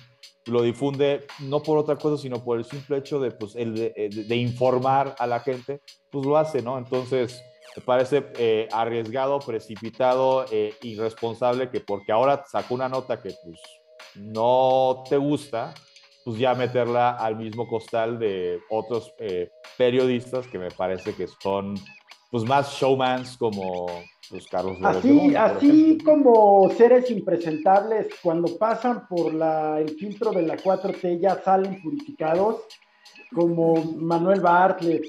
lo 0.46 0.62
difunde 0.62 1.26
no 1.40 1.62
por 1.62 1.78
otra 1.78 1.96
cosa, 1.96 2.20
sino 2.20 2.42
por 2.42 2.58
el 2.58 2.64
simple 2.64 2.98
hecho 2.98 3.20
de, 3.20 3.30
pues, 3.30 3.54
el 3.56 3.74
de, 3.74 3.92
eh, 3.96 4.36
informar 4.36 5.14
a 5.18 5.26
la 5.26 5.40
gente, 5.40 5.80
pues 6.10 6.26
lo 6.26 6.36
hace, 6.36 6.62
¿no? 6.62 6.78
Entonces, 6.78 7.42
me 7.76 7.82
parece 7.82 8.26
eh, 8.38 8.68
arriesgado, 8.72 9.38
precipitado, 9.38 10.44
eh, 10.50 10.74
irresponsable, 10.82 11.70
que 11.70 11.80
porque 11.80 12.12
ahora 12.12 12.44
sacó 12.50 12.74
una 12.74 12.88
nota 12.88 13.20
que 13.20 13.34
pues 13.44 13.60
no 14.16 15.04
te 15.08 15.16
gusta, 15.16 15.72
pues 16.24 16.38
ya 16.38 16.54
meterla 16.54 17.12
al 17.12 17.36
mismo 17.36 17.66
costal 17.66 18.18
de 18.18 18.60
otros 18.68 19.12
periodistas 19.76 20.46
que 20.46 20.58
me 20.58 20.70
parece 20.70 21.14
que 21.14 21.26
son 21.26 21.74
pues 22.30 22.44
más 22.44 22.74
showmans 22.74 23.36
como 23.36 23.86
pues, 24.32 24.48
Carlos 24.48 24.78
Así, 24.82 25.36
así 25.36 25.98
como 26.02 26.70
seres 26.70 27.10
impresentables, 27.10 28.08
cuando 28.22 28.56
pasan 28.56 29.06
por 29.06 29.34
la, 29.34 29.78
el 29.78 29.90
filtro 29.90 30.32
de 30.32 30.40
la 30.40 30.56
4T 30.56 31.20
ya 31.20 31.42
salen 31.42 31.82
purificados, 31.82 32.62
como 33.34 33.74
Manuel 33.96 34.40
Bartlett. 34.40 35.04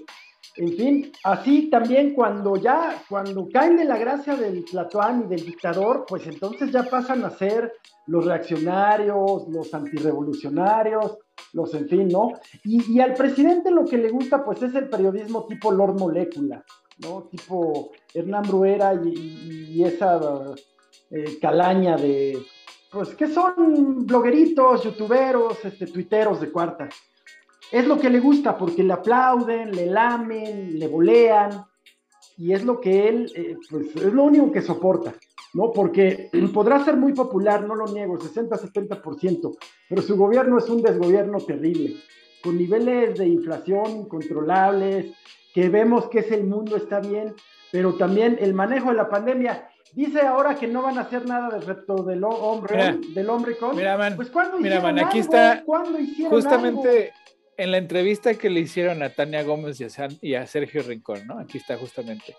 En 0.58 0.74
fin, 0.74 1.12
así 1.24 1.70
también 1.70 2.14
cuando 2.14 2.58
ya, 2.58 3.02
cuando 3.08 3.48
caen 3.48 3.78
de 3.78 3.86
la 3.86 3.98
gracia 3.98 4.36
del 4.36 4.66
Tlatuán 4.66 5.24
y 5.26 5.30
del 5.30 5.46
dictador, 5.46 6.06
pues 6.06 6.28
entonces 6.28 6.70
ya 6.70 6.84
pasan 6.84 7.24
a 7.24 7.30
ser 7.30 7.72
los 8.08 8.26
reaccionarios, 8.26 9.48
los 9.48 9.74
antirrevolucionarios, 9.74 11.18
los 11.54 11.74
en 11.74 11.88
fin, 11.88 12.10
¿no? 12.10 12.34
Y, 12.66 12.92
y 12.92 13.00
al 13.00 13.14
presidente 13.14 13.72
lo 13.72 13.86
que 13.86 13.98
le 13.98 14.10
gusta, 14.10 14.44
pues 14.44 14.62
es 14.62 14.76
el 14.76 14.90
periodismo 14.90 15.46
tipo 15.48 15.72
Lord 15.72 15.98
Molecula 15.98 16.64
¿no? 17.00 17.24
Tipo 17.24 17.92
Hernán 18.14 18.44
Bruera 18.44 18.94
y, 18.94 19.84
esa 19.84 20.54
eh, 21.10 21.38
calaña 21.42 21.98
de, 21.98 22.42
pues, 22.92 23.10
que 23.10 23.28
son 23.28 24.06
blogueritos, 24.06 24.84
youtuberos, 24.84 25.64
este, 25.66 25.88
tuiteros 25.88 26.40
de 26.42 26.52
cuarta. 26.52 26.90
Es 27.72 27.88
lo 27.88 28.00
que 28.00 28.10
le 28.10 28.20
gusta 28.20 28.58
porque 28.58 28.84
le 28.84 28.94
aplauden, 28.94 29.72
le 29.72 29.88
lamen, 29.88 30.78
le 30.78 30.88
bolean 30.88 31.66
y 32.38 32.54
es 32.54 32.64
lo 32.64 32.80
que 32.80 33.08
él, 33.08 33.32
eh, 33.36 33.58
pues, 33.70 33.96
es 33.96 34.14
lo 34.14 34.24
único 34.24 34.52
que 34.52 34.62
soporta. 34.62 35.14
¿no? 35.54 35.72
Porque 35.72 36.30
podrá 36.54 36.84
ser 36.84 36.98
muy 36.98 37.14
popular, 37.14 37.66
no 37.66 37.76
lo 37.76 37.88
niego, 37.88 38.18
60-70%, 38.18 39.58
pero 39.90 40.02
su 40.02 40.18
gobierno 40.18 40.58
es 40.58 40.70
un 40.70 40.82
desgobierno 40.82 41.40
terrible, 41.40 41.96
con 42.44 42.58
niveles 42.58 43.18
de 43.18 43.28
inflación 43.28 43.92
incontrolables, 43.92 45.14
que 45.54 45.70
vemos 45.70 46.10
que 46.10 46.20
es 46.20 46.32
el 46.32 46.44
mundo 46.46 46.76
está 46.76 47.00
bien, 47.00 47.36
pero 47.72 47.94
también 47.94 48.38
el 48.42 48.54
manejo 48.54 48.90
de 48.90 48.96
la 48.96 49.10
pandemia. 49.10 49.70
Dice 49.94 50.22
ahora 50.22 50.56
que 50.56 50.68
no 50.68 50.82
van 50.82 50.98
a 50.98 51.02
hacer 51.02 51.26
nada 51.28 51.50
respecto 51.50 52.04
del 52.04 52.24
hombre, 52.24 52.98
del 53.14 53.30
hombre 53.30 53.56
con. 53.56 53.76
Mira, 53.76 53.96
man, 53.96 54.16
pues 54.16 54.32
mira, 54.60 54.82
man, 54.82 54.98
aquí 54.98 55.20
está 55.20 55.64
justamente 56.30 57.14
en 57.58 57.72
la 57.72 57.78
entrevista 57.78 58.34
que 58.34 58.50
le 58.50 58.62
hicieron 58.62 59.04
a 59.04 59.10
Tania 59.10 59.44
Gómez 59.44 59.80
y 60.22 60.36
a, 60.36 60.48
Sergio 60.48 60.82
Rincón, 60.82 61.28
¿no? 61.28 61.38
Aquí 61.38 61.60
está 61.60 61.78
justamente. 61.78 62.36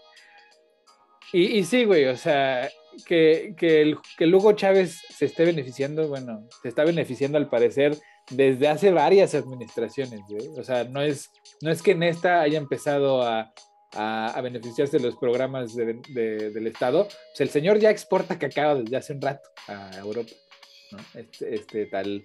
Y, 1.33 1.59
y 1.59 1.65
sí, 1.65 1.85
güey, 1.85 2.07
o 2.07 2.17
sea, 2.17 2.69
que, 3.07 3.55
que, 3.57 3.83
el, 3.83 3.99
que 4.19 4.27
Lugo 4.27 4.53
Chávez 4.53 5.01
se 5.09 5.27
esté 5.27 5.45
beneficiando, 5.45 6.09
bueno, 6.09 6.49
se 6.63 6.69
está 6.69 6.85
beneficiando 6.85 7.39
al 7.39 7.49
parecer 7.49 7.97
desde 8.31 8.69
hace 8.69 8.91
varias 8.91 9.35
administraciones, 9.35 10.21
O 10.57 10.63
sea, 10.63 10.85
no 10.85 11.03
es, 11.03 11.31
no 11.61 11.71
es 11.71 11.83
que 11.83 11.93
en 11.93 12.03
esta 12.03 12.41
haya 12.41 12.59
empezado 12.59 13.23
a, 13.23 13.53
a, 13.93 14.41
beneficiarse 14.41 14.99
de 14.99 15.05
los 15.05 15.17
programas 15.17 15.75
del 15.75 16.67
Estado. 16.67 17.07
Pues 17.07 17.41
el 17.41 17.51
señor 17.51 17.79
ya 17.79 17.91
exporta 17.91 18.39
cacao 18.39 18.83
desde 18.83 18.97
hace 18.97 19.13
un 19.13 19.21
rato 19.21 19.49
a 19.69 19.91
Europa, 19.99 20.31
este, 21.15 21.55
este, 21.55 21.87
tal 21.87 22.25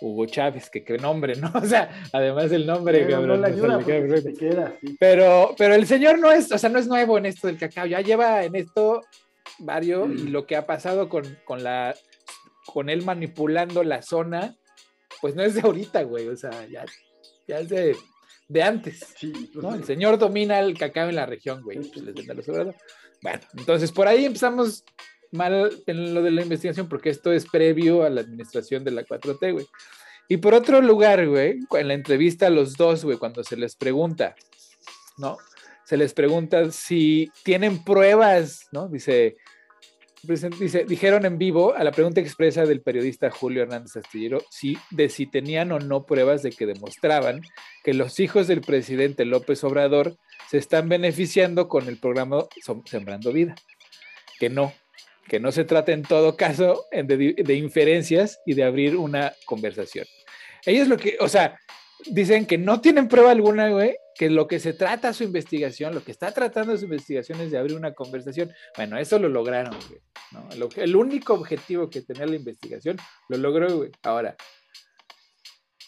Hugo 0.00 0.26
Chávez, 0.26 0.70
que 0.70 0.84
qué 0.84 0.98
nombre, 0.98 1.34
¿no? 1.36 1.50
O 1.54 1.64
sea, 1.64 1.90
además 2.12 2.50
del 2.50 2.66
nombre, 2.66 3.06
pero, 4.98 5.54
pero 5.56 5.74
el 5.74 5.86
señor 5.86 6.18
no 6.18 6.30
es, 6.30 6.50
o 6.50 6.58
sea, 6.58 6.70
no 6.70 6.78
es 6.78 6.86
nuevo 6.86 7.18
en 7.18 7.26
esto 7.26 7.46
del 7.46 7.58
cacao, 7.58 7.86
ya 7.86 8.00
lleva 8.00 8.44
en 8.44 8.56
esto 8.56 9.00
varios, 9.58 10.08
y 10.10 10.28
lo 10.28 10.46
que 10.46 10.56
ha 10.56 10.66
pasado 10.66 11.08
con, 11.08 11.38
con 11.44 11.62
la 11.62 11.94
con 12.66 12.88
él 12.88 13.04
manipulando 13.04 13.82
la 13.82 14.02
zona 14.02 14.56
pues 15.22 15.36
no 15.36 15.42
es 15.42 15.54
de 15.54 15.60
ahorita, 15.62 16.02
güey, 16.02 16.28
o 16.28 16.36
sea, 16.36 16.66
ya, 16.66 16.84
ya 17.46 17.60
es 17.60 17.68
de, 17.68 17.96
de 18.48 18.62
antes. 18.62 19.06
Sí, 19.16 19.32
pues 19.54 19.64
¿no? 19.64 19.74
El 19.74 19.84
señor 19.84 20.18
domina 20.18 20.58
el 20.58 20.76
cacao 20.76 21.08
en 21.08 21.14
la 21.14 21.26
región, 21.26 21.62
güey. 21.62 21.78
Pues 21.78 21.96
les 21.96 22.26
los 22.26 22.46
bueno, 23.22 23.40
entonces 23.56 23.92
por 23.92 24.08
ahí 24.08 24.24
empezamos 24.24 24.84
mal 25.30 25.70
en 25.86 26.12
lo 26.12 26.22
de 26.22 26.32
la 26.32 26.42
investigación, 26.42 26.88
porque 26.88 27.10
esto 27.10 27.32
es 27.32 27.46
previo 27.46 28.02
a 28.02 28.10
la 28.10 28.20
administración 28.20 28.82
de 28.82 28.90
la 28.90 29.04
4T, 29.04 29.52
güey. 29.52 29.66
Y 30.28 30.38
por 30.38 30.54
otro 30.54 30.80
lugar, 30.80 31.28
güey, 31.28 31.60
en 31.70 31.88
la 31.88 31.94
entrevista 31.94 32.48
a 32.48 32.50
los 32.50 32.76
dos, 32.76 33.04
güey, 33.04 33.16
cuando 33.16 33.44
se 33.44 33.56
les 33.56 33.76
pregunta, 33.76 34.34
¿no? 35.18 35.38
Se 35.84 35.96
les 35.96 36.14
pregunta 36.14 36.72
si 36.72 37.30
tienen 37.44 37.84
pruebas, 37.84 38.66
¿no? 38.72 38.88
Dice, 38.88 39.36
Dice, 40.22 40.84
dijeron 40.84 41.26
en 41.26 41.36
vivo 41.36 41.74
a 41.74 41.82
la 41.82 41.90
pregunta 41.90 42.20
expresa 42.20 42.64
del 42.64 42.80
periodista 42.80 43.28
Julio 43.30 43.64
Hernández 43.64 43.96
Astillero 43.96 44.40
de 44.90 45.08
si 45.08 45.26
tenían 45.26 45.72
o 45.72 45.80
no 45.80 46.06
pruebas 46.06 46.44
de 46.44 46.52
que 46.52 46.64
demostraban 46.64 47.42
que 47.82 47.92
los 47.92 48.20
hijos 48.20 48.46
del 48.46 48.60
presidente 48.60 49.24
López 49.24 49.64
Obrador 49.64 50.16
se 50.48 50.58
están 50.58 50.88
beneficiando 50.88 51.66
con 51.66 51.88
el 51.88 51.98
programa 51.98 52.44
Sembrando 52.84 53.32
Vida. 53.32 53.56
Que 54.38 54.48
no, 54.48 54.72
que 55.26 55.40
no 55.40 55.50
se 55.50 55.64
trata 55.64 55.90
en 55.90 56.02
todo 56.02 56.36
caso 56.36 56.84
de, 56.92 57.34
de 57.36 57.54
inferencias 57.54 58.38
y 58.46 58.54
de 58.54 58.62
abrir 58.62 58.96
una 58.96 59.32
conversación. 59.44 60.06
Ellos 60.64 60.86
lo 60.86 60.98
que, 60.98 61.16
o 61.18 61.28
sea, 61.28 61.58
dicen 62.10 62.46
que 62.46 62.58
no 62.58 62.80
tienen 62.80 63.08
prueba 63.08 63.30
alguna, 63.30 63.70
güey, 63.70 63.96
que 64.14 64.30
lo 64.30 64.46
que 64.46 64.60
se 64.60 64.72
trata 64.72 65.12
su 65.12 65.24
investigación, 65.24 65.94
lo 65.94 66.04
que 66.04 66.12
está 66.12 66.32
tratando 66.32 66.76
su 66.76 66.84
investigación 66.84 67.40
es 67.40 67.50
de 67.50 67.58
abrir 67.58 67.76
una 67.76 67.94
conversación. 67.94 68.52
Bueno, 68.76 68.98
eso 68.98 69.18
lo 69.18 69.28
lograron, 69.28 69.76
güey. 69.88 70.00
¿no? 70.32 70.68
el 70.76 70.96
único 70.96 71.34
objetivo 71.34 71.90
que 71.90 72.02
tenía 72.02 72.26
la 72.26 72.36
investigación 72.36 72.96
lo 73.28 73.36
logró, 73.38 73.76
güey. 73.76 73.90
Ahora, 74.02 74.36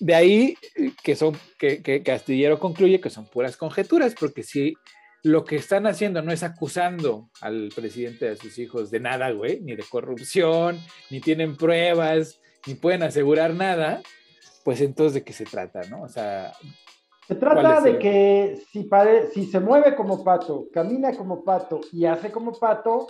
de 0.00 0.14
ahí 0.14 0.56
que 1.02 1.16
son, 1.16 1.36
que, 1.58 1.82
que, 1.82 2.02
Castillero 2.02 2.58
concluye 2.58 3.00
que 3.00 3.10
son 3.10 3.26
puras 3.26 3.56
conjeturas, 3.56 4.14
porque 4.18 4.42
si 4.42 4.74
lo 5.22 5.44
que 5.44 5.56
están 5.56 5.86
haciendo 5.86 6.20
no 6.20 6.32
es 6.32 6.42
acusando 6.42 7.30
al 7.40 7.70
presidente 7.74 8.26
de 8.26 8.36
sus 8.36 8.58
hijos 8.58 8.90
de 8.90 9.00
nada, 9.00 9.30
güey, 9.30 9.60
ni 9.60 9.74
de 9.74 9.84
corrupción, 9.84 10.78
ni 11.10 11.20
tienen 11.20 11.56
pruebas, 11.56 12.40
ni 12.66 12.74
pueden 12.74 13.02
asegurar 13.02 13.54
nada, 13.54 14.02
pues 14.64 14.80
entonces 14.80 15.14
de 15.14 15.22
qué 15.22 15.32
se 15.32 15.44
trata, 15.44 15.82
¿no? 15.90 16.02
O 16.02 16.08
sea, 16.08 16.52
se 17.28 17.34
trata 17.36 17.80
de 17.80 17.98
que 17.98 18.60
si, 18.70 18.88
si 19.32 19.46
se 19.46 19.60
mueve 19.60 19.94
como 19.94 20.24
pato, 20.24 20.66
camina 20.72 21.14
como 21.16 21.44
pato 21.44 21.80
y 21.92 22.04
hace 22.04 22.30
como 22.30 22.52
pato, 22.52 23.06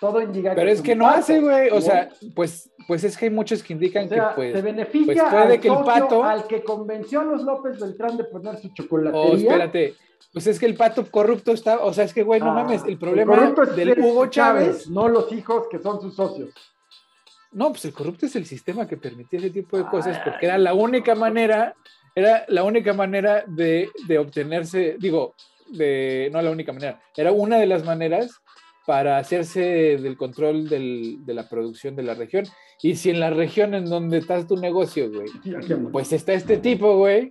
todo 0.00 0.20
indica 0.20 0.52
Pero 0.54 0.68
es 0.68 0.82
que 0.82 0.96
no 0.96 1.08
hace, 1.08 1.40
güey. 1.40 1.70
O 1.70 1.80
sea, 1.80 2.08
pues, 2.34 2.72
pues 2.88 3.04
es 3.04 3.16
que 3.16 3.26
hay 3.26 3.30
muchos 3.30 3.62
que 3.62 3.72
indican 3.72 4.08
que 4.08 4.20
pues. 4.34 4.52
Se 4.52 4.62
beneficia 4.62 5.28
pues 5.28 5.32
puede 5.32 5.60
que 5.60 5.68
el 5.68 5.84
pato. 5.84 6.24
Al 6.24 6.46
que 6.48 6.64
convenció 6.64 7.20
a 7.20 7.24
los 7.24 7.44
López 7.44 7.78
Beltrán 7.78 8.16
de 8.16 8.24
poner 8.24 8.58
su 8.58 8.68
chocolatería. 8.74 9.30
Oh, 9.30 9.36
espérate. 9.36 9.94
Pues 10.32 10.46
es 10.48 10.58
que 10.58 10.66
el 10.66 10.74
pato 10.74 11.08
corrupto 11.08 11.52
está. 11.52 11.78
O 11.84 11.92
sea, 11.92 12.04
es 12.04 12.12
que, 12.12 12.24
güey, 12.24 12.40
no 12.40 12.50
ah, 12.50 12.54
mames. 12.54 12.82
El 12.84 12.98
problema 12.98 13.54
del 13.76 14.00
Hugo 14.00 14.26
Chávez, 14.26 14.88
No 14.88 15.08
los 15.08 15.30
hijos 15.30 15.68
que 15.70 15.78
son 15.78 16.00
sus 16.00 16.16
socios. 16.16 16.50
No, 17.52 17.70
pues 17.70 17.84
el 17.84 17.92
corrupto 17.92 18.26
es 18.26 18.36
el 18.36 18.46
sistema 18.46 18.88
que 18.88 18.96
permitía 18.96 19.38
ese 19.38 19.50
tipo 19.50 19.76
de 19.76 19.84
cosas, 19.84 20.18
porque 20.24 20.46
era 20.46 20.58
la 20.58 20.74
única 20.74 21.14
manera 21.14 21.74
era 22.14 22.44
la 22.48 22.64
única 22.64 22.92
manera 22.92 23.44
de, 23.46 23.88
obtenerse, 24.18 24.96
digo, 24.98 25.34
de, 25.68 26.28
no 26.32 26.42
la 26.42 26.50
única 26.50 26.72
manera, 26.72 27.00
era 27.16 27.32
una 27.32 27.58
de 27.58 27.66
las 27.66 27.84
maneras 27.84 28.40
para 28.86 29.18
hacerse 29.18 29.96
del 29.96 30.16
control 30.16 30.68
de 30.68 31.34
la 31.34 31.48
producción 31.48 31.94
de 31.94 32.02
la 32.02 32.14
región. 32.14 32.44
Y 32.82 32.96
si 32.96 33.10
en 33.10 33.20
la 33.20 33.30
región 33.30 33.74
en 33.74 33.84
donde 33.84 34.18
estás 34.18 34.48
tu 34.48 34.56
negocio, 34.56 35.08
güey, 35.10 35.28
pues 35.92 36.12
está 36.12 36.32
este 36.32 36.56
tipo, 36.56 36.96
güey, 36.96 37.30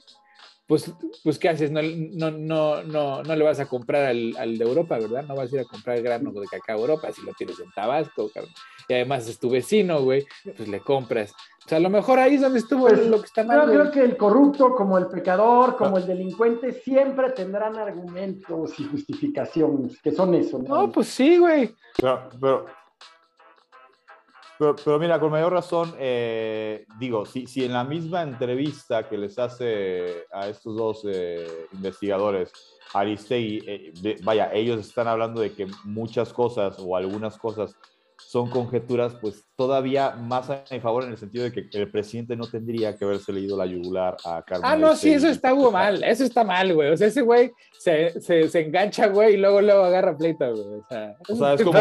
pues, 0.71 0.89
pues 1.21 1.37
¿qué 1.37 1.49
haces? 1.49 1.69
No, 1.69 1.81
no, 1.81 2.31
no, 2.31 2.81
no, 2.81 3.23
no 3.23 3.35
le 3.35 3.43
vas 3.43 3.59
a 3.59 3.65
comprar 3.65 4.05
al, 4.05 4.33
al, 4.37 4.57
de 4.57 4.63
Europa, 4.63 4.97
¿verdad? 4.97 5.25
No 5.27 5.35
vas 5.35 5.51
a 5.51 5.55
ir 5.57 5.61
a 5.63 5.65
comprar 5.65 5.97
el 5.97 6.03
grano 6.03 6.31
de 6.31 6.47
cacao 6.47 6.79
Europa 6.79 7.11
si 7.11 7.21
lo 7.23 7.33
tienes 7.33 7.59
en 7.59 7.69
Tabasco, 7.73 8.31
cabrón. 8.33 8.53
Y 8.87 8.93
además 8.93 9.27
es 9.27 9.37
tu 9.37 9.49
vecino, 9.49 10.01
güey, 10.01 10.25
pues 10.55 10.69
le 10.69 10.79
compras. 10.79 11.33
O 11.65 11.67
sea, 11.67 11.77
a 11.77 11.81
lo 11.81 11.89
mejor 11.89 12.19
ahí 12.19 12.35
es 12.35 12.41
donde 12.41 12.59
estuvo 12.59 12.87
pues, 12.87 13.05
lo 13.05 13.19
que 13.19 13.25
está 13.25 13.43
mal. 13.43 13.67
Yo 13.67 13.73
creo 13.73 13.91
que 13.91 13.99
el 13.99 14.15
corrupto, 14.15 14.73
como 14.73 14.97
el 14.97 15.07
pecador, 15.07 15.75
como 15.75 15.97
el 15.97 16.07
delincuente, 16.07 16.71
siempre 16.71 17.31
tendrán 17.31 17.75
argumentos 17.77 18.79
y 18.79 18.85
justificaciones, 18.85 19.99
que 20.01 20.13
son 20.13 20.33
eso. 20.35 20.57
No, 20.57 20.83
no 20.83 20.91
pues 20.93 21.07
sí, 21.07 21.37
güey. 21.37 21.75
Pero, 21.97 22.65
Pero, 24.61 24.99
mira, 24.99 25.19
con 25.19 25.31
mayor 25.31 25.53
razón, 25.53 25.95
eh, 25.97 26.85
digo, 26.99 27.25
si, 27.25 27.47
si 27.47 27.65
en 27.65 27.73
la 27.73 27.83
misma 27.83 28.21
entrevista 28.21 29.09
que 29.09 29.17
les 29.17 29.39
hace 29.39 30.25
a 30.31 30.49
estos 30.49 30.75
dos 30.75 31.01
eh, 31.11 31.65
investigadores, 31.73 32.53
Aristegui, 32.93 33.63
eh, 33.65 34.17
vaya, 34.21 34.53
ellos 34.53 34.79
están 34.79 35.07
hablando 35.07 35.41
de 35.41 35.53
que 35.53 35.65
muchas 35.83 36.31
cosas 36.31 36.77
o 36.79 36.95
algunas 36.95 37.39
cosas 37.39 37.75
son 38.31 38.49
conjeturas, 38.49 39.13
pues 39.19 39.43
todavía 39.57 40.11
más 40.11 40.49
a 40.49 40.63
mi 40.71 40.79
favor 40.79 41.03
en 41.03 41.11
el 41.11 41.17
sentido 41.17 41.43
de 41.43 41.51
que 41.51 41.67
el 41.73 41.91
presidente 41.91 42.37
no 42.37 42.47
tendría 42.47 42.95
que 42.95 43.03
haberse 43.03 43.33
leído 43.33 43.57
la 43.57 43.65
yugular 43.65 44.15
a 44.23 44.41
Carmen. 44.41 44.71
Ah, 44.71 44.77
no, 44.77 44.95
sí, 44.95 45.11
eso 45.11 45.27
está 45.27 45.53
mal, 45.53 46.01
eso 46.01 46.23
está 46.23 46.45
mal, 46.45 46.73
güey. 46.73 46.91
O 46.91 46.95
sea, 46.95 47.07
ese 47.07 47.23
güey 47.23 47.51
se, 47.77 48.21
se, 48.21 48.47
se, 48.47 48.61
engancha, 48.61 49.07
güey, 49.07 49.33
y 49.33 49.37
luego 49.37 49.59
luego 49.59 49.83
agarra 49.83 50.15
pleita, 50.15 50.49
güey. 50.49 50.63
O 50.63 50.85
sea, 50.87 51.17
o 51.27 51.35
sea, 51.35 51.53
es 51.55 51.61
como, 51.61 51.77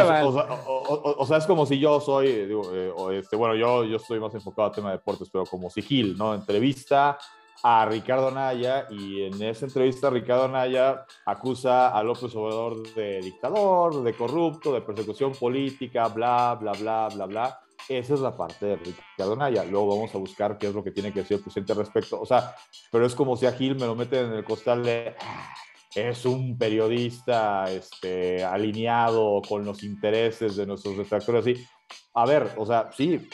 o, 1.19 1.25
sea, 1.25 1.37
es 1.37 1.47
como 1.47 1.67
si 1.67 1.79
yo 1.79 2.01
soy, 2.01 2.47
digo, 2.47 2.63
eh, 2.75 3.19
este, 3.21 3.37
bueno, 3.37 3.55
yo, 3.55 3.85
yo 3.85 3.99
estoy 3.99 4.19
más 4.19 4.35
enfocado 4.35 4.71
al 4.71 4.75
tema 4.75 4.91
de 4.91 4.97
deportes, 4.97 5.31
pero 5.33 5.47
como 5.47 5.71
si 5.71 5.83
Gil, 5.83 6.19
¿no? 6.19 6.35
Entrevista 6.35 7.17
a 7.63 7.85
Ricardo 7.87 8.31
Naya 8.31 8.87
y 8.91 9.23
en 9.23 9.43
esa 9.43 9.67
entrevista 9.67 10.11
Ricardo 10.11 10.49
Naya 10.49 11.05
acusa 11.27 11.89
a 11.89 12.03
López 12.03 12.35
Obrador 12.35 12.95
de 12.95 13.21
dictador, 13.21 14.03
de 14.03 14.15
corrupto, 14.15 14.73
de 14.73 14.81
persecución 14.81 15.33
política, 15.33 16.09
bla, 16.09 16.57
bla, 16.59 16.73
bla, 16.73 17.09
bla, 17.09 17.27
bla. 17.27 17.61
Esa 17.89 18.15
es 18.15 18.21
la 18.21 18.37
parte 18.37 18.67
de 18.67 18.77
Ricardo 18.77 19.37
Naya. 19.37 19.65
Luego 19.65 19.97
vamos 19.97 20.15
a 20.15 20.19
buscar 20.19 20.59
qué 20.59 20.69
es 20.69 20.75
lo 20.75 20.85
que 20.85 20.93
tiene 20.93 21.13
que 21.13 21.21
decir 21.21 21.39
el 21.39 21.43
presidente 21.43 21.73
al 21.73 21.79
respecto. 21.79 22.21
O 22.21 22.27
sea, 22.27 22.55
pero 22.91 23.07
es 23.07 23.15
como 23.15 23.37
si 23.37 23.47
a 23.47 23.53
Gil 23.53 23.75
me 23.75 23.87
lo 23.87 23.95
meten 23.95 24.27
en 24.27 24.33
el 24.35 24.45
costal 24.45 24.85
de 24.85 25.15
ah, 25.21 25.55
es 25.95 26.25
un 26.25 26.57
periodista 26.57 27.71
este, 27.71 28.45
alineado 28.45 29.43
con 29.47 29.65
los 29.65 29.83
intereses 29.83 30.57
de 30.57 30.67
nuestros 30.67 30.97
detractores, 30.97 31.41
así 31.43 31.67
a 32.15 32.27
ver, 32.27 32.51
o 32.57 32.67
sea, 32.67 32.91
sí, 32.93 33.29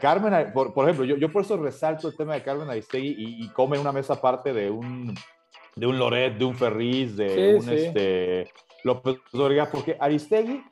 Carmen, 0.00 0.52
por, 0.52 0.84
ejemplo, 0.84 1.04
yo, 1.04 1.16
yo, 1.16 1.30
por 1.30 1.42
eso 1.42 1.56
resalto 1.56 2.08
el 2.08 2.16
tema 2.16 2.34
de 2.34 2.42
Carmen 2.42 2.70
Aristegui 2.70 3.14
y, 3.18 3.48
come 3.48 3.76
en 3.76 3.82
una 3.82 3.92
mesa 3.92 4.14
aparte 4.14 4.52
de 4.52 4.70
un, 4.70 5.14
de 5.74 5.86
un 5.86 5.98
Loret, 5.98 6.36
de 6.36 6.44
un 6.44 6.54
Ferriz, 6.54 7.16
de 7.16 7.56
un 7.56 7.68
Este, 7.68 8.50
López 8.84 9.16
Dóriga, 9.32 9.68
porque 9.70 9.96
Aristegui 9.98 10.62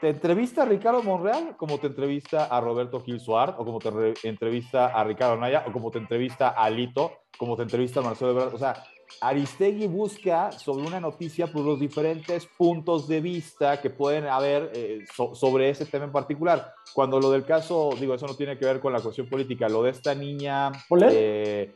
te 0.00 0.10
entrevista 0.10 0.62
a 0.62 0.66
Ricardo 0.66 1.02
Monreal 1.02 1.56
como 1.56 1.78
te 1.78 1.86
entrevista 1.86 2.44
a 2.44 2.60
Roberto 2.60 3.00
Gil 3.00 3.20
Suárez, 3.20 3.54
o 3.58 3.64
como 3.64 3.78
te 3.78 4.14
entrevista 4.24 4.86
a 4.86 5.04
Ricardo 5.04 5.36
Naya, 5.36 5.64
o 5.66 5.72
como 5.72 5.90
te 5.90 5.98
entrevista 5.98 6.48
a 6.48 6.68
Lito, 6.68 7.12
como 7.38 7.56
te 7.56 7.62
entrevista 7.62 8.00
a 8.00 8.02
Marcelo 8.02 8.32
Ebrard. 8.32 8.54
O 8.54 8.58
sea, 8.58 8.84
Aristegui 9.20 9.86
busca 9.86 10.52
sobre 10.52 10.86
una 10.86 11.00
noticia 11.00 11.46
por 11.46 11.62
los 11.62 11.80
diferentes 11.80 12.46
puntos 12.46 13.08
de 13.08 13.20
vista 13.20 13.80
que 13.80 13.90
pueden 13.90 14.26
haber 14.26 14.70
eh, 14.74 15.04
sobre 15.32 15.70
ese 15.70 15.86
tema 15.86 16.04
en 16.04 16.12
particular. 16.12 16.74
Cuando 16.94 17.18
lo 17.20 17.30
del 17.30 17.44
caso, 17.44 17.90
digo, 17.98 18.14
eso 18.14 18.26
no 18.26 18.34
tiene 18.34 18.58
que 18.58 18.64
ver 18.64 18.80
con 18.80 18.92
la 18.92 19.00
cuestión 19.00 19.28
política, 19.28 19.68
lo 19.68 19.82
de 19.82 19.90
esta 19.90 20.14
niña... 20.14 20.72
Eh, 21.00 21.74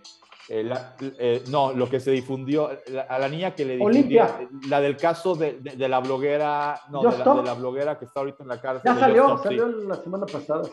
eh, 0.52 1.44
no, 1.48 1.73
lo 1.73 1.89
que 1.89 2.01
se 2.01 2.11
difundió, 2.11 2.70
a 3.09 3.19
la 3.20 3.28
niña 3.28 3.55
que 3.55 3.65
le 3.65 3.77
difundió, 3.77 4.27
la 4.69 4.81
del 4.81 4.97
caso 4.97 5.36
de, 5.36 5.61
la 5.77 6.01
bloguera, 6.01 6.81
no, 6.90 7.02
de 7.02 7.44
la, 7.44 7.55
bloguera 7.55 7.97
que 7.97 8.07
está 8.07 8.19
ahorita 8.19 8.43
en 8.43 8.48
la 8.48 8.61
cárcel. 8.61 8.93
Ya 8.93 8.98
salió, 8.98 9.39
salió 9.39 9.69
la 9.69 9.94
semana 9.94 10.27
pasada. 10.27 10.65
Sí. 10.65 10.73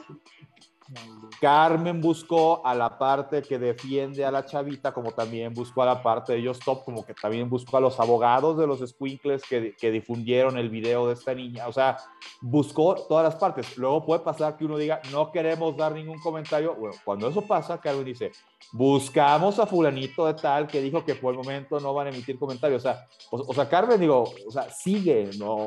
Carmen 1.39 2.01
buscó 2.01 2.65
a 2.65 2.73
la 2.73 2.97
parte 2.97 3.41
que 3.41 3.59
defiende 3.59 4.25
a 4.25 4.31
la 4.31 4.45
chavita, 4.45 4.93
como 4.93 5.11
también 5.11 5.53
buscó 5.53 5.83
a 5.83 5.85
la 5.85 6.01
parte 6.01 6.33
de 6.33 6.39
ellos 6.39 6.59
top, 6.59 6.83
como 6.83 7.05
que 7.05 7.13
también 7.13 7.49
buscó 7.49 7.77
a 7.77 7.81
los 7.81 7.99
abogados 7.99 8.57
de 8.57 8.65
los 8.65 8.79
squinkles 8.79 9.43
que, 9.43 9.75
que, 9.75 9.91
difundieron 9.91 10.57
el 10.57 10.69
video 10.69 11.07
de 11.07 11.13
esta 11.13 11.33
niña. 11.33 11.67
O 11.67 11.73
sea, 11.73 11.97
buscó 12.41 12.95
todas 12.95 13.23
las 13.23 13.35
partes. 13.35 13.77
Luego 13.77 14.05
puede 14.05 14.21
pasar 14.21 14.57
que 14.57 14.65
uno 14.65 14.77
diga, 14.77 15.01
no 15.11 15.31
queremos 15.31 15.75
dar 15.75 15.93
ningún 15.93 16.19
comentario. 16.19 16.75
Bueno, 16.75 16.95
cuando 17.03 17.27
eso 17.27 17.41
pasa, 17.41 17.79
Carmen 17.79 18.05
dice, 18.05 18.31
buscamos 18.71 19.59
a 19.59 19.67
fulanito 19.67 20.25
de 20.25 20.33
tal 20.33 20.67
que 20.67 20.81
dijo 20.81 21.03
que 21.03 21.15
por 21.15 21.33
el 21.33 21.37
momento 21.37 21.79
no 21.79 21.93
van 21.93 22.07
a 22.07 22.09
emitir 22.09 22.39
comentarios. 22.39 22.83
O 22.83 22.87
sea, 22.89 23.07
o, 23.29 23.53
sea 23.53 23.69
Carmen, 23.69 23.99
digo, 23.99 24.23
o 24.47 24.51
sea, 24.51 24.69
sigue, 24.69 25.31
¿no? 25.37 25.65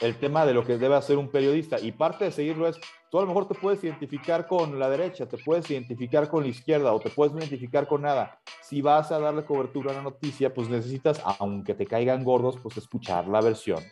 El 0.00 0.16
tema 0.16 0.44
de 0.44 0.54
lo 0.54 0.64
que 0.64 0.76
debe 0.76 0.96
hacer 0.96 1.16
un 1.16 1.28
periodista. 1.28 1.78
Y 1.80 1.92
parte 1.92 2.26
de 2.26 2.32
seguirlo 2.32 2.68
es 2.68 2.78
Tú 3.10 3.18
a 3.18 3.22
lo 3.22 3.26
mejor 3.26 3.48
te 3.48 3.54
puedes 3.54 3.82
identificar 3.82 4.46
con 4.46 4.78
la 4.78 4.88
derecha, 4.88 5.26
te 5.26 5.36
puedes 5.36 5.68
identificar 5.68 6.28
con 6.28 6.44
la 6.44 6.48
izquierda 6.48 6.92
o 6.92 7.00
te 7.00 7.10
puedes 7.10 7.34
identificar 7.34 7.88
con 7.88 8.02
nada. 8.02 8.40
Si 8.62 8.82
vas 8.82 9.10
a 9.10 9.18
darle 9.18 9.44
cobertura 9.44 9.90
a 9.90 9.94
la 9.94 10.02
noticia, 10.02 10.54
pues 10.54 10.68
necesitas, 10.68 11.20
aunque 11.40 11.74
te 11.74 11.86
caigan 11.86 12.22
gordos, 12.22 12.56
pues 12.62 12.76
escuchar 12.76 13.26
la 13.26 13.40
versión 13.40 13.82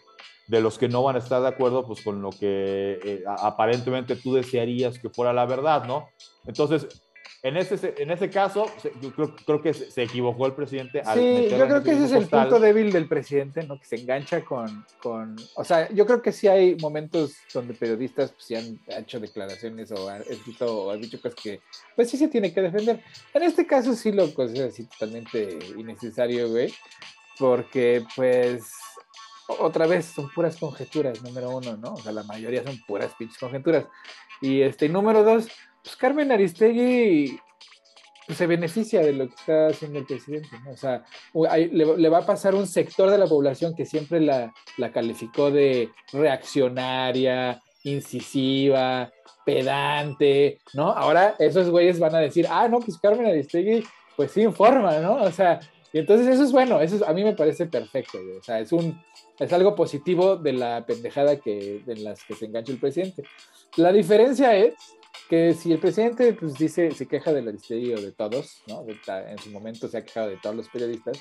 de 0.47 0.61
los 0.61 0.79
que 0.79 0.89
no 0.89 1.03
van 1.03 1.17
a 1.17 1.19
estar 1.19 1.43
de 1.43 1.49
acuerdo 1.49 1.87
pues 1.87 2.03
con 2.03 2.23
lo 2.23 2.31
que 2.31 2.99
eh, 3.05 3.25
aparentemente 3.27 4.17
tú 4.17 4.35
desearías 4.35 4.99
que 4.99 5.11
fuera 5.11 5.33
la 5.33 5.45
verdad, 5.47 5.85
¿no? 5.85 6.09
Entonces, 6.47 7.03
en 7.43 7.57
ese, 7.57 7.95
en 7.99 8.11
ese 8.11 8.31
caso, 8.31 8.67
yo 9.01 9.13
creo, 9.13 9.37
creo 9.37 9.63
que 9.63 9.73
se, 9.73 10.03
equivocó 10.03 10.47
el 10.47 10.55
presidente. 10.55 11.03
sí, 11.15 11.49
yo 11.49 11.67
creo 11.67 11.83
que 11.85 11.93
ese 11.93 12.07
es 12.07 12.13
el 12.13 12.27
punto 12.27 12.59
débil 12.59 12.91
del 12.91 13.07
presidente, 13.07 13.63
¿no? 13.63 13.79
Que 13.79 13.85
se 13.85 13.97
engancha 13.97 14.45
con, 14.45 14.85
con, 15.01 15.37
O 15.55 15.63
sea, 15.63 15.89
yo 15.91 16.05
creo 16.05 16.21
que 16.21 16.33
sí 16.33 16.49
hay 16.49 16.75
momentos 16.77 17.37
donde 17.55 17.75
periodistas 17.75 18.33
pues, 18.33 18.45
sí 18.45 18.57
han 18.57 18.81
hecho 18.89 19.21
declaraciones 19.21 19.93
o 19.93 20.09
han 20.09 20.23
escrito 20.23 20.85
o 20.85 20.91
han 20.91 21.01
dicho 21.01 21.21
cosas 21.21 21.41
que, 21.41 21.61
pues 21.95 22.11
sí 22.11 22.17
se 22.17 22.27
tiene 22.27 22.53
que 22.53 22.61
defender. 22.61 23.05
En 23.33 23.43
este 23.45 23.67
caso 23.67 23.95
sí 23.95 24.11
lo 24.11 24.35
considero 24.35 24.69
así 24.69 24.85
totalmente 24.85 25.61
innecesario, 25.77 26.49
güey, 26.49 26.75
porque 27.39 28.05
pues 28.17 28.73
otra 29.47 29.87
vez 29.87 30.07
son 30.07 30.29
puras 30.31 30.57
conjeturas, 30.57 31.23
número 31.23 31.51
uno, 31.51 31.77
¿no? 31.77 31.95
O 31.95 31.99
sea, 31.99 32.11
la 32.11 32.25
mayoría 32.25 32.65
son 32.65 32.79
puras 32.87 33.13
pinches 33.17 33.39
conjeturas. 33.39 33.87
Y 34.41 34.63
este, 34.63 34.89
número 34.89 35.25
dos, 35.25 35.49
pues 35.89 35.97
Carmen 35.97 36.31
Aristegui 36.31 37.41
pues, 38.27 38.37
se 38.37 38.47
beneficia 38.47 39.01
de 39.01 39.15
lo 39.15 39.27
que 39.27 39.35
está 39.35 39.69
haciendo 39.69 40.01
el 40.01 40.05
presidente, 40.05 40.51
¿no? 40.63 40.73
O 40.73 40.77
sea, 40.77 41.03
le, 41.33 42.09
va 42.11 42.19
a 42.19 42.27
pasar 42.27 42.55
un 42.55 42.67
sector 42.67 43.11
de 43.11 43.17
la 43.17 43.27
población 43.27 43.75
que 43.75 43.87
siempre 43.87 44.21
la, 44.21 44.53
calificó 44.93 45.51
de 45.51 45.89
reaccionaria, 46.13 47.63
incisiva, 47.85 49.11
pedante, 49.47 50.59
¿no? 50.75 50.91
Ahora 50.91 51.37
esos 51.39 51.71
güeyes 51.71 51.99
van 51.99 52.17
a 52.17 52.21
decir, 52.21 52.47
ah, 52.51 52.69
no, 52.69 52.81
pues 52.81 52.99
Carmen 52.99 53.27
Aristegui, 53.27 53.83
pues 54.15 54.33
sí 54.33 54.43
informa, 54.43 54.99
¿no? 54.99 55.23
O 55.23 55.33
sea, 55.33 55.59
y 55.91 56.01
entonces 56.01 56.27
eso 56.27 56.45
es 56.45 56.53
bueno, 56.53 56.83
eso 56.83 57.03
a 57.09 57.15
mí 57.15 57.25
me 57.25 57.35
parece 57.35 57.65
perfecto. 57.65 58.19
O 58.39 58.43
sea, 58.43 58.61
es 58.61 58.73
un, 58.73 59.03
es 59.39 59.51
algo 59.55 59.75
positivo 59.75 60.37
de 60.37 60.53
la 60.53 60.85
pendejada 60.85 61.37
que, 61.41 61.83
en 61.87 62.05
las 62.05 62.23
que 62.25 62.35
se 62.35 62.45
engancha 62.45 62.73
el 62.73 62.79
presidente. 62.79 63.23
La 63.77 63.91
diferencia 63.91 64.55
es 64.55 64.75
que 65.29 65.55
si 65.55 65.73
el 65.73 65.79
presidente 65.79 66.33
pues, 66.33 66.55
dice, 66.55 66.91
se 66.93 67.07
queja 67.07 67.33
del 67.33 67.49
Aristegui 67.49 67.95
o 67.95 68.01
de 68.01 68.13
todos, 68.13 68.63
¿no? 68.67 68.85
en 68.87 69.39
su 69.39 69.51
momento 69.51 69.89
se 69.89 69.99
ha 69.99 70.05
quejado 70.05 70.29
de 70.29 70.39
todos 70.39 70.57
los 70.57 70.69
periodistas, 70.69 71.19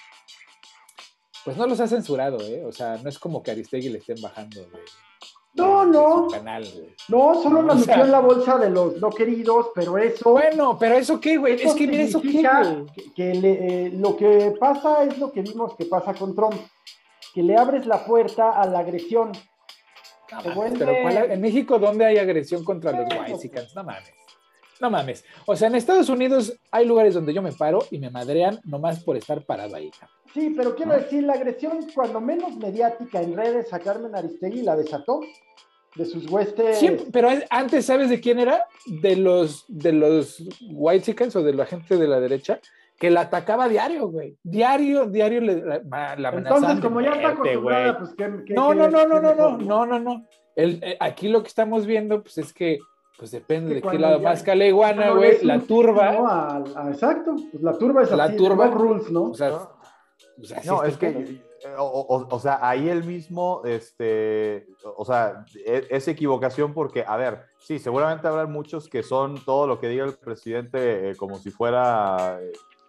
pues 1.43 1.57
no 1.57 1.67
los 1.67 1.79
ha 1.79 1.88
censurado, 1.88 2.39
¿eh? 2.41 2.65
O 2.65 2.71
sea, 2.71 2.97
no 2.97 3.09
es 3.09 3.19
como 3.19 3.41
que 3.41 3.51
Aristegui 3.51 3.89
le 3.89 3.99
estén 3.99 4.21
bajando 4.21 4.61
de, 4.61 4.69
no, 5.57 5.85
no. 5.85 6.27
no, 7.09 7.41
solo 7.41 7.63
la 7.63 7.73
metió 7.73 8.03
en 8.03 8.11
la 8.11 8.19
bolsa 8.19 8.57
de 8.57 8.69
los 8.69 8.97
no 9.01 9.09
queridos, 9.09 9.67
pero 9.73 9.97
eso. 9.97 10.31
Bueno, 10.31 10.77
pero 10.79 10.95
eso 10.95 11.19
qué, 11.19 11.38
güey. 11.38 11.55
Es 11.55 11.73
que 11.73 11.88
mira 11.88 12.03
eso 12.03 12.21
qué. 12.21 12.47
Que, 13.15 13.31
eh, 13.31 13.91
lo 13.91 14.15
que 14.15 14.53
pasa 14.59 15.03
es 15.03 15.17
lo 15.17 15.31
que 15.31 15.41
vimos 15.41 15.75
que 15.75 15.85
pasa 15.85 16.13
con 16.13 16.35
Trump, 16.35 16.55
que 17.34 17.41
le 17.41 17.57
abres 17.57 17.88
la 17.88 18.05
puerta 18.05 18.51
a 18.51 18.67
la 18.67 18.79
agresión 18.79 19.31
pero 20.78 21.34
en 21.34 21.41
México, 21.41 21.80
¿dónde 21.80 22.06
hay 22.06 22.18
agresión 22.18 22.64
contra 22.64 22.91
los 22.91 23.08
white 23.08 23.68
No 23.76 23.84
mames. 23.84 24.14
No 24.80 24.90
mames. 24.90 25.26
O 25.45 25.56
sea, 25.56 25.68
en 25.68 25.76
Estados 25.76 26.10
Unidos 26.10 26.54
hay 26.72 26.86
lugares 26.86 27.14
donde 27.14 27.34
yo 27.34 27.41
me 27.41 27.52
paro 27.52 27.86
y 27.90 27.98
me 27.98 28.10
madrean 28.10 28.60
nomás 28.64 29.04
por 29.04 29.18
estar 29.18 29.44
parado 29.44 29.76
ahí. 29.76 29.91
Sí, 30.34 30.54
pero 30.56 30.76
quiero 30.76 30.94
decir, 30.94 31.24
la 31.24 31.34
agresión, 31.34 31.80
cuando 31.95 32.22
menos 32.22 32.56
mediática 32.58 33.22
en 33.22 33.36
redes 33.36 33.74
a 33.74 33.80
Carmen 33.80 34.16
Aristegui 34.16 34.62
la 34.62 34.76
desató 34.76 35.22
de 35.95 36.06
sus 36.06 36.30
huestes. 36.30 36.78
Sí, 36.78 36.95
pero 37.12 37.30
antes, 37.49 37.86
¿sabes 37.86 38.10
de 38.10 38.20
quién 38.20 38.40
era? 38.40 38.66
De 38.86 39.16
los, 39.16 39.66
de 39.68 39.94
los 39.94 40.44
white 40.62 41.06
chickens 41.06 41.36
o 41.36 41.44
de 41.44 41.54
la 41.54 41.66
gente 41.66 41.98
de 41.98 42.08
la 42.08 42.20
derecha 42.20 42.60
que 42.98 43.11
la 43.11 43.22
atacaba 43.22 43.68
diario, 43.68 44.07
güey. 44.07 44.38
Diario, 44.44 45.06
diario 45.06 45.41
le, 45.41 45.64
la, 45.86 46.15
la 46.15 46.30
Entonces, 46.30 46.80
como 46.80 47.02
ya 47.02 47.11
está 47.11 47.30
acostumbrada, 47.30 47.98
pues 47.99 48.15
que... 48.15 48.53
No, 48.53 48.74
no, 48.74 48.90
no, 48.90 49.06
no, 49.06 49.22
no, 49.22 49.36
no, 49.36 49.57
no, 49.57 49.86
no, 49.86 49.99
no. 49.99 50.26
El, 50.56 50.80
eh, 50.84 50.98
aquí 50.99 51.28
lo 51.28 51.44
que 51.44 51.48
estamos 51.48 51.86
viendo, 51.86 52.24
pues 52.24 52.40
es 52.40 52.52
que, 52.52 52.80
pues 53.19 53.32
depende 53.32 53.76
de 53.76 53.82
qué 53.82 53.99
lado 53.99 54.19
más 54.19 54.41
caleguana, 54.41 55.11
güey, 55.11 55.44
la 55.44 55.60
turba. 55.60 56.11
No, 56.11 56.90
exacto, 56.90 57.36
pues 57.52 57.61
la 57.61 57.78
turba 57.78 58.03
es 58.03 58.11
la 58.11 58.26
así, 58.26 58.38
turba, 58.38 58.68
rules, 58.68 59.11
¿no? 59.11 59.26
O 59.26 59.34
sea, 59.36 59.52
no, 60.65 60.84
es 60.84 60.98
que, 60.98 61.07
eh, 61.10 61.76
o, 61.78 62.28
o, 62.30 62.40
sea, 62.40 62.60
ahí 62.61 62.90
el 62.90 63.03
mismo, 63.03 63.61
este, 63.65 64.68
o 64.95 65.06
sea, 65.06 65.45
e, 65.65 65.88
es, 65.90 66.07
equivocación 66.07 66.74
porque, 66.74 67.03
a 67.07 67.18
ver, 67.18 67.45
sí, 67.60 67.80
seguramente 67.80 68.28
habrá 68.28 68.45
muchos 68.45 68.90
que 68.90 69.03
son 69.03 69.44
todo 69.44 69.68
lo 69.68 69.80
que 69.80 69.90
diga 69.90 70.06
el 70.06 70.14
presidente 70.14 71.11
eh, 71.11 71.15
como 71.15 71.38
si 71.38 71.49
fuera 71.49 72.40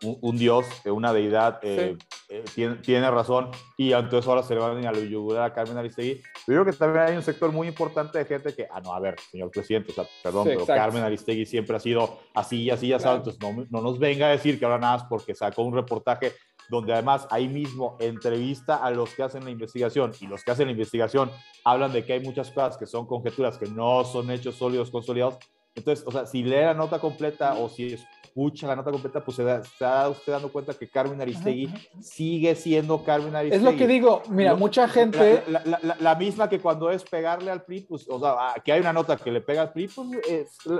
un, 0.02 0.36
dios, 0.36 0.66
una 0.84 1.12
deidad, 1.12 1.58
eh, 1.62 1.96
eh, 2.28 2.44
tiene, 2.82 3.10
razón 3.10 3.50
y 3.76 3.92
entonces 3.92 4.28
ahora 4.28 4.42
se 4.42 4.54
le 4.54 4.60
van 4.60 4.84
a 4.86 4.92
la 4.92 4.98
yugular 4.98 5.44
a 5.44 5.52
Carmen 5.52 5.76
Aristegui. 5.76 6.20
Yo 6.20 6.22
creo 6.46 6.64
que 6.64 6.72
también 6.72 7.04
hay 7.04 7.16
un 7.16 7.22
sector 7.22 7.50
muy 7.52 7.68
importante 7.68 8.18
de 8.18 8.24
gente 8.24 8.54
que, 8.54 8.66
ah, 8.70 8.80
no, 8.80 8.92
a 8.92 9.00
ver, 9.00 9.16
señor 9.30 9.50
presidente, 9.50 9.92
o 9.92 9.94
sea, 9.94 10.06
perdón, 10.22 10.44
pero 10.44 10.66
Carmen 10.66 11.02
Aristegui 11.02 11.46
siempre 11.46 11.76
ha 11.76 11.80
sido 11.80 12.18
así 12.34 12.62
y 12.64 12.70
así, 12.70 12.88
ya 12.88 12.98
saben, 12.98 13.18
entonces 13.18 13.40
no, 13.42 13.66
no, 13.70 13.82
nos 13.82 13.98
venga 13.98 14.26
a 14.26 14.30
decir 14.30 14.58
que 14.58 14.64
ahora 14.64 14.78
nada 14.78 14.98
más 14.98 15.06
porque 15.08 15.34
sacó 15.34 15.62
un 15.62 15.74
reportaje 15.74 16.32
donde 16.68 16.92
además 16.92 17.26
ahí 17.30 17.48
mismo 17.48 17.96
entrevista 17.98 18.76
a 18.76 18.90
los 18.90 19.14
que 19.14 19.22
hacen 19.22 19.44
la 19.44 19.50
investigación 19.50 20.12
y 20.20 20.26
los 20.26 20.44
que 20.44 20.50
hacen 20.50 20.66
la 20.66 20.72
investigación 20.72 21.30
hablan 21.64 21.92
de 21.92 22.04
que 22.04 22.12
hay 22.12 22.20
muchas 22.20 22.50
cosas 22.50 22.76
que 22.76 22.86
son 22.86 23.06
conjeturas, 23.06 23.56
que 23.56 23.66
no 23.66 24.04
son 24.04 24.30
hechos 24.30 24.56
sólidos, 24.56 24.90
consolidados. 24.90 25.38
Entonces, 25.74 26.04
o 26.06 26.10
sea, 26.10 26.26
si 26.26 26.42
lee 26.42 26.62
la 26.62 26.74
nota 26.74 26.98
completa 26.98 27.54
o 27.54 27.68
si 27.68 27.96
escucha 28.39 28.69
la 28.69 28.77
nota 28.77 28.93
completa, 28.93 29.24
pues 29.24 29.36
se, 29.36 29.43
da, 29.43 29.59
está 29.59 30.09
usted 30.09 30.32
dando 30.32 30.48
cuenta 30.52 30.73
que 30.73 30.89
Carmen 30.89 31.20
Aristegui 31.20 31.74
sigue 32.01 32.55
siendo 32.55 33.02
Carmen 33.02 33.35
Aristegui. 33.35 33.66
Es 33.66 33.73
lo 33.73 33.77
que 33.77 33.89
digo, 33.89 34.23
mira, 34.28 34.55
mucha 34.55 34.89
gente... 34.89 35.43
La, 35.48 36.15
misma 36.15 36.48
que 36.48 36.60
cuando 36.60 36.90
es 36.90 37.02
pegarle 37.02 37.51
al 37.51 37.65
PRI, 37.65 37.81
pues, 37.81 38.06
o 38.09 38.19
sea, 38.19 38.35
ah, 38.39 38.55
que 38.65 38.73
hay 38.73 38.81
una 38.81 38.93
nota 38.93 39.16
que 39.16 39.31
le 39.31 39.40
pega 39.40 39.62
al 39.62 39.73
PRI, 39.73 39.89
pues 39.89 40.09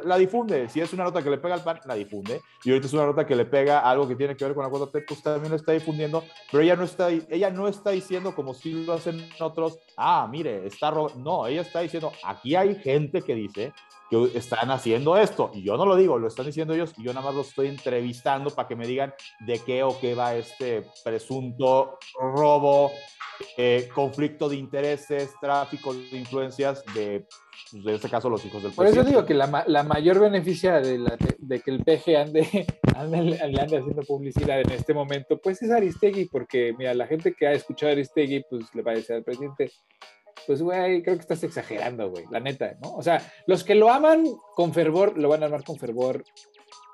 la, 0.05 0.17
difunde. 0.17 0.69
Si 0.69 0.81
es 0.81 0.93
una 0.93 1.05
nota 1.05 1.23
que 1.23 1.31
le 1.31 1.39
pega 1.39 1.55
al 1.55 1.63
PAN, 1.63 1.81
la 1.85 1.95
difunde. 1.95 2.41
Y 2.65 2.71
ahorita 2.71 2.87
es 2.87 2.93
una 2.93 3.07
nota 3.07 3.27
que 3.27 3.35
le 3.35 3.45
pega 3.45 3.81
algo 3.81 4.07
que 4.07 4.15
tiene 4.15 4.37
que 4.37 4.45
ver 4.45 4.55
con 4.55 4.65
la 4.65 4.71
4T, 4.71 5.05
pues 5.07 5.23
también 5.23 5.51
lo 5.51 5.57
está 5.57 5.73
difundiendo. 5.73 6.23
Pero 6.51 6.63
ella 6.63 6.77
no 6.77 6.85
está, 6.85 7.11
ella 7.11 7.51
no 7.51 7.67
está 7.67 7.91
diciendo 7.91 8.35
como 8.35 8.55
si 8.55 8.85
lo 8.85 8.93
hacen 8.93 9.29
otros, 9.41 9.79
ah, 9.97 10.29
mire, 10.31 10.67
está 10.67 10.93
No, 11.17 11.47
ella 11.47 11.63
está 11.63 11.81
diciendo, 11.81 12.13
aquí 12.25 12.55
hay 12.55 12.77
gente 12.77 13.23
que 13.23 13.35
dice 13.35 13.73
que 14.11 14.31
están 14.35 14.71
haciendo 14.71 15.17
esto. 15.17 15.51
Y 15.55 15.63
yo 15.63 15.77
no 15.77 15.87
lo 15.87 15.97
digo, 15.97 16.19
lo 16.19 16.29
están 16.29 16.47
diciendo 16.47 16.75
ellos 16.75 16.93
y 16.97 17.05
yo 17.05 17.13
nada 17.13 17.27
más 17.27 17.35
los 17.35 17.49
estoy 17.49 17.69
entrevistando 17.69 18.51
para 18.51 18.69
que 18.69 18.77
me 18.77 18.87
digan 18.87 19.15
de 19.41 19.59
qué 19.61 19.83
o 19.83 19.99
qué 20.01 20.15
va 20.15 20.35
este 20.35 20.87
presunto 21.05 21.99
robo, 22.19 22.91
eh, 23.57 23.89
conflicto 23.95 24.49
de 24.49 24.57
intereses, 24.57 25.33
tráfico 25.41 25.95
de 25.95 26.17
influencias 26.17 26.85
de, 26.95 27.27
pues, 27.71 27.85
en 27.85 27.95
este 27.95 28.09
caso, 28.09 28.29
los 28.29 28.45
hijos 28.45 28.63
del 28.63 28.73
Por 28.73 28.87
eso 28.87 29.05
digo 29.05 29.25
que 29.25 29.35
la, 29.35 29.65
la 29.67 29.83
mayor 29.83 30.19
beneficia 30.21 30.81
de, 30.81 30.99
la, 30.99 31.17
de, 31.39 31.61
que 31.61 31.71
el 31.71 31.85
PG 31.85 32.17
ande, 32.17 32.67
ande, 32.97 33.39
ande, 33.41 33.77
haciendo 33.77 34.03
publicidad 34.03 34.61
en 34.61 34.71
este 34.71 34.95
momento, 34.95 35.39
pues 35.39 35.63
es 35.63 35.71
Aristegui, 35.71 36.27
porque 36.27 36.75
mira, 36.77 36.95
la 36.95 37.07
gente 37.07 37.35
que 37.35 37.47
ha 37.47 37.53
escuchado 37.53 37.91
a 37.91 37.93
Aristegui, 37.93 38.45
pues 38.49 38.75
le 38.75 38.83
va 38.83 38.93
a 38.93 38.95
decir 38.95 39.17
al 39.17 39.25
presidente, 39.25 39.71
pues, 40.49 40.63
güey, 40.63 41.03
creo 41.03 41.17
que 41.17 41.21
estás 41.21 41.45
exagerando, 41.45 42.09
güey, 42.09 42.25
la 42.31 42.41
neta, 42.41 42.75
¿no? 42.83 42.95
O 42.95 43.03
sea, 43.03 43.21
los 43.47 43.65
que 43.65 43.75
lo 43.75 43.91
aman 43.91 44.25
con 44.55 44.73
fervor, 44.73 45.19
lo 45.19 45.29
van 45.29 45.43
a 45.43 45.47
amar 45.47 45.63
con 45.63 45.77
fervor, 45.77 46.25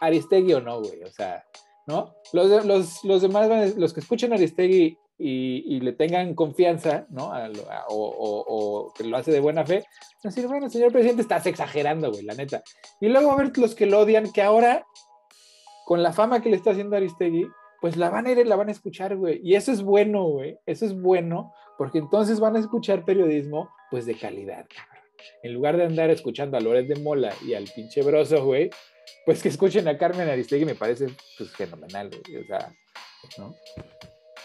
Aristegui 0.00 0.54
o 0.54 0.60
no, 0.60 0.80
güey, 0.80 1.04
o 1.04 1.10
sea, 1.12 1.44
¿no? 1.86 2.16
Los, 2.32 2.66
los, 2.66 3.04
los 3.04 3.22
demás, 3.22 3.76
los 3.76 3.94
que 3.94 4.00
escuchen 4.00 4.32
Aristegui 4.32 4.98
y, 5.16 5.76
y, 5.76 5.80
le 5.82 5.92
tengan 5.92 6.34
confianza, 6.34 7.06
¿no? 7.10 7.30
o, 7.90 8.44
o, 8.48 8.92
que 8.92 9.04
lo 9.04 9.16
hace 9.16 9.30
de 9.30 9.38
buena 9.38 9.64
fe, 9.64 9.84
decir, 10.24 10.48
bueno, 10.48 10.68
señor 10.68 10.90
presidente, 10.90 11.22
estás 11.22 11.46
exagerando, 11.46 12.10
güey, 12.10 12.24
la 12.24 12.34
neta. 12.34 12.60
Y 13.00 13.06
luego 13.06 13.30
a 13.30 13.36
ver 13.36 13.56
los 13.56 13.76
que 13.76 13.86
lo 13.86 14.00
odian, 14.00 14.32
que 14.32 14.42
ahora, 14.42 14.84
con 15.84 16.02
la 16.02 16.12
fama 16.12 16.42
que 16.42 16.50
le 16.50 16.56
está 16.56 16.72
haciendo 16.72 16.96
Aristegui, 16.96 17.46
pues 17.80 17.96
la 17.98 18.10
van 18.10 18.26
a 18.26 18.32
ir 18.32 18.46
la 18.46 18.56
van 18.56 18.68
a 18.70 18.72
escuchar, 18.72 19.14
güey. 19.14 19.40
Y 19.44 19.54
eso 19.54 19.70
es 19.70 19.82
bueno, 19.82 20.24
güey. 20.24 20.58
Eso 20.64 20.86
es 20.86 20.98
bueno, 20.98 21.52
porque 21.78 21.98
entonces 21.98 22.40
van 22.40 22.56
a 22.56 22.60
escuchar 22.60 23.04
periodismo, 23.04 23.70
pues 23.90 24.06
de 24.06 24.14
calidad, 24.14 24.66
En 25.42 25.54
lugar 25.54 25.76
de 25.76 25.84
andar 25.84 26.10
escuchando 26.10 26.56
a 26.56 26.60
Loret 26.60 26.86
de 26.86 26.96
Mola 26.96 27.32
y 27.46 27.54
al 27.54 27.64
pinche 27.74 28.02
broso, 28.02 28.44
güey, 28.44 28.70
pues 29.24 29.42
que 29.42 29.48
escuchen 29.48 29.88
a 29.88 29.96
Carmen 29.96 30.28
Aristegui 30.28 30.64
me 30.64 30.74
parece 30.74 31.08
pues 31.38 31.50
fenomenal, 31.50 32.10
güey. 32.10 32.42
O 32.42 32.46
sea, 32.46 32.74
¿no? 33.38 33.54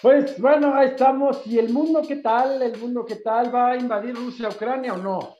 Pues 0.01 0.39
bueno, 0.39 0.73
ahí 0.73 0.89
estamos. 0.89 1.45
¿Y 1.45 1.60
el 1.60 1.69
mundo 1.69 2.01
qué 2.07 2.18
tal? 2.18 2.61
¿El 2.61 2.77
mundo 2.77 3.06
qué 3.06 3.18
tal? 3.18 3.53
¿Va 3.53 3.72
a 3.72 3.77
invadir 3.77 4.15
Rusia, 4.15 4.47
Ucrania 4.49 4.93
o 4.93 4.97
no? 4.97 5.39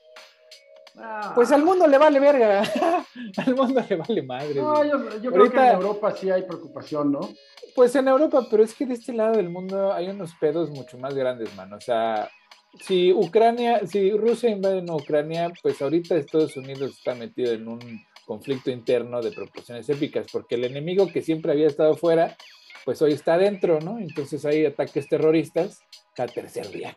Ah. 1.02 1.32
Pues 1.34 1.52
al 1.52 1.64
mundo 1.64 1.88
le 1.88 1.98
vale 1.98 2.20
verga. 2.20 2.62
al 3.38 3.56
mundo 3.56 3.84
le 3.88 3.96
vale 3.96 4.22
madre. 4.24 4.56
No, 4.56 4.84
yo, 4.84 5.32
creo 5.32 5.50
que 5.50 5.58
en 5.58 5.76
Europa 5.76 6.16
sí 6.16 6.30
hay 6.30 6.44
preocupación, 6.44 7.12
¿no? 7.12 7.22
Pues 7.76 7.96
en 7.96 8.08
Europa, 8.08 8.46
pero 8.50 8.64
es 8.64 8.74
que 8.74 8.86
de 8.86 8.96
este 8.96 9.14
lado 9.14 9.38
del 9.38 9.50
mundo 9.50 9.94
hay 9.94 10.10
unos 10.10 10.34
pedos 10.36 10.70
mucho 10.70 10.98
más 10.98 11.16
grandes, 11.16 11.56
mano. 11.56 11.78
O 11.78 11.82
sea, 11.82 12.30
si 12.82 13.14
Ucrania, 13.14 13.86
si 13.88 14.12
Rusia 14.12 14.50
invade 14.50 14.84
Ucrania, 14.92 15.52
pues 15.62 15.82
ahorita 15.82 16.16
Estados 16.16 16.58
Unidos 16.58 16.98
está 16.98 17.16
metido 17.16 17.54
en 17.54 17.68
un 17.68 18.06
conflicto 18.26 18.70
interno 18.70 19.22
de 19.22 19.32
proporciones 19.32 19.90
épicas, 19.90 20.28
porque 20.32 20.56
el 20.56 20.66
enemigo 20.66 21.08
que 21.08 21.22
siempre 21.22 21.52
había 21.52 21.68
estado 21.68 21.96
fuera, 21.96 22.36
pues 22.86 23.02
hoy 23.02 23.14
está 23.14 23.36
adentro, 23.36 23.80
¿no? 23.80 23.98
Entonces 24.00 24.46
hay 24.46 24.66
ataques 24.66 25.08
terroristas 25.08 25.82
cada 26.16 26.32
tercer 26.32 26.70
día. 26.70 26.96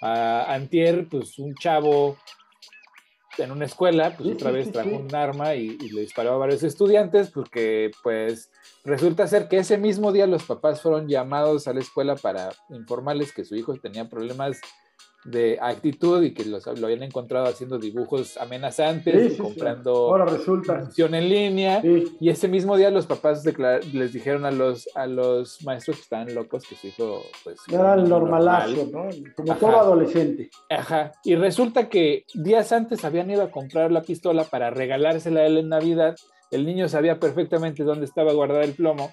A 0.00 0.54
Antier, 0.54 1.08
pues 1.10 1.38
un 1.38 1.54
chavo 1.54 2.16
en 3.40 3.52
una 3.52 3.64
escuela, 3.64 4.16
pues 4.16 4.30
otra 4.30 4.50
vez 4.50 4.70
trajo 4.70 4.90
un 4.90 5.14
arma 5.14 5.54
y, 5.54 5.76
le 5.76 6.02
disparó 6.02 6.32
a 6.32 6.38
varios 6.38 6.62
estudiantes, 6.62 7.30
porque 7.30 7.90
pues 8.02 8.50
resulta 8.84 9.26
ser 9.26 9.48
que 9.48 9.58
ese 9.58 9.78
mismo 9.78 10.12
día 10.12 10.26
los 10.26 10.44
papás 10.44 10.80
fueron 10.80 11.08
llamados 11.08 11.66
a 11.66 11.72
la 11.72 11.80
escuela 11.80 12.16
para 12.16 12.50
informarles 12.70 13.32
que 13.32 13.44
su 13.44 13.56
hijo 13.56 13.74
tenía 13.76 14.08
problemas 14.08 14.60
de 15.24 15.58
actitud 15.60 16.22
y 16.22 16.32
que 16.32 16.44
los, 16.44 16.66
lo 16.66 16.86
habían 16.86 17.02
encontrado 17.02 17.46
haciendo 17.46 17.78
dibujos 17.78 18.36
amenazantes, 18.38 19.36
comprando 19.38 19.92
Ahora 19.92 20.24
resulta. 20.24 20.88
en 20.96 21.28
línea. 21.28 21.82
Y 21.82 22.28
ese 22.28 22.48
mismo 22.48 22.76
día 22.76 22.90
los 22.90 23.06
papás 23.06 23.44
les 23.92 24.12
dijeron 24.12 24.44
a 24.44 24.50
los, 24.50 24.88
a 24.94 25.06
los 25.06 25.62
maestros 25.64 25.96
que 25.96 26.02
estaban 26.02 26.34
locos 26.34 26.64
que 26.66 26.74
su 26.74 26.86
hijo, 26.88 27.22
pues. 27.44 27.60
Era 27.70 27.94
el 27.94 28.08
normalazo, 28.08 28.88
¿no? 28.92 29.08
Como 29.36 29.56
todo 29.56 29.76
adolescente. 29.78 30.50
Ajá. 30.70 31.12
Y 31.24 31.34
resulta 31.34 31.88
que 31.88 32.24
días 32.34 32.72
antes 32.72 33.04
habían 33.04 33.30
ido 33.30 33.42
a 33.42 33.50
comprar 33.50 33.92
la 33.92 34.02
pistola 34.02 34.44
para 34.44 34.70
regalársela 34.70 35.40
a 35.40 35.46
él 35.46 35.58
en 35.58 35.68
Navidad. 35.68 36.16
El 36.50 36.66
niño 36.66 36.88
sabía 36.88 37.20
perfectamente 37.20 37.84
dónde 37.84 38.06
estaba 38.06 38.32
guardado 38.32 38.62
el 38.62 38.72
plomo 38.72 39.12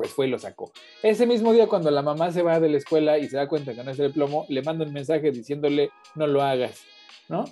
pues 0.00 0.14
fue 0.14 0.28
y 0.28 0.30
lo 0.30 0.38
sacó. 0.38 0.72
Ese 1.02 1.26
mismo 1.26 1.52
día, 1.52 1.66
cuando 1.66 1.90
la 1.90 2.00
mamá 2.00 2.32
se 2.32 2.40
va 2.40 2.58
de 2.58 2.70
la 2.70 2.78
escuela 2.78 3.18
y 3.18 3.28
se 3.28 3.36
da 3.36 3.46
cuenta 3.46 3.74
que 3.74 3.84
no 3.84 3.90
es 3.90 3.98
el 3.98 4.10
plomo, 4.10 4.46
le 4.48 4.62
manda 4.62 4.86
un 4.86 4.94
mensaje 4.94 5.30
diciéndole, 5.30 5.90
no 6.14 6.26
lo 6.26 6.40
hagas, 6.40 6.84
¿no? 7.28 7.44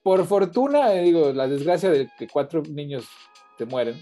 Por 0.00 0.24
fortuna, 0.26 0.94
eh, 0.94 1.02
digo, 1.02 1.32
la 1.32 1.48
desgracia 1.48 1.90
de 1.90 2.08
que 2.16 2.28
cuatro 2.28 2.62
niños 2.62 3.08
se 3.58 3.64
mueren, 3.64 4.00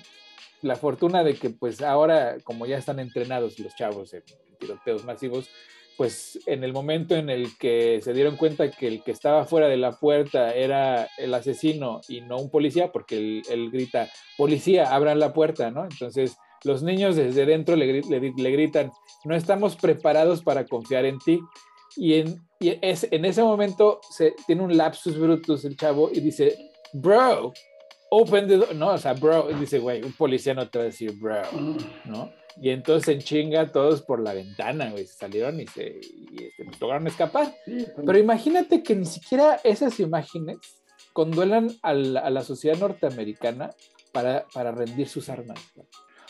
la 0.61 0.77
fortuna 0.77 1.25
de 1.25 1.37
que 1.37 1.49
pues 1.49 1.81
ahora, 1.81 2.37
como 2.45 2.67
ya 2.67 2.77
están 2.77 2.99
entrenados 2.99 3.59
los 3.59 3.75
chavos 3.75 4.13
en 4.13 4.25
tiroteos 4.59 5.07
masivos, 5.07 5.49
pues 5.97 6.39
en 6.45 6.65
el 6.65 6.75
momento 6.75 7.15
en 7.15 7.31
el 7.31 7.57
que 7.57 8.03
se 8.03 8.13
dieron 8.13 8.37
cuenta 8.37 8.71
que 8.71 8.89
el 8.89 9.03
que 9.03 9.13
estaba 9.13 9.47
fuera 9.47 9.69
de 9.69 9.79
la 9.79 9.93
puerta 9.93 10.55
era 10.55 11.09
el 11.17 11.33
asesino 11.33 12.03
y 12.11 12.21
no 12.21 12.37
un 12.37 12.51
policía, 12.51 12.93
porque 12.93 13.41
él 13.49 13.71
grita, 13.71 14.11
policía, 14.37 14.95
abran 14.95 15.19
la 15.19 15.33
puerta, 15.33 15.71
¿no? 15.71 15.85
Entonces 15.85 16.37
los 16.65 16.83
niños 16.83 17.17
desde 17.17 17.47
dentro 17.47 17.77
le, 17.77 17.87
gritan, 17.87 18.91
no 19.25 19.35
estamos 19.35 19.77
preparados 19.77 20.43
para 20.43 20.65
confiar 20.65 21.05
en 21.05 21.19
ti. 21.19 21.41
Y 21.97 22.15
en, 22.15 22.43
es, 22.61 23.07
en 23.11 23.25
ese 23.25 23.43
momento 23.43 24.01
se, 24.11 24.35
tiene 24.47 24.63
un 24.63 24.77
lapsus 24.77 25.19
brutus 25.19 25.65
el 25.65 25.77
chavo 25.77 26.11
y 26.13 26.21
dice, 26.21 26.57
bro, 26.93 27.53
open 28.11 28.49
the 28.49 28.57
door. 28.57 28.75
No, 28.75 28.89
o 28.89 28.99
sea, 28.99 29.13
bro, 29.13 29.49
dice, 29.59 29.79
güey, 29.79 30.03
un 30.03 30.13
policía 30.13 30.55
no 30.55 30.69
te 30.69 30.79
va 30.79 30.83
a 30.85 30.87
decir, 30.87 31.13
bro, 31.19 31.43
¿no? 32.07 32.31
Y 32.61 32.71
entonces 32.71 33.05
se 33.05 33.19
chinga 33.19 33.73
todos 33.73 34.03
por 34.03 34.21
la 34.21 34.33
ventana, 34.33 34.91
güey, 34.91 35.07
se 35.07 35.15
salieron 35.15 35.61
y 35.61 35.67
se 35.67 35.99
este, 35.99 36.65
pues, 36.65 36.81
lograron 36.81 37.07
escapar. 37.07 37.53
Pues. 37.65 37.91
Pero 37.97 38.19
imagínate 38.19 38.83
que 38.83 38.95
ni 38.95 39.07
siquiera 39.07 39.61
esas 39.65 39.99
imágenes 39.99 40.59
conduelan 41.13 41.71
a 41.83 41.95
la, 41.95 42.43
sociedad 42.43 42.79
norteamericana 42.79 43.71
para, 44.13 44.47
para 44.53 44.73
rendir 44.73 45.09
sus 45.09 45.29
armas. 45.29 45.59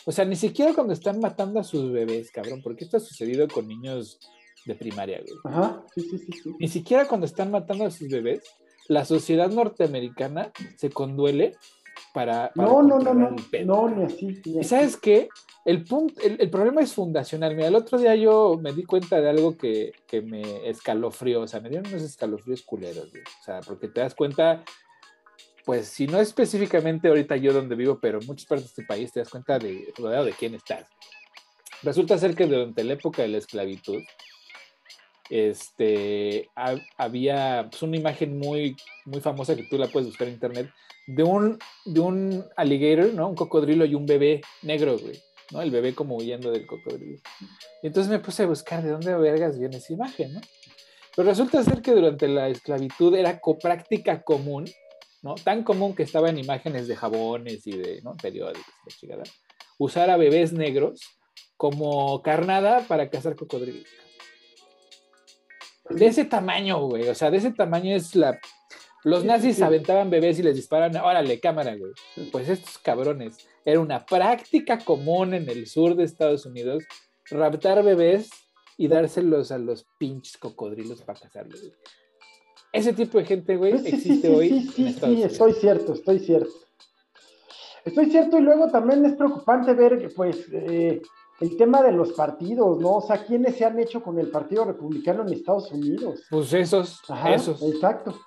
O 0.07 0.13
sea, 0.13 0.25
ni 0.25 0.37
siquiera 0.37 0.75
cuando 0.75 0.93
están 0.93 1.21
matando 1.21 1.61
a 1.61 1.65
sus 1.65 1.91
bebés, 1.91 2.31
cabrón, 2.31 2.61
porque 2.63 2.85
esto 2.85 2.99
ha 2.99 3.01
sucedido 3.01 3.49
con 3.49 3.67
niños 3.67 4.19
de 4.67 4.75
primaria, 4.75 5.21
güey. 5.21 5.39
Ajá, 5.45 5.83
sí, 5.95 6.03
sí, 6.03 6.19
sí, 6.19 6.55
Ni 6.59 6.69
siquiera 6.69 7.07
cuando 7.07 7.27
están 7.27 7.51
matando 7.51 7.87
a 7.87 7.91
sus 7.91 8.09
bebés, 8.09 8.43
la 8.89 9.05
sociedad 9.05 9.51
norteamericana 9.51 10.53
se 10.77 10.91
conduele 10.91 11.57
para. 12.13 12.53
no, 12.55 12.83
no, 12.83 12.99
no, 12.99 13.15
no. 13.15 13.37
No, 13.65 13.89
ni 13.89 14.05
así. 14.05 14.41
¿Y 14.45 14.65
sabes 14.65 14.97
qué? 14.97 15.29
El, 15.65 15.85
punto, 15.85 16.21
el, 16.23 16.51
problema 16.51 16.83
es 16.83 16.93
fundacional. 16.93 17.55
Mira, 17.57 17.69
el 17.69 17.75
otro 17.75 17.99
día 17.99 18.15
yo 18.15 18.59
me 18.61 18.73
di 18.73 18.85
cuenta 18.85 19.21
de 19.21 19.31
algo 19.31 19.57
que, 19.57 19.93
que 20.07 20.21
me 20.21 20.69
escalofrió. 20.69 21.41
O 21.43 21.49
sea, 21.49 21.61
me 21.61 21.71
dieron 21.71 21.89
unos 21.89 22.03
escalofríos 22.03 22.63
culeros, 22.63 23.11
güey. 23.11 23.23
O 23.23 23.45
sea, 23.45 23.61
porque 23.61 23.89
te 23.89 24.01
das 24.01 24.15
cuenta 24.15 24.63
pues 25.65 25.89
si 25.89 26.07
no 26.07 26.21
específicamente 26.21 27.09
ahorita 27.09 27.37
yo 27.37 27.53
donde 27.53 27.75
vivo, 27.75 27.99
pero 28.01 28.21
en 28.21 28.27
muchas 28.27 28.47
partes 28.47 28.67
de 28.67 28.69
este 28.71 28.85
país 28.85 29.13
te 29.13 29.21
das 29.21 29.31
cuenta 29.31 29.59
de 29.59 29.93
rodeado 29.97 30.27
de 30.27 30.33
quién 30.33 30.55
estás. 30.55 30.87
Resulta 31.83 32.19
ser 32.19 32.35
que 32.35 32.47
durante 32.47 32.85
la 32.85 32.95
época 32.95 33.23
de 33.23 33.29
la 33.29 33.39
esclavitud, 33.39 34.03
este, 35.31 36.49
había 36.97 37.67
pues, 37.71 37.83
una 37.83 37.97
imagen 37.97 38.39
muy, 38.39 38.77
muy 39.07 39.21
famosa 39.21 39.57
que 39.57 39.65
tú 39.65 39.79
la 39.79 39.89
puedes 39.89 40.09
buscar 40.09 40.29
en 40.29 40.35
internet 40.35 40.71
de 41.07 41.23
un, 41.23 41.59
de 41.85 42.01
un 42.01 42.45
alligator, 42.57 43.13
¿no? 43.13 43.29
Un 43.29 43.35
cocodrilo 43.35 43.85
y 43.85 43.95
un 43.95 44.07
bebé 44.07 44.43
negro, 44.63 44.99
güey. 44.99 45.21
¿no? 45.51 45.61
El 45.61 45.71
bebé 45.71 45.95
como 45.95 46.17
huyendo 46.17 46.51
del 46.51 46.67
cocodrilo. 46.67 47.19
Y 47.83 47.87
entonces 47.87 48.11
me 48.11 48.19
puse 48.19 48.45
a 48.45 48.47
buscar 48.47 48.83
de 48.83 48.91
dónde 48.91 49.15
vergas 49.17 49.59
viene 49.59 49.77
esa 49.77 49.93
imagen, 49.93 50.35
¿no? 50.35 50.41
Pero 51.15 51.29
resulta 51.29 51.63
ser 51.63 51.81
que 51.81 51.93
durante 51.93 52.27
la 52.29 52.49
esclavitud 52.49 53.15
era 53.15 53.41
práctica 53.61 54.23
común, 54.23 54.65
¿no? 55.25 55.35
Tan 55.37 55.65
común 55.65 55.95
que 55.97 56.03
estaba 56.03 56.29
en 56.29 56.39
imágenes 56.39 56.87
de 56.87 56.97
jabones 56.97 57.67
y 57.67 57.73
de 57.79 58.03
¿no? 58.03 58.15
periódicos, 58.15 58.65
usar 59.79 60.11
a 60.11 60.19
bebés 60.19 60.53
negros 60.53 61.01
como 61.57 62.23
carnada 62.23 62.81
para 62.87 63.09
cazar 63.09 63.35
cocodrilos. 63.35 63.87
De 65.89 66.07
ese 66.07 66.27
tamaño, 66.27 66.87
güey, 66.87 67.09
o 67.09 67.15
sea, 67.15 67.31
de 67.31 67.39
ese 67.39 67.53
tamaño 67.53 67.97
es 67.97 68.15
la... 68.15 68.39
Los 69.03 69.25
nazis 69.25 69.61
aventaban 69.61 70.11
bebés 70.11 70.39
y 70.39 70.43
les 70.43 70.57
disparaban, 70.57 70.97
órale, 70.97 71.41
cámara, 71.41 71.75
güey. 71.77 71.93
Pues 72.31 72.49
estos 72.49 72.79
cabrones, 72.79 73.37
era 73.65 73.81
una 73.81 74.05
práctica 74.05 74.79
común 74.79 75.35
en 75.35 75.49
el 75.49 75.67
sur 75.67 75.95
de 75.95 76.05
Estados 76.05 76.47
Unidos 76.47 76.85
raptar 77.31 77.83
bebés 77.83 78.31
y 78.77 78.89
dárselos 78.89 79.53
a 79.53 79.59
los 79.59 79.87
pinches 79.99 80.37
cocodrilos 80.37 81.03
para 81.03 81.21
cazarlos. 81.21 81.71
Ese 82.75 82.93
tipo 82.93 83.19
de 83.19 83.25
gente, 83.25 83.57
güey, 83.57 83.73
existe 83.87 84.29
hoy. 84.29 84.49
Sí, 84.49 84.61
sí, 84.75 84.93
sí, 84.93 85.23
estoy 85.23 85.53
cierto, 85.53 85.95
estoy 85.95 86.19
cierto. 86.19 86.51
Estoy 87.85 88.11
cierto, 88.11 88.39
y 88.39 88.41
luego 88.41 88.69
también 88.69 89.05
es 89.05 89.15
preocupante 89.15 89.75
ver, 89.75 90.13
pues, 90.17 90.49
eh, 90.51 91.01
el 91.41 91.57
tema 91.57 91.83
de 91.83 91.93
los 91.93 92.13
partidos, 92.13 92.81
¿no? 92.81 92.97
O 92.97 93.01
sea, 93.01 93.25
¿quiénes 93.25 93.57
se 93.57 93.65
han 93.65 93.79
hecho 93.79 94.03
con 94.03 94.19
el 94.19 94.29
Partido 94.29 94.65
Republicano 94.65 95.23
en 95.23 95.33
Estados 95.33 95.71
Unidos? 95.71 96.23
Pues 96.31 96.53
esos, 96.53 97.01
esos. 97.33 97.63
Exacto. 97.63 98.19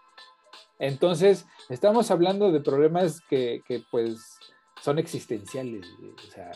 Entonces, 0.79 1.45
estamos 1.69 2.09
hablando 2.11 2.51
de 2.51 2.61
problemas 2.61 3.19
que, 3.21 3.61
que 3.67 3.83
pues, 3.91 4.37
son 4.81 4.99
existenciales. 4.99 5.85
O 6.27 6.31
sea, 6.31 6.51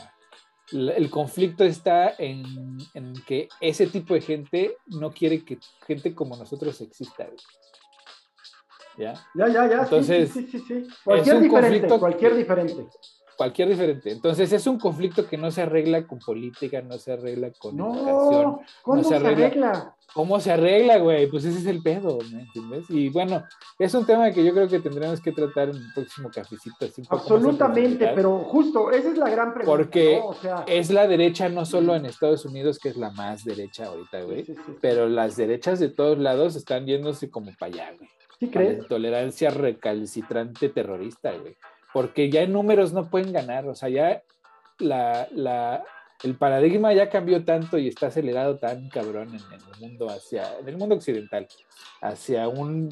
el 0.72 1.10
conflicto 1.10 1.64
está 1.64 2.14
en, 2.18 2.78
que 3.26 3.50
ese 3.60 3.88
tipo 3.88 4.14
de 4.14 4.22
gente 4.22 4.78
no 4.88 5.12
quiere 5.12 5.44
que 5.44 5.60
gente 5.86 6.16
como 6.16 6.38
nosotros 6.38 6.80
exista. 6.82 7.28
¿Ya? 9.02 9.14
Ya, 9.34 9.48
ya, 9.48 9.68
ya. 9.68 9.82
Entonces, 9.84 10.32
sí, 10.32 10.48
sí, 10.52 10.60
sí, 10.60 10.88
Cualquier 11.04 11.40
diferente, 11.40 12.00
cualquier 12.00 12.36
diferente. 12.36 12.86
Cualquier 13.36 13.70
diferente. 13.70 14.12
Entonces 14.12 14.54
es 14.54 14.68
un 14.68 14.78
conflicto 14.78 15.26
que 15.28 15.36
no 15.36 15.50
se 15.50 15.64
arregla 15.64 16.06
con 16.06 16.20
política, 16.20 16.84
no 16.84 17.00
se 17.00 17.14
arregla 17.14 17.50
con 17.58 17.76
no, 17.76 17.96
educación. 17.96 18.60
¿cómo 18.84 18.98
no 18.98 19.04
se 19.04 19.16
arregla? 19.16 19.96
¿Cómo 20.14 20.40
se 20.40 20.52
arregla, 20.52 20.98
güey? 21.00 21.28
Pues 21.28 21.46
ese 21.46 21.58
es 21.58 21.66
el 21.66 21.82
pedo, 21.82 22.20
¿me 22.32 22.42
entiendes? 22.42 22.86
Y 22.90 23.10
bueno, 23.10 23.44
es 23.80 23.96
un 23.96 24.06
tema 24.06 24.30
que 24.32 24.44
yo 24.44 24.54
creo 24.54 24.68
que 24.68 24.80
tendremos 24.80 25.22
que 25.22 25.32
tratar 25.32 25.70
en 25.70 25.78
el 25.78 25.94
próximo 25.96 26.30
cafecito. 26.30 26.86
Absolutamente, 27.10 28.12
pero 28.14 28.40
justo, 28.40 28.92
esa 28.92 29.10
es 29.10 29.18
la 29.18 29.30
gran 29.32 29.56
pregunta. 29.56 29.76
Porque 29.76 30.22
es 30.68 30.92
la 30.92 31.08
derecha 31.08 31.50
no 31.50 31.66
solo 31.66 31.96
en 31.96 32.06
Estados 32.06 32.46
Unidos, 32.46 32.78
que 32.78 32.90
es 32.90 32.98
la 32.98 33.10
más 33.10 33.44
derecha 33.44 33.86
ahorita, 33.86 34.22
güey, 34.22 34.46
pero 34.82 35.08
las 35.08 35.36
derechas 35.36 35.80
de 35.80 35.90
todos 35.90 36.20
lados 36.20 36.56
están 36.56 36.86
yéndose 36.86 37.32
como 37.32 37.52
para 37.58 37.74
allá, 37.74 37.94
güey. 37.98 38.10
¿Sí 38.42 38.50
crees? 38.50 38.78
La 38.78 38.84
intolerancia 38.84 39.52
recalcitrante 39.52 40.70
terrorista, 40.70 41.32
güey. 41.32 41.56
Porque 41.94 42.32
ya 42.32 42.42
en 42.42 42.54
números 42.54 42.92
no 42.92 43.08
pueden 43.08 43.32
ganar, 43.32 43.68
o 43.68 43.76
sea, 43.76 43.88
ya 43.90 44.24
la, 44.80 45.28
la 45.32 45.84
el 46.24 46.36
paradigma 46.36 46.92
ya 46.92 47.08
cambió 47.08 47.46
tanto 47.46 47.78
y 47.78 47.88
está 47.88 48.08
acelerado 48.08 48.58
tan 48.58 48.90
cabrón 48.90 49.30
en, 49.30 49.36
el 49.36 49.80
mundo 49.80 50.10
hacia, 50.10 50.58
en 50.58 50.68
el 50.68 50.78
mundo 50.78 50.96
occidental, 50.96 51.48
hacia 52.02 52.48
un, 52.48 52.90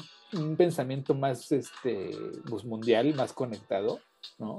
pensamiento 0.56 1.14
más 1.14 1.50
este, 1.50 2.10
pues, 2.48 2.64
mundial, 2.64 3.12
más 3.14 3.32
conectado, 3.32 3.98
¿no? 4.38 4.56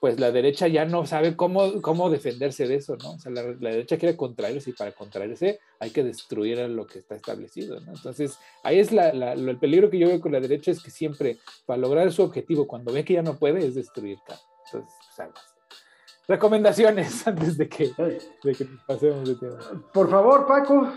Pues 0.00 0.20
la 0.20 0.30
derecha 0.30 0.68
ya 0.68 0.84
no 0.84 1.06
sabe 1.06 1.34
cómo, 1.36 1.82
cómo 1.82 2.08
defenderse 2.08 2.68
de 2.68 2.76
eso, 2.76 2.96
¿no? 2.96 3.14
O 3.14 3.18
sea, 3.18 3.32
la, 3.32 3.42
derecha 3.42 3.98
quiere 3.98 4.16
contraerse 4.16 4.70
y 4.70 4.72
para 4.72 4.92
contraerse 4.92 5.58
hay 5.80 5.90
que 5.90 6.04
destruir 6.04 6.60
a 6.60 6.68
lo 6.68 6.86
que 6.86 7.00
está 7.00 7.16
establecido, 7.16 7.80
¿no? 7.80 7.92
Entonces, 7.92 8.38
ahí 8.62 8.78
es 8.78 8.92
la, 8.92 9.10
el 9.10 9.58
peligro 9.58 9.90
que 9.90 9.98
yo 9.98 10.06
veo 10.06 10.20
con 10.20 10.32
la 10.32 10.40
derecha 10.40 10.70
es 10.70 10.80
que 10.80 10.90
siempre, 10.90 11.38
para 11.66 11.80
lograr 11.80 12.12
su 12.12 12.22
objetivo, 12.22 12.68
cuando 12.68 12.92
ve 12.92 13.04
que 13.04 13.14
ya 13.14 13.22
no 13.22 13.38
puede, 13.38 13.66
es 13.66 13.74
destruir. 13.74 14.18
Entonces, 14.66 14.94
pues, 15.16 15.28
recomendaciones 16.28 17.26
antes 17.26 17.56
de 17.58 17.68
que, 17.68 17.90
pasemos 18.86 19.28
de 19.28 19.34
tema. 19.34 19.58
Por 19.92 20.08
favor, 20.08 20.46
Paco. 20.46 20.92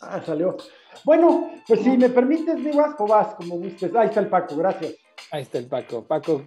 Ah, 0.00 0.20
salió. 0.20 0.56
Bueno, 1.04 1.50
pues 1.66 1.80
si 1.80 1.96
me 1.96 2.10
permites, 2.10 2.58
mi 2.58 2.72
Vasco, 2.72 3.06
vas 3.06 3.34
como 3.34 3.56
gustes. 3.56 3.94
Ahí 3.94 4.08
está 4.08 4.20
el 4.20 4.28
Paco, 4.28 4.56
gracias. 4.56 4.94
Ahí 5.32 5.42
está 5.42 5.58
el 5.58 5.66
Paco. 5.66 6.04
Paco, 6.04 6.44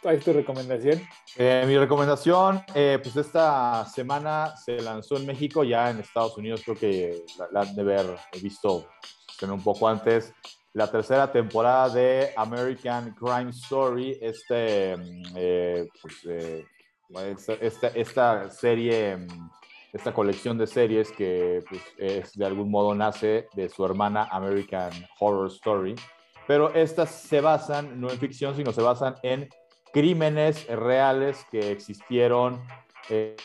¿cuál 0.00 0.16
es 0.16 0.24
tu 0.24 0.32
recomendación? 0.32 1.00
Eh, 1.36 1.64
mi 1.66 1.76
recomendación, 1.76 2.62
eh, 2.74 3.00
pues 3.02 3.16
esta 3.16 3.84
semana 3.86 4.56
se 4.56 4.80
lanzó 4.80 5.16
en 5.16 5.26
México, 5.26 5.64
ya 5.64 5.90
en 5.90 5.98
Estados 5.98 6.36
Unidos 6.36 6.62
creo 6.64 6.76
que 6.76 7.24
la, 7.50 7.62
han 7.62 7.74
de 7.74 7.82
haber 7.82 8.16
visto 8.40 8.86
un 9.50 9.62
poco 9.64 9.88
antes, 9.88 10.32
la 10.72 10.88
tercera 10.88 11.32
temporada 11.32 11.88
de 11.88 12.32
American 12.36 13.12
Crime 13.14 13.50
Story, 13.50 14.16
este 14.20 14.96
mm, 14.96 15.22
eh, 15.34 15.88
pues, 16.00 16.24
esta, 17.60 17.88
esta, 17.88 18.50
serie, 18.50 19.16
mm, 19.16 19.50
esta 19.92 20.14
colección 20.14 20.56
de 20.58 20.68
series 20.68 21.10
que 21.10 21.60
pues, 21.68 21.82
es, 21.98 22.32
de 22.34 22.46
algún 22.46 22.70
modo 22.70 22.94
nace 22.94 23.48
de 23.54 23.68
su 23.68 23.84
hermana 23.84 24.28
American 24.30 24.92
Horror 25.18 25.48
Story, 25.48 25.96
pero 26.46 26.74
estas 26.74 27.10
se 27.10 27.40
basan 27.40 28.00
no 28.00 28.10
en 28.10 28.18
ficción, 28.18 28.56
sino 28.56 28.72
se 28.72 28.82
basan 28.82 29.16
en 29.22 29.48
crímenes 29.92 30.66
reales 30.66 31.44
que 31.50 31.72
existieron 31.72 32.62
eh, 33.10 33.36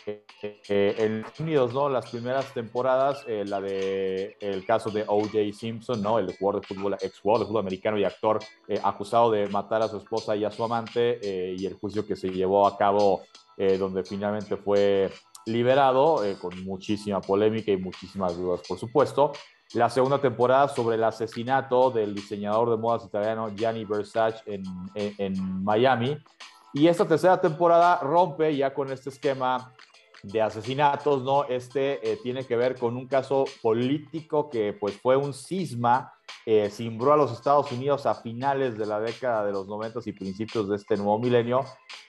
eh, 0.41 0.95
en 0.97 1.17
Estados 1.17 1.39
Unidos, 1.39 1.73
¿no? 1.73 1.89
Las 1.89 2.09
primeras 2.09 2.53
temporadas, 2.53 3.23
eh, 3.27 3.43
la 3.45 3.59
de 3.59 4.37
el 4.39 4.65
caso 4.65 4.91
de 4.91 5.03
O.J. 5.07 5.37
Simpson, 5.51 6.01
¿no? 6.01 6.19
El 6.19 6.35
jugador 6.37 6.61
de 6.61 6.67
fútbol, 6.67 6.93
ex 7.01 7.19
jugador 7.19 7.41
de 7.41 7.47
fútbol 7.47 7.61
americano 7.61 7.97
y 7.97 8.03
actor 8.03 8.39
acusado 8.83 9.31
de 9.31 9.47
matar 9.47 9.81
a 9.81 9.87
su 9.87 9.97
esposa 9.97 10.35
y 10.35 10.45
a 10.45 10.51
su 10.51 10.63
amante, 10.63 11.19
y 11.57 11.65
el 11.65 11.73
juicio 11.73 12.05
que 12.05 12.15
se 12.15 12.29
llevó 12.29 12.67
a 12.67 12.77
cabo 12.77 13.23
eh, 13.59 13.75
donde 13.79 14.03
finalmente 14.03 14.55
fue 14.55 15.09
liberado 15.47 16.23
eh, 16.23 16.37
con 16.39 16.63
muchísima 16.63 17.21
polémica 17.21 17.71
y 17.71 17.77
muchísimas 17.77 18.37
dudas, 18.37 18.61
por 18.67 18.77
supuesto. 18.77 19.31
La 19.73 19.89
segunda 19.89 20.19
temporada 20.19 20.69
sobre 20.69 20.95
el 20.95 21.03
asesinato 21.03 21.91
del 21.91 22.15
diseñador 22.15 22.69
de 22.69 22.77
modas 22.77 23.03
italiano 23.05 23.49
Gianni 23.53 23.83
Versace 23.83 24.41
en, 24.45 25.63
Miami. 25.63 26.17
Y 26.73 26.87
esta 26.87 27.05
tercera 27.05 27.41
temporada 27.41 27.99
rompe 27.99 28.55
ya 28.55 28.73
con 28.73 28.91
este 28.91 29.09
esquema 29.09 29.73
de 30.23 30.41
asesinatos, 30.41 31.23
¿no? 31.23 31.43
Este 31.45 32.11
eh, 32.11 32.17
tiene 32.23 32.45
que 32.45 32.55
ver 32.55 32.75
con 32.75 32.95
un 32.95 33.07
caso 33.07 33.45
político 33.61 34.49
que 34.49 34.73
pues 34.73 34.99
fue 34.99 35.15
un 35.17 35.33
cisma 35.33 36.13
eh, 36.45 36.71
a 36.71 37.15
los 37.17 37.33
Estados 37.33 37.69
Unidos 37.73 38.05
a 38.05 38.15
finales 38.15 38.77
de 38.77 38.85
la 38.85 39.01
década 39.01 39.45
de 39.45 39.51
los 39.51 39.67
90 39.67 39.99
y 40.05 40.13
principios 40.13 40.69
de 40.69 40.77
este 40.77 40.95
nuevo 40.95 41.19
milenio, 41.19 41.65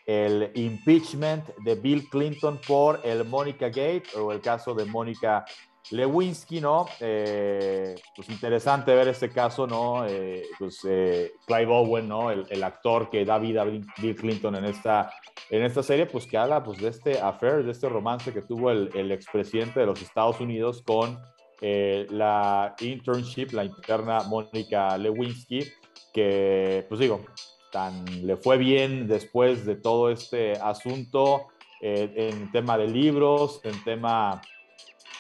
el 0.06 0.52
impeachment 0.55 1.44
de 1.64 1.74
Bill 1.74 2.09
Clinton 2.09 2.60
por 2.66 3.01
el 3.02 3.24
Monica 3.24 3.66
Gate 3.66 4.05
o 4.16 4.30
el 4.30 4.40
caso 4.40 4.74
de 4.74 4.85
Mónica 4.85 5.44
Lewinsky, 5.90 6.60
¿no? 6.60 6.86
Eh, 7.01 7.94
pues 8.15 8.28
interesante 8.28 8.94
ver 8.94 9.09
este 9.09 9.31
caso, 9.31 9.66
¿no? 9.66 10.06
Eh, 10.06 10.43
pues 10.59 10.81
Clive 10.81 11.66
Owen, 11.66 12.09
¿no? 12.09 12.31
El, 12.31 12.62
actor 12.62 13.09
que 13.10 13.24
da 13.24 13.39
vida 13.39 13.62
a 13.62 13.65
Bill 13.65 14.16
Clinton 14.16 14.56
en 14.56 14.65
esta, 14.66 15.10
en 15.51 15.62
esta 15.62 15.82
serie, 15.82 16.06
pues 16.06 16.27
que 16.27 16.36
habla 16.36 16.62
pues, 16.62 16.78
de 16.78 16.89
este 16.89 17.20
affair, 17.20 17.65
de 17.65 17.73
este 17.73 17.89
romance 17.89 18.32
que 18.32 18.43
tuvo 18.43 18.70
el, 18.70 19.12
expresidente 19.12 19.81
de 19.81 19.86
los 19.86 20.02
Estados 20.02 20.40
Unidos 20.40 20.82
con 20.82 21.19
eh, 21.60 22.06
la 22.10 22.74
internship, 22.81 23.52
la 23.52 23.65
interna 23.65 24.23
Mónica 24.24 24.97
Lewinsky, 24.98 25.65
que, 26.12 26.85
pues 26.89 27.01
digo, 27.01 27.24
tan 27.73 28.05
le 28.27 28.36
fue 28.36 28.59
bien 28.59 29.09
después 29.09 29.66
de 29.66 29.77
todo 29.77 30.10
este 30.10 30.52
asunto 30.52 31.48
eh, 31.81 32.31
en 32.31 32.51
tema 32.52 32.78
de 32.78 32.89
libros, 32.89 33.60
en 33.65 33.82
tema 33.85 34.40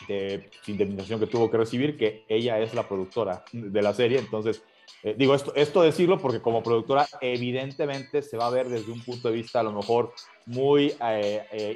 de 0.06 0.50
indemnización 0.66 1.20
que 1.20 1.26
tuvo 1.26 1.50
que 1.50 1.56
recibir, 1.56 1.96
que 1.96 2.24
ella 2.28 2.58
es 2.58 2.74
la 2.74 2.88
productora 2.88 3.44
de 3.52 3.82
la 3.82 3.92
serie. 3.92 4.18
Entonces, 4.18 4.62
eh, 5.02 5.14
digo 5.16 5.34
esto, 5.34 5.52
esto 5.54 5.82
decirlo 5.82 6.18
porque 6.18 6.40
como 6.40 6.62
productora 6.62 7.06
evidentemente 7.20 8.22
se 8.22 8.36
va 8.36 8.46
a 8.46 8.50
ver 8.50 8.68
desde 8.68 8.92
un 8.92 9.02
punto 9.02 9.28
de 9.28 9.34
vista 9.34 9.60
a 9.60 9.62
lo 9.62 9.72
mejor 9.72 10.12
muy 10.46 10.94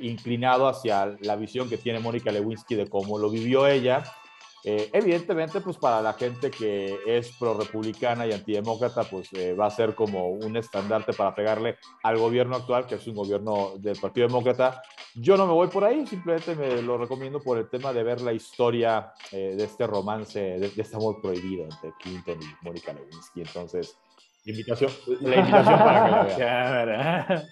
inclinado 0.00 0.66
hacia 0.66 1.16
la 1.20 1.36
visión 1.36 1.68
que 1.68 1.76
tiene 1.76 2.00
Mónica 2.00 2.32
Lewinsky 2.32 2.74
de 2.74 2.88
cómo 2.88 3.18
lo 3.18 3.28
vivió 3.28 3.66
ella 3.66 4.02
eh, 4.64 4.90
evidentemente, 4.92 5.60
pues 5.60 5.76
para 5.76 6.00
la 6.00 6.12
gente 6.12 6.50
que 6.50 6.98
es 7.04 7.32
pro-republicana 7.32 8.26
y 8.26 8.32
antidemócrata, 8.32 9.02
pues 9.04 9.28
eh, 9.32 9.54
va 9.54 9.66
a 9.66 9.70
ser 9.70 9.94
como 9.94 10.28
un 10.28 10.56
estandarte 10.56 11.12
para 11.12 11.34
pegarle 11.34 11.78
al 12.04 12.18
gobierno 12.18 12.54
actual, 12.56 12.86
que 12.86 12.94
es 12.94 13.06
un 13.08 13.16
gobierno 13.16 13.72
del 13.78 13.98
Partido 13.98 14.28
Demócrata. 14.28 14.80
Yo 15.14 15.36
no 15.36 15.46
me 15.46 15.52
voy 15.52 15.66
por 15.66 15.84
ahí, 15.84 16.06
simplemente 16.06 16.54
me 16.54 16.80
lo 16.80 16.96
recomiendo 16.96 17.40
por 17.40 17.58
el 17.58 17.68
tema 17.68 17.92
de 17.92 18.04
ver 18.04 18.20
la 18.20 18.32
historia 18.32 19.12
eh, 19.32 19.54
de 19.56 19.64
este 19.64 19.86
romance, 19.86 20.38
de, 20.38 20.66
este 20.76 20.96
amor 20.96 21.20
prohibido 21.20 21.64
entre 21.64 21.92
Clinton 22.00 22.38
y 22.40 22.64
Mónica 22.64 22.92
Lewinsky. 22.92 23.40
Entonces, 23.40 23.98
invitación, 24.44 24.92
la 25.22 25.36
invitación 25.36 25.78
para 25.78 26.36
que 26.36 26.42
la 26.44 26.84
vean. 26.84 27.44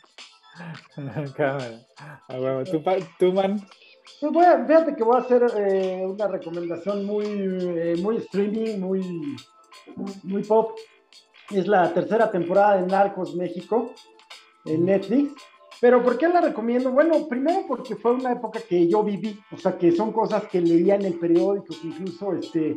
Cámara. 1.37 1.81
Ah, 2.29 2.65
¿Tú, 2.71 2.83
tú, 3.19 3.33
man. 3.33 3.61
Pues 4.19 4.33
voy 4.33 4.45
a, 4.45 4.65
fíjate 4.65 4.97
que 4.97 5.05
voy 5.05 5.17
a 5.17 5.21
hacer 5.21 5.47
eh, 5.57 6.07
una 6.07 6.27
recomendación 6.29 7.05
muy, 7.05 7.27
eh, 7.27 7.97
muy 8.01 8.17
streaming, 8.17 8.79
muy, 8.79 9.37
muy 10.23 10.43
pop. 10.43 10.73
Es 11.51 11.67
la 11.67 11.93
tercera 11.93 12.31
temporada 12.31 12.81
de 12.81 12.87
Narcos 12.87 13.35
México 13.35 13.93
en 14.65 14.85
Netflix. 14.85 15.33
Pero 15.81 16.03
¿por 16.03 16.19
qué 16.19 16.29
la 16.29 16.43
recomiendo? 16.43 16.93
Bueno, 16.93 17.27
primero 17.27 17.65
porque 17.67 17.97
fue 17.97 18.13
una 18.13 18.33
época 18.33 18.61
que 18.69 18.87
yo 18.87 19.03
viví, 19.03 19.41
o 19.51 19.57
sea, 19.57 19.79
que 19.79 19.91
son 19.93 20.13
cosas 20.13 20.45
que 20.45 20.61
leía 20.61 20.97
en 20.97 21.07
el 21.07 21.19
periódico, 21.19 21.75
que 21.81 21.89
incluso, 21.89 22.35
este, 22.35 22.75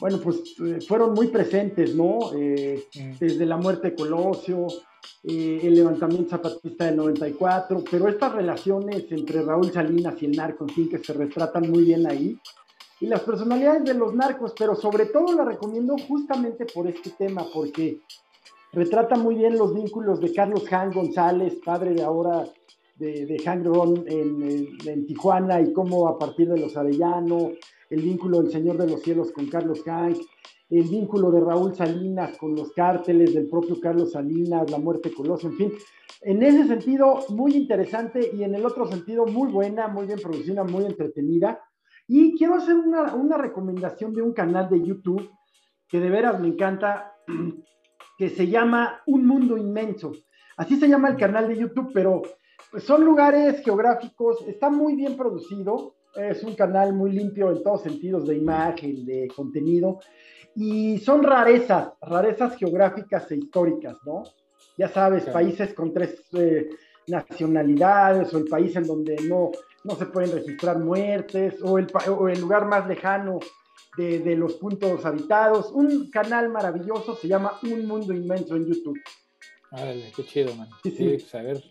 bueno, 0.00 0.18
pues 0.18 0.42
eh, 0.60 0.80
fueron 0.86 1.14
muy 1.14 1.28
presentes, 1.28 1.94
¿no? 1.94 2.18
Eh, 2.36 2.84
mm. 2.96 3.18
Desde 3.20 3.46
la 3.46 3.56
muerte 3.56 3.90
de 3.90 3.94
Colosio, 3.94 4.66
eh, 5.24 5.60
el 5.62 5.74
levantamiento 5.74 6.30
zapatista 6.30 6.86
del 6.86 6.96
94, 6.96 7.84
pero 7.90 8.08
estas 8.08 8.32
relaciones 8.32 9.04
entre 9.10 9.42
Raúl 9.42 9.72
Salinas 9.72 10.20
y 10.20 10.26
el 10.26 10.36
narco, 10.36 10.64
en 10.64 10.74
fin, 10.74 10.88
que 10.88 10.98
se 10.98 11.12
retratan 11.12 11.70
muy 11.70 11.84
bien 11.84 12.06
ahí, 12.10 12.38
y 13.00 13.06
las 13.06 13.20
personalidades 13.20 13.84
de 13.84 13.94
los 13.94 14.14
narcos, 14.14 14.54
pero 14.56 14.76
sobre 14.76 15.06
todo 15.06 15.34
la 15.34 15.44
recomiendo 15.44 15.96
justamente 16.06 16.66
por 16.66 16.86
este 16.86 17.10
tema, 17.10 17.44
porque 17.52 18.00
retrata 18.72 19.16
muy 19.16 19.34
bien 19.34 19.58
los 19.58 19.74
vínculos 19.74 20.20
de 20.20 20.32
Carlos 20.32 20.72
Han 20.72 20.92
González, 20.92 21.56
padre 21.64 21.94
de 21.94 22.02
ahora 22.02 22.44
de, 22.96 23.26
de 23.26 23.62
Ron 23.64 24.04
en, 24.06 25.06
Tijuana, 25.06 25.60
y 25.60 25.72
cómo 25.72 26.08
a 26.08 26.18
partir 26.18 26.48
de 26.48 26.60
los 26.60 26.76
Arellano, 26.76 27.50
el 27.90 28.02
vínculo 28.02 28.40
del 28.40 28.52
Señor 28.52 28.78
de 28.78 28.90
los 28.90 29.02
Cielos 29.02 29.32
con 29.32 29.46
Carlos 29.46 29.82
Han, 29.86 30.16
el 30.78 30.88
vínculo 30.88 31.30
de 31.30 31.40
Raúl 31.40 31.74
Salinas 31.74 32.36
con 32.38 32.54
los 32.54 32.72
cárteles 32.72 33.34
del 33.34 33.48
propio 33.48 33.78
Carlos 33.78 34.12
Salinas, 34.12 34.70
la 34.70 34.78
muerte 34.78 35.10
de 35.10 35.14
Colosio, 35.14 35.50
en 35.50 35.56
fin. 35.56 35.72
En 36.22 36.42
ese 36.42 36.66
sentido, 36.66 37.24
muy 37.28 37.52
interesante 37.52 38.30
y 38.32 38.42
en 38.42 38.54
el 38.54 38.64
otro 38.64 38.86
sentido, 38.86 39.26
muy 39.26 39.52
buena, 39.52 39.88
muy 39.88 40.06
bien 40.06 40.18
producida, 40.18 40.64
muy 40.64 40.86
entretenida. 40.86 41.60
Y 42.08 42.36
quiero 42.38 42.54
hacer 42.54 42.74
una, 42.74 43.14
una 43.14 43.36
recomendación 43.36 44.14
de 44.14 44.22
un 44.22 44.32
canal 44.32 44.70
de 44.70 44.82
YouTube 44.82 45.30
que 45.88 46.00
de 46.00 46.08
veras 46.08 46.40
me 46.40 46.48
encanta, 46.48 47.16
que 48.18 48.30
se 48.30 48.46
llama 48.46 49.02
Un 49.06 49.26
Mundo 49.26 49.58
Inmenso. 49.58 50.12
Así 50.56 50.76
se 50.76 50.88
llama 50.88 51.08
el 51.08 51.16
canal 51.16 51.48
de 51.48 51.56
YouTube, 51.58 51.90
pero 51.92 52.22
son 52.78 53.04
lugares 53.04 53.62
geográficos, 53.62 54.42
está 54.46 54.70
muy 54.70 54.94
bien 54.94 55.16
producido, 55.16 55.96
es 56.14 56.42
un 56.44 56.54
canal 56.54 56.94
muy 56.94 57.12
limpio 57.12 57.50
en 57.50 57.62
todos 57.62 57.82
sentidos 57.82 58.26
de 58.26 58.36
imagen, 58.36 59.04
de 59.04 59.28
contenido, 59.34 60.00
y 60.54 60.98
son 60.98 61.22
rarezas, 61.22 61.92
rarezas 62.00 62.56
geográficas 62.56 63.30
e 63.30 63.36
históricas, 63.36 63.98
¿no? 64.04 64.24
Ya 64.76 64.88
sabes, 64.88 65.24
países 65.24 65.74
con 65.74 65.92
tres 65.92 66.22
eh, 66.32 66.68
nacionalidades, 67.06 68.32
o 68.32 68.38
el 68.38 68.44
país 68.44 68.74
en 68.76 68.86
donde 68.86 69.16
no, 69.28 69.50
no 69.84 69.96
se 69.96 70.06
pueden 70.06 70.32
registrar 70.32 70.78
muertes, 70.78 71.60
o 71.62 71.78
el, 71.78 71.86
o 72.08 72.28
el 72.28 72.40
lugar 72.40 72.66
más 72.66 72.86
lejano 72.86 73.38
de, 73.96 74.36
los 74.36 74.54
puntos 74.54 75.04
habitados. 75.04 75.70
Un 75.72 76.10
canal 76.10 76.48
maravilloso, 76.48 77.14
se 77.14 77.28
llama 77.28 77.58
Un 77.62 77.86
Mundo 77.86 78.12
Inmenso 78.12 78.56
en 78.56 78.66
YouTube. 78.66 79.00
Árale, 79.70 80.12
qué 80.14 80.24
chido, 80.24 80.54
man. 80.54 80.68
Sí, 80.82 80.90
sí. 80.90 81.08
Pues, 81.08 81.34
a 81.34 81.42
ver, 81.42 81.62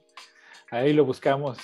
ahí 0.70 0.94
lo 0.94 1.06
buscamos. 1.06 1.58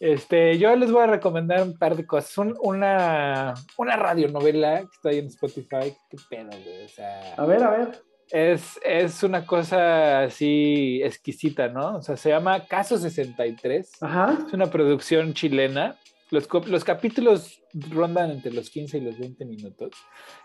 Este, 0.00 0.58
yo 0.58 0.76
les 0.76 0.92
voy 0.92 1.02
a 1.02 1.08
recomendar 1.08 1.62
un 1.62 1.76
par 1.76 1.96
de 1.96 2.06
cosas. 2.06 2.36
una, 2.38 3.54
una 3.76 3.96
radionovela 3.96 4.80
que 4.80 4.88
está 4.94 5.08
ahí 5.08 5.18
en 5.18 5.26
Spotify. 5.26 5.94
Qué 6.08 6.16
pedo, 6.30 6.50
güey. 6.50 6.84
O 6.84 6.88
sea, 6.88 7.34
a 7.34 7.46
ver, 7.46 7.62
a 7.62 7.70
ver. 7.70 8.02
Es, 8.30 8.78
es, 8.84 9.22
una 9.22 9.46
cosa 9.46 10.24
así 10.24 11.00
exquisita, 11.02 11.68
¿no? 11.68 11.96
O 11.96 12.02
sea, 12.02 12.16
se 12.16 12.28
llama 12.28 12.66
Caso 12.66 12.98
63. 12.98 14.02
Ajá. 14.02 14.38
Es 14.46 14.52
una 14.52 14.66
producción 14.66 15.34
chilena. 15.34 15.96
Los, 16.30 16.46
los, 16.66 16.84
capítulos 16.84 17.62
rondan 17.90 18.30
entre 18.30 18.52
los 18.52 18.68
15 18.68 18.98
y 18.98 19.00
los 19.00 19.18
20 19.18 19.44
minutos. 19.46 19.92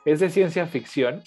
Es 0.06 0.22
de 0.22 0.30
ciencia 0.30 0.66
ficción, 0.66 1.22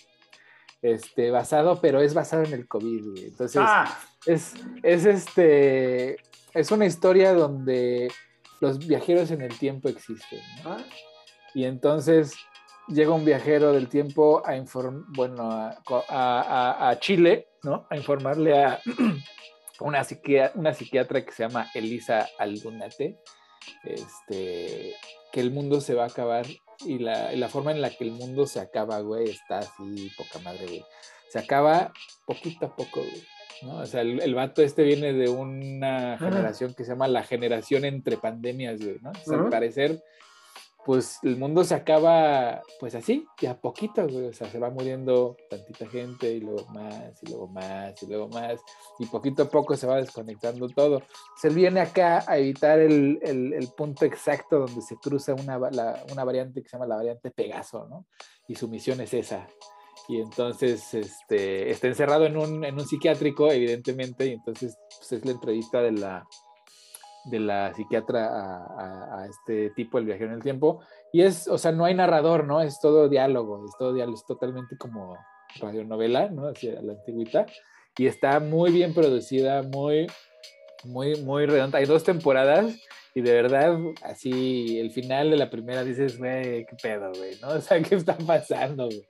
este, 0.80 1.30
basado, 1.30 1.78
pero 1.80 2.00
es 2.00 2.14
basado 2.14 2.42
en 2.44 2.54
el 2.54 2.66
COVID. 2.66 3.18
Entonces, 3.18 3.60
ah. 3.62 3.98
es, 4.24 4.54
es, 4.82 5.04
este, 5.04 6.16
es 6.56 6.70
una 6.70 6.86
historia 6.86 7.34
donde 7.34 8.10
los 8.60 8.78
viajeros 8.78 9.30
en 9.30 9.42
el 9.42 9.56
tiempo 9.58 9.88
existen. 9.88 10.40
Ah. 10.64 10.78
Y 11.54 11.64
entonces 11.64 12.34
llega 12.88 13.12
un 13.12 13.24
viajero 13.24 13.72
del 13.72 13.88
tiempo 13.88 14.42
a 14.44 14.56
bueno, 15.08 15.50
a, 16.08 16.88
a, 16.88 16.98
Chile, 16.98 17.48
¿no? 17.62 17.86
A 17.90 17.96
informarle 17.96 18.62
a 18.62 18.80
una, 19.80 20.06
una 20.54 20.74
psiquiatra 20.74 21.24
que 21.24 21.32
se 21.32 21.42
llama 21.42 21.68
Elisa 21.74 22.28
Aldunate 22.38 23.18
este, 23.82 24.94
que 25.32 25.40
el 25.40 25.50
mundo 25.50 25.80
se 25.80 25.94
va 25.94 26.04
a 26.04 26.08
acabar 26.08 26.46
y 26.80 26.98
la, 26.98 27.32
la, 27.32 27.48
forma 27.48 27.72
en 27.72 27.80
la 27.80 27.90
que 27.90 28.04
el 28.04 28.12
mundo 28.12 28.46
se 28.46 28.60
acaba, 28.60 29.00
güey, 29.00 29.30
está 29.30 29.58
así, 29.58 30.10
poca 30.16 30.38
madre, 30.40 30.66
güey. 30.66 30.84
Se 31.28 31.38
acaba 31.38 31.92
poquito 32.26 32.66
a 32.66 32.76
poco, 32.76 33.00
güey. 33.00 33.26
¿No? 33.62 33.78
O 33.78 33.86
sea, 33.86 34.02
el, 34.02 34.20
el 34.20 34.34
vato 34.34 34.62
este 34.62 34.82
viene 34.82 35.12
de 35.12 35.28
una 35.28 36.18
generación 36.18 36.74
que 36.74 36.84
se 36.84 36.92
llama 36.92 37.08
la 37.08 37.22
generación 37.22 37.84
entre 37.84 38.16
pandemias, 38.16 38.80
güey, 38.80 38.98
¿no? 39.00 39.12
al 39.34 39.48
parecer 39.48 40.02
pues 40.86 41.18
el 41.24 41.36
mundo 41.36 41.64
se 41.64 41.74
acaba, 41.74 42.62
pues 42.78 42.94
así, 42.94 43.26
ya 43.40 43.60
poquito, 43.60 44.06
güey. 44.06 44.26
O 44.26 44.32
sea, 44.32 44.48
se 44.48 44.60
va 44.60 44.70
muriendo 44.70 45.36
tantita 45.50 45.88
gente 45.88 46.30
y 46.30 46.38
luego 46.38 46.64
más, 46.68 47.20
y 47.24 47.26
luego 47.28 47.48
más, 47.48 48.00
y 48.00 48.06
luego 48.06 48.28
más. 48.28 48.60
Y 49.00 49.06
poquito 49.06 49.42
a 49.42 49.48
poco 49.48 49.76
se 49.76 49.88
va 49.88 49.96
desconectando 49.96 50.68
todo. 50.68 51.02
Se 51.42 51.48
viene 51.48 51.80
acá 51.80 52.24
a 52.28 52.38
evitar 52.38 52.78
el, 52.78 53.18
el, 53.20 53.68
punto 53.76 54.04
exacto 54.04 54.60
donde 54.60 54.80
se 54.80 54.94
cruza 54.94 55.34
una, 55.34 55.58
una 55.58 56.24
variante 56.24 56.62
que 56.62 56.68
se 56.68 56.76
llama 56.76 56.86
la 56.86 56.96
variante 56.96 57.32
Pegaso, 57.32 57.88
¿no? 57.88 58.06
Y 58.46 58.54
su 58.54 58.68
misión 58.68 59.00
es 59.00 59.12
esa. 59.12 59.48
Y 60.08 60.20
entonces 60.20 60.94
este, 60.94 61.70
está 61.70 61.88
encerrado 61.88 62.26
en 62.26 62.36
un, 62.36 62.64
en 62.64 62.74
un 62.74 62.86
psiquiátrico, 62.86 63.50
evidentemente, 63.50 64.26
y 64.26 64.32
entonces 64.32 64.78
pues, 64.96 65.12
es 65.12 65.24
la 65.24 65.32
entrevista 65.32 65.80
de 65.80 65.92
la, 65.92 66.24
de 67.24 67.40
la 67.40 67.74
psiquiatra 67.74 68.26
a, 68.26 69.26
este 69.28 69.70
tipo, 69.70 69.98
el 69.98 70.04
viajero 70.04 70.30
en 70.30 70.36
el 70.36 70.42
tiempo. 70.42 70.80
Y 71.12 71.22
es, 71.22 71.48
o 71.48 71.58
sea, 71.58 71.72
no 71.72 71.84
hay 71.84 71.94
narrador, 71.94 72.44
¿no? 72.44 72.60
Es 72.60 72.78
todo 72.80 73.08
diálogo, 73.08 73.64
es 73.64 73.72
todo 73.78 73.92
diálogo, 73.92 74.16
es 74.16 74.24
totalmente 74.24 74.76
como 74.76 75.16
radionovela, 75.60 76.28
¿no? 76.28 76.48
Hacia 76.48 76.80
la 76.82 76.92
antigüita. 76.92 77.46
Y 77.98 78.06
está 78.06 78.38
muy 78.40 78.70
bien 78.70 78.94
producida, 78.94 79.62
muy, 79.62 80.06
muy, 80.84 81.20
muy 81.22 81.46
redonda. 81.46 81.78
Hay 81.78 81.86
dos 81.86 82.04
temporadas 82.04 82.76
y 83.16 83.22
de 83.22 83.32
verdad, 83.32 83.78
así, 84.02 84.78
el 84.78 84.90
final 84.90 85.30
de 85.30 85.38
la 85.38 85.48
primera 85.48 85.82
dices, 85.82 86.18
güey, 86.18 86.66
qué 86.66 86.76
pedo, 86.82 87.10
güey, 87.14 87.30
¿no? 87.40 87.48
O 87.54 87.60
sea, 87.62 87.80
¿qué 87.80 87.94
está 87.94 88.14
pasando, 88.18 88.88
güey? 88.88 89.08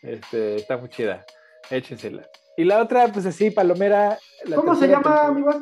Este, 0.00 0.54
está 0.54 0.76
muy 0.76 0.88
chida. 0.88 1.26
Échensela. 1.68 2.24
Y 2.56 2.62
la 2.62 2.80
otra, 2.80 3.08
pues 3.08 3.26
así, 3.26 3.50
Palomera. 3.50 4.16
¿Cómo 4.54 4.76
se 4.76 4.86
llama, 4.86 5.22
amigos? 5.26 5.56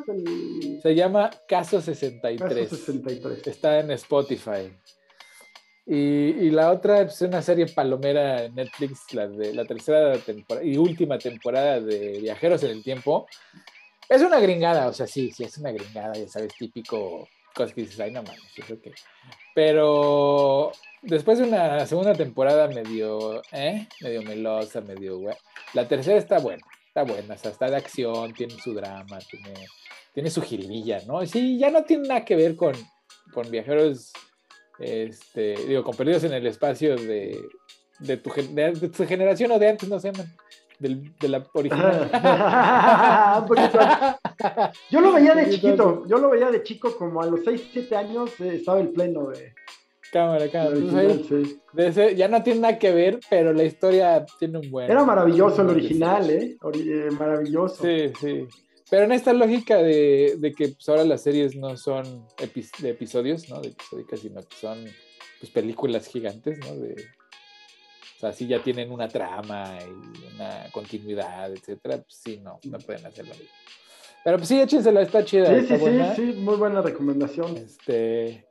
Se 0.83 0.93
llama 0.93 1.31
Caso 1.47 1.81
63. 1.81 2.69
Caso 2.69 2.75
63. 2.75 3.47
Está 3.47 3.79
en 3.79 3.89
Spotify. 3.89 4.71
Y, 5.87 5.95
y, 5.95 6.51
la 6.51 6.69
otra 6.69 6.97
pues, 6.97 7.15
es 7.15 7.27
una 7.27 7.41
serie 7.41 7.65
palomera 7.65 8.43
en 8.43 8.53
Netflix, 8.53 9.11
la 9.13 9.27
de 9.27 9.55
la 9.55 9.65
tercera 9.65 10.15
temporada 10.19 10.63
y 10.63 10.77
última 10.77 11.17
temporada 11.17 11.81
de 11.81 12.19
Viajeros 12.21 12.61
en 12.61 12.69
el 12.69 12.83
Tiempo. 12.83 13.25
Es 14.07 14.21
una 14.21 14.39
gringada, 14.39 14.87
o 14.87 14.93
sea, 14.93 15.07
sí, 15.07 15.31
sí, 15.31 15.45
es 15.45 15.57
una 15.57 15.71
gringada, 15.71 16.13
ya 16.13 16.27
sabes, 16.27 16.53
típico, 16.53 17.27
cosas 17.53 17.73
que 17.73 17.81
dices, 17.81 17.99
ay, 17.99 18.11
no 18.11 18.23
mames, 18.23 18.41
eso 18.57 18.79
que. 18.81 18.93
Pero 19.53 20.71
después 21.01 21.39
de 21.39 21.45
una 21.45 21.85
segunda 21.85 22.13
temporada 22.13 22.67
medio, 22.67 23.41
¿eh? 23.51 23.87
Medio 24.01 24.21
melosa, 24.23 24.81
medio, 24.81 25.17
güey. 25.17 25.35
La 25.73 25.87
tercera 25.87 26.17
está 26.17 26.39
buena 26.39 26.63
está 26.91 27.03
buena, 27.03 27.35
o 27.35 27.37
sea, 27.37 27.51
está 27.51 27.69
de 27.69 27.77
acción, 27.77 28.33
tiene 28.33 28.53
su 28.61 28.73
drama, 28.73 29.17
tiene, 29.19 29.65
tiene 30.13 30.29
su 30.29 30.41
jiribilla, 30.41 30.99
¿no? 31.07 31.25
Sí, 31.25 31.57
ya 31.57 31.71
no 31.71 31.85
tiene 31.85 32.09
nada 32.09 32.25
que 32.25 32.35
ver 32.35 32.57
con, 32.57 32.73
con 33.33 33.49
viajeros, 33.49 34.11
este, 34.77 35.55
digo, 35.67 35.85
con 35.85 35.95
perdidos 35.95 36.25
en 36.25 36.33
el 36.33 36.45
espacio 36.45 36.97
de, 36.97 37.39
de, 37.99 38.17
tu, 38.17 38.29
de, 38.33 38.89
tu 38.89 39.07
generación 39.07 39.51
o 39.51 39.59
de 39.59 39.69
antes, 39.69 39.87
no 39.87 40.01
sé, 40.01 40.11
del, 40.81 41.15
de 41.17 41.29
la 41.29 41.43
original. 41.53 42.09
yo 44.89 45.01
lo 45.01 45.13
veía 45.13 45.35
de 45.35 45.49
chiquito, 45.49 46.05
yo 46.07 46.17
lo 46.17 46.31
veía 46.31 46.49
de 46.49 46.63
chico 46.63 46.97
como 46.97 47.21
a 47.21 47.27
los 47.27 47.41
6, 47.45 47.69
7 47.71 47.95
años 47.95 48.31
eh, 48.41 48.55
estaba 48.55 48.79
el 48.79 48.89
pleno 48.89 49.29
de 49.29 49.53
Cámara, 50.11 50.49
cámara. 50.49 50.75
ya 52.13 52.27
no 52.27 52.43
tiene 52.43 52.59
nada 52.59 52.77
que 52.77 52.91
ver, 52.91 53.21
pero 53.29 53.53
la 53.53 53.63
historia 53.63 54.25
tiene 54.37 54.59
un 54.59 54.69
buen. 54.69 54.91
Era 54.91 55.05
maravilloso 55.05 55.61
el 55.61 55.69
original, 55.69 56.29
¿eh? 56.29 56.57
¿eh? 56.73 57.09
Maravilloso. 57.17 57.81
Sí, 57.81 58.11
sí. 58.19 58.45
Pero 58.89 59.05
en 59.05 59.13
esta 59.13 59.31
lógica 59.31 59.77
de, 59.77 60.35
de 60.37 60.51
que 60.51 60.67
pues, 60.67 60.89
ahora 60.89 61.05
las 61.05 61.23
series 61.23 61.55
no 61.55 61.77
son 61.77 62.27
de 62.81 62.89
episodios, 62.89 63.49
¿no? 63.49 63.61
De 63.61 63.69
episódicas, 63.69 64.19
sino 64.19 64.41
que 64.41 64.57
son 64.57 64.85
pues, 65.39 65.49
películas 65.49 66.07
gigantes, 66.07 66.59
¿no? 66.59 66.75
De, 66.75 66.93
sea, 68.21 68.33
sí 68.33 68.47
ya 68.47 68.61
tienen 68.61 68.91
una 68.91 69.07
trama 69.07 69.77
y 69.79 70.35
una 70.35 70.65
continuidad, 70.71 71.51
etcétera. 71.51 71.97
Pues 71.97 72.15
sí, 72.15 72.39
no, 72.43 72.59
no 72.63 72.77
pueden 72.79 73.05
hacerlo. 73.05 73.33
Pero 74.23 74.37
pues 74.37 74.49
sí, 74.49 74.61
échensela, 74.61 75.01
está 75.01 75.25
chida. 75.25 75.47
Sí, 75.47 75.67
sí, 75.67 75.77
sí, 75.77 76.01
sí, 76.15 76.21
muy 76.39 76.55
buena 76.55 76.81
recomendación. 76.81 77.57
Este, 77.57 78.45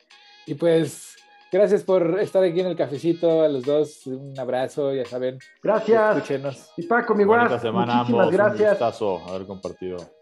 y 0.47 0.55
pues, 0.55 1.17
gracias 1.53 1.85
por 1.85 2.19
estar 2.21 2.43
aquí 2.43 2.61
en 2.61 2.67
el 2.67 2.77
cafecito, 2.77 3.43
a 3.43 3.49
los 3.49 3.65
dos, 3.65 4.07
un 4.07 4.39
abrazo, 4.39 4.93
ya 4.93 5.05
saben. 5.05 5.39
Gracias. 5.63 6.17
Escúchenos. 6.17 6.71
Y 6.77 6.83
Paco, 6.83 7.15
mi 7.15 7.25
guay, 7.25 7.49
muchísimas 7.49 8.31
gracias. 8.31 9.01
Un 9.01 9.21
haber 9.29 9.47
compartido. 9.47 10.20